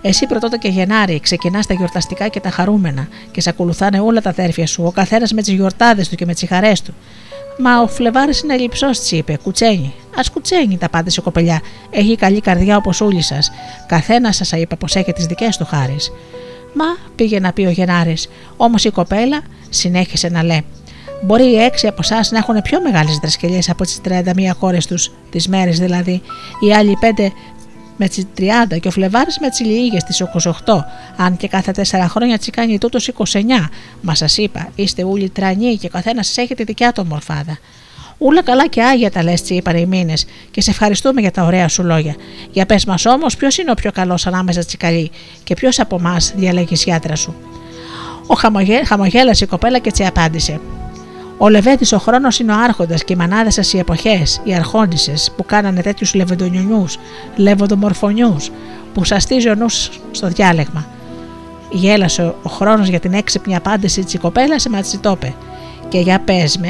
Εσύ 0.03 0.27
πρωτότο 0.27 0.59
και 0.59 0.69
Γενάρη 0.69 1.21
ξεκινάς 1.21 1.67
τα 1.67 1.75
γιορταστικά 1.75 2.29
και 2.29 2.41
τα 2.41 2.51
χαρούμενα 2.51 3.09
και 3.31 3.41
σε 3.41 3.49
ακολουθάνε 3.49 4.01
όλα 4.01 4.21
τα 4.21 4.31
αδέρφια 4.31 4.67
σου, 4.67 4.83
ο 4.87 4.91
καθένας 4.91 5.33
με 5.33 5.43
τις 5.43 5.53
γιορτάδες 5.53 6.09
του 6.09 6.17
και 6.17 6.27
με 6.27 6.35
τις 6.35 6.49
χαρέ 6.49 6.73
του. 6.85 6.95
Μα 7.59 7.81
ο 7.81 7.87
Φλεβάρης 7.87 8.41
είναι 8.41 8.57
λυψός, 8.57 8.99
της 8.99 9.13
είπε. 9.13 9.39
Κουτσένει. 9.43 9.95
Α 10.17 10.21
κουτσένει, 10.33 10.79
τα 10.79 10.87
απάντησε 10.87 11.21
ο 11.21 11.23
κοπελιά. 11.23 11.61
Έχει 11.91 12.17
καλή 12.17 12.41
καρδιά 12.41 12.77
όπως 12.77 13.01
όλοι 13.01 13.23
σας. 13.23 13.51
Καθένα 13.87 14.33
σας 14.33 14.53
είπα 14.53 14.77
πως 14.77 14.95
έχει 14.97 15.13
τις 15.13 15.27
δικές 15.27 15.57
του 15.57 15.65
χάρη. 15.65 15.97
Μα 16.75 16.85
πήγε 17.15 17.41
να 17.41 17.53
πει 17.53 17.67
ο 17.67 17.71
Γενάρη. 17.71 18.17
Όμως 18.57 18.85
η 18.85 18.91
κοπέλα 18.91 19.41
συνέχισε 19.69 20.29
να 20.29 20.43
λέει. 20.43 20.65
Μπορεί 21.23 21.45
οι 21.45 21.57
έξι 21.57 21.87
από 21.87 22.01
εσάς 22.03 22.31
να 22.31 22.39
έχουν 22.39 22.63
πιο 22.63 22.81
μεγάλες 22.81 23.17
δρασκελίε 23.17 23.61
από 23.69 23.85
τις 23.85 24.01
31 24.05 24.21
χώρες 24.59 24.87
τους, 24.87 25.11
τις 25.31 25.49
μέρες 25.49 25.79
δηλαδή. 25.79 26.23
Οι 26.61 26.73
άλλοι 26.73 26.97
πέντε 27.01 27.33
με 27.97 28.09
τις 28.09 28.25
30 28.35 28.79
και 28.81 28.89
ο 28.89 28.91
Φλεβάρης 28.91 29.39
με 29.39 29.49
τις 29.49 29.61
λίγες 29.61 30.03
τις 30.03 30.21
28. 30.21 30.85
Αν 31.17 31.37
και 31.37 31.49
κάθε 31.49 31.73
4 31.73 32.07
χρόνια 32.09 32.39
κάνει 32.53 32.79
τούτος 32.79 33.09
29. 33.09 33.71
Μα 34.01 34.15
σας 34.15 34.39
είπα, 34.39 34.69
είστε 34.75 35.05
όλοι 35.05 35.29
τρανοί 35.29 35.77
και 35.77 35.87
ο 35.87 35.91
καθένας 35.91 36.27
σας 36.27 36.37
έχει 36.37 36.55
τη 36.55 36.65
δικιά 36.65 36.93
του 36.93 37.07
μορφάδα. 37.07 37.59
Ούλα 38.19 38.43
καλά 38.43 38.67
και 38.67 38.83
άγια 38.83 39.11
τα 39.11 39.23
λες, 39.23 39.51
είπαν 39.51 39.77
οι 39.77 39.87
μήνες, 39.87 40.27
και 40.51 40.61
σε 40.61 40.71
ευχαριστούμε 40.71 41.21
για 41.21 41.31
τα 41.31 41.43
ωραία 41.43 41.69
σου 41.69 41.83
λόγια. 41.83 42.15
Για 42.51 42.67
πες 42.67 42.85
μας 42.85 43.07
όμως, 43.07 43.37
ποιος 43.37 43.59
είναι 43.59 43.71
ο 43.71 43.75
πιο 43.75 43.93
καλός 43.93 44.27
ανάμεσα 44.27 44.65
τσικαλί 44.65 45.11
και 45.45 45.55
ποιος 45.55 45.81
από 45.81 45.97
εμάς 45.97 46.33
διαλέγεις 46.37 46.85
ιάτρα 46.87 47.17
σου. 47.17 47.35
Ο 48.27 48.35
χαμογέ, 48.35 48.85
χαμογέλασε 48.85 49.45
η 49.45 49.47
κοπέλα 49.47 49.79
και 49.79 49.91
τσι 49.91 50.05
απάντησε. 50.05 50.61
Ο 51.39 51.49
Λεβέτης 51.49 51.93
ο 51.93 51.99
χρόνος 51.99 52.39
είναι 52.39 52.53
ο 52.53 52.57
άρχοντας 52.59 53.05
και 53.05 53.13
οι 53.13 53.17
μανάδες 53.17 53.55
σας 53.55 53.73
οι 53.73 53.79
εποχές, 53.79 54.41
οι 54.45 54.55
αρχόντισε 54.55 55.15
που 55.37 55.45
κάνανε 55.45 55.81
τέτοιους 55.81 56.15
λεβεντονιονιούς, 56.15 56.99
λεβοντομορφωνιού, 57.37 58.37
που 58.95 59.05
σαστίζει 59.05 59.49
ο 59.49 59.55
νους 59.55 59.91
στο 60.11 60.29
διάλεγμα. 60.29 60.87
Γέλασε 61.71 62.35
ο 62.43 62.51
χρόνος 62.51 62.89
για 62.89 63.01
την 63.01 63.13
έξυπνη 63.13 63.57
απάντηση 63.57 64.05
της 64.05 64.19
κοπέλας, 64.19 64.67
μα 64.69 64.81
τσι 64.81 64.99
το 64.99 65.11
είπε. 65.11 65.35
Και 65.89 65.99
για 65.99 66.21
πες 66.21 66.59
με, 66.59 66.69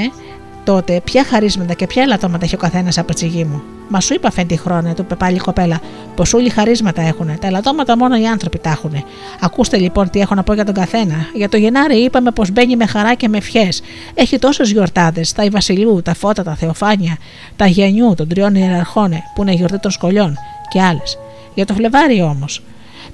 τότε 0.64 1.00
ποια 1.04 1.24
χαρίσματα 1.24 1.74
και 1.74 1.86
ποια 1.86 2.02
ελαττώματα 2.02 2.44
έχει 2.44 2.54
ο 2.54 2.58
καθένας 2.58 2.98
από 2.98 3.14
τη 3.14 3.26
γη 3.26 3.44
μου. 3.44 3.62
Μα 3.88 4.00
σου 4.00 4.14
είπα 4.14 4.30
φέντη 4.30 4.56
χρόνια, 4.56 4.94
του 4.94 5.02
είπε 5.02 5.14
πάλι 5.14 5.36
η 5.36 5.38
κοπέλα, 5.38 5.80
πως 6.16 6.34
όλοι 6.34 6.48
χαρίσματα 6.48 7.02
έχουν. 7.02 7.38
Τα 7.38 7.46
ελαττώματα 7.46 7.96
μόνο 7.96 8.16
οι 8.16 8.26
άνθρωποι 8.26 8.58
τα 8.58 8.70
έχουν. 8.70 9.04
Ακούστε 9.40 9.76
λοιπόν 9.76 10.10
τι 10.10 10.20
έχω 10.20 10.34
να 10.34 10.42
πω 10.42 10.54
για 10.54 10.64
τον 10.64 10.74
καθένα. 10.74 11.14
Για 11.34 11.48
το 11.48 11.56
Γενάρη 11.56 11.96
είπαμε 11.96 12.30
πως 12.30 12.50
μπαίνει 12.50 12.76
με 12.76 12.86
χαρά 12.86 13.14
και 13.14 13.28
με 13.28 13.36
ευχές. 13.36 13.82
Έχει 14.14 14.38
τόσες 14.38 14.70
γιορτάδες, 14.70 15.32
τα 15.32 15.44
Ιβασιλιού, 15.44 16.02
τα 16.02 16.14
Φώτα, 16.14 16.42
τα 16.42 16.54
Θεοφάνια, 16.54 17.16
τα 17.56 17.66
Γιανιού, 17.66 18.14
των 18.16 18.28
τριών 18.28 18.54
ιεραρχών, 18.54 19.10
που 19.34 19.42
είναι 19.42 19.52
γιορτή 19.52 19.78
των 19.78 19.90
σκολιών 19.90 20.36
και 20.68 20.80
άλλες. 20.80 21.18
Για 21.54 21.66
το 21.66 21.74
Φλεβάρι 21.74 22.22
όμως. 22.22 22.62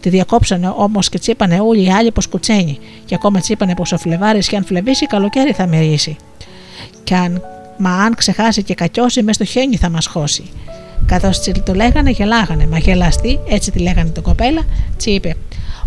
Τη 0.00 0.08
διακόψανε 0.08 0.72
όμως 0.76 1.08
και 1.08 1.18
τσίπανε 1.18 1.60
όλοι 1.60 1.84
οι 1.84 1.90
άλλοι 1.90 2.10
πως 2.10 2.28
κουτσένει. 2.28 2.78
Και 3.04 3.14
ακόμα 3.14 3.40
τσίπανε 3.40 3.74
πως 3.74 3.92
ο 3.92 3.98
Φλεβάρι 3.98 4.38
και 4.38 4.56
αν 4.56 4.64
φλεβήσει 4.64 5.06
καλοκαίρι 5.06 5.52
θα 5.52 5.66
μυρίσει. 5.66 6.16
Κι 7.04 7.14
αν, 7.14 7.42
μα 7.78 7.90
αν 7.90 8.14
ξεχάσει 8.14 8.62
και 8.62 8.74
κακιώσει, 8.74 9.22
μες 9.22 9.34
στο 9.34 9.44
χιόνι 9.44 9.76
θα 9.76 9.88
μας 9.88 10.06
χώσει. 10.06 10.50
Καθώς 11.06 11.40
το 11.64 11.74
λέγανε, 11.74 12.10
γελάγανε. 12.10 12.66
Μα 12.66 12.78
γελαστή, 12.78 13.38
έτσι 13.48 13.70
τη 13.70 13.78
λέγανε 13.78 14.10
το 14.10 14.22
κοπέλα, 14.22 14.60
τσι 14.96 15.10
είπε. 15.10 15.36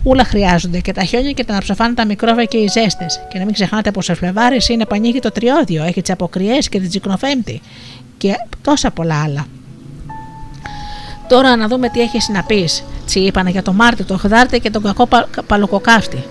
Όλα 0.04 0.24
χρειάζονται 0.24 0.80
και 0.80 0.92
τα 0.92 1.04
χιόνια 1.04 1.32
και 1.32 1.44
τα 1.44 1.54
να 1.54 1.60
ψοφάνε 1.60 1.94
τα 1.94 2.06
μικρόβια 2.06 2.46
και 2.46 2.58
οι 2.58 2.68
ζέστες. 2.68 3.20
Και 3.30 3.38
να 3.38 3.46
μην 3.46 3.54
ξεχνάτε 3.54 3.92
πως 3.92 4.10
ο 4.10 4.16
Φλεβάρης 4.16 4.70
είναι 4.70 4.86
που 4.86 4.96
ανοίγει 4.96 5.20
το 5.20 5.32
τριώδιο, 5.32 5.84
έχει 5.84 6.02
τις 6.02 6.12
αποκριές 6.12 6.70
και 6.70 6.80
την 6.80 6.90
τσικνοφέμπτη. 6.90 7.62
Και 8.18 8.34
τόσα 8.62 8.92
πολλά 8.92 9.24
άλλα. 9.24 9.46
Τώρα 11.28 11.56
να 11.56 11.68
δούμε 11.68 11.90
τι 11.90 12.02
έχεις 12.02 12.30
να 12.30 12.44
πεις. 12.44 12.84
Τσι 13.06 13.20
είπανε 13.20 13.50
για 13.50 13.62
το 13.62 13.74
Μάρτι, 13.74 14.04
το 14.04 14.18
Χδάρτη 14.18 14.60
και 14.60 14.70
τον 14.70 14.84
κακό 14.84 15.06
πα, 15.06 15.28
παλοκοκάφτη. 15.48 16.24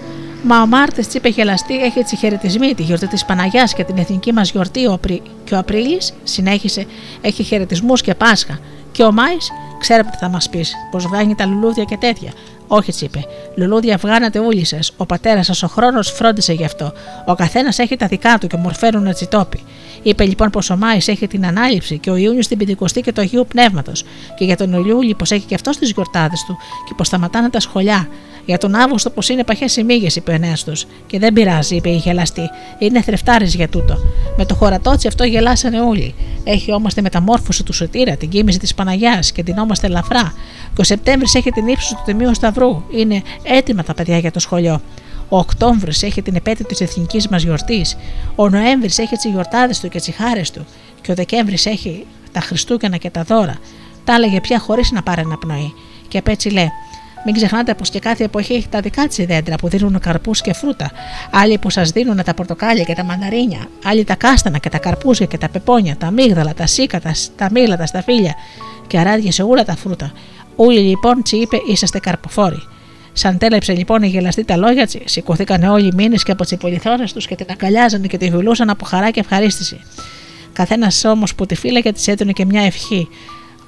Μα 0.44 0.62
ο 0.62 0.66
Μάρτης 0.66 1.08
τσίπε 1.08 1.28
γελαστή 1.28 1.74
έχει 1.82 2.02
τι 2.02 2.16
χαιρετισμοί, 2.16 2.74
τη 2.74 2.82
γιορτή 2.82 3.06
της 3.06 3.24
Παναγιάς 3.24 3.74
και 3.74 3.84
την 3.84 3.98
εθνική 3.98 4.32
μας 4.32 4.50
γιορτή. 4.50 4.86
Ο 4.86 4.98
Πρι... 5.00 5.22
Και 5.44 5.54
ο 5.54 5.58
Απρίλης 5.58 6.12
συνέχισε, 6.22 6.86
έχει 7.20 7.42
χαιρετισμούς 7.42 8.00
και 8.00 8.14
Πάσχα. 8.14 8.58
Και 8.92 9.02
ο 9.02 9.12
Μάης, 9.12 9.50
ξέρετε 9.80 10.08
τι 10.10 10.16
θα 10.16 10.28
μας 10.28 10.48
πεις, 10.48 10.74
πως 10.90 11.06
βγάνει 11.06 11.34
τα 11.34 11.46
λουλούδια 11.46 11.84
και 11.84 11.96
τέτοια. 11.96 12.32
Όχι, 12.66 12.90
τσι 12.92 13.04
είπε. 13.04 13.24
Λουλούδια 13.56 13.96
βγάνατε 13.96 14.38
όλοι 14.38 14.64
σας. 14.64 14.92
Ο 14.96 15.06
πατέρας 15.06 15.46
σας 15.46 15.62
ο 15.62 15.66
χρόνος 15.66 16.10
φρόντισε 16.10 16.52
γι' 16.52 16.64
αυτό. 16.64 16.92
Ο 17.26 17.34
καθένας 17.34 17.78
έχει 17.78 17.96
τα 17.96 18.06
δικά 18.06 18.38
του 18.38 18.46
και 18.46 18.56
μορφαίνουν 18.56 19.06
έτσι 19.06 19.26
τόποι. 19.26 19.60
Είπε 20.02 20.24
λοιπόν 20.24 20.50
πως 20.50 20.70
ο 20.70 20.76
Μάης 20.76 21.08
έχει 21.08 21.26
την 21.26 21.46
ανάληψη 21.46 21.98
και 21.98 22.10
ο 22.10 22.16
Ιούνιος 22.16 22.46
την 22.46 22.58
Πεντηκοστή 22.58 23.00
και 23.00 23.12
το 23.12 23.20
Αγίου 23.20 23.46
Πνεύματος. 23.48 24.04
Και 24.36 24.44
για 24.44 24.56
τον 24.56 24.72
Ιούλη 24.72 25.14
πως 25.14 25.30
έχει 25.30 25.46
και 25.46 25.54
αυτός 25.54 25.76
τις 25.76 25.90
γιορτάδες 25.90 26.44
του 26.46 26.56
και 26.88 26.94
πως 26.96 27.06
σταματάνε 27.06 27.50
τα 27.50 27.60
σχολιά. 27.60 28.08
Για 28.44 28.58
τον 28.58 28.74
Αύγουστο 28.74 29.10
πως 29.10 29.28
είναι 29.28 29.44
παχές 29.44 29.76
οι 29.76 29.82
μύγες, 29.82 30.16
είπε 30.16 30.30
ο 30.30 30.34
Ενέστο. 30.34 30.72
Και 31.06 31.18
δεν 31.18 31.32
πειράζει, 31.32 31.76
είπε 31.76 31.88
η 31.88 31.96
γελαστή. 31.96 32.50
Είναι 32.78 33.02
θρεφτάρι 33.02 33.46
για 33.46 33.68
τούτο. 33.68 33.96
Με 34.36 34.44
το 34.44 34.54
χωρατότσι 34.54 35.06
αυτό 35.06 35.24
γελάσανε 35.24 35.80
όλοι. 35.80 36.14
Έχει 36.44 36.72
όμως 36.72 36.94
τη 36.94 37.02
μεταμόρφωση 37.02 37.64
του 37.64 37.72
σωτήρα, 37.72 38.16
την 38.16 38.28
κίνηση 38.28 38.58
της 38.58 38.74
Παναγιάς 38.74 39.32
και 39.32 39.42
την 39.42 39.58
όμαστε 39.58 39.86
ελαφρά. 39.86 40.32
Και 40.74 40.80
ο 40.80 40.84
Σεπτέμβρης 40.84 41.34
έχει 41.34 41.50
την 41.50 41.68
ύψη 41.68 41.94
του 41.94 42.02
Τιμίου 42.04 42.34
Σταυρού. 42.34 42.82
Είναι 42.90 43.22
έτοιμα 43.42 43.82
τα 43.82 43.94
παιδιά 43.94 44.18
για 44.18 44.30
το 44.30 44.40
σχολείο. 44.40 44.80
Ο 45.28 45.38
Οκτώβρης 45.38 46.02
έχει 46.02 46.22
την 46.22 46.34
επέτειο 46.34 46.66
της 46.66 46.80
εθνικής 46.80 47.28
μας 47.28 47.42
γιορτής. 47.42 47.96
Ο 48.34 48.48
Νοέμβρης 48.48 48.98
έχει 48.98 49.16
τις 49.16 49.30
γιορτάδες 49.30 49.80
του 49.80 49.88
και 49.88 50.00
τις 50.00 50.14
χάρε 50.16 50.42
του. 50.52 50.66
Και 51.00 51.10
ο 51.12 51.14
Δεκέμβρης 51.14 51.66
έχει 51.66 52.06
τα 52.32 52.40
Χριστούγεννα 52.40 52.96
και 52.96 53.10
τα 53.10 53.22
δώρα. 53.22 53.58
Τα 54.04 54.14
έλεγε 54.14 54.40
πια 54.40 54.58
χωρίς 54.58 54.90
να 54.90 55.02
πάρει 55.02 55.20
αναπνοή. 55.20 55.74
Και 56.08 56.18
απ' 56.18 56.28
έτσι 56.28 56.50
λέει: 56.50 56.68
μην 57.24 57.34
ξεχνάτε 57.34 57.74
πως 57.74 57.90
και 57.90 57.98
κάθε 57.98 58.24
εποχή 58.24 58.54
έχει 58.54 58.68
τα 58.68 58.80
δικά 58.80 59.06
της 59.06 59.26
δέντρα 59.26 59.56
που 59.56 59.68
δίνουν 59.68 59.98
καρπούς 59.98 60.40
και 60.40 60.52
φρούτα. 60.52 60.90
Άλλοι 61.30 61.58
που 61.58 61.70
σας 61.70 61.90
δίνουν 61.90 62.22
τα 62.24 62.34
πορτοκάλια 62.34 62.84
και 62.84 62.94
τα 62.94 63.04
μανταρίνια. 63.04 63.66
Άλλοι 63.84 64.04
τα 64.04 64.14
κάστανα 64.14 64.58
και 64.58 64.68
τα 64.68 64.78
καρπούζια 64.78 65.26
και 65.26 65.38
τα 65.38 65.48
πεπόνια, 65.48 65.96
τα 65.96 66.10
μίγδαλα, 66.10 66.54
τα 66.54 66.66
σίκατα, 66.66 67.12
τα 67.36 67.48
μήλα, 67.50 67.76
τα 67.76 67.86
σταφύλια 67.86 68.34
και 68.86 68.98
αράδια 68.98 69.32
σε 69.32 69.42
όλα 69.42 69.64
τα 69.64 69.76
φρούτα. 69.76 70.12
Όλοι 70.56 70.78
λοιπόν 70.78 71.22
τσι 71.22 71.36
είπε 71.36 71.56
είσαστε 71.66 71.98
καρποφόροι. 71.98 72.62
Σαν 73.12 73.38
τέλεψε 73.38 73.72
λοιπόν 73.72 74.02
η 74.02 74.06
γελαστή 74.06 74.44
τα 74.44 74.56
λόγια 74.56 74.86
της, 74.86 74.98
σηκωθήκαν 75.04 75.62
όλοι 75.62 75.86
οι 75.86 75.92
μήνες 75.94 76.22
και 76.22 76.32
από 76.32 76.44
τις 76.44 76.56
πολυθόνε 76.56 77.04
τους 77.14 77.26
και 77.26 77.34
την 77.34 77.46
αγκαλιάζανε 77.50 78.06
και 78.06 78.16
τη 78.16 78.30
βουλούσαν 78.30 78.70
από 78.70 78.84
χαρά 78.84 79.10
και 79.10 79.20
ευχαρίστηση. 79.20 79.80
Καθένας 80.52 81.04
όμως 81.04 81.34
που 81.34 81.46
τη 81.46 81.54
φύλαγε 81.54 81.92
της 81.92 82.08
έτοινε 82.08 82.32
και 82.32 82.44
μια 82.44 82.62
ευχή. 82.62 83.08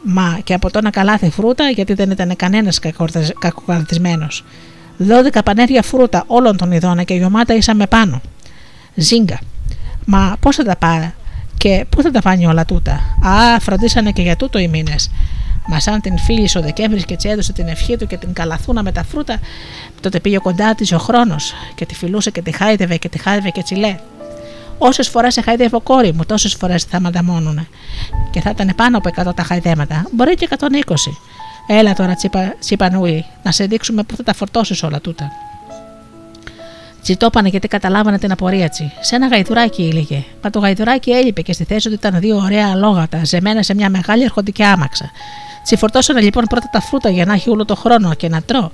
Μα 0.07 0.39
και 0.45 0.55
από 0.55 0.71
το 0.71 0.79
ένα 0.79 0.91
καλάθι 0.91 1.31
φρούτα, 1.31 1.69
γιατί 1.69 1.95
δεν 1.95 2.11
ήταν 2.11 2.37
κανένας 2.37 2.79
κακοκαρδισμένο. 3.39 4.27
Δώδεκα 4.97 5.43
πανέρια 5.43 5.83
φρούτα 5.83 6.25
όλων 6.27 6.57
των 6.57 6.73
ειδών 6.73 7.05
και 7.05 7.15
γιωμάτα 7.15 7.55
ήσαμε 7.55 7.87
πάνω. 7.87 8.21
Ζίγκα. 8.95 9.39
Μα 10.05 10.37
πώς 10.41 10.57
θα 10.57 10.65
τα 10.65 10.77
πάει 10.77 11.11
και 11.57 11.87
πού 11.89 12.03
θα 12.03 12.11
τα 12.11 12.21
φάνει 12.21 12.47
όλα 12.47 12.65
τούτα; 12.65 12.93
Α, 13.23 13.61
φροντίσανε 13.61 14.11
και 14.11 14.23
για 14.23 14.37
τούτο 14.37 14.59
οι 14.59 14.69
μήνες. 14.69 15.11
Μα 15.67 15.93
αν 15.93 16.01
την 16.01 16.19
φίλησε 16.19 16.59
ο 16.59 16.61
Δεκέμβρης 16.61 17.05
και 17.05 17.15
έτσι 17.15 17.29
έδωσε 17.29 17.53
την 17.53 17.69
ευχή 17.69 17.97
του 17.97 18.07
και 18.07 18.17
την 18.17 18.33
καλαθούνα 18.33 18.83
με 18.83 18.93
τα 18.93 19.05
φρούτα, 19.05 19.39
τότε 20.01 20.21
πήγε 20.21 20.39
κοντά 20.39 20.75
της 20.75 20.93
ο 20.93 20.99
χρόνος 20.99 21.53
και 21.75 21.87
τη 21.87 21.95
φιλούσε 21.95 22.31
και 22.31 22.43
τη 22.43 22.53
χάιδευε 22.53 22.97
και 22.97 23.09
τη 23.09 23.19
χάιδευε 23.19 23.51
και 23.51 23.61
έτσι 23.61 23.75
λέει. 23.75 23.99
Όσες 24.79 25.09
φορές 25.09 25.33
σε 25.33 25.41
χαϊδεύω 25.41 25.81
κόρη 25.81 26.13
μου, 26.13 26.25
τόσες 26.25 26.55
φορές 26.55 26.83
θα 26.83 27.01
μανταμώνουν. 27.01 27.69
Και 28.31 28.41
θα 28.41 28.51
ήταν 28.51 28.73
πάνω 28.77 28.99
από 28.99 29.09
100 29.29 29.35
τα 29.35 29.43
χαϊδέματα, 29.43 30.07
μπορεί 30.13 30.35
και 30.35 30.49
120. 30.51 30.59
Έλα 31.67 31.95
τώρα, 31.95 32.15
τσίπα, 32.15 32.55
τσίπανούι, 32.61 33.25
να 33.43 33.53
σε 33.53 33.65
δείξουμε 33.65 34.03
πού 34.03 34.17
θα 34.17 34.23
τα 34.23 34.35
φορτώσεις 34.35 34.83
όλα 34.83 35.01
τούτα. 35.01 35.31
Τσιτόπανε 37.03 37.49
γιατί 37.49 37.69
καταλάβανε 37.69 38.19
την 38.19 38.33
απορία 38.33 38.69
τσι. 38.69 38.93
Σε 39.01 39.15
ένα 39.15 39.27
γαϊδουράκι 39.27 39.83
ήλεγε. 39.83 40.25
Μα 40.43 40.51
το 40.51 40.59
γαϊδουράκι 40.59 41.11
έλειπε 41.11 41.43
και 41.43 41.53
στη 41.53 41.65
θέση 41.65 41.89
του 41.89 41.95
ήταν 41.95 42.21
δύο 42.21 42.37
ωραία 42.37 42.71
αλόγατα, 42.71 43.25
ζεμένα 43.25 43.63
σε 43.63 43.75
μια 43.75 43.91
μεγάλη 43.91 44.25
αρχοντική 44.25 44.63
άμαξα. 44.63 45.11
Τσιφορτώσανε 45.65 46.21
λοιπόν 46.21 46.45
πρώτα 46.45 46.69
τα 46.73 46.81
φρούτα 46.81 47.11
για 47.11 47.25
να 47.25 47.33
έχει 47.33 47.51
όλο 47.51 47.65
το 47.65 47.75
χρόνο 47.75 48.15
και 48.15 48.29
να 48.29 48.43
τρώ. 48.43 48.71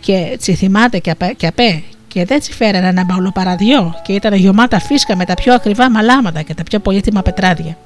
Και 0.00 0.36
τσι 0.38 0.54
θυμάται 0.54 0.98
και 0.98 1.10
απέ, 1.10 1.34
και 1.36 1.46
απέ 1.46 1.82
Και 2.08 2.24
δεν 2.24 2.36
έτσι 2.36 2.52
φέρανε 2.52 2.88
ένα 2.88 3.04
μπαουλοπαραδιό 3.04 3.94
και 4.02 4.12
ήταν 4.12 4.34
γεμάτα 4.34 4.80
φίσκα 4.80 5.16
με 5.16 5.24
τα 5.24 5.34
πιο 5.34 5.54
ακριβά 5.54 5.90
μαλάματα 5.90 6.42
και 6.42 6.54
τα 6.54 6.62
πιο 6.62 6.78
πολύτιμα 6.78 7.22
πετράδια. 7.22 7.76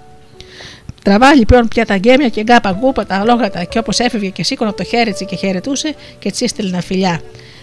Τραβά 1.02 1.34
λοιπόν 1.34 1.68
πια 1.68 1.86
τα 1.86 1.96
γκέμια 1.96 2.28
και 2.28 2.42
γκάπα 2.42 2.70
γκούπα 2.70 3.06
τα 3.06 3.14
αλόγατα 3.16 3.64
και 3.64 3.78
όπως 3.78 3.98
έφευγε 3.98 4.28
και 4.28 4.44
σήκωνε 4.44 4.72
το 4.72 4.84
χέρι 4.84 5.12
της 5.12 5.26
και 5.26 5.36
χαιρετούσε 5.36 5.94
και 6.18 6.30
τσι 6.30 6.44
έστειλε 6.44 6.80
φιλιά. 6.80 7.20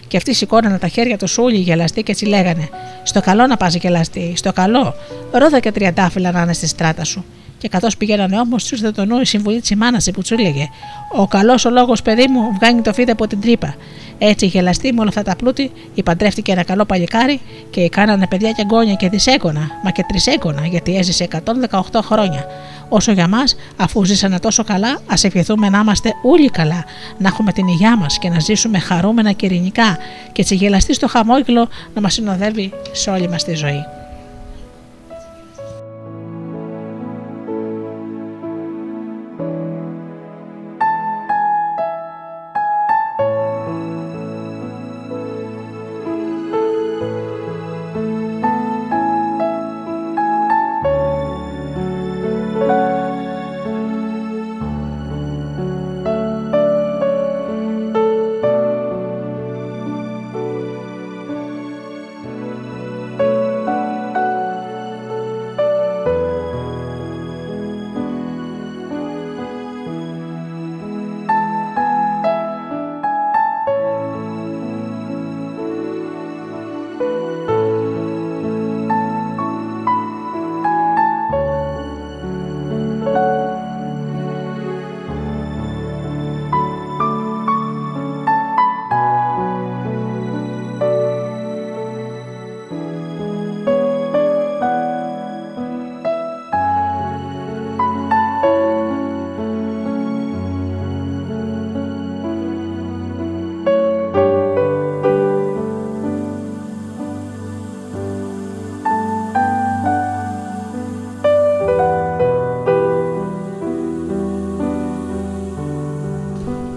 Και 0.07 0.17
αυτοί 0.17 0.33
σηκώνανε 0.33 0.77
τα 0.77 0.87
χέρια 0.87 1.17
του 1.17 1.27
σούλι 1.27 1.57
γελαστοί 1.57 2.03
και 2.03 2.11
έτσι 2.11 2.25
λέγανε: 2.25 2.69
Στο 3.03 3.21
καλό 3.21 3.47
να 3.47 3.57
πας 3.57 3.75
γελαστή, 3.75 4.33
στο 4.35 4.53
καλό. 4.53 4.95
Ρόδα 5.31 5.59
και 5.59 5.71
τριαντάφυλλα 5.71 6.31
να 6.31 6.41
είναι 6.41 6.53
στη 6.53 6.67
στράτα 6.67 7.03
σου. 7.03 7.25
Και 7.57 7.67
καθώς 7.67 7.97
πηγαίνανε 7.97 8.39
όμως, 8.39 8.63
τους 8.63 8.71
ήρθε 8.71 8.91
το 8.91 9.05
νου 9.05 9.19
η 9.19 9.25
συμβουλή 9.25 9.61
της 9.61 9.75
μάνα 9.75 10.01
που 10.13 10.21
τους 10.21 10.31
έλεγε: 10.31 10.69
Ο 11.17 11.27
καλός 11.27 11.65
ο 11.65 11.69
λόγος, 11.69 12.01
παιδί 12.01 12.27
μου, 12.27 12.41
βγάνει 12.53 12.81
το 12.81 12.93
φίδι 12.93 13.11
από 13.11 13.27
την 13.27 13.41
τρύπα. 13.41 13.75
Έτσι 14.21 14.45
γελαστή 14.45 14.93
με 14.93 14.99
όλα 14.99 15.09
αυτά 15.09 15.21
τα 15.23 15.35
πλούτη, 15.35 15.71
η 15.93 16.03
παντρεύτηκε 16.03 16.51
ένα 16.51 16.63
καλό 16.63 16.85
παλικάρι 16.85 17.39
και 17.69 17.89
κάνανε 17.89 18.27
παιδιά 18.27 18.51
και 18.51 18.63
γκόνια 18.65 18.93
και 18.93 19.09
δισέγγωνα, 19.09 19.71
μα 19.83 19.91
και 19.91 20.03
τρισέγγωνα, 20.07 20.65
γιατί 20.65 20.97
έζησε 20.97 21.27
118 21.71 21.99
χρόνια. 22.01 22.45
Όσο 22.89 23.11
για 23.11 23.27
μας, 23.27 23.55
αφού 23.77 24.03
ζήσανε 24.03 24.39
τόσο 24.39 24.63
καλά, 24.63 24.99
ας 25.07 25.23
ευχηθούμε 25.23 25.69
να 25.69 25.79
είμαστε 25.79 26.13
όλοι 26.23 26.49
καλά, 26.49 26.85
να 27.17 27.27
έχουμε 27.27 27.51
την 27.51 27.67
υγειά 27.67 27.97
μας 27.97 28.19
και 28.19 28.29
να 28.29 28.39
ζήσουμε 28.39 28.79
χαρούμενα 28.79 29.31
και 29.31 29.45
ειρηνικά, 29.45 29.97
και 30.31 30.41
έτσι 30.41 30.55
γελαστή 30.55 30.93
στο 30.93 31.07
χαμόγελο 31.07 31.67
να 31.93 32.01
μας 32.01 32.13
συνοδεύει 32.13 32.73
σε 32.91 33.09
όλη 33.09 33.29
μας 33.29 33.43
τη 33.43 33.55
ζωή. 33.55 33.98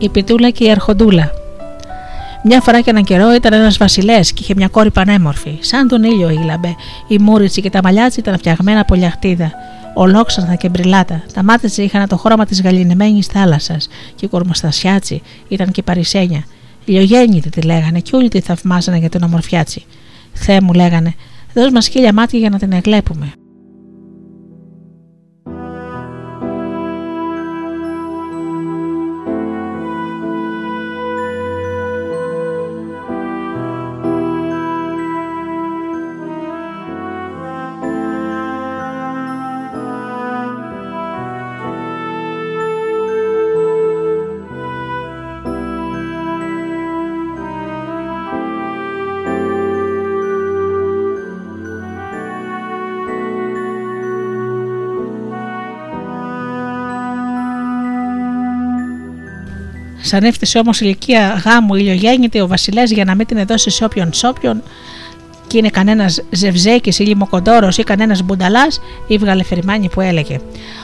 Η 0.03 0.09
Πιτούλα 0.09 0.51
και 0.51 0.65
η 0.65 0.71
Αρχοντούλα. 0.71 1.31
Μια 2.45 2.61
φορά 2.61 2.81
και 2.81 2.91
έναν 2.91 3.05
καιρό 3.05 3.35
ήταν 3.35 3.53
ένας 3.53 3.77
βασιλές 3.77 4.33
και 4.33 4.43
είχε 4.43 4.55
μια 4.57 4.69
κόρη 4.69 4.91
πανέμορφη. 4.91 5.59
Σαν 5.61 5.89
τον 5.89 6.03
ήλιο 6.03 6.31
ήλαμπε. 6.31 6.75
Η 7.09 7.19
μούριτσι 7.19 7.61
και 7.61 7.71
τα 7.71 7.81
μαλλιά 7.83 8.07
της 8.07 8.17
ήταν 8.17 8.39
φτιαγμένα 8.39 8.81
από 8.81 8.95
λιαχτίδα. 8.95 9.53
Ολόξαρδα 9.95 10.55
και 10.55 10.69
μπριλάτα. 10.69 11.23
Τα 11.35 11.43
μάτια 11.43 11.69
της 11.69 11.79
είχαν 11.79 12.09
το 12.09 12.17
χρώμα 12.17 12.45
της 12.45 12.63
γαλινεμένης 12.63 13.27
θάλασσας 13.27 13.89
και 14.15 14.25
η 14.25 14.29
κορμοστασιά 14.29 15.01
της 15.01 15.21
ήταν 15.49 15.71
και 15.71 15.83
παρισένια. 15.83 16.45
Ηλιογέννητη 16.85 17.51
τη 17.51 17.61
λέγανε 17.61 18.01
και 18.01 18.17
όλοι 18.17 18.29
τη 18.29 18.41
θαυμάζανε 18.41 18.99
για 18.99 19.09
την 19.09 19.23
ομορφιά 19.23 19.65
της. 19.65 19.79
Θεέ 20.33 20.61
μου 20.61 20.73
λέγανε, 20.73 21.15
δώσ' 21.55 21.71
μας 21.73 21.89
χίλια 21.89 22.13
μάτια 22.13 22.39
για 22.39 22.51
να 22.51 22.59
την 22.59 22.73
εγλέπουμε. 22.73 23.33
Σαν 60.13 60.25
έφτασε 60.25 60.59
όμως 60.59 60.81
ηλικία 60.81 61.43
γάμου 61.45 61.75
ηλιογέννητη, 61.75 62.41
ο 62.41 62.47
Βασιλέα 62.47 62.85
για 62.85 63.05
να 63.05 63.15
μην 63.15 63.27
την 63.27 63.47
δώσει 63.47 63.71
σε 63.71 63.85
όποιον 63.85 64.13
σόπιον, 64.13 64.63
και 65.47 65.59
είναι 65.59 65.69
κανένας 65.69 66.23
ζευζέκης 66.31 66.99
ή 66.99 67.03
λιμοκοντόρος 67.03 67.79
ή 67.79 67.83
κανένας 67.83 68.23
μπουνταλάς, 68.23 68.81
έβγαλε 69.09 69.45
φερμάνι 69.45 69.89
που 69.89 70.01
έλεγε: 70.01 70.41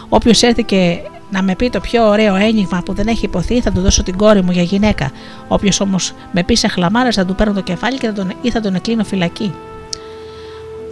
Όποιος 0.08 0.42
έρθει 0.42 0.62
και 0.62 0.98
να 1.30 1.42
με 1.42 1.54
πει 1.54 1.70
το 1.70 1.80
πιο 1.80 2.08
ωραίο 2.08 2.34
ένιγμα 2.34 2.82
που 2.84 2.92
δεν 2.92 3.06
έχει 3.06 3.24
υποθεί, 3.24 3.60
θα 3.60 3.72
του 3.72 3.80
δώσω 3.80 4.02
την 4.02 4.16
κόρη 4.16 4.42
μου 4.42 4.50
για 4.50 4.62
γυναίκα. 4.62 5.10
Όποιος 5.48 5.80
όμως 5.80 6.12
με 6.32 6.42
πει 6.42 6.54
σε 6.54 6.68
χλαμάρε, 6.68 7.10
θα 7.10 7.24
του 7.24 7.34
παίρνω 7.34 7.52
το 7.52 7.60
κεφάλι 7.60 7.98
και 7.98 8.06
θα 8.06 8.12
τον, 8.12 8.32
ή 8.42 8.50
θα 8.50 8.60
τον 8.60 8.74
εκλείνω 8.74 9.04
φυλακή. 9.04 9.54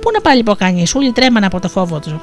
Πού 0.00 0.10
να 0.12 0.20
πάλι 0.20 0.42
πω 0.42 0.54
κανείς, 0.54 0.94
όλοι 0.94 1.12
τρέμανε 1.12 1.46
από 1.46 1.60
το 1.60 1.68
φόβο 1.68 1.98
τους. 1.98 2.14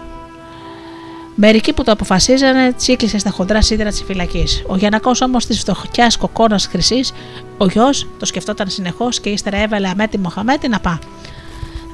Μερικοί 1.35 1.73
που 1.73 1.83
το 1.83 1.91
αποφασίζανε 1.91 2.73
τσίκλισε 2.73 3.17
στα 3.17 3.29
χοντρά 3.29 3.61
σίδερα 3.61 3.89
της 3.89 4.03
φυλακής. 4.03 4.63
Ο 4.67 4.75
Γιανακό 4.75 5.11
όμως 5.21 5.45
της 5.45 5.59
φτωχιάς 5.59 6.17
κοκόνα 6.17 6.59
χρυσής, 6.59 7.13
ο 7.57 7.65
γιος 7.65 8.07
το 8.19 8.25
σκεφτόταν 8.25 8.69
συνεχώς 8.69 9.19
και 9.19 9.29
ύστερα 9.29 9.57
έβαλε 9.57 9.87
αμέτη 9.87 10.17
Μοχαμέτη 10.17 10.67
να 10.67 10.79
πά. 10.79 10.99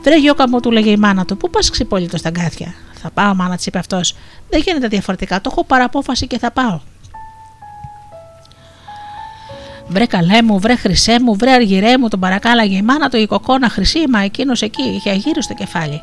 Βρε 0.03 0.19
γιώκα 0.19 0.49
μου, 0.49 0.59
του 0.59 0.71
λέγε 0.71 0.89
η 0.89 0.97
μάνα 0.97 1.25
του, 1.25 1.37
πού 1.37 1.49
πας 1.49 1.69
ξυπόλυτος 1.69 2.19
στα 2.19 2.29
γκάθια. 2.29 2.73
Θα 2.93 3.11
πάω, 3.11 3.35
μάνα 3.35 3.55
της 3.55 3.65
είπε 3.65 3.77
αυτός. 3.77 4.15
Δεν 4.49 4.61
γίνεται 4.65 4.87
διαφορετικά, 4.87 5.41
το 5.41 5.49
έχω 5.51 5.63
παραπόφαση 5.63 6.27
και 6.27 6.37
θα 6.37 6.51
πάω. 6.51 6.79
Βρε 9.87 10.05
καλέ 10.05 10.41
μου, 10.41 10.59
βρε 10.59 10.75
χρυσέ 10.75 11.19
μου, 11.21 11.35
βρε 11.35 11.51
αργυρέ 11.51 11.97
μου, 11.97 12.07
τον 12.07 12.19
παρακάλαγε 12.19 12.77
η 12.77 12.81
μάνα 12.81 13.09
του 13.09 13.17
η 13.17 13.25
κοκόνα 13.25 13.69
χρυσή, 13.69 13.99
μα 14.09 14.19
εκείνος 14.19 14.61
εκεί 14.61 14.81
είχε 14.81 15.09
αγύρω 15.09 15.41
στο 15.41 15.53
κεφάλι. 15.53 16.01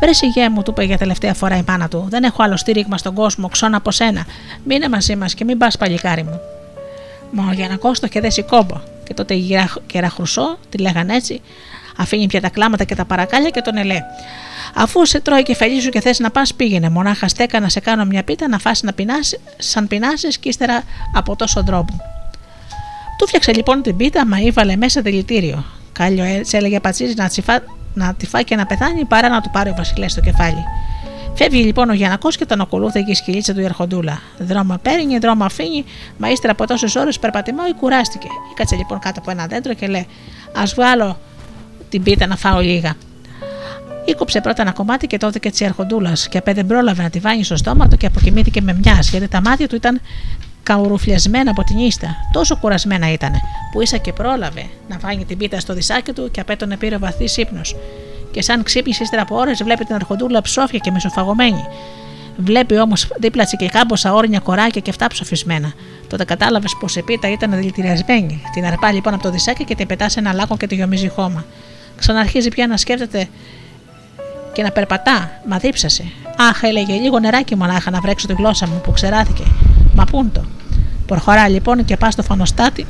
Βρε 0.00 0.12
σιγέ 0.12 0.48
μου, 0.48 0.62
του 0.62 0.70
είπε 0.70 0.84
για 0.84 0.98
τελευταία 0.98 1.34
φορά 1.34 1.56
η 1.56 1.62
μάνα 1.66 1.88
του. 1.88 2.06
Δεν 2.08 2.22
έχω 2.24 2.42
άλλο 2.42 2.56
στήριγμα 2.56 2.98
στον 2.98 3.14
κόσμο, 3.14 3.48
ξώνα 3.48 3.76
από 3.76 3.90
σένα. 3.90 4.26
Μείνε 4.64 4.88
μαζί 4.88 5.16
μας 5.16 5.34
και 5.34 5.44
μην 5.44 5.58
πας 5.58 5.76
παλικάρι 5.76 6.22
μου. 6.22 6.40
Μα 7.30 7.44
ο 7.48 7.52
Γιανακό 7.52 7.90
το 7.92 8.00
είχε 8.02 8.20
δέσει 8.20 8.42
κόμπο. 8.42 8.80
Και 9.04 9.14
τότε 9.14 9.34
η 9.34 9.58
κεραχρουσό, 9.86 10.58
τη 10.68 10.78
λέγανε 10.78 11.14
έτσι, 11.14 11.40
αφήνει 11.96 12.26
πια 12.26 12.40
τα 12.40 12.48
κλάματα 12.48 12.84
και 12.84 12.94
τα 12.94 13.04
παρακάλια 13.04 13.50
και 13.50 13.60
τον 13.60 13.76
ελέ. 13.76 13.98
Αφού 14.74 15.06
σε 15.06 15.20
τρώει 15.20 15.42
κεφαλή 15.42 15.80
σου 15.80 15.90
και 15.90 16.00
θες 16.00 16.18
να 16.18 16.30
πας, 16.30 16.54
πήγαινε. 16.54 16.88
Μονάχα 16.88 17.28
στέκα 17.28 17.60
να 17.60 17.68
σε 17.68 17.80
κάνω 17.80 18.04
μια 18.04 18.22
πίτα 18.22 18.48
να 18.48 18.58
φας 18.58 18.82
να 18.82 18.92
πεινάσει, 18.92 19.40
σαν 19.58 19.86
πεινάσει 19.86 20.28
και 20.28 20.48
ύστερα 20.48 20.82
από 21.14 21.36
τόσο 21.36 21.64
τρόπο. 21.64 21.96
Του 23.18 23.26
φτιάξε 23.26 23.52
λοιπόν 23.52 23.82
την 23.82 23.96
πίτα, 23.96 24.26
μα 24.26 24.38
ήβαλε 24.38 24.76
μέσα 24.76 25.00
δηλητήριο. 25.00 25.64
Κάλιο 25.92 26.24
έτσι 26.24 26.56
έλεγε 26.56 26.80
πατσίζει 26.80 27.14
να 27.16 27.28
τσιφά 27.28 27.62
να 27.94 28.14
τη 28.14 28.26
φάει 28.26 28.44
και 28.44 28.56
να 28.56 28.66
πεθάνει 28.66 29.04
παρά 29.04 29.28
να 29.28 29.40
του 29.40 29.50
πάρει 29.50 29.70
ο 29.70 29.74
Βασιλέας 29.76 30.12
στο 30.12 30.20
κεφάλι. 30.20 30.64
Φεύγει 31.34 31.62
λοιπόν 31.62 31.90
ο 31.90 31.92
Γιανακός 31.92 32.36
και 32.36 32.46
τον 32.46 32.60
ακολούθησε 32.60 33.02
και 33.04 33.10
η 33.10 33.14
σκυλίτσα 33.14 33.54
του 33.54 33.60
Ιερχοντούλα. 33.60 34.20
Δρόμο 34.38 34.78
παίρνει, 34.82 35.18
δρόμο 35.18 35.44
αφήνει, 35.44 35.84
μα 36.18 36.30
ύστερα 36.30 36.52
από 36.52 36.66
τόσες 36.66 36.94
ώρες 36.94 37.18
περπατημό 37.18 37.62
κουράστηκε. 37.80 38.28
Κάτσε 38.54 38.76
λοιπόν 38.76 38.98
κάτω 38.98 39.20
από 39.20 39.30
ένα 39.30 39.46
δέντρο 39.46 39.74
και 39.74 39.86
λέει: 39.86 40.06
Α 40.52 40.62
βγάλω 40.74 41.18
την 41.88 42.02
πίτα 42.02 42.26
να 42.26 42.36
φάω 42.36 42.60
λίγα. 42.60 42.94
Ήκοψε 44.04 44.40
πρώτα 44.40 44.62
ένα 44.62 44.72
κομμάτι 44.72 45.06
και 45.06 45.18
τότε 45.18 45.38
και 45.38 45.50
της 45.50 45.60
Ιερχοντούλας, 45.60 46.28
και 46.28 46.38
απέ 46.38 46.52
δεν 46.52 46.66
πρόλαβε 46.66 47.02
να 47.02 47.10
τη 47.10 47.18
βάνεις 47.18 47.46
στο 47.46 47.56
στόμα 47.56 47.88
του 47.88 47.96
και 47.96 48.06
αποκοιμήθηκε 48.06 48.60
με 48.60 48.78
μιας, 48.84 49.10
γιατί 49.10 49.28
τα 49.28 49.40
μάτια 49.40 49.68
του 49.68 49.74
ήταν 49.74 50.00
καουρουφλιασμένα 50.62 51.50
από 51.50 51.64
την 51.64 51.78
ίστα. 51.78 52.16
Τόσο 52.32 52.56
κουρασμένα 52.56 53.12
ήταν, 53.12 53.32
που 53.72 53.80
ίσα 53.80 53.96
και 53.96 54.12
πρόλαβε 54.12 54.66
να 54.88 54.98
φάγει 54.98 55.24
την 55.24 55.38
πίτα 55.38 55.60
στο 55.60 55.74
δισάκι 55.74 56.12
του 56.12 56.30
και 56.30 56.40
απέτονε 56.40 56.76
πήρε 56.76 56.96
βαθύς 56.96 57.36
ύπνος. 57.36 57.76
Και 58.30 58.42
σαν 58.42 58.62
ξύπνησε 58.62 59.02
ύστερα 59.02 59.22
από 59.22 59.36
ώρες, 59.36 59.62
βλέπει 59.62 59.84
την 59.84 59.94
αρχοντούλα 59.94 60.42
ψόφια 60.42 60.78
και 60.78 60.90
μισοφαγωμένη. 60.90 61.64
Βλέπει 62.36 62.78
όμως 62.78 63.08
δίπλα 63.18 63.44
και 63.44 63.68
κάμποσα 63.68 64.14
όρνια 64.14 64.38
κοράκια 64.38 64.80
και 64.80 64.90
αυτά 64.90 65.06
ψοφισμένα. 65.06 65.72
Τότε 66.08 66.24
κατάλαβες 66.24 66.76
πως 66.80 66.96
η 66.96 67.02
πίτα 67.02 67.30
ήταν 67.30 67.50
δηλητηριασμένη. 67.50 68.42
Την 68.52 68.64
αρπά 68.64 68.92
λοιπόν 68.92 69.14
από 69.14 69.22
το 69.22 69.30
δισάκι 69.30 69.64
και 69.64 69.74
την 69.74 69.86
πετάς 69.86 70.12
σε 70.12 70.18
ένα 70.18 70.32
λάκκο 70.32 70.56
και 70.56 70.66
τη 70.66 70.74
γεμίζει 70.74 71.08
χώμα. 71.08 71.44
Ξαναρχίζει 71.96 72.48
πια 72.48 72.66
να 72.66 72.76
σκέφτεται 72.76 73.28
και 74.52 74.62
να 74.62 74.70
περπατά, 74.70 75.40
μα 75.48 75.56
δίψασε. 75.58 76.04
Αχ, 76.36 76.62
έλεγε, 76.62 76.92
λίγο 76.92 77.18
νεράκι 77.18 77.56
μονάχα 77.56 77.90
να 77.90 78.00
βρέξω 78.00 78.26
τη 78.26 78.32
γλώσσα 78.32 78.66
μου 78.66 78.80
που 78.84 78.92
ξεράθηκε. 78.92 79.42
Μα 80.00 80.06
πούν 80.06 80.32
το. 80.32 80.44
Προχωρά 81.06 81.48
λοιπόν 81.48 81.84
και 81.84 81.96
πας 81.96 82.12
στο 82.12 82.22
φανοστάτη 82.22 82.86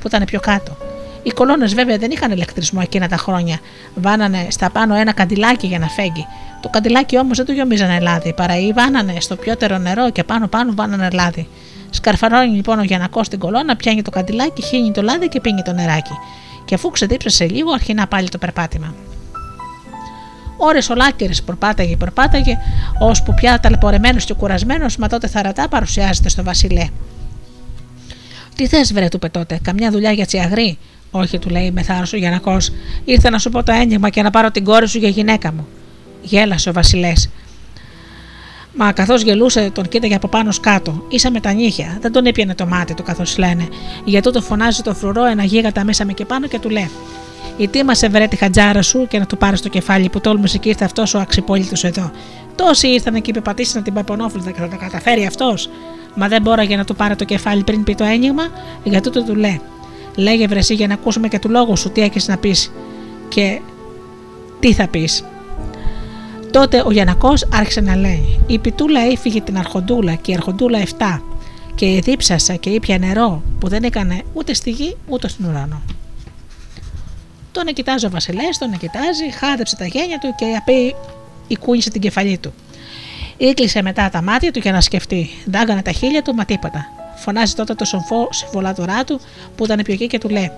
που 0.00 0.06
ήταν 0.06 0.24
πιο 0.24 0.40
κάτω. 0.40 0.76
Οι 1.22 1.30
κολόνες 1.30 1.74
βέβαια 1.74 1.98
δεν 1.98 2.10
είχαν 2.10 2.30
ηλεκτρισμό 2.30 2.80
εκείνα 2.82 3.08
τα 3.08 3.16
χρόνια. 3.16 3.58
Βάνανε 3.94 4.46
στα 4.50 4.70
πάνω 4.70 4.94
ένα 4.94 5.12
καντιλάκι 5.12 5.66
για 5.66 5.78
να 5.78 5.86
φέγγει. 5.86 6.26
Το 6.60 6.68
καντιλάκι 6.68 7.18
όμως 7.18 7.36
δεν 7.36 7.46
το 7.46 7.52
γιομίζανε 7.52 8.00
λάδι, 8.00 8.32
παρά 8.32 8.58
ή 8.58 8.72
βάνανε 8.72 9.20
στο 9.20 9.36
πιότερο 9.36 9.78
νερό 9.78 10.10
και 10.10 10.24
πάνω 10.24 10.46
πάνω 10.46 10.72
βάνανε 10.74 11.08
λάδι. 11.12 11.48
Σκαρφαρώνει 11.90 12.54
λοιπόν 12.54 12.78
ο 12.78 12.82
Γιανακός 12.82 13.26
στην 13.26 13.38
κολόνα, 13.38 13.76
πιάνει 13.76 14.02
το 14.02 14.10
καντιλάκι, 14.10 14.62
χύνει 14.62 14.92
το 14.92 15.02
λάδι 15.02 15.28
και 15.28 15.40
πίνει 15.40 15.62
το 15.62 15.72
νεράκι. 15.72 16.12
Και 16.64 16.74
αφού 16.74 16.90
ξεδίψασε 16.90 17.46
λίγο, 17.46 17.72
αρχινά 17.72 18.06
πάλι 18.06 18.28
το 18.28 18.38
περπάτημα. 18.38 18.94
Ώρες 20.56 20.88
ολάκερες 20.90 21.42
προπάταγε, 21.42 21.96
προπάταγε, 21.96 22.58
ώσπου 23.00 23.34
πια 23.34 23.60
ταλαιπωρεμένο 23.60 24.18
και 24.18 24.34
κουρασμένος, 24.34 24.96
μα 24.96 25.08
τότε 25.08 25.26
θαρατά 25.26 25.68
παρουσιάζεται 25.68 26.28
στο 26.28 26.42
Βασιλέ. 26.42 26.88
Τι 28.54 28.66
θες, 28.66 28.92
βρε, 28.92 29.08
του 29.08 29.18
τότε, 29.30 29.58
καμιά 29.62 29.90
δουλειά 29.90 30.12
για 30.12 30.26
τσιαγρή. 30.26 30.78
Όχι, 31.10 31.38
του 31.38 31.48
λέει 31.48 31.70
με 31.70 31.82
θάρρος 31.82 32.12
ο 32.12 32.16
Γιανακό. 32.16 32.56
Ήρθα 33.04 33.30
να 33.30 33.38
σου 33.38 33.50
πω 33.50 33.62
το 33.62 33.72
ένιγμα 33.72 34.08
και 34.08 34.22
να 34.22 34.30
πάρω 34.30 34.50
την 34.50 34.64
κόρη 34.64 34.88
σου 34.88 34.98
για 34.98 35.08
γυναίκα 35.08 35.52
μου. 35.52 35.66
Γέλασε 36.22 36.68
ο 36.68 36.72
Βασιλές. 36.72 37.30
Μα 38.78 38.92
καθώς 38.92 39.22
γελούσε, 39.22 39.70
τον 39.70 39.88
κοίταγε 39.88 40.14
από 40.14 40.28
πάνω 40.28 40.52
κάτω. 40.60 41.04
Ήσα 41.08 41.30
με 41.30 41.40
τα 41.40 41.52
νύχια. 41.52 41.98
Δεν 42.00 42.12
τον 42.12 42.26
έπιανε 42.26 42.54
το 42.54 42.66
μάτι 42.66 42.94
του, 42.94 43.02
καθώς 43.02 43.38
λένε. 43.38 43.68
Για 44.04 44.22
τούτο 44.22 44.42
φωνάζει 44.42 44.82
το 44.82 44.94
φρουρό 44.94 45.24
ένα 45.24 45.44
γίγαντα 45.44 45.84
μέσα 45.84 46.04
με 46.04 46.12
και 46.12 46.24
πάνω 46.24 46.46
και 46.46 46.58
του 46.58 46.70
λέει: 46.70 46.90
Η 47.56 47.68
τι 47.68 47.84
μας 47.84 48.02
βρε 48.10 48.26
τη 48.26 48.36
χατζάρα 48.36 48.82
σου 48.82 49.06
και 49.08 49.18
να 49.18 49.26
του 49.26 49.36
πάρεις 49.36 49.60
το 49.60 49.68
κεφάλι 49.68 50.08
που 50.08 50.20
τόλμησε 50.20 50.58
και 50.58 50.68
ήρθε 50.68 50.84
αυτός 50.84 51.14
ο 51.14 51.18
αξιπόλυτος 51.18 51.84
εδώ. 51.84 52.10
Τόσοι 52.54 52.88
ήρθαν 52.88 53.22
και 53.22 53.30
υπεπατήσαν 53.30 53.82
την 53.82 53.92
Παπονόφιλτα 53.92 54.50
και 54.50 54.60
θα 54.60 54.68
τα 54.68 54.76
καταφέρει 54.76 55.26
αυτός. 55.26 55.70
Μα 56.14 56.28
δεν 56.28 56.42
μπόραγε 56.42 56.76
να 56.76 56.84
του 56.84 56.96
πάρει 56.96 57.16
το 57.16 57.24
κεφάλι 57.24 57.62
πριν 57.62 57.84
πει 57.84 57.94
το 57.94 58.04
ένιγμα, 58.04 58.42
για 58.84 59.00
τούτο 59.00 59.22
του 59.22 59.34
λέει. 59.34 59.60
Λέγε 60.16 60.46
βρεσί 60.46 60.74
για 60.74 60.86
να 60.86 60.94
ακούσουμε 60.94 61.28
και 61.28 61.38
του 61.38 61.50
λόγου 61.50 61.76
σου 61.76 61.90
τι 61.90 62.00
έχεις 62.00 62.28
να 62.28 62.36
πεις 62.36 62.72
και 63.28 63.60
τι 64.60 64.72
θα 64.72 64.88
πεις. 64.88 65.24
Τότε 66.50 66.82
ο 66.86 66.90
Γιανακός 66.90 67.46
άρχισε 67.52 67.80
να 67.80 67.96
λέει: 67.96 68.40
Η 68.46 68.58
πιτούλα 68.58 69.00
έφυγε 69.00 69.40
την 69.40 69.58
Αρχοντούλα 69.58 70.14
και 70.14 70.30
η 70.30 70.34
Αρχοντούλα 70.34 70.78
7 70.98 71.20
και 71.74 72.00
δίψασα 72.04 72.54
και 72.54 72.70
ήπια 72.70 72.98
νερό 72.98 73.42
που 73.58 73.68
δεν 73.68 73.82
έκανε 73.82 74.22
ούτε 74.32 74.54
στη 74.54 74.70
γη 74.70 74.96
ούτε 75.06 75.28
στον 75.28 75.46
ουρανό. 75.50 75.82
Τον 77.56 77.74
κοιτάζει 77.74 78.06
ο 78.06 78.10
Βασιλέ, 78.10 78.48
τον 78.58 78.78
κοιτάζει, 78.78 79.30
χάδεψε 79.30 79.76
τα 79.76 79.86
γένια 79.86 80.18
του 80.18 80.34
και 80.36 80.44
απεί 80.56 80.94
κούνησε 81.58 81.90
την 81.90 82.00
κεφαλή 82.00 82.38
του. 82.38 82.54
Ήκλεισε 83.36 83.82
μετά 83.82 84.08
τα 84.08 84.22
μάτια 84.22 84.52
του 84.52 84.58
για 84.58 84.72
να 84.72 84.80
σκεφτεί. 84.80 85.30
Δάγκανε 85.46 85.82
τα 85.82 85.90
χείλια 85.92 86.22
του, 86.22 86.34
μα 86.34 86.44
τίποτα. 86.44 86.86
Φωνάζει 87.16 87.54
τότε 87.54 87.74
το 87.74 87.84
σοφό 87.84 88.28
συμβολάτορά 88.30 89.04
του 89.04 89.20
που 89.56 89.64
ήταν 89.64 89.80
πιο 89.82 89.94
εκεί 89.94 90.06
και 90.06 90.18
του 90.18 90.28
λέει: 90.28 90.50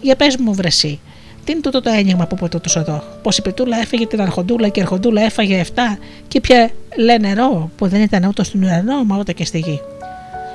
Για 0.00 0.16
πες 0.16 0.36
μου, 0.36 0.54
βρεσί, 0.54 1.00
τι 1.44 1.52
είναι 1.52 1.60
τούτο 1.60 1.80
το 1.80 1.90
ένιγμα 1.90 2.26
που 2.26 2.36
ποτέ 2.36 2.58
τους 2.58 2.76
εδώ; 2.76 3.02
Πως 3.22 3.38
η 3.38 3.42
πιτούλα 3.42 3.78
έφυγε 3.78 4.06
την 4.06 4.20
αρχοντούλα 4.20 4.68
και 4.68 4.80
η 4.80 4.82
αρχοντούλα 4.82 5.22
έφαγε 5.22 5.64
7 5.74 5.80
και 6.28 6.40
πια 6.40 6.70
λέει 6.96 7.18
νερό 7.18 7.70
που 7.76 7.88
δεν 7.88 8.00
ήταν 8.00 8.24
ούτε 8.24 8.44
στον 8.44 8.62
ουρανό 8.62 9.04
μα 9.04 9.18
ούτε 9.18 9.32
και 9.32 9.44
στη 9.44 9.58
γη. 9.58 9.80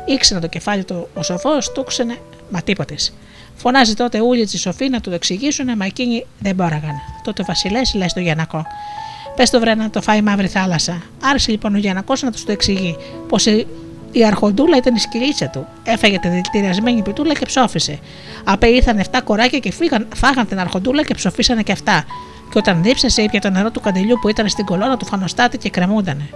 Ήξερε 0.06 0.40
το 0.40 0.48
κεφάλι 0.48 0.84
του 0.84 1.07
ο 1.14 1.23
σοφός, 1.23 1.72
του 1.72 1.84
ξενε, 1.84 2.18
μα 2.49 2.61
τίποτες. 2.61 3.14
Φωνάζει 3.61 3.94
τότε 3.94 4.22
ούλοι 4.22 4.45
τη 4.45 4.57
σοφή 4.57 4.90
να 4.90 5.02
του 5.02 5.10
το 5.10 5.15
εξηγήσουν, 5.15 5.73
μα 5.77 5.86
εκείνοι 5.86 6.26
δεν 6.40 6.56
μπόραγαν. 6.56 6.95
Τότε 7.23 7.41
ο 7.41 7.45
Βασιλέ 7.45 7.81
λέει 7.95 8.07
στο 8.07 8.19
Γιανακό: 8.19 8.65
Πες 9.36 9.49
το 9.49 9.60
βρε 9.60 9.76
να 9.76 9.90
το 9.90 10.02
φάει 10.02 10.22
μαύρη 10.22 10.48
θάλασσα. 10.48 11.02
Άρχισε 11.23 11.52
λοιπόν 11.52 11.76
ο 11.76 11.77
Γιανακός 11.77 12.22
να 12.22 12.31
τους 12.31 12.45
το 12.45 12.52
εξηγεί 12.52 12.95
πως 13.27 13.45
η 14.11 14.26
αρχοντούλα 14.26 14.77
ήταν 14.77 14.95
η 14.95 14.99
σκυλίτσα 14.99 15.48
του. 15.48 15.68
Έφαγε 15.84 16.19
τη 16.19 16.27
δηλητηριασμένη 16.27 17.02
πιτούλα 17.02 17.34
και 17.34 17.45
ψόφισε. 17.45 17.99
Απέ 18.44 18.68
ήρθαν 18.68 19.03
7 19.11 19.19
κοράκια 19.23 19.60
και 19.60 19.72
φύγαν, 19.72 20.07
φάγαν 20.15 20.48
την 20.48 20.60
αρχοντούλα 20.60 21.03
και 21.03 21.14
ψοφίσανε 21.14 21.64
και 21.64 21.72
αυτά. 21.72 22.03
Και 22.52 22.57
όταν 22.57 22.84
δίψασε, 22.84 23.22
ήπια 23.22 23.41
το 23.41 23.49
νερό 23.49 23.72
του 23.72 23.80
καντελιού 23.80 24.18
που 24.22 24.30
ήταν 24.30 24.49
στην 24.49 24.65
κολόνα 24.65 24.98
του 24.98 25.06
φανοστάτη 25.06 25.57
και 25.57 25.69
κρεμούντανε. 25.69 26.30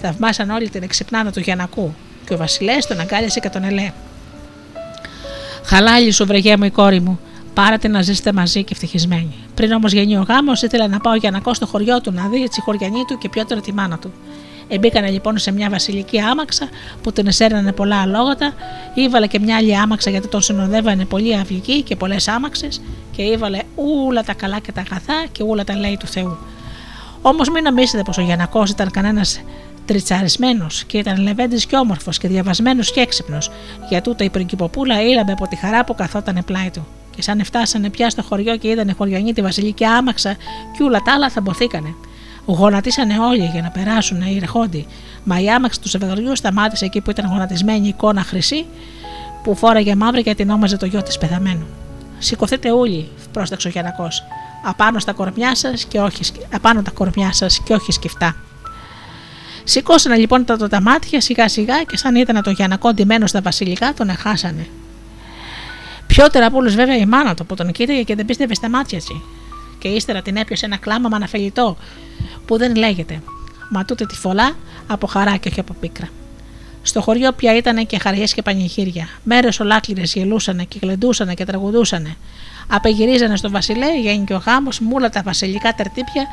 Θαυμάσαν 0.00 0.50
όλοι 0.50 0.68
την 0.68 0.82
εξυπνάνα 0.82 1.32
του 1.32 1.40
Γιανακού. 1.40 1.94
Και 2.26 2.34
ο 2.34 2.36
Βασιλέ 2.36 2.76
τον 2.88 3.00
αγκάλιασε 3.00 3.40
και 3.40 3.48
τον 3.48 3.64
ελέ. 3.64 3.92
Χαλάλι 5.64 6.10
σου, 6.10 6.26
βρεγέ 6.26 6.56
μου 6.56 6.64
η 6.64 6.70
κόρη 6.70 7.00
μου. 7.00 7.20
Πάρατε 7.54 7.88
να 7.88 8.02
ζήσετε 8.02 8.32
μαζί 8.32 8.64
και 8.64 8.72
ευτυχισμένοι. 8.72 9.34
Πριν 9.54 9.72
όμως 9.72 9.92
γεννεί 9.92 10.16
ο 10.16 10.24
γάμος, 10.28 10.62
ήθελα 10.62 10.88
να 10.88 10.98
πάω 10.98 11.14
για 11.14 11.30
να 11.30 11.40
κόστο 11.40 11.54
στο 11.54 11.66
χωριό 11.66 12.00
του 12.00 12.12
να 12.12 12.28
δει 12.28 12.48
τη 12.48 12.60
χωριανή 12.60 13.04
του 13.06 13.18
και 13.18 13.28
πιότερο 13.28 13.60
τη 13.60 13.72
μάνα 13.72 13.98
του. 13.98 14.12
Εμπήκανε 14.68 15.10
λοιπόν 15.10 15.38
σε 15.38 15.52
μια 15.52 15.70
βασιλική 15.70 16.20
άμαξα 16.20 16.68
που 17.02 17.12
την 17.12 17.26
εσέρνανε 17.26 17.72
πολλά 17.72 18.00
αλόγατα, 18.00 18.52
ήβαλε 18.94 19.26
και 19.26 19.38
μια 19.38 19.56
άλλη 19.56 19.76
άμαξα 19.76 20.10
γιατί 20.10 20.28
τον 20.28 20.40
συνοδεύανε 20.40 21.04
πολλοί 21.04 21.36
αυγικοί 21.36 21.82
και 21.82 21.96
πολλές 21.96 22.28
άμαξες 22.28 22.80
και 23.10 23.22
ήβαλε 23.22 23.58
όλα 24.08 24.22
τα 24.22 24.34
καλά 24.34 24.58
και 24.58 24.72
τα 24.72 24.80
αγαθά 24.80 25.26
και 25.32 25.42
όλα 25.42 25.64
τα 25.64 25.76
λέει 25.76 25.96
του 25.96 26.06
Θεού. 26.06 26.36
Όμως 27.22 27.48
μην 27.48 27.62
νομίζετε 27.62 28.02
πως 28.02 28.18
ο 28.18 28.22
Γιανακός 28.22 28.70
ήταν 28.70 28.90
κανένας 28.90 29.40
τριτσαρισμένος 29.84 30.84
και 30.84 30.98
ήταν 30.98 31.22
λεβέντης 31.22 31.66
και 31.66 31.76
όμορφος 31.76 32.18
και 32.18 32.28
διαβασμένος 32.28 32.92
και 32.92 33.00
έξυπνος, 33.00 33.50
για 33.88 34.02
τούτο 34.02 34.24
η 34.24 34.30
πριγκυποπούλα 34.30 35.02
ήλαμπε 35.02 35.32
από 35.32 35.48
τη 35.48 35.56
χαρά 35.56 35.84
που 35.84 35.94
καθόταν 35.94 36.42
πλάι 36.46 36.70
του. 36.70 36.86
Και 37.16 37.22
σαν 37.22 37.44
φτάσανε 37.44 37.90
πια 37.90 38.10
στο 38.10 38.22
χωριό 38.22 38.56
και 38.56 38.68
είδανε 38.68 38.92
χωριανή 38.92 39.32
τη 39.32 39.42
βασιλική 39.42 39.84
άμαξα, 39.84 40.36
και 40.76 40.82
όλα 40.82 41.00
τα 41.00 41.12
άλλα 41.12 41.30
θα 41.30 41.40
μποθήκανε. 41.40 41.94
Γονατίσανε 42.46 43.18
όλοι 43.18 43.44
για 43.52 43.62
να 43.62 43.70
περάσουν 43.70 44.20
οι 44.20 44.38
ερχόντι, 44.42 44.86
μα 45.24 45.40
η 45.40 45.50
άμαξα 45.50 45.80
του 45.80 45.88
ζευγαριού 45.88 46.36
σταμάτησε 46.36 46.84
εκεί 46.84 47.00
που 47.00 47.10
ήταν 47.10 47.26
γονατισμένη 47.30 47.86
η 47.86 47.88
εικόνα 47.88 48.22
χρυσή 48.22 48.66
που 49.42 49.54
φόραγε 49.54 49.94
μαύρη 49.94 50.22
και 50.22 50.34
την 50.34 50.50
όμαζε 50.50 50.76
το 50.76 50.86
γιο 50.86 51.02
της 51.02 51.18
πεθαμένου. 51.18 51.66
Σηκωθείτε 52.18 52.70
όλοι, 52.70 53.08
πρόσταξε 53.32 53.68
ο 53.68 53.70
Γιανακός. 53.70 54.22
Απάνω 54.64 54.98
στα 54.98 55.12
κορμιά 55.12 55.54
σας 55.54 55.84
και 55.84 56.00
όχι, 56.00 56.32
απάνω 56.54 56.82
τα 56.82 56.90
κορμιά 56.90 57.32
σας 57.32 57.60
και 57.64 57.74
όχι 57.74 57.92
σκεφτά. 57.92 58.36
Σηκώσανε 59.64 60.16
λοιπόν 60.16 60.44
τα, 60.44 60.56
τα 60.56 60.80
μάτια 60.80 61.20
σιγά 61.20 61.48
σιγά 61.48 61.82
και 61.82 61.96
σαν 61.96 62.14
ήταν 62.14 62.42
το 62.42 62.50
Γιανακό 62.50 62.92
ντυμένο 62.92 63.26
στα 63.26 63.40
βασιλικά 63.40 63.92
τον 63.94 64.08
εχάσανε. 64.08 64.66
Πιότερα 66.06 66.46
από 66.46 66.56
όλους 66.56 66.74
βέβαια 66.74 66.96
η 66.96 67.06
μάνα 67.06 67.34
του 67.34 67.46
που 67.46 67.54
τον 67.54 67.72
κοίταγε 67.72 68.02
και 68.02 68.14
δεν 68.14 68.24
πίστευε 68.24 68.54
στα 68.54 68.68
μάτια 68.68 68.98
του. 68.98 69.22
Και 69.78 69.88
ύστερα 69.88 70.22
την 70.22 70.36
έπιασε 70.36 70.66
ένα 70.66 70.76
κλάμα 70.76 71.08
με 71.08 71.16
αναφελητό 71.16 71.76
που 72.46 72.58
δεν 72.58 72.76
λέγεται. 72.76 73.22
Μα 73.70 73.84
τούτε 73.84 74.06
τη 74.06 74.14
φωλά 74.14 74.56
από 74.86 75.06
χαρά 75.06 75.36
και 75.36 75.48
όχι 75.48 75.60
από 75.60 75.74
πίκρα. 75.80 76.08
Στο 76.82 77.00
χωριό 77.00 77.32
πια 77.32 77.56
ήταν 77.56 77.86
και 77.86 77.98
χαριές 77.98 78.34
και 78.34 78.42
πανηγύρια. 78.42 79.08
Μέρες 79.22 79.60
ολάκληρες 79.60 80.14
γελούσαν 80.14 80.68
και 80.68 80.78
γλεντούσαν 80.82 81.34
και 81.34 81.44
τραγουδούσαν. 81.44 82.16
Απεγυρίζανε 82.68 83.36
στο 83.36 83.50
Βασιλέ, 83.50 83.86
και 84.24 84.34
ο 84.34 84.42
γάμος 84.46 84.80
με 84.80 84.88
όλα 84.94 85.08
τα 85.08 85.22
βασιλικά 85.24 85.72
τερτύπια 85.72 86.26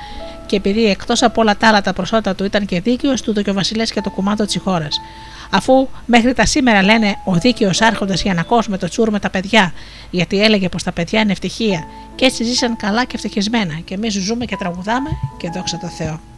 και 0.45 0.55
επειδή 0.55 0.85
εκτός 0.85 1.23
από 1.23 1.41
όλα 1.41 1.57
τα 1.57 1.67
άλλα 1.67 1.81
τα 1.81 1.93
προσώτα 1.93 2.35
του 2.35 2.43
ήταν 2.43 2.65
και 2.65 2.81
δίκαιος, 2.81 3.21
τούτο 3.21 3.41
και 3.41 3.49
ο 3.49 3.53
Βασιλές 3.53 3.91
και 3.91 4.01
το 4.01 4.09
κουμάτο 4.09 4.45
της 4.45 4.59
χώρας. 4.63 5.01
Αφού 5.51 5.87
μέχρι 6.05 6.33
τα 6.33 6.45
σήμερα 6.45 6.83
λένε 6.83 7.15
ο 7.23 7.33
δίκαιος 7.33 7.81
άρχοντας 7.81 8.21
Γιανακός 8.21 8.67
με 8.67 8.77
το 8.77 8.87
τσούρ 8.87 9.09
με 9.09 9.19
τα 9.19 9.29
παιδιά, 9.29 9.73
γιατί 10.09 10.41
έλεγε 10.41 10.69
πως 10.69 10.83
τα 10.83 10.91
παιδιά 10.91 11.21
είναι 11.21 11.31
ευτυχία 11.31 11.85
και 12.15 12.25
έτσι 12.25 12.43
ζήσαν 12.43 12.75
καλά 12.75 13.03
και 13.03 13.15
ευτυχισμένα. 13.15 13.73
Και 13.85 13.93
εμείς 13.93 14.13
ζούμε 14.13 14.45
και 14.45 14.55
τραγουδάμε 14.55 15.09
και 15.37 15.49
δόξα 15.49 15.77
τω 15.77 15.87
Θεώ. 15.87 16.28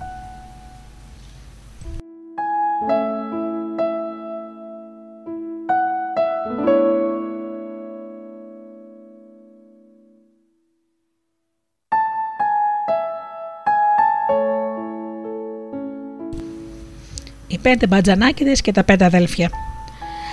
Πέντε 17.61 17.87
μπατζανάκιδες 17.87 18.61
και 18.61 18.71
τα 18.71 18.83
πέντε 18.83 19.05
αδέλφια. 19.05 19.49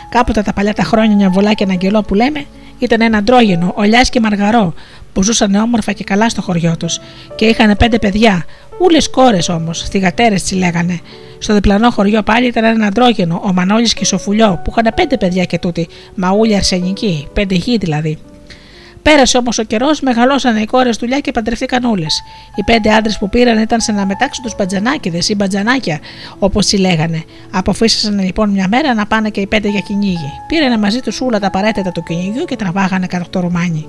Κάποτε 0.09 0.43
τα 0.43 0.53
παλιά 0.53 0.75
τα 0.75 0.83
χρόνια 0.83 1.17
μια 1.17 1.31
βολά 1.31 1.53
και 1.55 1.65
ένα 1.65 1.73
αγγελό 1.73 2.03
που 2.03 2.15
λέμε 2.15 2.45
ήταν 2.79 3.01
ένα 3.01 3.19
αντρόγενο, 3.19 3.73
ολιάς 3.77 4.11
και 4.11 4.21
μαργαρό, 4.21 4.75
που 5.13 5.23
ζούσαν 5.23 5.55
όμορφα 5.55 5.93
και 5.93 6.05
καλά 6.05 6.29
στο 6.29 6.43
χωριό 6.43 6.77
τους 6.77 7.01
και 7.35 7.45
είχαν 7.45 7.77
πέντε 7.77 7.99
παιδιά, 7.99 8.45
Ούλες 8.81 9.11
κόρες 9.11 9.49
όμως, 9.49 9.83
θυγατέρες 9.83 10.43
τσι 10.43 10.55
λέγανε. 10.55 11.01
Στο 11.39 11.55
διπλανό 11.55 11.91
χωριό 11.91 12.23
πάλι 12.23 12.47
ήταν 12.47 12.65
ένα 12.65 12.87
αντρόγενο, 12.87 13.43
ο 13.45 13.53
Μανώλης 13.53 13.95
και 13.95 14.01
η 14.03 14.07
Σοφουλιό, 14.07 14.61
που 14.65 14.71
είχαν 14.71 14.93
πέντε 14.95 15.17
παιδιά 15.17 15.45
και 15.45 15.59
τούτη, 15.59 15.89
μαούλια 16.15 16.57
αρσενική, 16.57 17.29
πέντε 17.33 17.55
γη 17.55 17.77
δηλαδή. 17.79 18.19
Πέρασε 19.11 19.37
όμως 19.39 19.59
ο 19.59 19.63
καιρός, 19.63 20.01
μεγαλώσαν 20.01 20.57
οι 20.57 20.65
κόρες 20.65 20.97
δουλειά 20.97 21.19
και 21.19 21.33
παντρευτήκαν 21.33 21.85
όλες. 21.85 22.23
Οι 22.55 22.63
πέντε 22.63 22.93
άντρες 22.95 23.19
που 23.19 23.29
πήραν 23.29 23.59
ήταν 23.59 23.81
σε 23.81 23.93
να 23.93 24.07
μετάξουν 24.07 24.45
τους 24.45 24.55
μπατζανάκιδε 24.57 25.19
ή 25.29 25.35
μπατζανάκια, 25.35 25.99
όπως 26.39 26.73
οι 26.73 26.77
λέγανε. 26.77 27.25
Αποφύσισαν 27.51 28.21
λοιπόν 28.21 28.51
μια 28.51 28.69
μέρα 28.69 28.95
να 28.95 29.07
πάνε 29.07 29.31
και 29.31 29.41
οι 29.41 29.47
πέντε 29.47 29.69
για 29.69 29.81
κυνήγι. 29.81 30.33
Πήρανε 30.49 30.79
μαζί 30.79 31.01
τους 31.01 31.21
όλα 31.21 31.39
τα 31.39 31.47
απαραίτητα 31.47 31.93
του 31.93 32.03
κυνηγιού 32.03 32.45
και 32.45 32.57
τραβάγανε 32.57 33.07
κατά 33.07 33.25
το 33.31 33.41
ρουμάνι. 33.41 33.87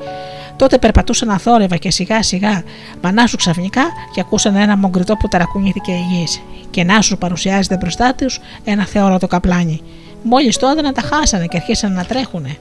Τότε 0.55 0.77
περπατούσαν 0.77 1.29
αθόρυβα 1.29 1.75
και 1.75 1.91
σιγά 1.91 2.23
σιγά 2.23 2.63
μανάσου 3.01 3.37
ξαφνικά 3.37 3.83
και 4.13 4.21
ακούσαν 4.21 4.55
ένα 4.55 4.77
μογκριτό 4.77 5.15
που 5.15 5.27
ταρακουνήθηκε 5.27 5.91
υγιή. 5.91 6.27
Και 6.69 6.83
να 6.83 7.01
σου 7.01 7.17
παρουσιάζεται 7.17 7.77
μπροστά 7.77 8.13
τους 8.15 8.39
ένα 8.63 8.85
θεόρατο 8.85 9.27
καπλάνι. 9.27 9.81
Μόλις 10.23 10.57
τότε 10.57 10.81
να 10.81 10.91
τα 10.91 11.01
χάσανε 11.01 11.45
και 11.45 11.57
αρχίσαν 11.57 11.93
να 11.93 12.03
τρέχουνε. 12.05 12.57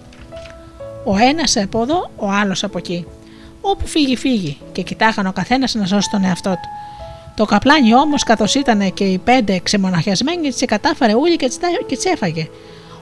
Ο 1.10 1.16
ένας 1.16 1.56
από 1.56 1.82
εδώ, 1.82 2.10
ο 2.16 2.30
άλλος 2.30 2.64
από 2.64 2.78
εκεί. 2.78 3.06
Όπου 3.60 3.86
φύγει, 3.86 4.16
φύγει, 4.16 4.58
και 4.72 4.82
κοιτάγαν 4.82 5.26
ο 5.26 5.32
καθένας 5.32 5.74
να 5.74 5.86
σώσει 5.86 6.10
τον 6.10 6.24
εαυτό 6.24 6.50
του. 6.50 6.68
Το 7.36 7.44
καπλάνι 7.44 7.94
όμως, 7.94 8.22
καθώς 8.22 8.54
ήταν 8.54 8.94
και 8.94 9.04
οι 9.04 9.18
πέντε 9.18 9.60
ξεμοναχιασμένοι, 9.62 10.48
τις 10.48 10.64
κατάφερε 10.66 11.14
ούλη 11.14 11.36
και 11.36 11.48
τις 11.86 12.04
έφαγε. 12.04 12.48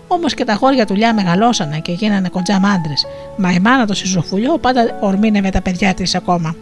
Όμως 0.09 0.35
και 0.35 0.45
τα 0.45 0.55
γόρια 0.55 0.87
του 0.87 0.95
Λιά 0.95 1.15
μεγαλώσανε 1.15 1.79
και 1.79 1.93
γίνανε 1.93 2.29
κοντζά 2.29 2.59
μάντρες. 2.59 3.07
Μα 3.37 3.53
η 3.53 3.59
μάνα 3.59 3.87
του 3.87 3.95
Σιζοφουλιό 3.95 4.59
πάντα 4.59 4.99
ορμήνευε 5.01 5.51
τα 5.51 5.61
παιδιά 5.61 5.95
της 5.95 6.15
ακόμα. 6.15 6.57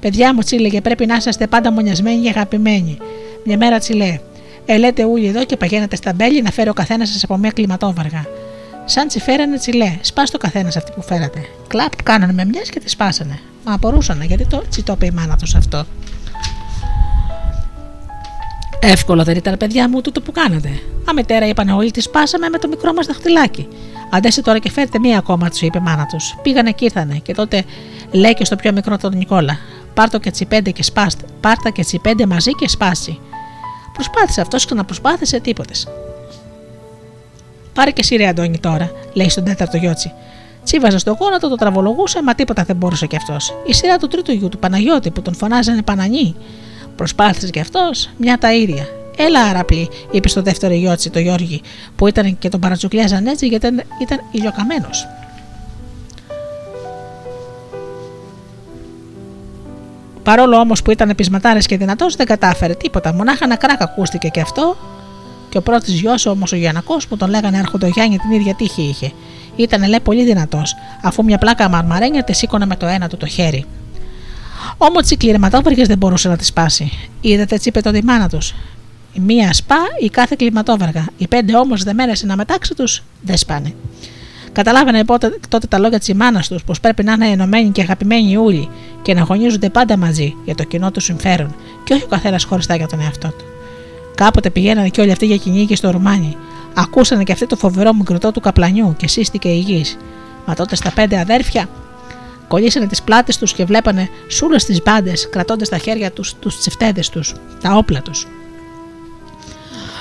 Παιδιά 0.00 0.34
μου, 0.34 0.40
τσίλεγε, 0.40 0.80
πρέπει 0.80 1.06
να 1.06 1.16
είσαστε 1.16 1.46
πάντα 1.46 1.72
μονιασμένοι 1.72 2.22
και 2.22 2.28
αγαπημένοι. 2.28 2.98
Μια 3.44 3.56
μέρα 3.56 3.78
τσιλέ. 3.78 4.18
Ελέτε 4.66 5.04
ούλοι 5.04 5.26
εδώ 5.26 5.44
και 5.44 5.56
παγαίνετε 5.56 5.96
στα 5.96 6.12
μπέλη 6.12 6.42
να 6.42 6.50
φέρει 6.50 6.68
ο 6.68 6.72
καθένας 6.72 7.08
σας 7.08 7.24
από 7.24 7.36
μια 7.36 7.50
κλιματόβαργα. 7.50 8.26
Σαν 8.92 9.08
τσι 9.08 9.20
φέρανε 9.20 9.58
τσιλέ, 9.58 9.98
σπάς 10.00 10.30
το 10.30 10.38
καθένας 10.38 10.76
αυτή 10.76 10.92
που 10.94 11.02
φέρατε. 11.02 11.40
Κλαπ 11.68 12.02
κάνανε 12.02 12.32
με 12.32 12.44
μιας 12.44 12.68
και 12.68 12.80
τη 12.80 12.88
σπάσανε. 12.88 13.38
Μα 13.64 13.74
απορούσαν 13.74 14.22
γιατί 14.22 14.46
το 14.46 14.62
τσιτόπε 14.68 15.06
η 15.06 15.10
μάνα 15.10 15.36
τους 15.36 15.54
αυτό. 15.54 15.84
Εύκολο 18.80 19.24
δεν 19.24 19.36
ήταν, 19.36 19.56
παιδιά 19.56 19.88
μου, 19.88 20.00
τούτο 20.00 20.20
που 20.20 20.32
κάνατε. 20.32 20.68
Α, 21.10 21.12
μητέρα, 21.14 21.46
είπαν 21.46 21.68
όλοι, 21.68 21.90
τη 21.90 22.00
σπάσαμε 22.00 22.48
με 22.48 22.58
το 22.58 22.68
μικρό 22.68 22.92
μας 22.92 23.06
δαχτυλάκι. 23.06 23.68
Αντέστε 24.10 24.40
τώρα 24.40 24.58
και 24.58 24.70
φέρτε 24.70 24.98
μία 24.98 25.18
ακόμα, 25.18 25.48
τους 25.48 25.60
είπε 25.62 25.78
η 25.78 25.80
μάνα 25.80 26.06
τους. 26.06 26.36
Πήγανε 26.42 26.70
και 26.70 26.84
ήρθανε, 26.84 27.14
και 27.14 27.34
τότε 27.34 27.64
λέει 28.10 28.34
και 28.34 28.44
στο 28.44 28.56
πιο 28.56 28.72
μικρό 28.72 28.96
τον 28.96 29.16
Νικόλα. 29.16 29.58
Πάρτο 29.94 30.18
και 30.18 30.30
τσιπέντε 30.30 30.70
και 30.70 30.82
σπάστε. 30.82 31.24
Πάρτα 31.40 31.70
και 31.70 31.82
τσιπέντε 31.82 32.26
μαζί 32.26 32.50
και 32.50 32.68
σπάσει. 32.68 33.20
Προσπάθησε 33.92 34.40
αυτός 34.40 34.64
και 34.64 34.74
να 34.74 34.84
προσπάθησε 34.84 35.40
τίποτες. 35.40 35.88
Πάρε 37.72 37.90
και 37.90 38.00
εσύ, 38.00 38.16
ρε 38.16 38.26
Αντώνη, 38.26 38.58
τώρα, 38.58 38.90
λέει 39.12 39.28
στον 39.28 39.44
τέταρτο 39.44 39.76
γιώτσι. 39.76 40.12
Τσίβαζε 40.64 40.98
στο 40.98 41.16
γόνατο, 41.20 41.48
το 41.48 41.56
τραβολογούσε, 41.56 42.22
μα 42.22 42.34
τίποτα 42.34 42.62
δεν 42.62 42.76
μπορούσε 42.76 43.06
κι 43.06 43.16
αυτός. 43.16 43.54
Η 43.66 43.74
σειρά 43.74 43.96
του 43.96 44.08
τρίτου 44.08 44.32
γιου 44.32 44.48
του 44.48 44.58
Παναγιώτη 44.58 45.10
που 45.10 45.22
τον 45.22 45.34
φωνάζανε 45.34 45.82
Πανανί. 45.82 46.34
Προσπάθησε 46.96 47.50
κι 47.50 47.60
αυτός, 47.60 48.08
μια 48.16 48.38
τα 48.38 48.54
ίδια. 48.54 48.86
Έλα, 49.16 49.40
αραπλή, 49.40 49.88
είπε 50.10 50.28
στο 50.28 50.42
δεύτερο 50.42 50.74
γιώτσι, 50.74 51.10
το 51.10 51.18
Γιώργη, 51.18 51.62
που 51.96 52.06
ήταν 52.06 52.38
και 52.38 52.48
τον 52.48 52.60
παρατσουκλιάζαν 52.60 53.26
έτσι 53.26 53.46
γιατί 53.46 53.66
ήταν, 53.66 53.82
ήταν 54.00 54.20
ηλιοκαμένος. 54.30 55.08
Παρόλο 60.22 60.56
όμως 60.56 60.82
που 60.82 60.90
ήταν 60.90 61.12
πεισματάρε 61.16 61.58
και 61.58 61.76
δυνατός, 61.76 62.16
δεν 62.16 62.26
κατάφερε 62.26 62.74
τίποτα. 62.74 63.14
Μονάχα 63.14 63.44
ένα 63.44 63.56
κράκ 63.56 63.82
ακούστηκε 63.82 64.28
και 64.28 64.40
αυτό. 64.40 64.76
Και 65.52 65.58
ο 65.58 65.62
πρώτος 65.62 65.88
γιος 65.88 66.26
όμως 66.26 66.52
ο 66.52 66.56
Γιανακός 66.56 67.06
που 67.06 67.16
τον 67.16 67.30
λέγανε 67.30 67.58
Άρχοντο 67.58 67.86
Γιάννη 67.86 68.18
την 68.18 68.30
ίδια 68.30 68.54
τύχη 68.54 68.82
είχε. 68.82 69.12
Ήταν 69.56 69.88
λέει 69.88 70.00
πολύ 70.00 70.24
δυνατός, 70.24 70.74
αφού 71.02 71.24
μια 71.24 71.38
πλάκα 71.38 71.68
μαρμαρένια 71.68 72.24
τη 72.24 72.32
σήκωνε 72.32 72.66
με 72.66 72.76
το 72.76 72.86
ένα 72.86 73.08
του 73.08 73.16
το 73.16 73.26
χέρι. 73.26 73.64
Όμω 74.76 74.98
οι 75.08 75.16
κλιματόβεργε 75.16 75.84
δεν 75.84 75.98
μπορούσε 75.98 76.28
να 76.28 76.36
τη 76.36 76.44
σπάσει. 76.44 76.92
Είδατε, 77.20 77.54
έτσι 77.54 77.68
είπε 77.68 77.80
το 77.80 77.90
η 77.94 78.02
μάνα 78.02 78.28
τους. 78.28 78.54
Η 79.12 79.20
μία 79.20 79.52
σπά 79.52 79.76
η 80.00 80.08
κάθε 80.08 80.34
κλιματόβεργα. 80.38 81.04
Οι 81.16 81.28
πέντε 81.28 81.56
όμως 81.56 81.82
δεμένες 81.82 82.22
να 82.22 82.36
μετάξει 82.36 82.74
τους 82.74 83.02
δεν 83.22 83.36
σπάνε. 83.36 83.74
Καταλάβαινε 84.52 85.04
πότε, 85.04 85.38
τότε 85.48 85.66
τα 85.66 85.78
λόγια 85.78 85.98
της 85.98 86.14
μάνας 86.14 86.48
τους 86.48 86.64
πως 86.64 86.80
πρέπει 86.80 87.04
να 87.04 87.12
είναι 87.12 87.28
ενωμένοι 87.28 87.70
και 87.70 87.80
αγαπημένοι 87.80 88.36
όλοι 88.36 88.68
και 89.02 89.14
να 89.14 89.20
αγωνίζονται 89.20 89.68
πάντα 89.68 89.96
μαζί 89.96 90.34
για 90.44 90.54
το 90.54 90.64
κοινό 90.64 90.90
του 90.90 91.00
συμφέρον 91.00 91.54
και 91.84 91.94
όχι 91.94 92.02
ο 92.02 92.08
καθένας 92.08 92.44
χωριστά 92.44 92.76
για 92.76 92.86
τον 92.86 93.00
εαυτό 93.00 93.28
του. 93.28 93.51
Κάποτε 94.14 94.50
πηγαίνανε 94.50 94.88
και 94.88 95.00
όλοι 95.00 95.10
αυτοί 95.10 95.26
για 95.26 95.36
κυνήγι 95.36 95.76
στο 95.76 95.90
Ρουμάνι. 95.90 96.36
Ακούσανε 96.74 97.22
και 97.22 97.32
αυτοί 97.32 97.46
το 97.46 97.56
φοβερό 97.56 97.94
μικροτό 97.94 98.32
του 98.32 98.40
καπλανιού 98.40 98.94
και 98.96 99.08
σύστηκε 99.08 99.48
η 99.48 99.58
γη. 99.58 99.84
Μα 100.46 100.54
τότε 100.54 100.76
στα 100.76 100.90
πέντε 100.90 101.18
αδέρφια 101.18 101.68
κολλήσανε 102.48 102.86
τις 102.86 103.02
πλάτες 103.02 103.38
τους 103.38 103.52
και 103.52 103.64
βλέπανε 103.64 104.08
σούλες 104.28 104.64
τις 104.64 104.82
μπάντες 104.82 105.28
κρατώντας 105.30 105.66
στα 105.66 105.78
χέρια 105.78 106.10
τους 106.10 106.34
τους 106.34 106.58
τσεφτέδε 106.58 107.02
τους, 107.12 107.34
τα 107.62 107.74
όπλα 107.74 108.02
τους. 108.02 108.26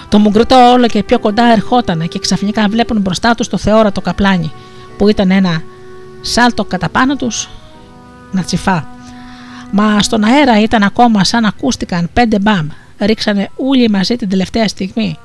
Το 0.09 0.19
μουγκριτό 0.19 0.71
όλο 0.71 0.87
και 0.87 1.03
πιο 1.03 1.19
κοντά 1.19 1.43
ερχότανε 1.43 2.05
και 2.05 2.19
ξαφνικά 2.19 2.67
βλέπουν 2.69 3.01
μπροστά 3.01 3.35
τους 3.35 3.47
το 3.47 3.57
θεόρατο 3.57 4.01
καπλάνι, 4.01 4.51
που 4.97 5.07
ήταν 5.07 5.31
ένα 5.31 5.63
σάλτο 6.21 6.63
κατά 6.63 6.89
πάνω 6.89 7.15
τους 7.15 7.49
να 8.31 8.43
τσιφά. 8.43 8.87
Μα 9.71 10.01
στον 10.01 10.23
αέρα 10.23 10.61
ήταν 10.61 10.83
ακόμα 10.83 11.23
σαν 11.23 11.45
ακούστηκαν 11.45 12.09
πέντε 12.13 12.39
μπαμ. 12.39 12.67
Ρίξανε 13.05 13.49
όλοι 13.55 13.89
μαζί 13.89 14.15
την 14.15 14.29
τελευταία 14.29 14.67
στιγμή. 14.67 15.17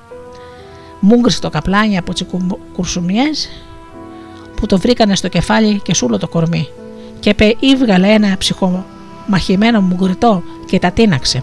Μούγκρισε 1.00 1.40
το 1.40 1.50
καπλάνι 1.50 1.98
από 1.98 2.12
τις 2.12 2.26
κουρσουμιές 2.72 3.48
που 4.56 4.66
το 4.66 4.78
βρήκανε 4.78 5.16
στο 5.16 5.28
κεφάλι 5.28 5.80
και 5.80 5.94
σούλο 5.94 6.18
το 6.18 6.28
κορμί. 6.28 6.68
Και 7.20 7.34
πε 7.34 7.54
ύβγαλε 7.60 8.08
ένα 8.08 8.36
ψυχομαχημένο 8.38 9.80
μουγκριτό 9.80 10.42
και 10.66 10.78
τα 10.78 10.90
τίναξε. 10.90 11.42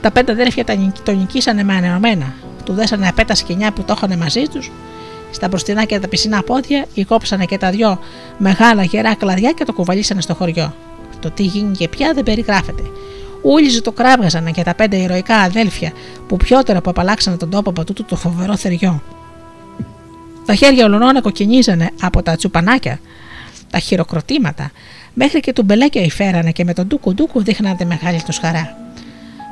Τα 0.00 0.10
πέντε 0.10 0.32
αδέρφια 0.32 0.64
το 1.02 1.12
νικήσανε 1.12 1.62
με 1.62 1.74
ανεωμένα 1.74 2.34
του 2.68 2.74
δέσανε 2.74 3.08
απέτα 3.08 3.34
σκηνιά 3.34 3.72
που 3.72 3.82
το 3.82 3.94
είχαν 3.96 4.18
μαζί 4.18 4.42
τους, 4.42 4.70
στα 5.30 5.48
μπροστινά 5.48 5.84
και 5.84 5.98
τα 5.98 6.08
πισινά 6.08 6.42
πόδια, 6.42 6.86
κόψανε 7.06 7.44
και 7.44 7.58
τα 7.58 7.70
δυο 7.70 7.98
μεγάλα 8.38 8.82
γερά 8.82 9.14
κλαδιά 9.14 9.52
και 9.52 9.64
το 9.64 9.72
κουβαλήσανε 9.72 10.20
στο 10.20 10.34
χωριό. 10.34 10.74
Το 11.20 11.30
τι 11.30 11.42
γίνηκε 11.42 11.88
πια 11.88 12.12
δεν 12.14 12.24
περιγράφεται. 12.24 12.82
Ούλιζε 13.42 13.80
το 13.80 13.92
κράβγαζαν 13.92 14.52
και 14.52 14.62
τα 14.62 14.74
πέντε 14.74 14.96
ηρωικά 14.96 15.36
αδέλφια 15.36 15.92
που 16.28 16.36
πιότερα 16.36 16.80
που 16.80 16.90
απαλλάξανε 16.90 17.36
τον 17.36 17.50
τόπο 17.50 17.70
από 17.70 17.84
τούτο 17.84 18.04
το 18.04 18.16
φοβερό 18.16 18.56
θεριό. 18.56 19.02
Τα 20.46 20.54
χέρια 20.54 20.84
ολονών 20.84 21.22
κοκκινίζανε 21.22 21.90
από 22.00 22.22
τα 22.22 22.36
τσουπανάκια, 22.36 23.00
τα 23.70 23.78
χειροκροτήματα, 23.78 24.70
μέχρι 25.14 25.40
και 25.40 25.52
του 25.52 25.62
μπελέκια 25.62 26.02
υφέρανε 26.02 26.50
και 26.50 26.64
με 26.64 26.72
τον 26.72 26.86
ντούκου 26.86 27.14
ντούκου 27.14 27.42
δείχνανε 27.42 27.76
τη 27.76 27.84
μεγάλη 27.84 28.22
τους 28.22 28.38
χαρά. 28.38 28.76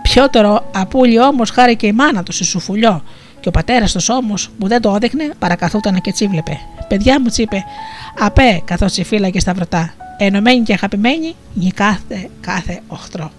Πιότερο 0.02 0.70
απούλη 0.74 1.20
όμως 1.20 1.50
χάρη 1.50 1.76
και 1.76 1.86
η 1.86 1.92
μάνα 1.92 2.22
του 2.22 2.32
σε 2.32 2.44
σουφουλιό, 2.44 3.02
και 3.40 3.48
ο 3.48 3.50
πατέρας 3.50 3.92
τους 3.92 4.08
όμως 4.08 4.50
που 4.58 4.68
δεν 4.68 4.80
το 4.80 4.94
έδειχνε 4.94 5.30
παρακαθούταν 5.38 6.00
και 6.00 6.12
τσίβλεπε. 6.12 6.58
Παιδιά 6.88 7.20
μου 7.20 7.28
τσίπε, 7.28 7.64
απέ 8.18 8.62
καθώς 8.64 8.98
φύλαγε 9.04 9.40
στα 9.40 9.54
βρωτά. 9.54 9.94
Ενωμένοι 10.18 10.62
και 10.62 10.72
αγαπημένοι, 10.72 11.34
νικάθε 11.54 12.28
κάθε 12.40 12.80
οχτρό. 12.86 13.30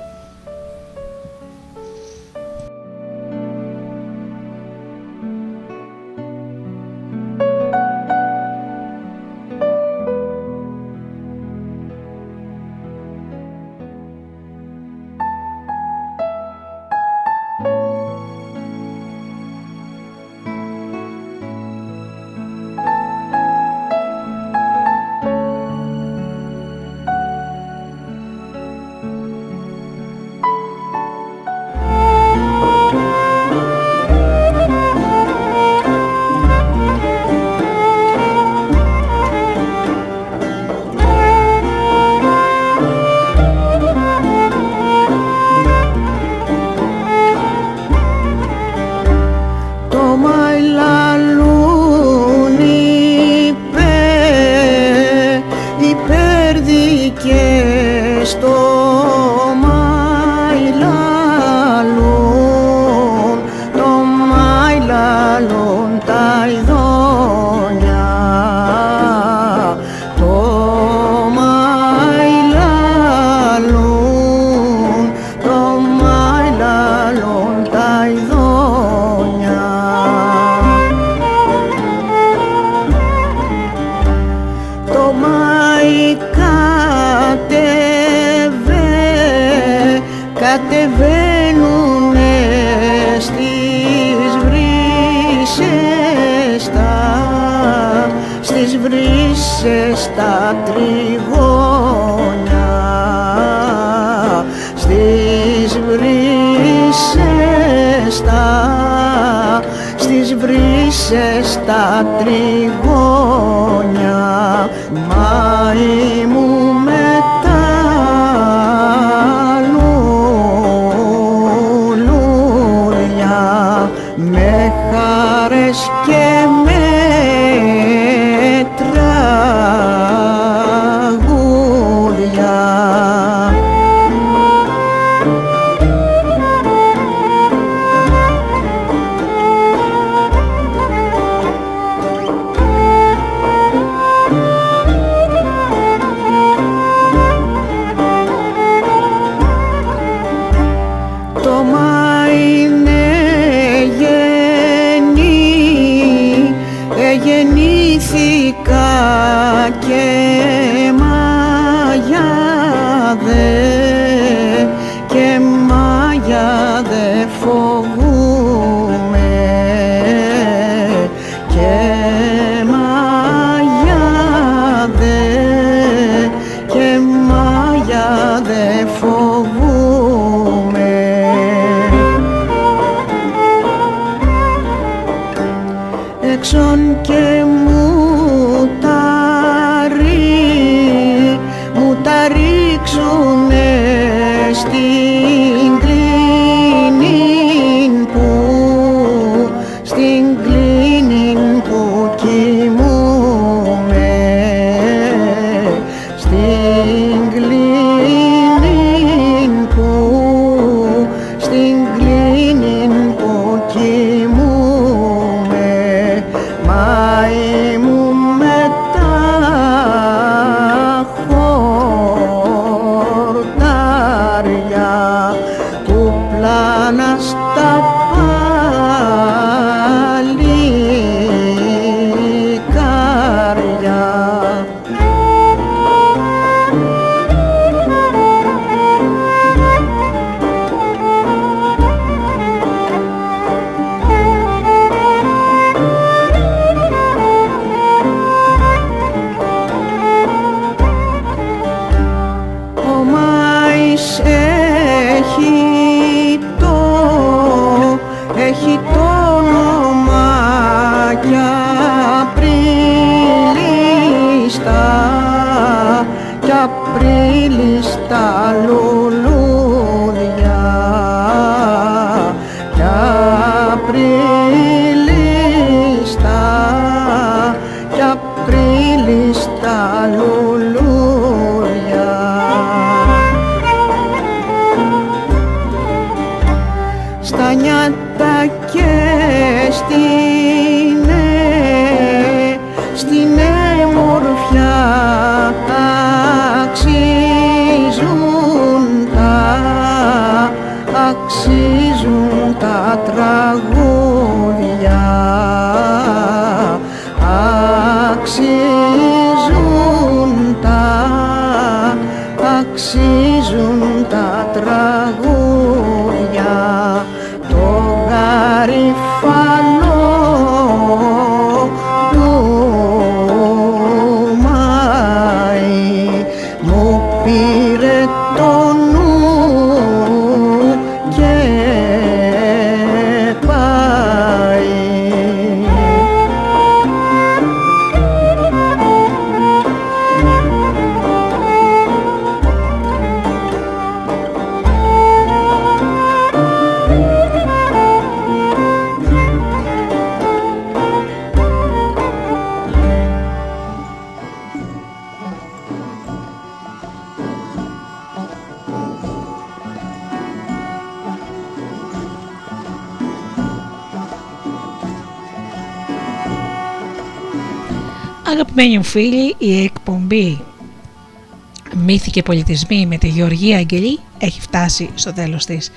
Πολιτισμοί 372.28 372.86
με 372.86 372.98
τη 372.98 373.08
Γεωργία 373.08 373.58
Αγγελή 373.58 374.00
έχει 374.18 374.42
φτάσει 374.42 374.90
στο 374.96 375.14
τέλος 375.14 375.46
της. 375.46 375.72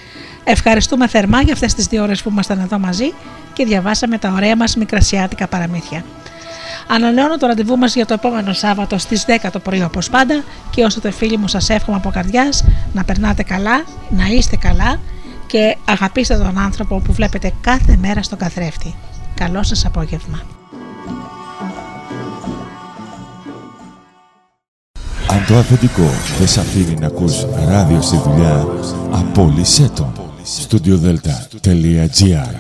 Ευχαριστούμε 0.45 1.09
θερμά 1.09 1.41
για 1.41 1.53
αυτές 1.53 1.75
τις 1.75 1.87
δύο 1.87 2.03
ώρες 2.03 2.23
που 2.23 2.31
ήμασταν 2.31 2.59
εδώ 2.59 2.79
μαζί 2.79 3.13
και 3.53 3.65
διαβάσαμε 3.65 4.19
τα 4.19 4.33
ωραία 4.33 4.57
μας 4.57 4.77
μικρασιάτικα 4.77 5.47
παραμύθια. 5.47 6.05
Ανανεώνω 6.89 7.37
το 7.37 7.47
ραντεβού 7.47 7.77
μας 7.77 7.95
για 7.95 8.07
το 8.07 8.15
επόμενο 8.15 8.53
Σάββατο 8.53 8.99
στις 8.99 9.25
10 9.43 9.49
το 9.53 9.59
πρωί 9.59 9.83
όπως 9.83 10.11
πάντα 10.11 10.45
και 10.71 10.85
όσο 10.85 11.01
το 11.01 11.13
φίλοι 11.13 11.37
μου 11.37 11.49
σας 11.49 11.69
εύχομαι 11.69 11.97
από 11.97 12.11
καρδιάς 12.11 12.65
να 12.93 13.05
περνάτε 13.05 13.43
καλά, 13.43 13.85
να 14.11 14.27
είστε 14.27 14.57
καλά 14.57 15.01
και 15.47 15.77
αγαπήστε 15.85 16.37
τον 16.37 16.59
άνθρωπο 16.59 16.99
που 16.99 17.13
βλέπετε 17.13 17.53
κάθε 17.61 17.97
μέρα 17.97 18.23
στον 18.23 18.39
καθρέφτη. 18.39 18.95
Καλό 19.35 19.63
σας 19.63 19.85
απόγευμα. 19.85 20.60
Το 25.51 25.57
αφεντικό 25.57 26.11
δεν 26.39 26.49
σ' 26.49 26.59
αφήνει 26.59 26.95
να 27.01 27.07
ακούς 27.07 27.47
ράδιο 27.69 28.01
στη 28.03 28.17
δουλειά, 28.25 28.67
απόλυσέ 29.11 29.91
το. 29.95 30.13
Studiodelta.gr 30.69 32.60